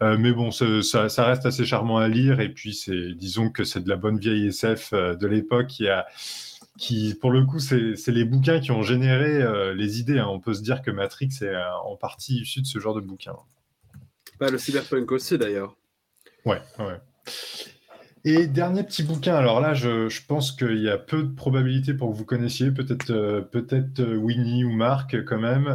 Mais 0.00 0.32
bon, 0.32 0.52
ça, 0.52 1.24
reste 1.24 1.46
assez 1.46 1.64
charmant 1.64 1.98
à 1.98 2.06
lire. 2.06 2.38
Et 2.38 2.50
puis, 2.50 2.80
disons 3.16 3.50
que 3.50 3.64
c'est 3.64 3.82
de 3.82 3.88
la 3.88 3.96
bonne 3.96 4.18
vieille 4.18 4.46
SF 4.46 4.92
de 4.92 5.26
l'époque 5.26 5.66
qui 5.66 5.88
a, 5.88 6.06
qui, 6.78 7.14
pour 7.20 7.30
le 7.30 7.44
coup, 7.44 7.58
c'est, 7.58 7.96
les 8.06 8.24
bouquins 8.24 8.60
qui 8.60 8.70
ont 8.70 8.82
généré 8.82 9.42
euh, 9.42 9.74
les 9.74 10.00
idées. 10.00 10.18
hein. 10.18 10.28
On 10.30 10.40
peut 10.40 10.54
se 10.54 10.62
dire 10.62 10.80
que 10.80 10.90
Matrix 10.90 11.30
est 11.42 11.46
euh, 11.46 11.76
en 11.84 11.96
partie 11.96 12.40
issu 12.40 12.62
de 12.62 12.66
ce 12.66 12.78
genre 12.78 12.94
de 12.94 13.00
bouquins. 13.00 13.36
Bah, 14.40 14.50
le 14.50 14.58
cyberpunk 14.58 15.10
aussi 15.12 15.36
d'ailleurs. 15.36 15.76
Ouais, 16.46 16.62
ouais. 16.78 17.00
Et 18.24 18.46
dernier 18.46 18.82
petit 18.84 19.02
bouquin, 19.02 19.34
alors 19.34 19.60
là, 19.60 19.74
je, 19.74 20.08
je 20.08 20.22
pense 20.24 20.52
qu'il 20.52 20.78
y 20.78 20.88
a 20.88 20.98
peu 20.98 21.22
de 21.22 21.34
probabilités 21.34 21.94
pour 21.94 22.10
que 22.12 22.16
vous 22.16 22.24
connaissiez, 22.24 22.70
peut-être 22.70 23.10
euh, 23.10 23.40
peut-être 23.40 24.00
euh, 24.00 24.16
Winnie 24.16 24.64
ou 24.64 24.72
Marc 24.72 25.24
quand 25.24 25.38
même. 25.38 25.66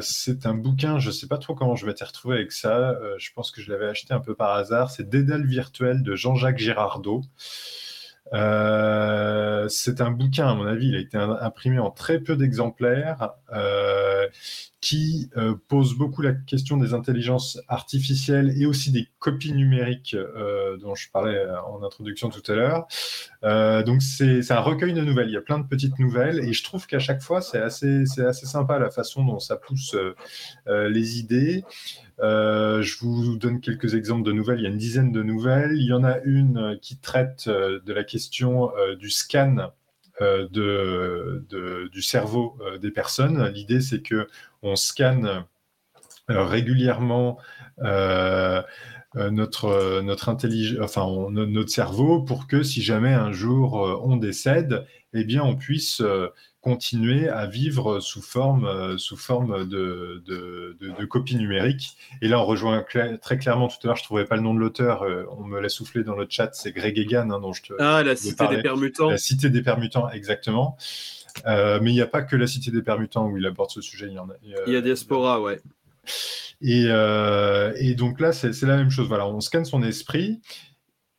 C'est 0.00 0.46
un 0.46 0.54
bouquin, 0.54 0.98
je 0.98 1.10
sais 1.10 1.28
pas 1.28 1.38
trop 1.38 1.54
comment 1.54 1.76
je 1.76 1.86
m'étais 1.86 2.04
retrouvé 2.04 2.36
avec 2.36 2.52
ça, 2.52 2.98
je 3.18 3.30
pense 3.32 3.50
que 3.52 3.60
je 3.60 3.70
l'avais 3.70 3.86
acheté 3.86 4.12
un 4.12 4.20
peu 4.20 4.34
par 4.34 4.54
hasard, 4.54 4.90
c'est 4.90 5.08
Dédale 5.08 5.46
virtuel 5.46 6.02
de 6.02 6.16
Jean-Jacques 6.16 6.58
Girardot. 6.58 7.22
Euh, 8.32 9.68
c'est 9.68 10.00
un 10.00 10.10
bouquin, 10.10 10.48
à 10.48 10.54
mon 10.54 10.66
avis, 10.66 10.88
il 10.88 10.96
a 10.96 10.98
été 10.98 11.16
im- 11.18 11.38
imprimé 11.40 11.78
en 11.78 11.90
très 11.90 12.18
peu 12.20 12.36
d'exemplaires, 12.36 13.32
euh, 13.52 14.26
qui 14.84 15.30
euh, 15.38 15.54
pose 15.68 15.96
beaucoup 15.96 16.20
la 16.20 16.34
question 16.34 16.76
des 16.76 16.92
intelligences 16.92 17.58
artificielles 17.68 18.52
et 18.60 18.66
aussi 18.66 18.92
des 18.92 19.08
copies 19.18 19.54
numériques 19.54 20.12
euh, 20.12 20.76
dont 20.76 20.94
je 20.94 21.10
parlais 21.10 21.38
euh, 21.38 21.58
en 21.62 21.82
introduction 21.82 22.28
tout 22.28 22.42
à 22.52 22.54
l'heure. 22.54 22.86
Donc 23.86 24.02
c'est 24.02 24.50
un 24.50 24.60
recueil 24.60 24.92
de 24.92 25.00
nouvelles, 25.00 25.28
il 25.28 25.32
y 25.32 25.38
a 25.38 25.40
plein 25.40 25.58
de 25.58 25.66
petites 25.66 25.98
nouvelles 25.98 26.40
et 26.40 26.52
je 26.52 26.62
trouve 26.62 26.86
qu'à 26.86 26.98
chaque 26.98 27.22
fois 27.22 27.40
c'est 27.40 27.60
assez, 27.60 28.04
assez 28.18 28.44
sympa 28.44 28.78
la 28.78 28.90
façon 28.90 29.24
dont 29.24 29.38
ça 29.38 29.56
pousse 29.56 29.96
les 30.66 31.18
idées. 31.18 31.64
Je 32.18 32.98
vous 33.00 33.36
donne 33.36 33.60
quelques 33.60 33.94
exemples 33.94 34.22
de 34.22 34.32
nouvelles. 34.32 34.60
Il 34.60 34.64
y 34.64 34.66
a 34.66 34.70
une 34.70 34.78
dizaine 34.78 35.12
de 35.12 35.22
nouvelles. 35.22 35.76
Il 35.76 35.86
y 35.86 35.92
en 35.92 36.04
a 36.04 36.20
une 36.24 36.78
qui 36.80 36.96
traite 36.96 37.48
de 37.48 37.92
la 37.92 38.04
question 38.04 38.70
du 38.98 39.10
scan 39.10 39.72
de, 40.20 41.44
de- 41.48 41.88
du 41.92 42.02
cerveau 42.02 42.56
euh, 42.60 42.78
des 42.78 42.90
personnes. 42.90 43.46
L'idée, 43.48 43.80
c'est 43.80 44.02
que 44.02 44.28
on 44.62 44.76
scanne 44.76 45.44
euh, 46.30 46.44
régulièrement 46.44 47.38
euh, 47.82 48.62
euh, 49.16 49.30
notre, 49.30 49.66
euh, 49.66 50.02
notre, 50.02 50.34
enfin, 50.82 51.06
notre 51.30 51.70
cerveau 51.70 52.22
pour 52.22 52.46
que 52.46 52.62
si 52.62 52.82
jamais 52.82 53.12
un 53.12 53.32
jour 53.32 53.84
euh, 53.86 54.00
on 54.02 54.16
décède, 54.16 54.86
eh 55.20 55.24
bien, 55.24 55.42
on 55.42 55.56
puisse 55.56 56.00
euh, 56.00 56.28
continuer 56.60 57.28
à 57.28 57.46
vivre 57.46 58.00
sous 58.00 58.22
forme, 58.22 58.64
euh, 58.64 58.96
sous 58.98 59.16
forme 59.16 59.68
de, 59.68 60.22
de, 60.26 60.76
de, 60.80 60.90
de 60.98 61.04
copie 61.04 61.36
numérique. 61.36 61.96
Et 62.22 62.28
là, 62.28 62.40
on 62.40 62.44
rejoint 62.44 62.82
très 63.20 63.38
clairement 63.38 63.68
tout 63.68 63.76
à 63.84 63.86
l'heure, 63.88 63.96
je 63.96 64.02
ne 64.02 64.06
trouvais 64.06 64.24
pas 64.24 64.36
le 64.36 64.42
nom 64.42 64.54
de 64.54 64.60
l'auteur, 64.60 65.02
euh, 65.02 65.24
on 65.38 65.44
me 65.44 65.60
l'a 65.60 65.68
soufflé 65.68 66.04
dans 66.04 66.16
le 66.16 66.26
chat, 66.28 66.50
c'est 66.54 66.72
Greg 66.72 66.98
Egan, 66.98 67.30
hein, 67.30 67.40
dont 67.40 67.52
je 67.52 67.62
te, 67.62 67.72
Ah, 67.78 68.02
la 68.02 68.16
cité 68.16 68.46
des 68.48 68.62
permutants. 68.62 69.10
la 69.10 69.18
cité 69.18 69.50
des 69.50 69.62
permutants, 69.62 70.08
exactement. 70.10 70.76
Euh, 71.46 71.80
mais 71.82 71.90
il 71.90 71.94
n'y 71.94 72.00
a 72.00 72.06
pas 72.06 72.22
que 72.22 72.36
la 72.36 72.46
cité 72.46 72.70
des 72.70 72.82
permutants 72.82 73.26
où 73.28 73.36
il 73.36 73.44
aborde 73.44 73.70
ce 73.70 73.80
sujet. 73.80 74.06
Il 74.08 74.14
y 74.14 74.18
en 74.18 74.28
a, 74.30 74.34
Il 74.66 74.72
y 74.72 74.76
a 74.76 74.80
Diaspora, 74.80 75.40
ouais. 75.42 75.60
et, 76.62 76.84
euh, 76.88 77.72
et 77.76 77.94
donc 77.94 78.20
là, 78.20 78.32
c'est 78.32 78.52
c'est 78.52 78.66
la 78.66 78.76
même 78.76 78.90
chose. 78.90 79.08
Voilà, 79.08 79.26
on 79.26 79.40
scanne 79.40 79.64
son 79.64 79.82
esprit. 79.82 80.40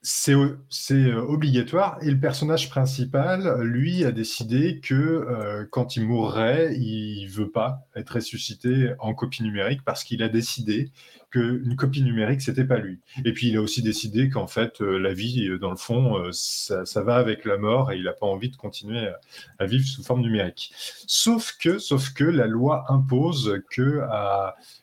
C'est 0.07 0.33
euh, 0.33 1.19
obligatoire. 1.27 1.97
Et 2.03 2.11
le 2.11 2.19
personnage 2.19 2.69
principal, 2.69 3.59
lui, 3.63 4.05
a 4.05 4.11
décidé 4.11 4.79
que 4.79 4.93
euh, 4.93 5.65
quand 5.71 5.95
il 5.95 6.05
mourrait, 6.05 6.75
il 6.77 7.25
veut 7.25 7.49
pas 7.49 7.87
être 7.95 8.11
ressuscité 8.11 8.93
en 8.99 9.15
copie 9.15 9.41
numérique 9.41 9.81
parce 9.83 10.03
qu'il 10.03 10.21
a 10.21 10.29
décidé 10.29 10.91
qu'une 11.31 11.75
copie 11.75 12.03
numérique, 12.03 12.41
c'était 12.41 12.65
pas 12.65 12.77
lui. 12.77 12.99
Et 13.25 13.33
puis 13.33 13.47
il 13.47 13.57
a 13.57 13.61
aussi 13.61 13.81
décidé 13.81 14.29
qu'en 14.29 14.45
fait, 14.45 14.79
euh, 14.79 14.99
la 14.99 15.11
vie, 15.11 15.49
dans 15.59 15.71
le 15.71 15.75
fond, 15.75 16.29
ça, 16.31 16.83
va 17.01 17.15
avec 17.15 17.43
la 17.43 17.57
mort 17.57 17.91
et 17.91 17.97
il 17.97 18.03
n'a 18.03 18.13
pas 18.13 18.27
envie 18.27 18.51
de 18.51 18.55
continuer 18.57 19.09
à, 19.57 19.65
vivre 19.65 19.87
sous 19.87 20.03
forme 20.03 20.21
numérique. 20.21 20.71
Sauf 21.07 21.57
que, 21.59 21.79
sauf 21.79 22.13
que 22.13 22.25
la 22.25 22.45
loi 22.45 22.85
impose 22.89 23.59
que 23.71 24.01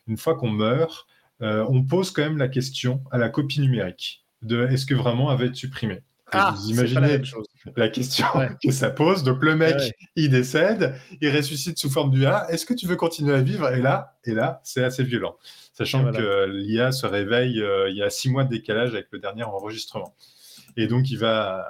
une 0.07 0.17
fois 0.17 0.35
qu'on 0.35 0.51
meurt, 0.51 1.07
on 1.39 1.81
pose 1.83 2.11
quand 2.11 2.23
même 2.23 2.37
la 2.37 2.49
question 2.49 3.01
à 3.09 3.17
la 3.17 3.29
copie 3.29 3.61
numérique 3.61 4.22
de 4.45 4.67
est-ce 4.67 4.85
que 4.85 4.93
vraiment 4.95 5.31
elle 5.31 5.39
va 5.39 5.45
être 5.45 5.55
supprimée 5.55 6.01
Ah, 6.31 6.55
vous 6.57 6.67
la 6.69 6.73
imaginez 6.73 7.21
la 7.75 7.89
question 7.89 8.27
Ouais. 8.35 8.49
que 8.63 8.71
ça 8.71 8.89
pose. 8.89 9.23
Donc 9.23 9.43
le 9.43 9.55
mec, 9.55 9.75
Ouais, 9.75 9.91
il 10.15 10.29
décède, 10.29 10.95
il 11.21 11.35
ressuscite 11.35 11.77
sous 11.77 11.89
forme 11.89 12.11
d'IA. 12.11 12.45
Est-ce 12.49 12.65
que 12.65 12.73
tu 12.73 12.87
veux 12.87 12.95
continuer 12.95 13.33
à 13.35 13.41
vivre? 13.41 13.69
Et 13.73 13.81
là, 13.81 14.17
et 14.25 14.33
là, 14.33 14.59
c'est 14.63 14.83
assez 14.83 15.03
violent, 15.03 15.37
sachant 15.73 16.01
Voilà. 16.01 16.17
que 16.17 16.45
l'IA 16.51 16.91
se 16.91 17.05
réveille. 17.05 17.61
euh, 17.61 17.89
il 17.89 17.95
y 17.97 18.03
a 18.03 18.09
six 18.09 18.29
mois 18.29 18.43
de 18.43 18.49
décalage 18.49 18.93
avec 18.93 19.07
le 19.11 19.19
dernier 19.19 19.43
enregistrement, 19.43 20.15
et 20.77 20.87
donc 20.87 21.09
il 21.11 21.17
va 21.19 21.65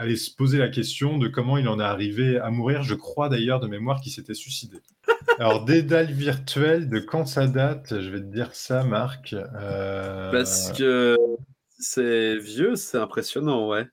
aller 0.00 0.14
se 0.16 0.30
poser 0.32 0.58
la 0.58 0.68
question 0.68 1.18
de 1.18 1.26
comment 1.26 1.58
il 1.58 1.66
en 1.66 1.80
est 1.80 1.82
arrivé 1.84 2.38
à 2.38 2.50
mourir. 2.50 2.84
Je 2.84 2.94
crois 2.94 3.28
d'ailleurs 3.28 3.58
de 3.58 3.66
mémoire 3.66 4.00
qu'il 4.00 4.12
s'était 4.12 4.34
suicidé. 4.34 4.78
Alors 5.40 5.64
dédale 5.64 6.12
virtuel 6.12 6.88
de 6.88 7.00
quand 7.00 7.26
ça 7.26 7.48
date? 7.48 8.00
Je 8.00 8.08
vais 8.10 8.20
te 8.20 8.32
dire 8.32 8.50
ça, 8.52 8.84
Marc. 8.84 9.34
Euh, 9.34 10.30
Parce 10.30 10.70
que 10.72 11.16
c'est 11.78 12.36
vieux, 12.38 12.76
c'est 12.76 12.98
impressionnant, 12.98 13.68
ouais. 13.68 13.86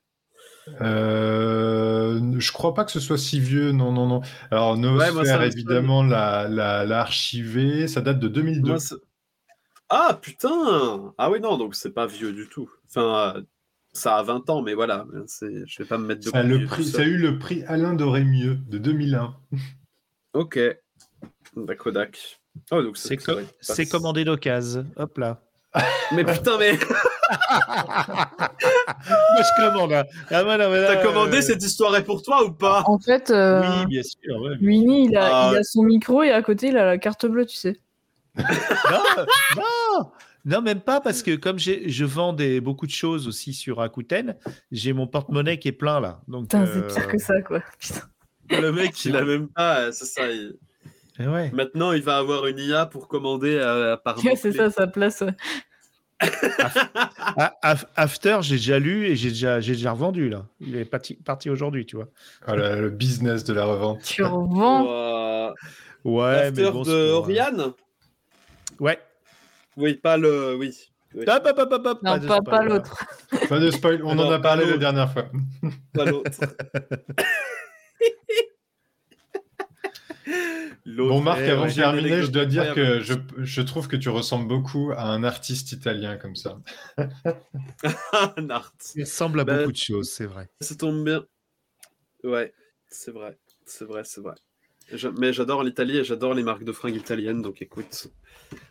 Euh, 0.80 2.20
je 2.38 2.52
crois 2.52 2.74
pas 2.74 2.84
que 2.84 2.90
ce 2.90 3.00
soit 3.00 3.18
si 3.18 3.38
vieux, 3.40 3.72
non, 3.72 3.92
non, 3.92 4.06
non. 4.06 4.20
Alors, 4.50 4.72
Ouais, 4.72 4.76
ça 4.76 5.12
Noosphère, 5.12 5.40
me 5.40 5.46
évidemment, 5.46 6.02
l'a, 6.02 6.48
l'a, 6.48 6.84
l'a 6.84 7.00
archivé. 7.00 7.86
Ça 7.88 8.00
date 8.00 8.18
de 8.18 8.28
2002. 8.28 8.68
Moi, 8.70 8.78
c'est- 8.80 8.94
ah, 9.88 10.18
putain 10.20 11.14
Ah 11.18 11.30
oui, 11.30 11.40
non, 11.40 11.56
donc 11.58 11.74
c'est 11.76 11.92
pas 11.92 12.06
vieux 12.06 12.32
du 12.32 12.48
tout. 12.48 12.68
Enfin, 12.88 13.34
euh, 13.36 13.42
ça 13.92 14.16
a 14.16 14.22
20 14.22 14.50
ans, 14.50 14.62
mais 14.62 14.74
voilà, 14.74 15.06
c'est... 15.26 15.64
je 15.66 15.82
vais 15.82 15.88
pas 15.88 15.98
me 15.98 16.06
mettre 16.06 16.24
de 16.24 16.30
ça, 16.30 16.42
le 16.42 16.64
prix, 16.66 16.84
ça. 16.84 16.98
ça 16.98 17.02
a 17.04 17.06
eu 17.06 17.16
le 17.16 17.38
prix 17.38 17.62
Alain 17.68 17.94
Doré-Mieux 17.94 18.58
de 18.68 18.78
2001. 18.78 19.34
Ok. 20.34 20.58
D'accord, 21.56 21.84
Kodak. 21.84 22.40
Oh, 22.70 22.82
donc 22.82 22.98
C'est 22.98 23.08
c'est 23.08 23.16
co- 23.16 23.40
c'est 23.60 23.88
commandé 23.88 24.22
d'occasion. 24.22 24.84
Hop 24.96 25.16
là. 25.16 25.40
Mais 26.12 26.24
putain, 26.24 26.58
mais 26.58 26.72
Moi, 28.38 29.42
je 29.42 29.62
commande. 29.70 29.92
hein. 29.92 30.04
Ah, 30.30 30.42
voilà, 30.42 30.68
voilà, 30.68 30.86
t'as 30.94 31.02
commandé 31.02 31.38
euh, 31.38 31.42
cette 31.42 31.62
histoire 31.62 31.94
est 31.96 32.04
pour 32.04 32.22
toi 32.22 32.44
ou 32.44 32.52
pas? 32.52 32.82
En 32.86 32.98
fait, 32.98 33.30
euh, 33.30 33.60
Oui, 33.80 33.86
bien 33.86 34.02
sûr. 34.02 34.40
ouais. 34.40 34.56
Winnie, 34.60 35.06
il 35.06 35.16
a, 35.16 35.24
Ah. 35.48 35.50
il 35.52 35.58
a 35.58 35.62
son 35.62 35.82
micro 35.82 36.22
et 36.22 36.30
à 36.30 36.42
côté, 36.42 36.68
il 36.68 36.76
a 36.76 36.84
la 36.84 36.98
carte 36.98 37.26
bleue, 37.26 37.46
tu 37.46 37.56
sais. 37.56 37.80
Non, 38.36 38.44
non, 39.56 40.10
non, 40.44 40.60
même 40.62 40.80
pas 40.80 41.00
parce 41.00 41.22
que 41.22 41.34
comme 41.36 41.58
j'ai- 41.58 41.88
je 41.88 42.04
vends 42.04 42.32
des, 42.32 42.60
beaucoup 42.60 42.86
de 42.86 42.92
choses 42.92 43.26
aussi 43.26 43.52
sur 43.54 43.78
Rakuten, 43.78 44.36
j'ai 44.70 44.92
mon 44.92 45.06
porte-monnaie 45.06 45.58
qui 45.58 45.68
est 45.68 45.72
plein 45.72 46.00
là. 46.00 46.20
Donc, 46.28 46.44
Putain, 46.44 46.66
c'est 46.66 46.78
euh, 46.78 46.86
pire 46.94 47.08
que 47.08 47.18
ça, 47.18 47.40
quoi. 47.42 47.62
Putain. 47.78 48.00
Le 48.50 48.70
mec, 48.72 48.92
Il 49.04 49.16
a 49.16 49.24
même 49.24 49.48
pas, 49.48 49.90
c'est 49.92 50.04
ça. 50.04 50.28
il- 50.30 50.54
Eh 51.18 51.26
ouais. 51.26 51.50
Maintenant, 51.52 51.92
il 51.92 52.02
va 52.02 52.18
avoir 52.18 52.46
une 52.46 52.58
IA 52.58 52.84
pour 52.86 53.08
commander 53.08 53.56
euh, 53.58 53.96
par 53.96 54.16
Ouais, 54.24 54.36
c'est 54.36 54.52
ça, 54.52 54.70
sa 54.70 54.86
place. 54.86 55.22
ouais. 55.22 55.34
Ah, 56.20 57.54
Af- 57.62 57.84
After, 57.94 58.38
j'ai 58.40 58.56
déjà 58.56 58.78
lu 58.78 59.06
et 59.06 59.16
j'ai 59.16 59.28
déjà, 59.28 59.60
j'ai 59.60 59.72
déjà 59.74 59.92
revendu 59.92 60.28
là. 60.28 60.46
Il 60.60 60.76
est 60.76 60.84
parti, 60.84 61.14
parti 61.14 61.50
aujourd'hui, 61.50 61.84
tu 61.86 61.96
vois. 61.96 62.08
Voilà, 62.46 62.76
le 62.76 62.90
business 62.90 63.44
de 63.44 63.52
la 63.52 63.64
revente. 63.64 64.02
Tu 64.02 64.22
revends. 64.22 65.52
Ouais, 66.04 66.32
L'after 66.32 66.62
mais 66.62 66.70
bon, 66.70 66.82
de 66.82 67.10
Oriane? 67.10 67.72
Ouais. 68.80 68.98
Oui, 69.76 69.94
pas 69.94 70.16
le. 70.16 70.56
Oui. 70.56 70.74
Oui, 71.14 71.24
Hop, 71.28 71.46
hop, 71.46 71.58
hop, 71.72 71.86
hop, 71.86 72.02
Non, 72.02 72.20
pas, 72.20 72.42
pas 72.42 72.62
l'autre. 72.62 73.04
Pas 73.48 73.58
de 73.58 73.70
spoil, 73.70 74.02
on 74.04 74.14
Non, 74.14 74.26
en 74.26 74.32
a 74.32 74.38
parlé 74.38 74.66
la 74.66 74.76
dernière 74.76 75.10
fois. 75.12 75.26
Pas 75.94 76.04
l'autre. 76.04 76.30
Bon, 80.86 81.20
Marc, 81.20 81.40
avant 81.40 81.66
de 81.66 81.72
terminer, 81.72 82.22
je 82.22 82.30
dois 82.30 82.46
dire 82.46 82.74
que 82.74 83.00
je, 83.00 83.14
je 83.38 83.62
trouve 83.62 83.88
que 83.88 83.96
tu 83.96 84.08
ressembles 84.08 84.46
beaucoup 84.46 84.92
à 84.96 85.04
un 85.04 85.24
artiste 85.24 85.72
italien 85.72 86.16
comme 86.16 86.36
ça. 86.36 86.58
Un 88.36 88.50
art. 88.50 88.72
Il 88.94 89.04
ressemble 89.04 89.40
à 89.40 89.44
Bah, 89.44 89.58
beaucoup 89.58 89.72
de 89.72 89.76
choses, 89.76 90.10
c'est 90.10 90.26
vrai. 90.26 90.48
Ça 90.60 90.74
tombe 90.74 91.04
bien. 91.04 91.24
Ouais, 92.24 92.52
c'est 92.90 93.10
vrai. 93.10 93.36
C'est 93.66 93.84
vrai, 93.84 94.02
c'est 94.04 94.20
vrai. 94.20 94.34
Je- 94.92 95.08
mais 95.08 95.32
j'adore 95.32 95.64
l'Italie 95.64 95.98
et 95.98 96.04
j'adore 96.04 96.34
les 96.34 96.44
marques 96.44 96.64
de 96.64 96.72
fringues 96.72 96.96
italiennes, 96.96 97.42
donc 97.42 97.60
écoute. 97.60 98.08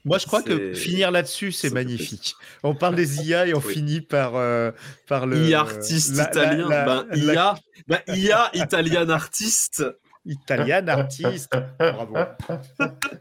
Moi, 0.05 0.17
je 0.17 0.25
crois 0.25 0.41
que 0.41 0.73
finir 0.73 1.11
là-dessus, 1.11 1.51
c'est 1.51 1.69
magnifique. 1.71 2.35
On 2.63 2.73
parle 2.75 2.95
des 2.95 3.27
IA 3.27 3.47
et 3.47 3.53
on 3.53 3.59
Oui. 3.59 3.73
finit 3.73 4.01
par, 4.01 4.35
euh, 4.35 4.71
par 5.07 5.25
le. 5.25 5.49
IA 5.49 5.59
artiste 5.59 6.15
la- 6.15 6.29
italien. 6.29 6.69
la- 6.69 6.85
ben, 6.85 7.07
IA, 7.17 7.55
ben, 7.87 7.99
IA 8.07 8.49
italien 8.55 9.09
artiste. 9.09 9.83
Italienne 10.25 10.89
artiste. 10.89 11.55
Bravo. 11.79 12.15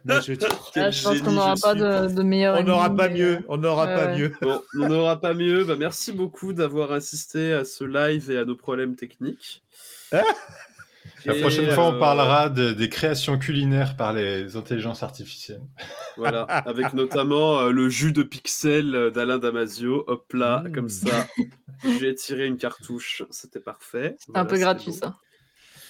Je 0.07 0.35
Ah, 0.77 0.91
je 0.91 1.03
pense 1.03 1.21
qu'on 1.23 1.33
n'aura 1.33 1.55
pas 1.61 1.75
de, 1.75 2.13
de 2.15 2.23
meilleur. 2.23 2.59
on 2.59 2.63
n'aura 2.65 2.95
pas 2.95 3.09
mais, 3.09 3.15
mieux. 3.15 3.35
euh, 3.37 3.45
On 3.49 3.57
n'aura 3.59 3.87
pas 3.87 4.07
ouais. 4.07 4.19
mieux. 4.19 4.33
Bon, 4.43 4.63
on 4.81 4.89
n'aura 4.89 5.21
pas 5.21 5.35
mieux. 5.35 5.65
Bah, 5.65 5.77
merci 5.79 6.13
beaucoup 6.13 6.53
d'avoir 6.53 6.93
assisté 6.93 7.53
à 7.53 7.65
ce 7.65 7.85
live 7.85 8.31
et 8.31 8.39
à 8.39 8.45
nos 8.45 8.57
problèmes 8.57 8.97
techniques. 8.97 9.63
La 11.27 11.35
prochaine 11.35 11.71
fois, 11.71 11.89
on 11.89 11.95
euh, 11.97 11.99
parlera 11.99 12.51
de- 12.51 12.73
des 12.73 12.89
créations 12.91 13.39
culinaires 13.39 13.97
par 13.97 14.13
les 14.13 14.57
intelligences 14.57 15.03
artificielles. 15.03 15.63
Voilà, 16.17 16.43
avec 16.43 16.93
notamment 16.93 17.59
euh, 17.61 17.71
le 17.71 17.89
jus 17.89 18.13
de 18.13 18.23
pixels 18.23 18.95
euh, 18.95 19.11
d'Alain 19.11 19.39
Damasio. 19.39 20.05
Hop 20.07 20.33
là, 20.35 20.63
Mm. 20.67 20.73
comme 20.73 20.89
ça. 20.89 21.27
J'ai 21.99 22.15
tiré 22.15 22.47
une 22.47 22.57
cartouche, 22.57 23.23
c'était 23.31 23.59
parfait. 23.61 24.17
C'est 24.19 24.37
un 24.37 24.45
peu 24.45 24.59
gratuit, 24.59 24.93
ça. 24.93 25.15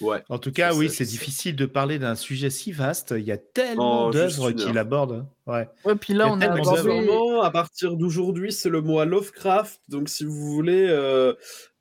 Ouais. 0.01 0.23
En 0.29 0.39
tout 0.39 0.53
cas, 0.53 0.75
oui, 0.75 0.91
c'est 0.91 1.05
difficile 1.05 1.57
de 1.57 1.67
parler 1.67 1.99
d'un 1.99 2.15
sujet 2.15 2.51
si 2.51 2.73
vaste. 2.73 3.15
Il 3.17 3.25
y 3.25 3.33
a 3.33 3.37
tellement 3.37 4.07
En 4.07 4.13
juste 4.13 4.39
d'œuvres 4.39 4.51
qu'il 4.53 4.79
aborde. 4.79 5.27
Ouais. 5.47 5.69
Ouais, 5.85 5.95
puis 5.97 6.15
là, 6.15 6.29
on 6.29 6.41
a 6.41 6.51
abordé. 6.51 7.09
à 7.43 7.51
partir 7.51 7.97
d'aujourd'hui, 7.97 8.53
c'est 8.53 8.71
le 8.71 8.81
mois 8.81 9.05
Lovecraft. 9.05 9.81
Donc, 9.89 10.09
si 10.09 10.25
vous 10.25 10.53
voulez 10.53 10.87
euh, 10.89 11.35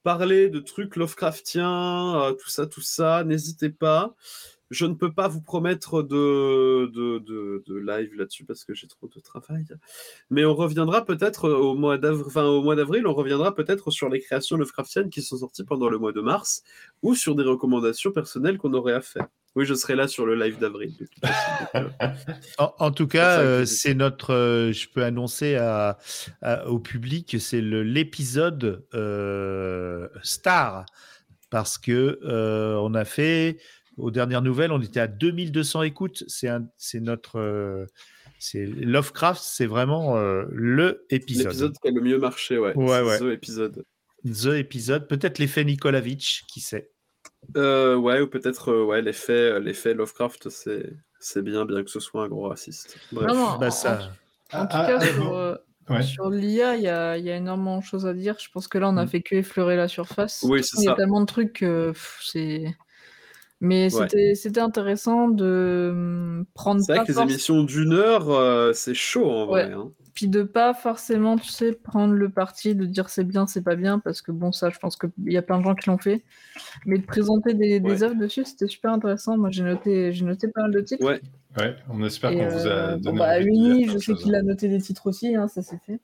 parler 0.03 0.49
de 0.49 0.60
trucs 0.60 0.95
Lovecraftiens, 0.95 2.22
euh, 2.22 2.31
tout 2.34 2.49
ça, 2.49 2.68
tout 2.68 2.81
ça, 2.81 3.23
n'hésitez 3.23 3.69
pas. 3.69 4.15
Je 4.74 4.86
ne 4.86 4.94
peux 4.95 5.12
pas 5.14 5.28
vous 5.28 5.41
promettre 5.41 6.02
de, 6.04 6.88
de, 6.94 7.20
de, 7.20 7.64
de 7.68 7.76
live 7.78 8.16
là-dessus 8.16 8.44
parce 8.44 8.64
que 8.66 8.74
j'ai 8.74 8.88
trop 8.88 9.08
de 9.08 9.20
travail. 9.20 9.66
Mais 10.30 10.44
on 10.45 10.56
reviendra 10.56 11.06
peut-être 11.06 11.50
au 11.50 11.76
mois 11.76 11.98
d'avril, 11.98 12.24
enfin, 12.28 12.44
au 12.45 12.62
mois 12.64 12.76
d'avril, 12.76 13.06
on 13.08 13.14
reviendra 13.14 13.54
peut-être 13.56 13.91
sur 13.91 14.10
les 14.10 14.20
créations 14.20 14.58
Lovecraftiennes 14.58 15.10
qui 15.10 15.22
sont 15.22 15.38
sorties 15.38 15.64
pendant 15.64 15.90
le 15.90 15.98
mois 16.00 16.12
de 16.12 16.22
mars 16.22 16.64
ou 17.04 17.16
sur 17.16 17.36
des 17.36 17.44
recommandations 17.44 18.12
personnelles 18.12 18.58
qu'on 18.58 18.74
aurait 18.74 18.94
à 18.94 19.02
faire. 19.02 19.28
Oui, 19.56 19.66
je 19.66 19.76
serai 19.76 19.95
là 19.95 20.08
sur 20.08 20.26
le 20.26 20.34
live 20.36 20.58
d'avril. 20.58 20.91
En, 22.58 22.74
en 22.80 22.91
tout 22.91 23.08
cas, 23.08 23.40
euh, 23.40 23.66
c'est 23.66 23.94
notre. 23.94 24.34
euh, 24.34 24.72
je 24.72 24.88
peux 24.90 25.04
annoncer 25.04 25.56
à, 25.56 25.98
à- 26.41 26.68
au 26.68 26.80
public, 26.80 27.38
c'est 27.40 27.62
le- 27.62 27.84
l'épisode 27.84 28.86
euh, 28.94 30.08
star 30.24 30.86
parce 31.50 31.78
que 31.78 32.20
on 32.80 32.94
a 32.95 33.06
fait 33.06 33.60
aux 33.98 34.11
dernières 34.11 34.41
nouvelles, 34.41 34.72
on 34.72 34.82
était 34.82 34.99
à 34.99 35.07
2200 35.07 35.84
écoutes. 35.84 36.24
C'est 36.28 36.49
notre. 36.99 37.40
euh, 37.40 37.86
c'est 38.40 38.65
Lovecraft, 38.65 39.41
c'est 39.44 39.65
vraiment 39.65 40.18
euh, 40.18 40.44
le 40.52 41.06
épisode. 41.10 41.45
L'épisode 41.48 41.74
qui 41.82 41.88
a 41.88 41.91
le 41.91 42.02
mieux 42.02 42.18
marché, 42.18 42.57
ouais. 42.57 42.76
Ouais, 42.76 43.02
ouais. 43.02 43.20
The 43.20 43.24
épisode. 43.34 43.86
The 44.26 44.48
épisode, 44.57 45.07
peut-être 45.07 45.40
l'effet 45.40 45.64
Nikolavitch, 45.64 46.44
qui 46.48 46.60
sait. 46.60 46.90
Euh, 47.57 47.95
ouais, 47.95 48.20
ou 48.22 48.28
peut-être 48.28 48.72
euh, 48.72 48.84
ouais, 48.86 49.02
l'effet, 49.02 49.34
euh, 49.34 49.60
l'effet 49.60 49.94
Lovecraft, 49.94 50.49
c'est, 50.49 50.94
c'est 51.20 51.41
bien, 51.41 51.65
bien 51.65 51.84
que 51.84 51.90
ce 51.90 51.99
soit 51.99 52.24
un 52.24 52.28
gros 52.30 52.48
raciste. 52.49 52.98
Bref. 53.11 53.28
Non, 53.28 53.36
non, 53.36 53.57
Bah, 53.60 53.68
en- 53.68 53.72
ça, 53.72 54.11
En 54.53 54.61
tout 54.65 54.68
Ah, 54.72 54.86
cas, 54.88 54.98
ah, 55.02 55.06
sur, 55.07 55.36
euh, 55.38 55.56
Ouais. 55.90 56.02
sur 56.03 56.30
l'IA, 56.30 56.76
il 56.78 56.84
y 56.84 56.88
a, 56.88 57.18
il 57.18 57.26
y 57.26 57.30
a 57.32 57.36
énormément 57.36 57.80
de 57.80 57.84
choses 57.84 58.06
à 58.06 58.14
dire. 58.14 58.38
Je 58.40 58.48
pense 58.52 58.68
que 58.70 58.78
là, 58.78 58.88
on 58.90 58.95
a 58.98 59.03
Mm. 59.03 59.10
fait 59.10 59.22
que 59.22 59.36
effleurer 59.36 59.76
la 59.76 59.88
surface. 59.90 60.41
Oui, 60.48 60.64
c'est 60.64 60.78
Il 60.80 60.84
y 60.86 60.88
a 60.88 60.91
ça. 60.91 60.95
tellement 60.95 61.20
de 61.22 61.26
trucs 61.26 61.53
que 61.53 61.91
c'est. 62.22 62.65
Mais 63.65 63.85
Ouais. 63.95 64.07
c'était 64.10 64.35
c'était 64.35 64.60
intéressant 64.61 65.30
de 65.30 65.90
hum, 65.94 66.45
prendre 66.53 66.81
C'est 66.81 66.95
vrai 66.98 67.06
que 67.06 67.11
les 67.14 67.19
émissions 67.22 67.64
d'une 67.64 67.94
heure, 67.94 68.30
euh, 68.30 68.73
c'est 68.73 68.94
chaud 68.94 69.26
en 69.31 69.49
Ouais. 69.52 69.65
vrai. 69.68 69.73
hein. 69.73 69.91
puis 70.14 70.27
de 70.27 70.44
pas 70.44 70.73
forcément, 70.76 71.38
tu 71.38 71.48
sais, 71.49 71.72
prendre 71.73 72.14
le 72.14 72.30
parti 72.30 72.76
de 72.76 72.85
dire 72.85 73.10
c'est 73.10 73.23
bien, 73.23 73.48
c'est 73.48 73.64
pas 73.64 73.76
bien, 73.76 73.98
parce 73.99 74.22
que 74.22 74.31
bon, 74.31 74.52
ça, 74.52 74.69
je 74.69 74.77
pense 74.80 74.95
qu'il 74.98 75.10
y 75.27 75.38
a 75.38 75.41
plein 75.41 75.57
de 75.60 75.64
gens 75.64 75.73
qui 75.76 75.90
l'ont 75.90 75.98
fait. 75.98 76.23
Mais 76.85 76.99
de 76.99 77.06
présenter 77.06 77.53
des, 77.56 77.80
des 77.80 77.90
Ouais. 77.90 78.03
œuvres 78.03 78.15
dessus, 78.15 78.45
c'était 78.45 78.68
super 78.68 78.91
intéressant. 78.94 79.38
Moi, 79.38 79.49
j'ai 79.52 79.64
noté, 79.64 80.14
j'ai 80.14 80.26
noté 80.26 80.48
pas 80.49 80.61
mal 80.64 80.72
de 80.73 80.81
titres. 80.81 81.03
Ouais. 81.06 81.22
Ouais, 81.57 81.76
on 81.90 82.03
espère 82.03 82.31
qu'on 82.31 82.48
vous 82.49 82.68
a 82.68 82.72
euh, 82.72 82.98
donné 82.98 83.11
bon, 83.11 83.18
bah, 83.18 83.40
lire 83.40 83.90
je 83.91 83.98
sais 83.99 84.14
qu'il 84.15 84.35
a 84.35 84.41
noté 84.44 84.68
des 84.69 84.81
titres 84.81 85.07
aussi, 85.07 85.35
hein, 85.35 85.48
ça 85.48 85.61
c'est 85.64 85.80
fait. 85.85 85.99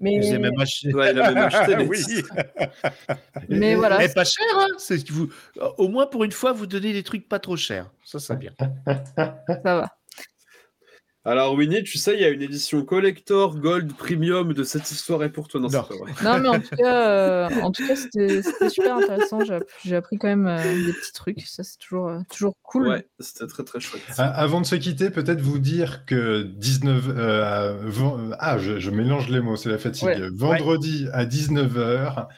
Mais, 0.00 0.18
vous 0.18 0.28
avez 0.28 0.38
même 0.38 0.58
acheté. 0.58 0.94
Ouais, 0.94 1.12
il 1.12 1.20
a 1.20 1.32
même 1.32 1.44
acheté 1.44 1.76
les 1.76 1.84
oui. 1.84 1.98
mais 3.48 3.74
voilà. 3.74 4.02
Eh, 4.02 4.08
pas 4.08 4.24
cher, 4.24 4.46
hein 4.54 4.66
C'est 4.78 4.98
ce 4.98 5.04
que 5.04 5.12
vous. 5.12 5.28
Au 5.76 5.88
moins 5.88 6.06
pour 6.06 6.24
une 6.24 6.32
fois, 6.32 6.52
vous 6.52 6.66
donnez 6.66 6.92
des 6.92 7.02
trucs 7.02 7.28
pas 7.28 7.38
trop 7.38 7.56
chers. 7.56 7.90
Ça, 8.02 8.18
c'est 8.18 8.36
bien. 8.36 8.52
ça 8.86 9.36
va. 9.62 9.99
Alors 11.22 11.52
Winnie, 11.54 11.82
tu 11.82 11.98
sais, 11.98 12.14
il 12.14 12.20
y 12.22 12.24
a 12.24 12.30
une 12.30 12.40
édition 12.40 12.82
collector 12.82 13.58
gold 13.58 13.92
premium 13.92 14.54
de 14.54 14.64
cette 14.64 14.90
histoire 14.90 15.22
est 15.22 15.28
pour 15.28 15.48
toi. 15.48 15.60
Non, 15.60 15.68
Non. 15.68 15.84
c'est 15.86 15.98
pas 15.98 16.04
vrai. 16.04 16.12
Non, 16.24 16.38
mais 16.42 16.48
en 16.48 16.60
tout 16.60 16.76
cas, 16.76 17.10
euh, 17.10 17.48
en 17.60 17.70
tout 17.70 17.86
cas, 17.86 17.94
c'était 17.94 18.40
c'était 18.42 18.70
super 18.70 18.96
intéressant. 18.96 19.44
J'ai 19.44 19.52
app- 19.54 19.64
J'ai 19.84 19.96
appris 19.96 20.16
quand 20.16 20.28
même 20.28 20.46
euh, 20.46 20.86
des 20.86 20.92
petits 20.94 21.12
trucs. 21.12 21.42
Ça, 21.42 21.62
c'est 21.62 21.76
toujours, 21.76 22.08
euh, 22.08 22.20
toujours 22.30 22.54
cool. 22.62 22.88
Ouais, 22.88 23.06
c'était 23.18 23.46
très 23.48 23.64
très 23.64 23.80
chouette. 23.80 24.00
Avant 24.16 24.62
de 24.62 24.66
se 24.66 24.76
quitter, 24.76 25.10
peut-être 25.10 25.42
vous 25.42 25.58
dire 25.58 26.06
que 26.06 26.42
19 26.42 27.04
euh, 27.08 27.76
ven- 27.82 28.34
ah 28.38 28.56
je, 28.58 28.78
je 28.78 28.90
mélange 28.90 29.28
les 29.28 29.40
mots, 29.40 29.56
c'est 29.56 29.68
la 29.68 29.76
fatigue. 29.78 30.06
Ouais. 30.08 30.28
Vendredi 30.32 31.06
à 31.12 31.26
19h, 31.26 32.28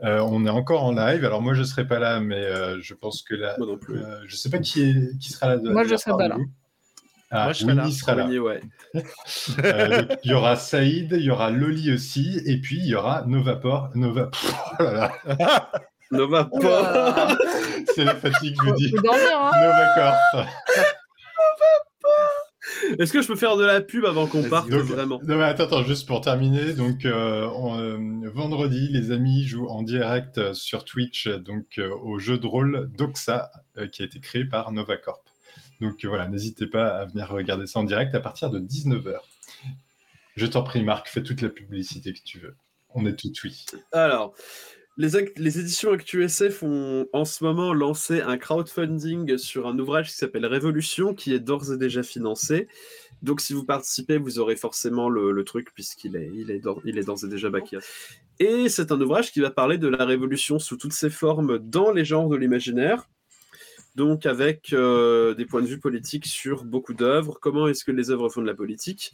on 0.00 0.46
est 0.46 0.50
encore 0.50 0.84
en 0.84 0.92
live. 0.92 1.24
Alors 1.24 1.42
moi 1.42 1.54
je 1.54 1.64
serai 1.64 1.88
pas 1.88 1.98
là, 1.98 2.20
mais 2.20 2.44
euh, 2.44 2.78
je 2.80 2.94
pense 2.94 3.22
que 3.22 3.34
là, 3.34 3.56
Moi 3.58 3.66
non 3.66 3.78
plus. 3.78 3.98
euh, 3.98 4.20
je 4.28 4.36
sais 4.36 4.48
pas 4.48 4.58
qui 4.58 4.82
est 4.82 5.18
qui 5.18 5.32
sera 5.32 5.48
là. 5.48 5.56
de- 5.56 5.70
Moi, 5.70 5.82
je 5.82 5.88
d'ailleurs 5.88 6.00
serai 6.00 6.16
pas 6.16 6.28
là. 6.28 6.36
vous. 6.36 6.46
Ah, 7.30 7.44
Moi, 7.44 7.52
je 7.52 7.58
serai 7.60 7.72
Winnie 7.72 7.82
là. 7.90 7.90
sera 7.90 8.14
là. 8.14 8.24
Winnie, 8.24 8.38
ouais. 8.38 8.60
Euh, 9.64 10.02
donc, 10.02 10.18
il 10.24 10.30
y 10.30 10.34
aura 10.34 10.56
Saïd, 10.56 11.12
il 11.12 11.22
y 11.22 11.30
aura 11.30 11.50
Loli 11.50 11.92
aussi, 11.92 12.40
et 12.46 12.58
puis 12.60 12.78
il 12.78 12.86
y 12.86 12.94
aura 12.94 13.24
Novaport. 13.26 13.90
Nova... 13.94 14.26
Pff, 14.32 14.54
oh 14.78 14.82
là 14.82 15.12
là, 15.38 15.70
Ne 16.10 16.22
va 16.22 16.44
pas. 16.46 16.56
Oula. 16.56 17.38
c'est 17.94 18.04
la 18.04 18.14
fatigue, 18.14 18.56
je 18.62 18.68
vous 18.70 18.74
dis. 18.76 18.92
hein. 18.96 19.50
Novacorp. 19.62 20.46
Est-ce 22.98 23.12
que 23.12 23.22
je 23.22 23.26
peux 23.28 23.36
faire 23.36 23.56
de 23.56 23.64
la 23.64 23.80
pub 23.80 24.04
avant 24.04 24.26
qu'on 24.26 24.42
parte 24.48 24.68
Donc, 24.70 24.82
vraiment? 24.82 25.20
non, 25.24 25.36
mais 25.36 25.44
attends, 25.44 25.64
attends, 25.64 25.82
juste 25.84 26.06
pour 26.06 26.20
terminer. 26.20 26.72
Donc, 26.74 27.04
euh, 27.04 27.48
on, 27.56 27.78
euh, 27.78 27.98
vendredi, 28.34 28.88
les 28.90 29.10
amis 29.10 29.44
jouent 29.46 29.68
en 29.68 29.82
direct 29.82 30.38
euh, 30.38 30.54
sur 30.54 30.84
Twitch 30.84 31.28
donc, 31.28 31.64
euh, 31.78 31.90
au 32.02 32.18
jeu 32.18 32.38
de 32.38 32.46
rôle 32.46 32.90
Doxa, 32.96 33.50
euh, 33.78 33.86
qui 33.86 34.02
a 34.02 34.04
été 34.06 34.20
créé 34.20 34.44
par 34.44 34.70
Novacorp. 34.72 35.22
Donc 35.80 36.04
voilà, 36.04 36.28
n'hésitez 36.28 36.66
pas 36.66 36.88
à 36.88 37.04
venir 37.04 37.28
regarder 37.28 37.66
ça 37.66 37.80
en 37.80 37.84
direct 37.84 38.14
à 38.14 38.20
partir 38.20 38.50
de 38.50 38.58
19h. 38.58 39.18
Je 40.36 40.46
t'en 40.46 40.62
prie, 40.62 40.82
Marc, 40.82 41.08
fais 41.08 41.22
toute 41.22 41.40
la 41.40 41.48
publicité 41.48 42.12
que 42.12 42.22
tu 42.24 42.38
veux. 42.38 42.56
On 42.90 43.04
est 43.06 43.18
tout 43.18 43.32
oui. 43.44 43.66
Alors, 43.92 44.34
les, 44.98 45.16
éditions 45.60 45.92
ActuSF 45.92 46.64
ont 46.64 47.06
en 47.12 47.24
ce 47.24 47.44
moment 47.44 47.72
lancé 47.72 48.20
un 48.20 48.36
crowdfunding 48.36 49.38
sur 49.38 49.68
un 49.68 49.78
ouvrage 49.78 50.08
qui 50.08 50.16
s'appelle 50.16 50.44
Révolution, 50.44 51.14
qui 51.14 51.32
est 51.32 51.38
d'ores 51.38 51.72
et 51.72 51.76
déjà 51.76 52.02
financé. 52.02 52.66
Donc, 53.22 53.40
si 53.40 53.52
vous 53.52 53.64
participez, 53.64 54.16
vous 54.18 54.40
aurez 54.40 54.56
forcément 54.56 55.08
le, 55.08 55.44
truc, 55.44 55.72
puisqu'il 55.72 56.16
est, 56.16 56.58
d'ores 56.58 56.82
et 56.84 57.28
déjà 57.28 57.48
backé. 57.48 57.78
Et 58.40 58.68
c'est 58.68 58.90
un 58.90 59.00
ouvrage 59.00 59.30
qui 59.30 59.40
va 59.40 59.52
parler 59.52 59.78
de 59.78 59.86
la 59.86 60.04
révolution 60.04 60.58
sous 60.58 60.76
toutes 60.76 60.92
ses 60.92 61.10
formes 61.10 61.58
dans 61.58 61.92
les 61.92 62.04
genres 62.04 62.28
de 62.28 62.36
l'imaginaire. 62.36 63.08
Donc, 63.98 64.26
avec 64.26 64.72
euh, 64.72 65.34
des 65.34 65.44
points 65.44 65.60
de 65.60 65.66
vue 65.66 65.80
politiques 65.80 66.26
sur 66.26 66.62
beaucoup 66.62 66.94
d'œuvres, 66.94 67.40
comment 67.42 67.66
est-ce 67.66 67.84
que 67.84 67.90
les 67.90 68.12
œuvres 68.12 68.28
font 68.28 68.40
de 68.40 68.46
la 68.46 68.54
politique, 68.54 69.12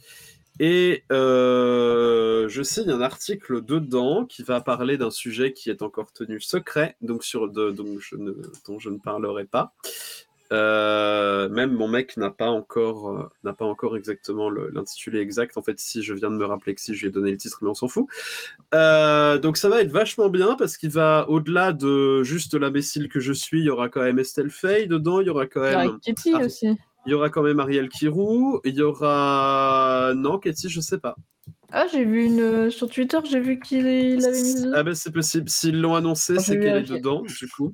et 0.59 1.03
euh, 1.11 2.47
je 2.47 2.61
signe 2.61 2.91
un 2.91 3.01
article 3.01 3.65
dedans 3.65 4.25
qui 4.25 4.43
va 4.43 4.61
parler 4.61 4.99
d'un 4.99 5.09
sujet 5.09 5.53
qui 5.53 5.71
est 5.71 5.81
encore 5.81 6.13
tenu 6.13 6.39
secret, 6.39 6.97
donc 7.01 7.23
sur 7.23 7.49
de, 7.49 7.71
donc 7.71 7.97
je 7.99 8.15
ne, 8.15 8.31
dont 8.67 8.77
je 8.77 8.91
ne 8.91 8.99
parlerai 8.99 9.45
pas. 9.45 9.73
Euh, 10.55 11.49
même 11.49 11.73
mon 11.73 11.87
mec 11.87 12.15
n'a 12.17 12.29
pas 12.29 12.47
encore 12.49 13.09
euh, 13.09 13.29
n'a 13.43 13.53
pas 13.53 13.65
encore 13.65 13.97
exactement 13.97 14.49
l'intitulé 14.49 15.19
exact. 15.19 15.57
En 15.57 15.61
fait, 15.61 15.79
si 15.79 16.01
je 16.01 16.13
viens 16.13 16.31
de 16.31 16.35
me 16.37 16.45
rappeler 16.45 16.73
que 16.75 16.81
si 16.81 16.93
je 16.95 17.01
lui 17.01 17.07
ai 17.07 17.11
donné 17.11 17.31
le 17.31 17.37
titre, 17.37 17.59
mais 17.61 17.69
on 17.69 17.73
s'en 17.73 17.87
fout. 17.87 18.07
Euh, 18.73 19.37
donc 19.37 19.57
ça 19.57 19.69
va 19.69 19.81
être 19.81 19.91
vachement 19.91 20.29
bien 20.29 20.55
parce 20.55 20.77
qu'il 20.77 20.89
va 20.91 21.25
au-delà 21.29 21.73
de 21.73 22.23
juste 22.23 22.53
l'imbécile 22.55 23.09
que 23.09 23.19
je 23.19 23.33
suis. 23.33 23.59
Il 23.59 23.65
y 23.65 23.69
aura 23.69 23.89
quand 23.89 24.01
même 24.01 24.19
Estelle 24.19 24.49
Fay 24.49 24.87
dedans. 24.87 25.19
Il 25.21 25.27
y 25.27 25.29
aura 25.29 25.45
quand 25.45 25.63
Il 25.65 25.73
y 25.73 25.75
même 25.75 25.99
Kitty 25.99 26.31
Ah. 26.35 26.45
aussi. 26.45 26.67
il 27.05 27.11
y 27.11 27.13
aura 27.13 27.29
quand 27.29 27.43
même 27.43 27.59
Ariel 27.59 27.89
Kirou. 27.89 28.61
Il 28.63 28.75
y 28.75 28.81
aura 28.81 30.13
non 30.15 30.39
Katie, 30.39 30.69
je 30.69 30.79
sais 30.79 30.97
pas. 30.99 31.15
Ah, 31.71 31.85
j'ai 31.91 32.05
vu 32.05 32.23
une. 32.25 32.71
Sur 32.71 32.89
Twitter, 32.89 33.17
j'ai 33.29 33.39
vu 33.39 33.59
qu'il 33.59 33.85
il 33.85 34.25
avait 34.25 34.41
mis. 34.41 34.71
Ah 34.73 34.83
ben 34.83 34.93
c'est 34.95 35.11
possible. 35.11 35.49
S'ils 35.49 35.81
l'ont 35.81 35.95
annoncé, 35.95 36.35
Oh, 36.37 36.41
c'est 36.41 36.59
qu'elle 36.59 36.77
est 36.77 36.89
dedans, 36.89 37.21
du 37.23 37.47
coup. 37.49 37.73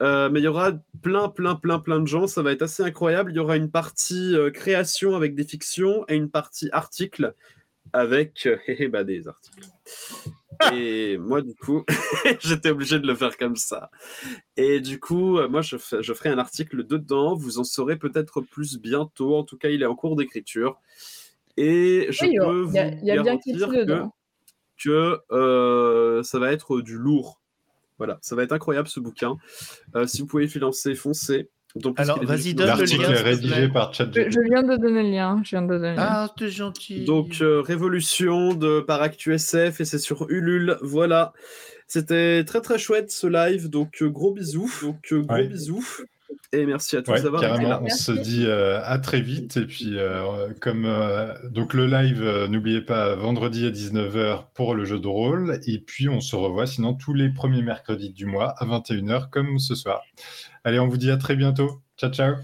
Euh, 0.00 0.28
mais 0.30 0.40
il 0.40 0.44
y 0.44 0.48
aura 0.48 0.72
plein, 1.02 1.28
plein, 1.28 1.56
plein, 1.56 1.78
plein 1.78 2.00
de 2.00 2.06
gens. 2.06 2.26
Ça 2.26 2.42
va 2.42 2.52
être 2.52 2.62
assez 2.62 2.82
incroyable. 2.82 3.32
Il 3.32 3.36
y 3.36 3.40
aura 3.40 3.56
une 3.56 3.70
partie 3.70 4.34
euh, 4.34 4.50
création 4.50 5.16
avec 5.16 5.34
des 5.34 5.44
fictions 5.44 6.04
et 6.08 6.16
une 6.16 6.30
partie 6.30 6.68
article 6.72 7.34
avec 7.92 8.46
euh, 8.46 8.56
hé, 8.66 8.76
hé, 8.84 8.88
bah, 8.88 9.04
des 9.04 9.28
articles. 9.28 9.68
Et 10.72 11.18
moi, 11.18 11.40
du 11.40 11.54
coup, 11.54 11.84
j'étais 12.40 12.70
obligé 12.70 12.98
de 12.98 13.06
le 13.06 13.14
faire 13.14 13.36
comme 13.36 13.56
ça. 13.56 13.90
Et 14.56 14.80
du 14.80 14.98
coup, 14.98 15.40
moi, 15.48 15.62
je, 15.62 15.76
ferai 15.76 16.30
un 16.30 16.38
article 16.38 16.84
dedans. 16.84 17.36
Vous 17.36 17.58
en 17.58 17.64
saurez 17.64 17.96
peut-être 17.96 18.40
plus 18.40 18.78
bientôt. 18.78 19.36
En 19.36 19.44
tout 19.44 19.56
cas, 19.56 19.68
il 19.68 19.82
est 19.82 19.86
en 19.86 19.94
cours 19.94 20.16
d'écriture. 20.16 20.80
Et 21.56 22.08
je 22.10 22.24
Oui, 22.24 22.32
y 22.32 22.38
peux 22.38 22.66
il 22.68 22.74
y 22.74 22.80
a, 22.80 22.90
vous 22.90 23.06
y 23.06 23.10
a 23.10 23.22
bien 23.22 23.38
que 24.76 26.22
ça 26.24 26.38
va 26.38 26.52
être 26.52 26.80
du 26.80 26.98
lourd. 26.98 27.40
Voilà, 27.98 28.18
ça 28.22 28.34
va 28.36 28.42
être 28.44 28.52
incroyable 28.52 28.88
ce 28.88 29.00
bouquin. 29.00 29.36
Euh, 29.96 30.06
si 30.06 30.20
vous 30.22 30.26
pouvez 30.26 30.48
financer, 30.48 30.94
foncez. 30.94 31.48
Plus 31.74 31.92
Alors, 31.98 32.24
vas-y, 32.24 32.54
donne 32.54 32.78
le 32.78 32.84
lien, 32.84 33.10
est 33.10 33.22
rédigé 33.22 33.68
par 33.68 33.92
Je, 33.92 33.98
ChatGPT. 33.98 34.30
je 34.32 34.40
viens 34.40 34.62
de 34.62 34.76
donner 34.76 35.02
le 35.02 35.10
lien. 35.10 35.40
Je 35.44 35.50
viens 35.50 35.62
de 35.62 35.68
donner. 35.68 35.94
Ah, 35.98 36.32
t'es 36.36 36.48
gentil. 36.48 37.04
Donc, 37.04 37.38
euh, 37.42 37.60
Révolution 37.60 38.54
de 38.54 38.80
par 38.80 39.02
ActuSF 39.02 39.78
et 39.80 39.84
c'est 39.84 39.98
sur 39.98 40.28
Ulule. 40.30 40.78
Voilà. 40.80 41.32
C'était 41.86 42.42
très 42.44 42.62
très 42.62 42.78
chouette 42.78 43.10
ce 43.10 43.26
live. 43.26 43.68
Donc, 43.68 44.00
euh, 44.02 44.08
gros 44.08 44.32
bisous. 44.32 44.72
Donc, 44.82 45.12
euh, 45.12 45.20
gros 45.20 45.34
Ouais. 45.34 45.46
bisous. 45.46 45.84
Et 46.52 46.64
merci 46.64 46.96
à 46.96 47.02
tous 47.02 47.10
Ouais, 47.12 47.22
d'avoir 47.22 47.42
été 47.42 47.50
carrément, 47.52 47.68
là. 47.70 47.78
on 47.80 47.84
Merci. 47.84 48.04
se 48.04 48.12
dit 48.12 48.44
euh, 48.46 48.80
à 48.84 48.98
très 48.98 49.20
vite. 49.20 49.56
Et 49.58 49.66
puis, 49.66 49.98
euh, 49.98 50.48
comme 50.60 50.84
euh, 50.86 51.32
donc 51.50 51.74
le 51.74 51.86
live, 51.86 52.22
euh, 52.22 52.48
n'oubliez 52.48 52.80
pas, 52.80 53.14
vendredi 53.16 53.66
à 53.66 53.70
19h 53.70 54.44
pour 54.54 54.74
le 54.74 54.84
jeu 54.84 54.98
de 54.98 55.06
rôle. 55.06 55.60
Et 55.66 55.78
puis, 55.78 56.08
on 56.08 56.20
se 56.20 56.36
revoit 56.36 56.66
sinon 56.66 56.94
tous 56.94 57.12
les 57.12 57.28
premiers 57.28 57.62
mercredis 57.62 58.10
du 58.12 58.24
mois 58.26 58.54
à 58.58 58.64
21h, 58.64 59.28
comme 59.30 59.58
ce 59.58 59.74
soir. 59.74 60.02
Allez, 60.64 60.78
on 60.78 60.88
vous 60.88 60.96
dit 60.96 61.10
à 61.10 61.16
très 61.18 61.36
bientôt. 61.36 61.80
Ciao, 61.98 62.10
ciao. 62.10 62.34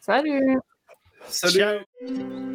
Salut! 0.00 0.58
Salut. 1.28 1.58
Ciao. 1.58 2.45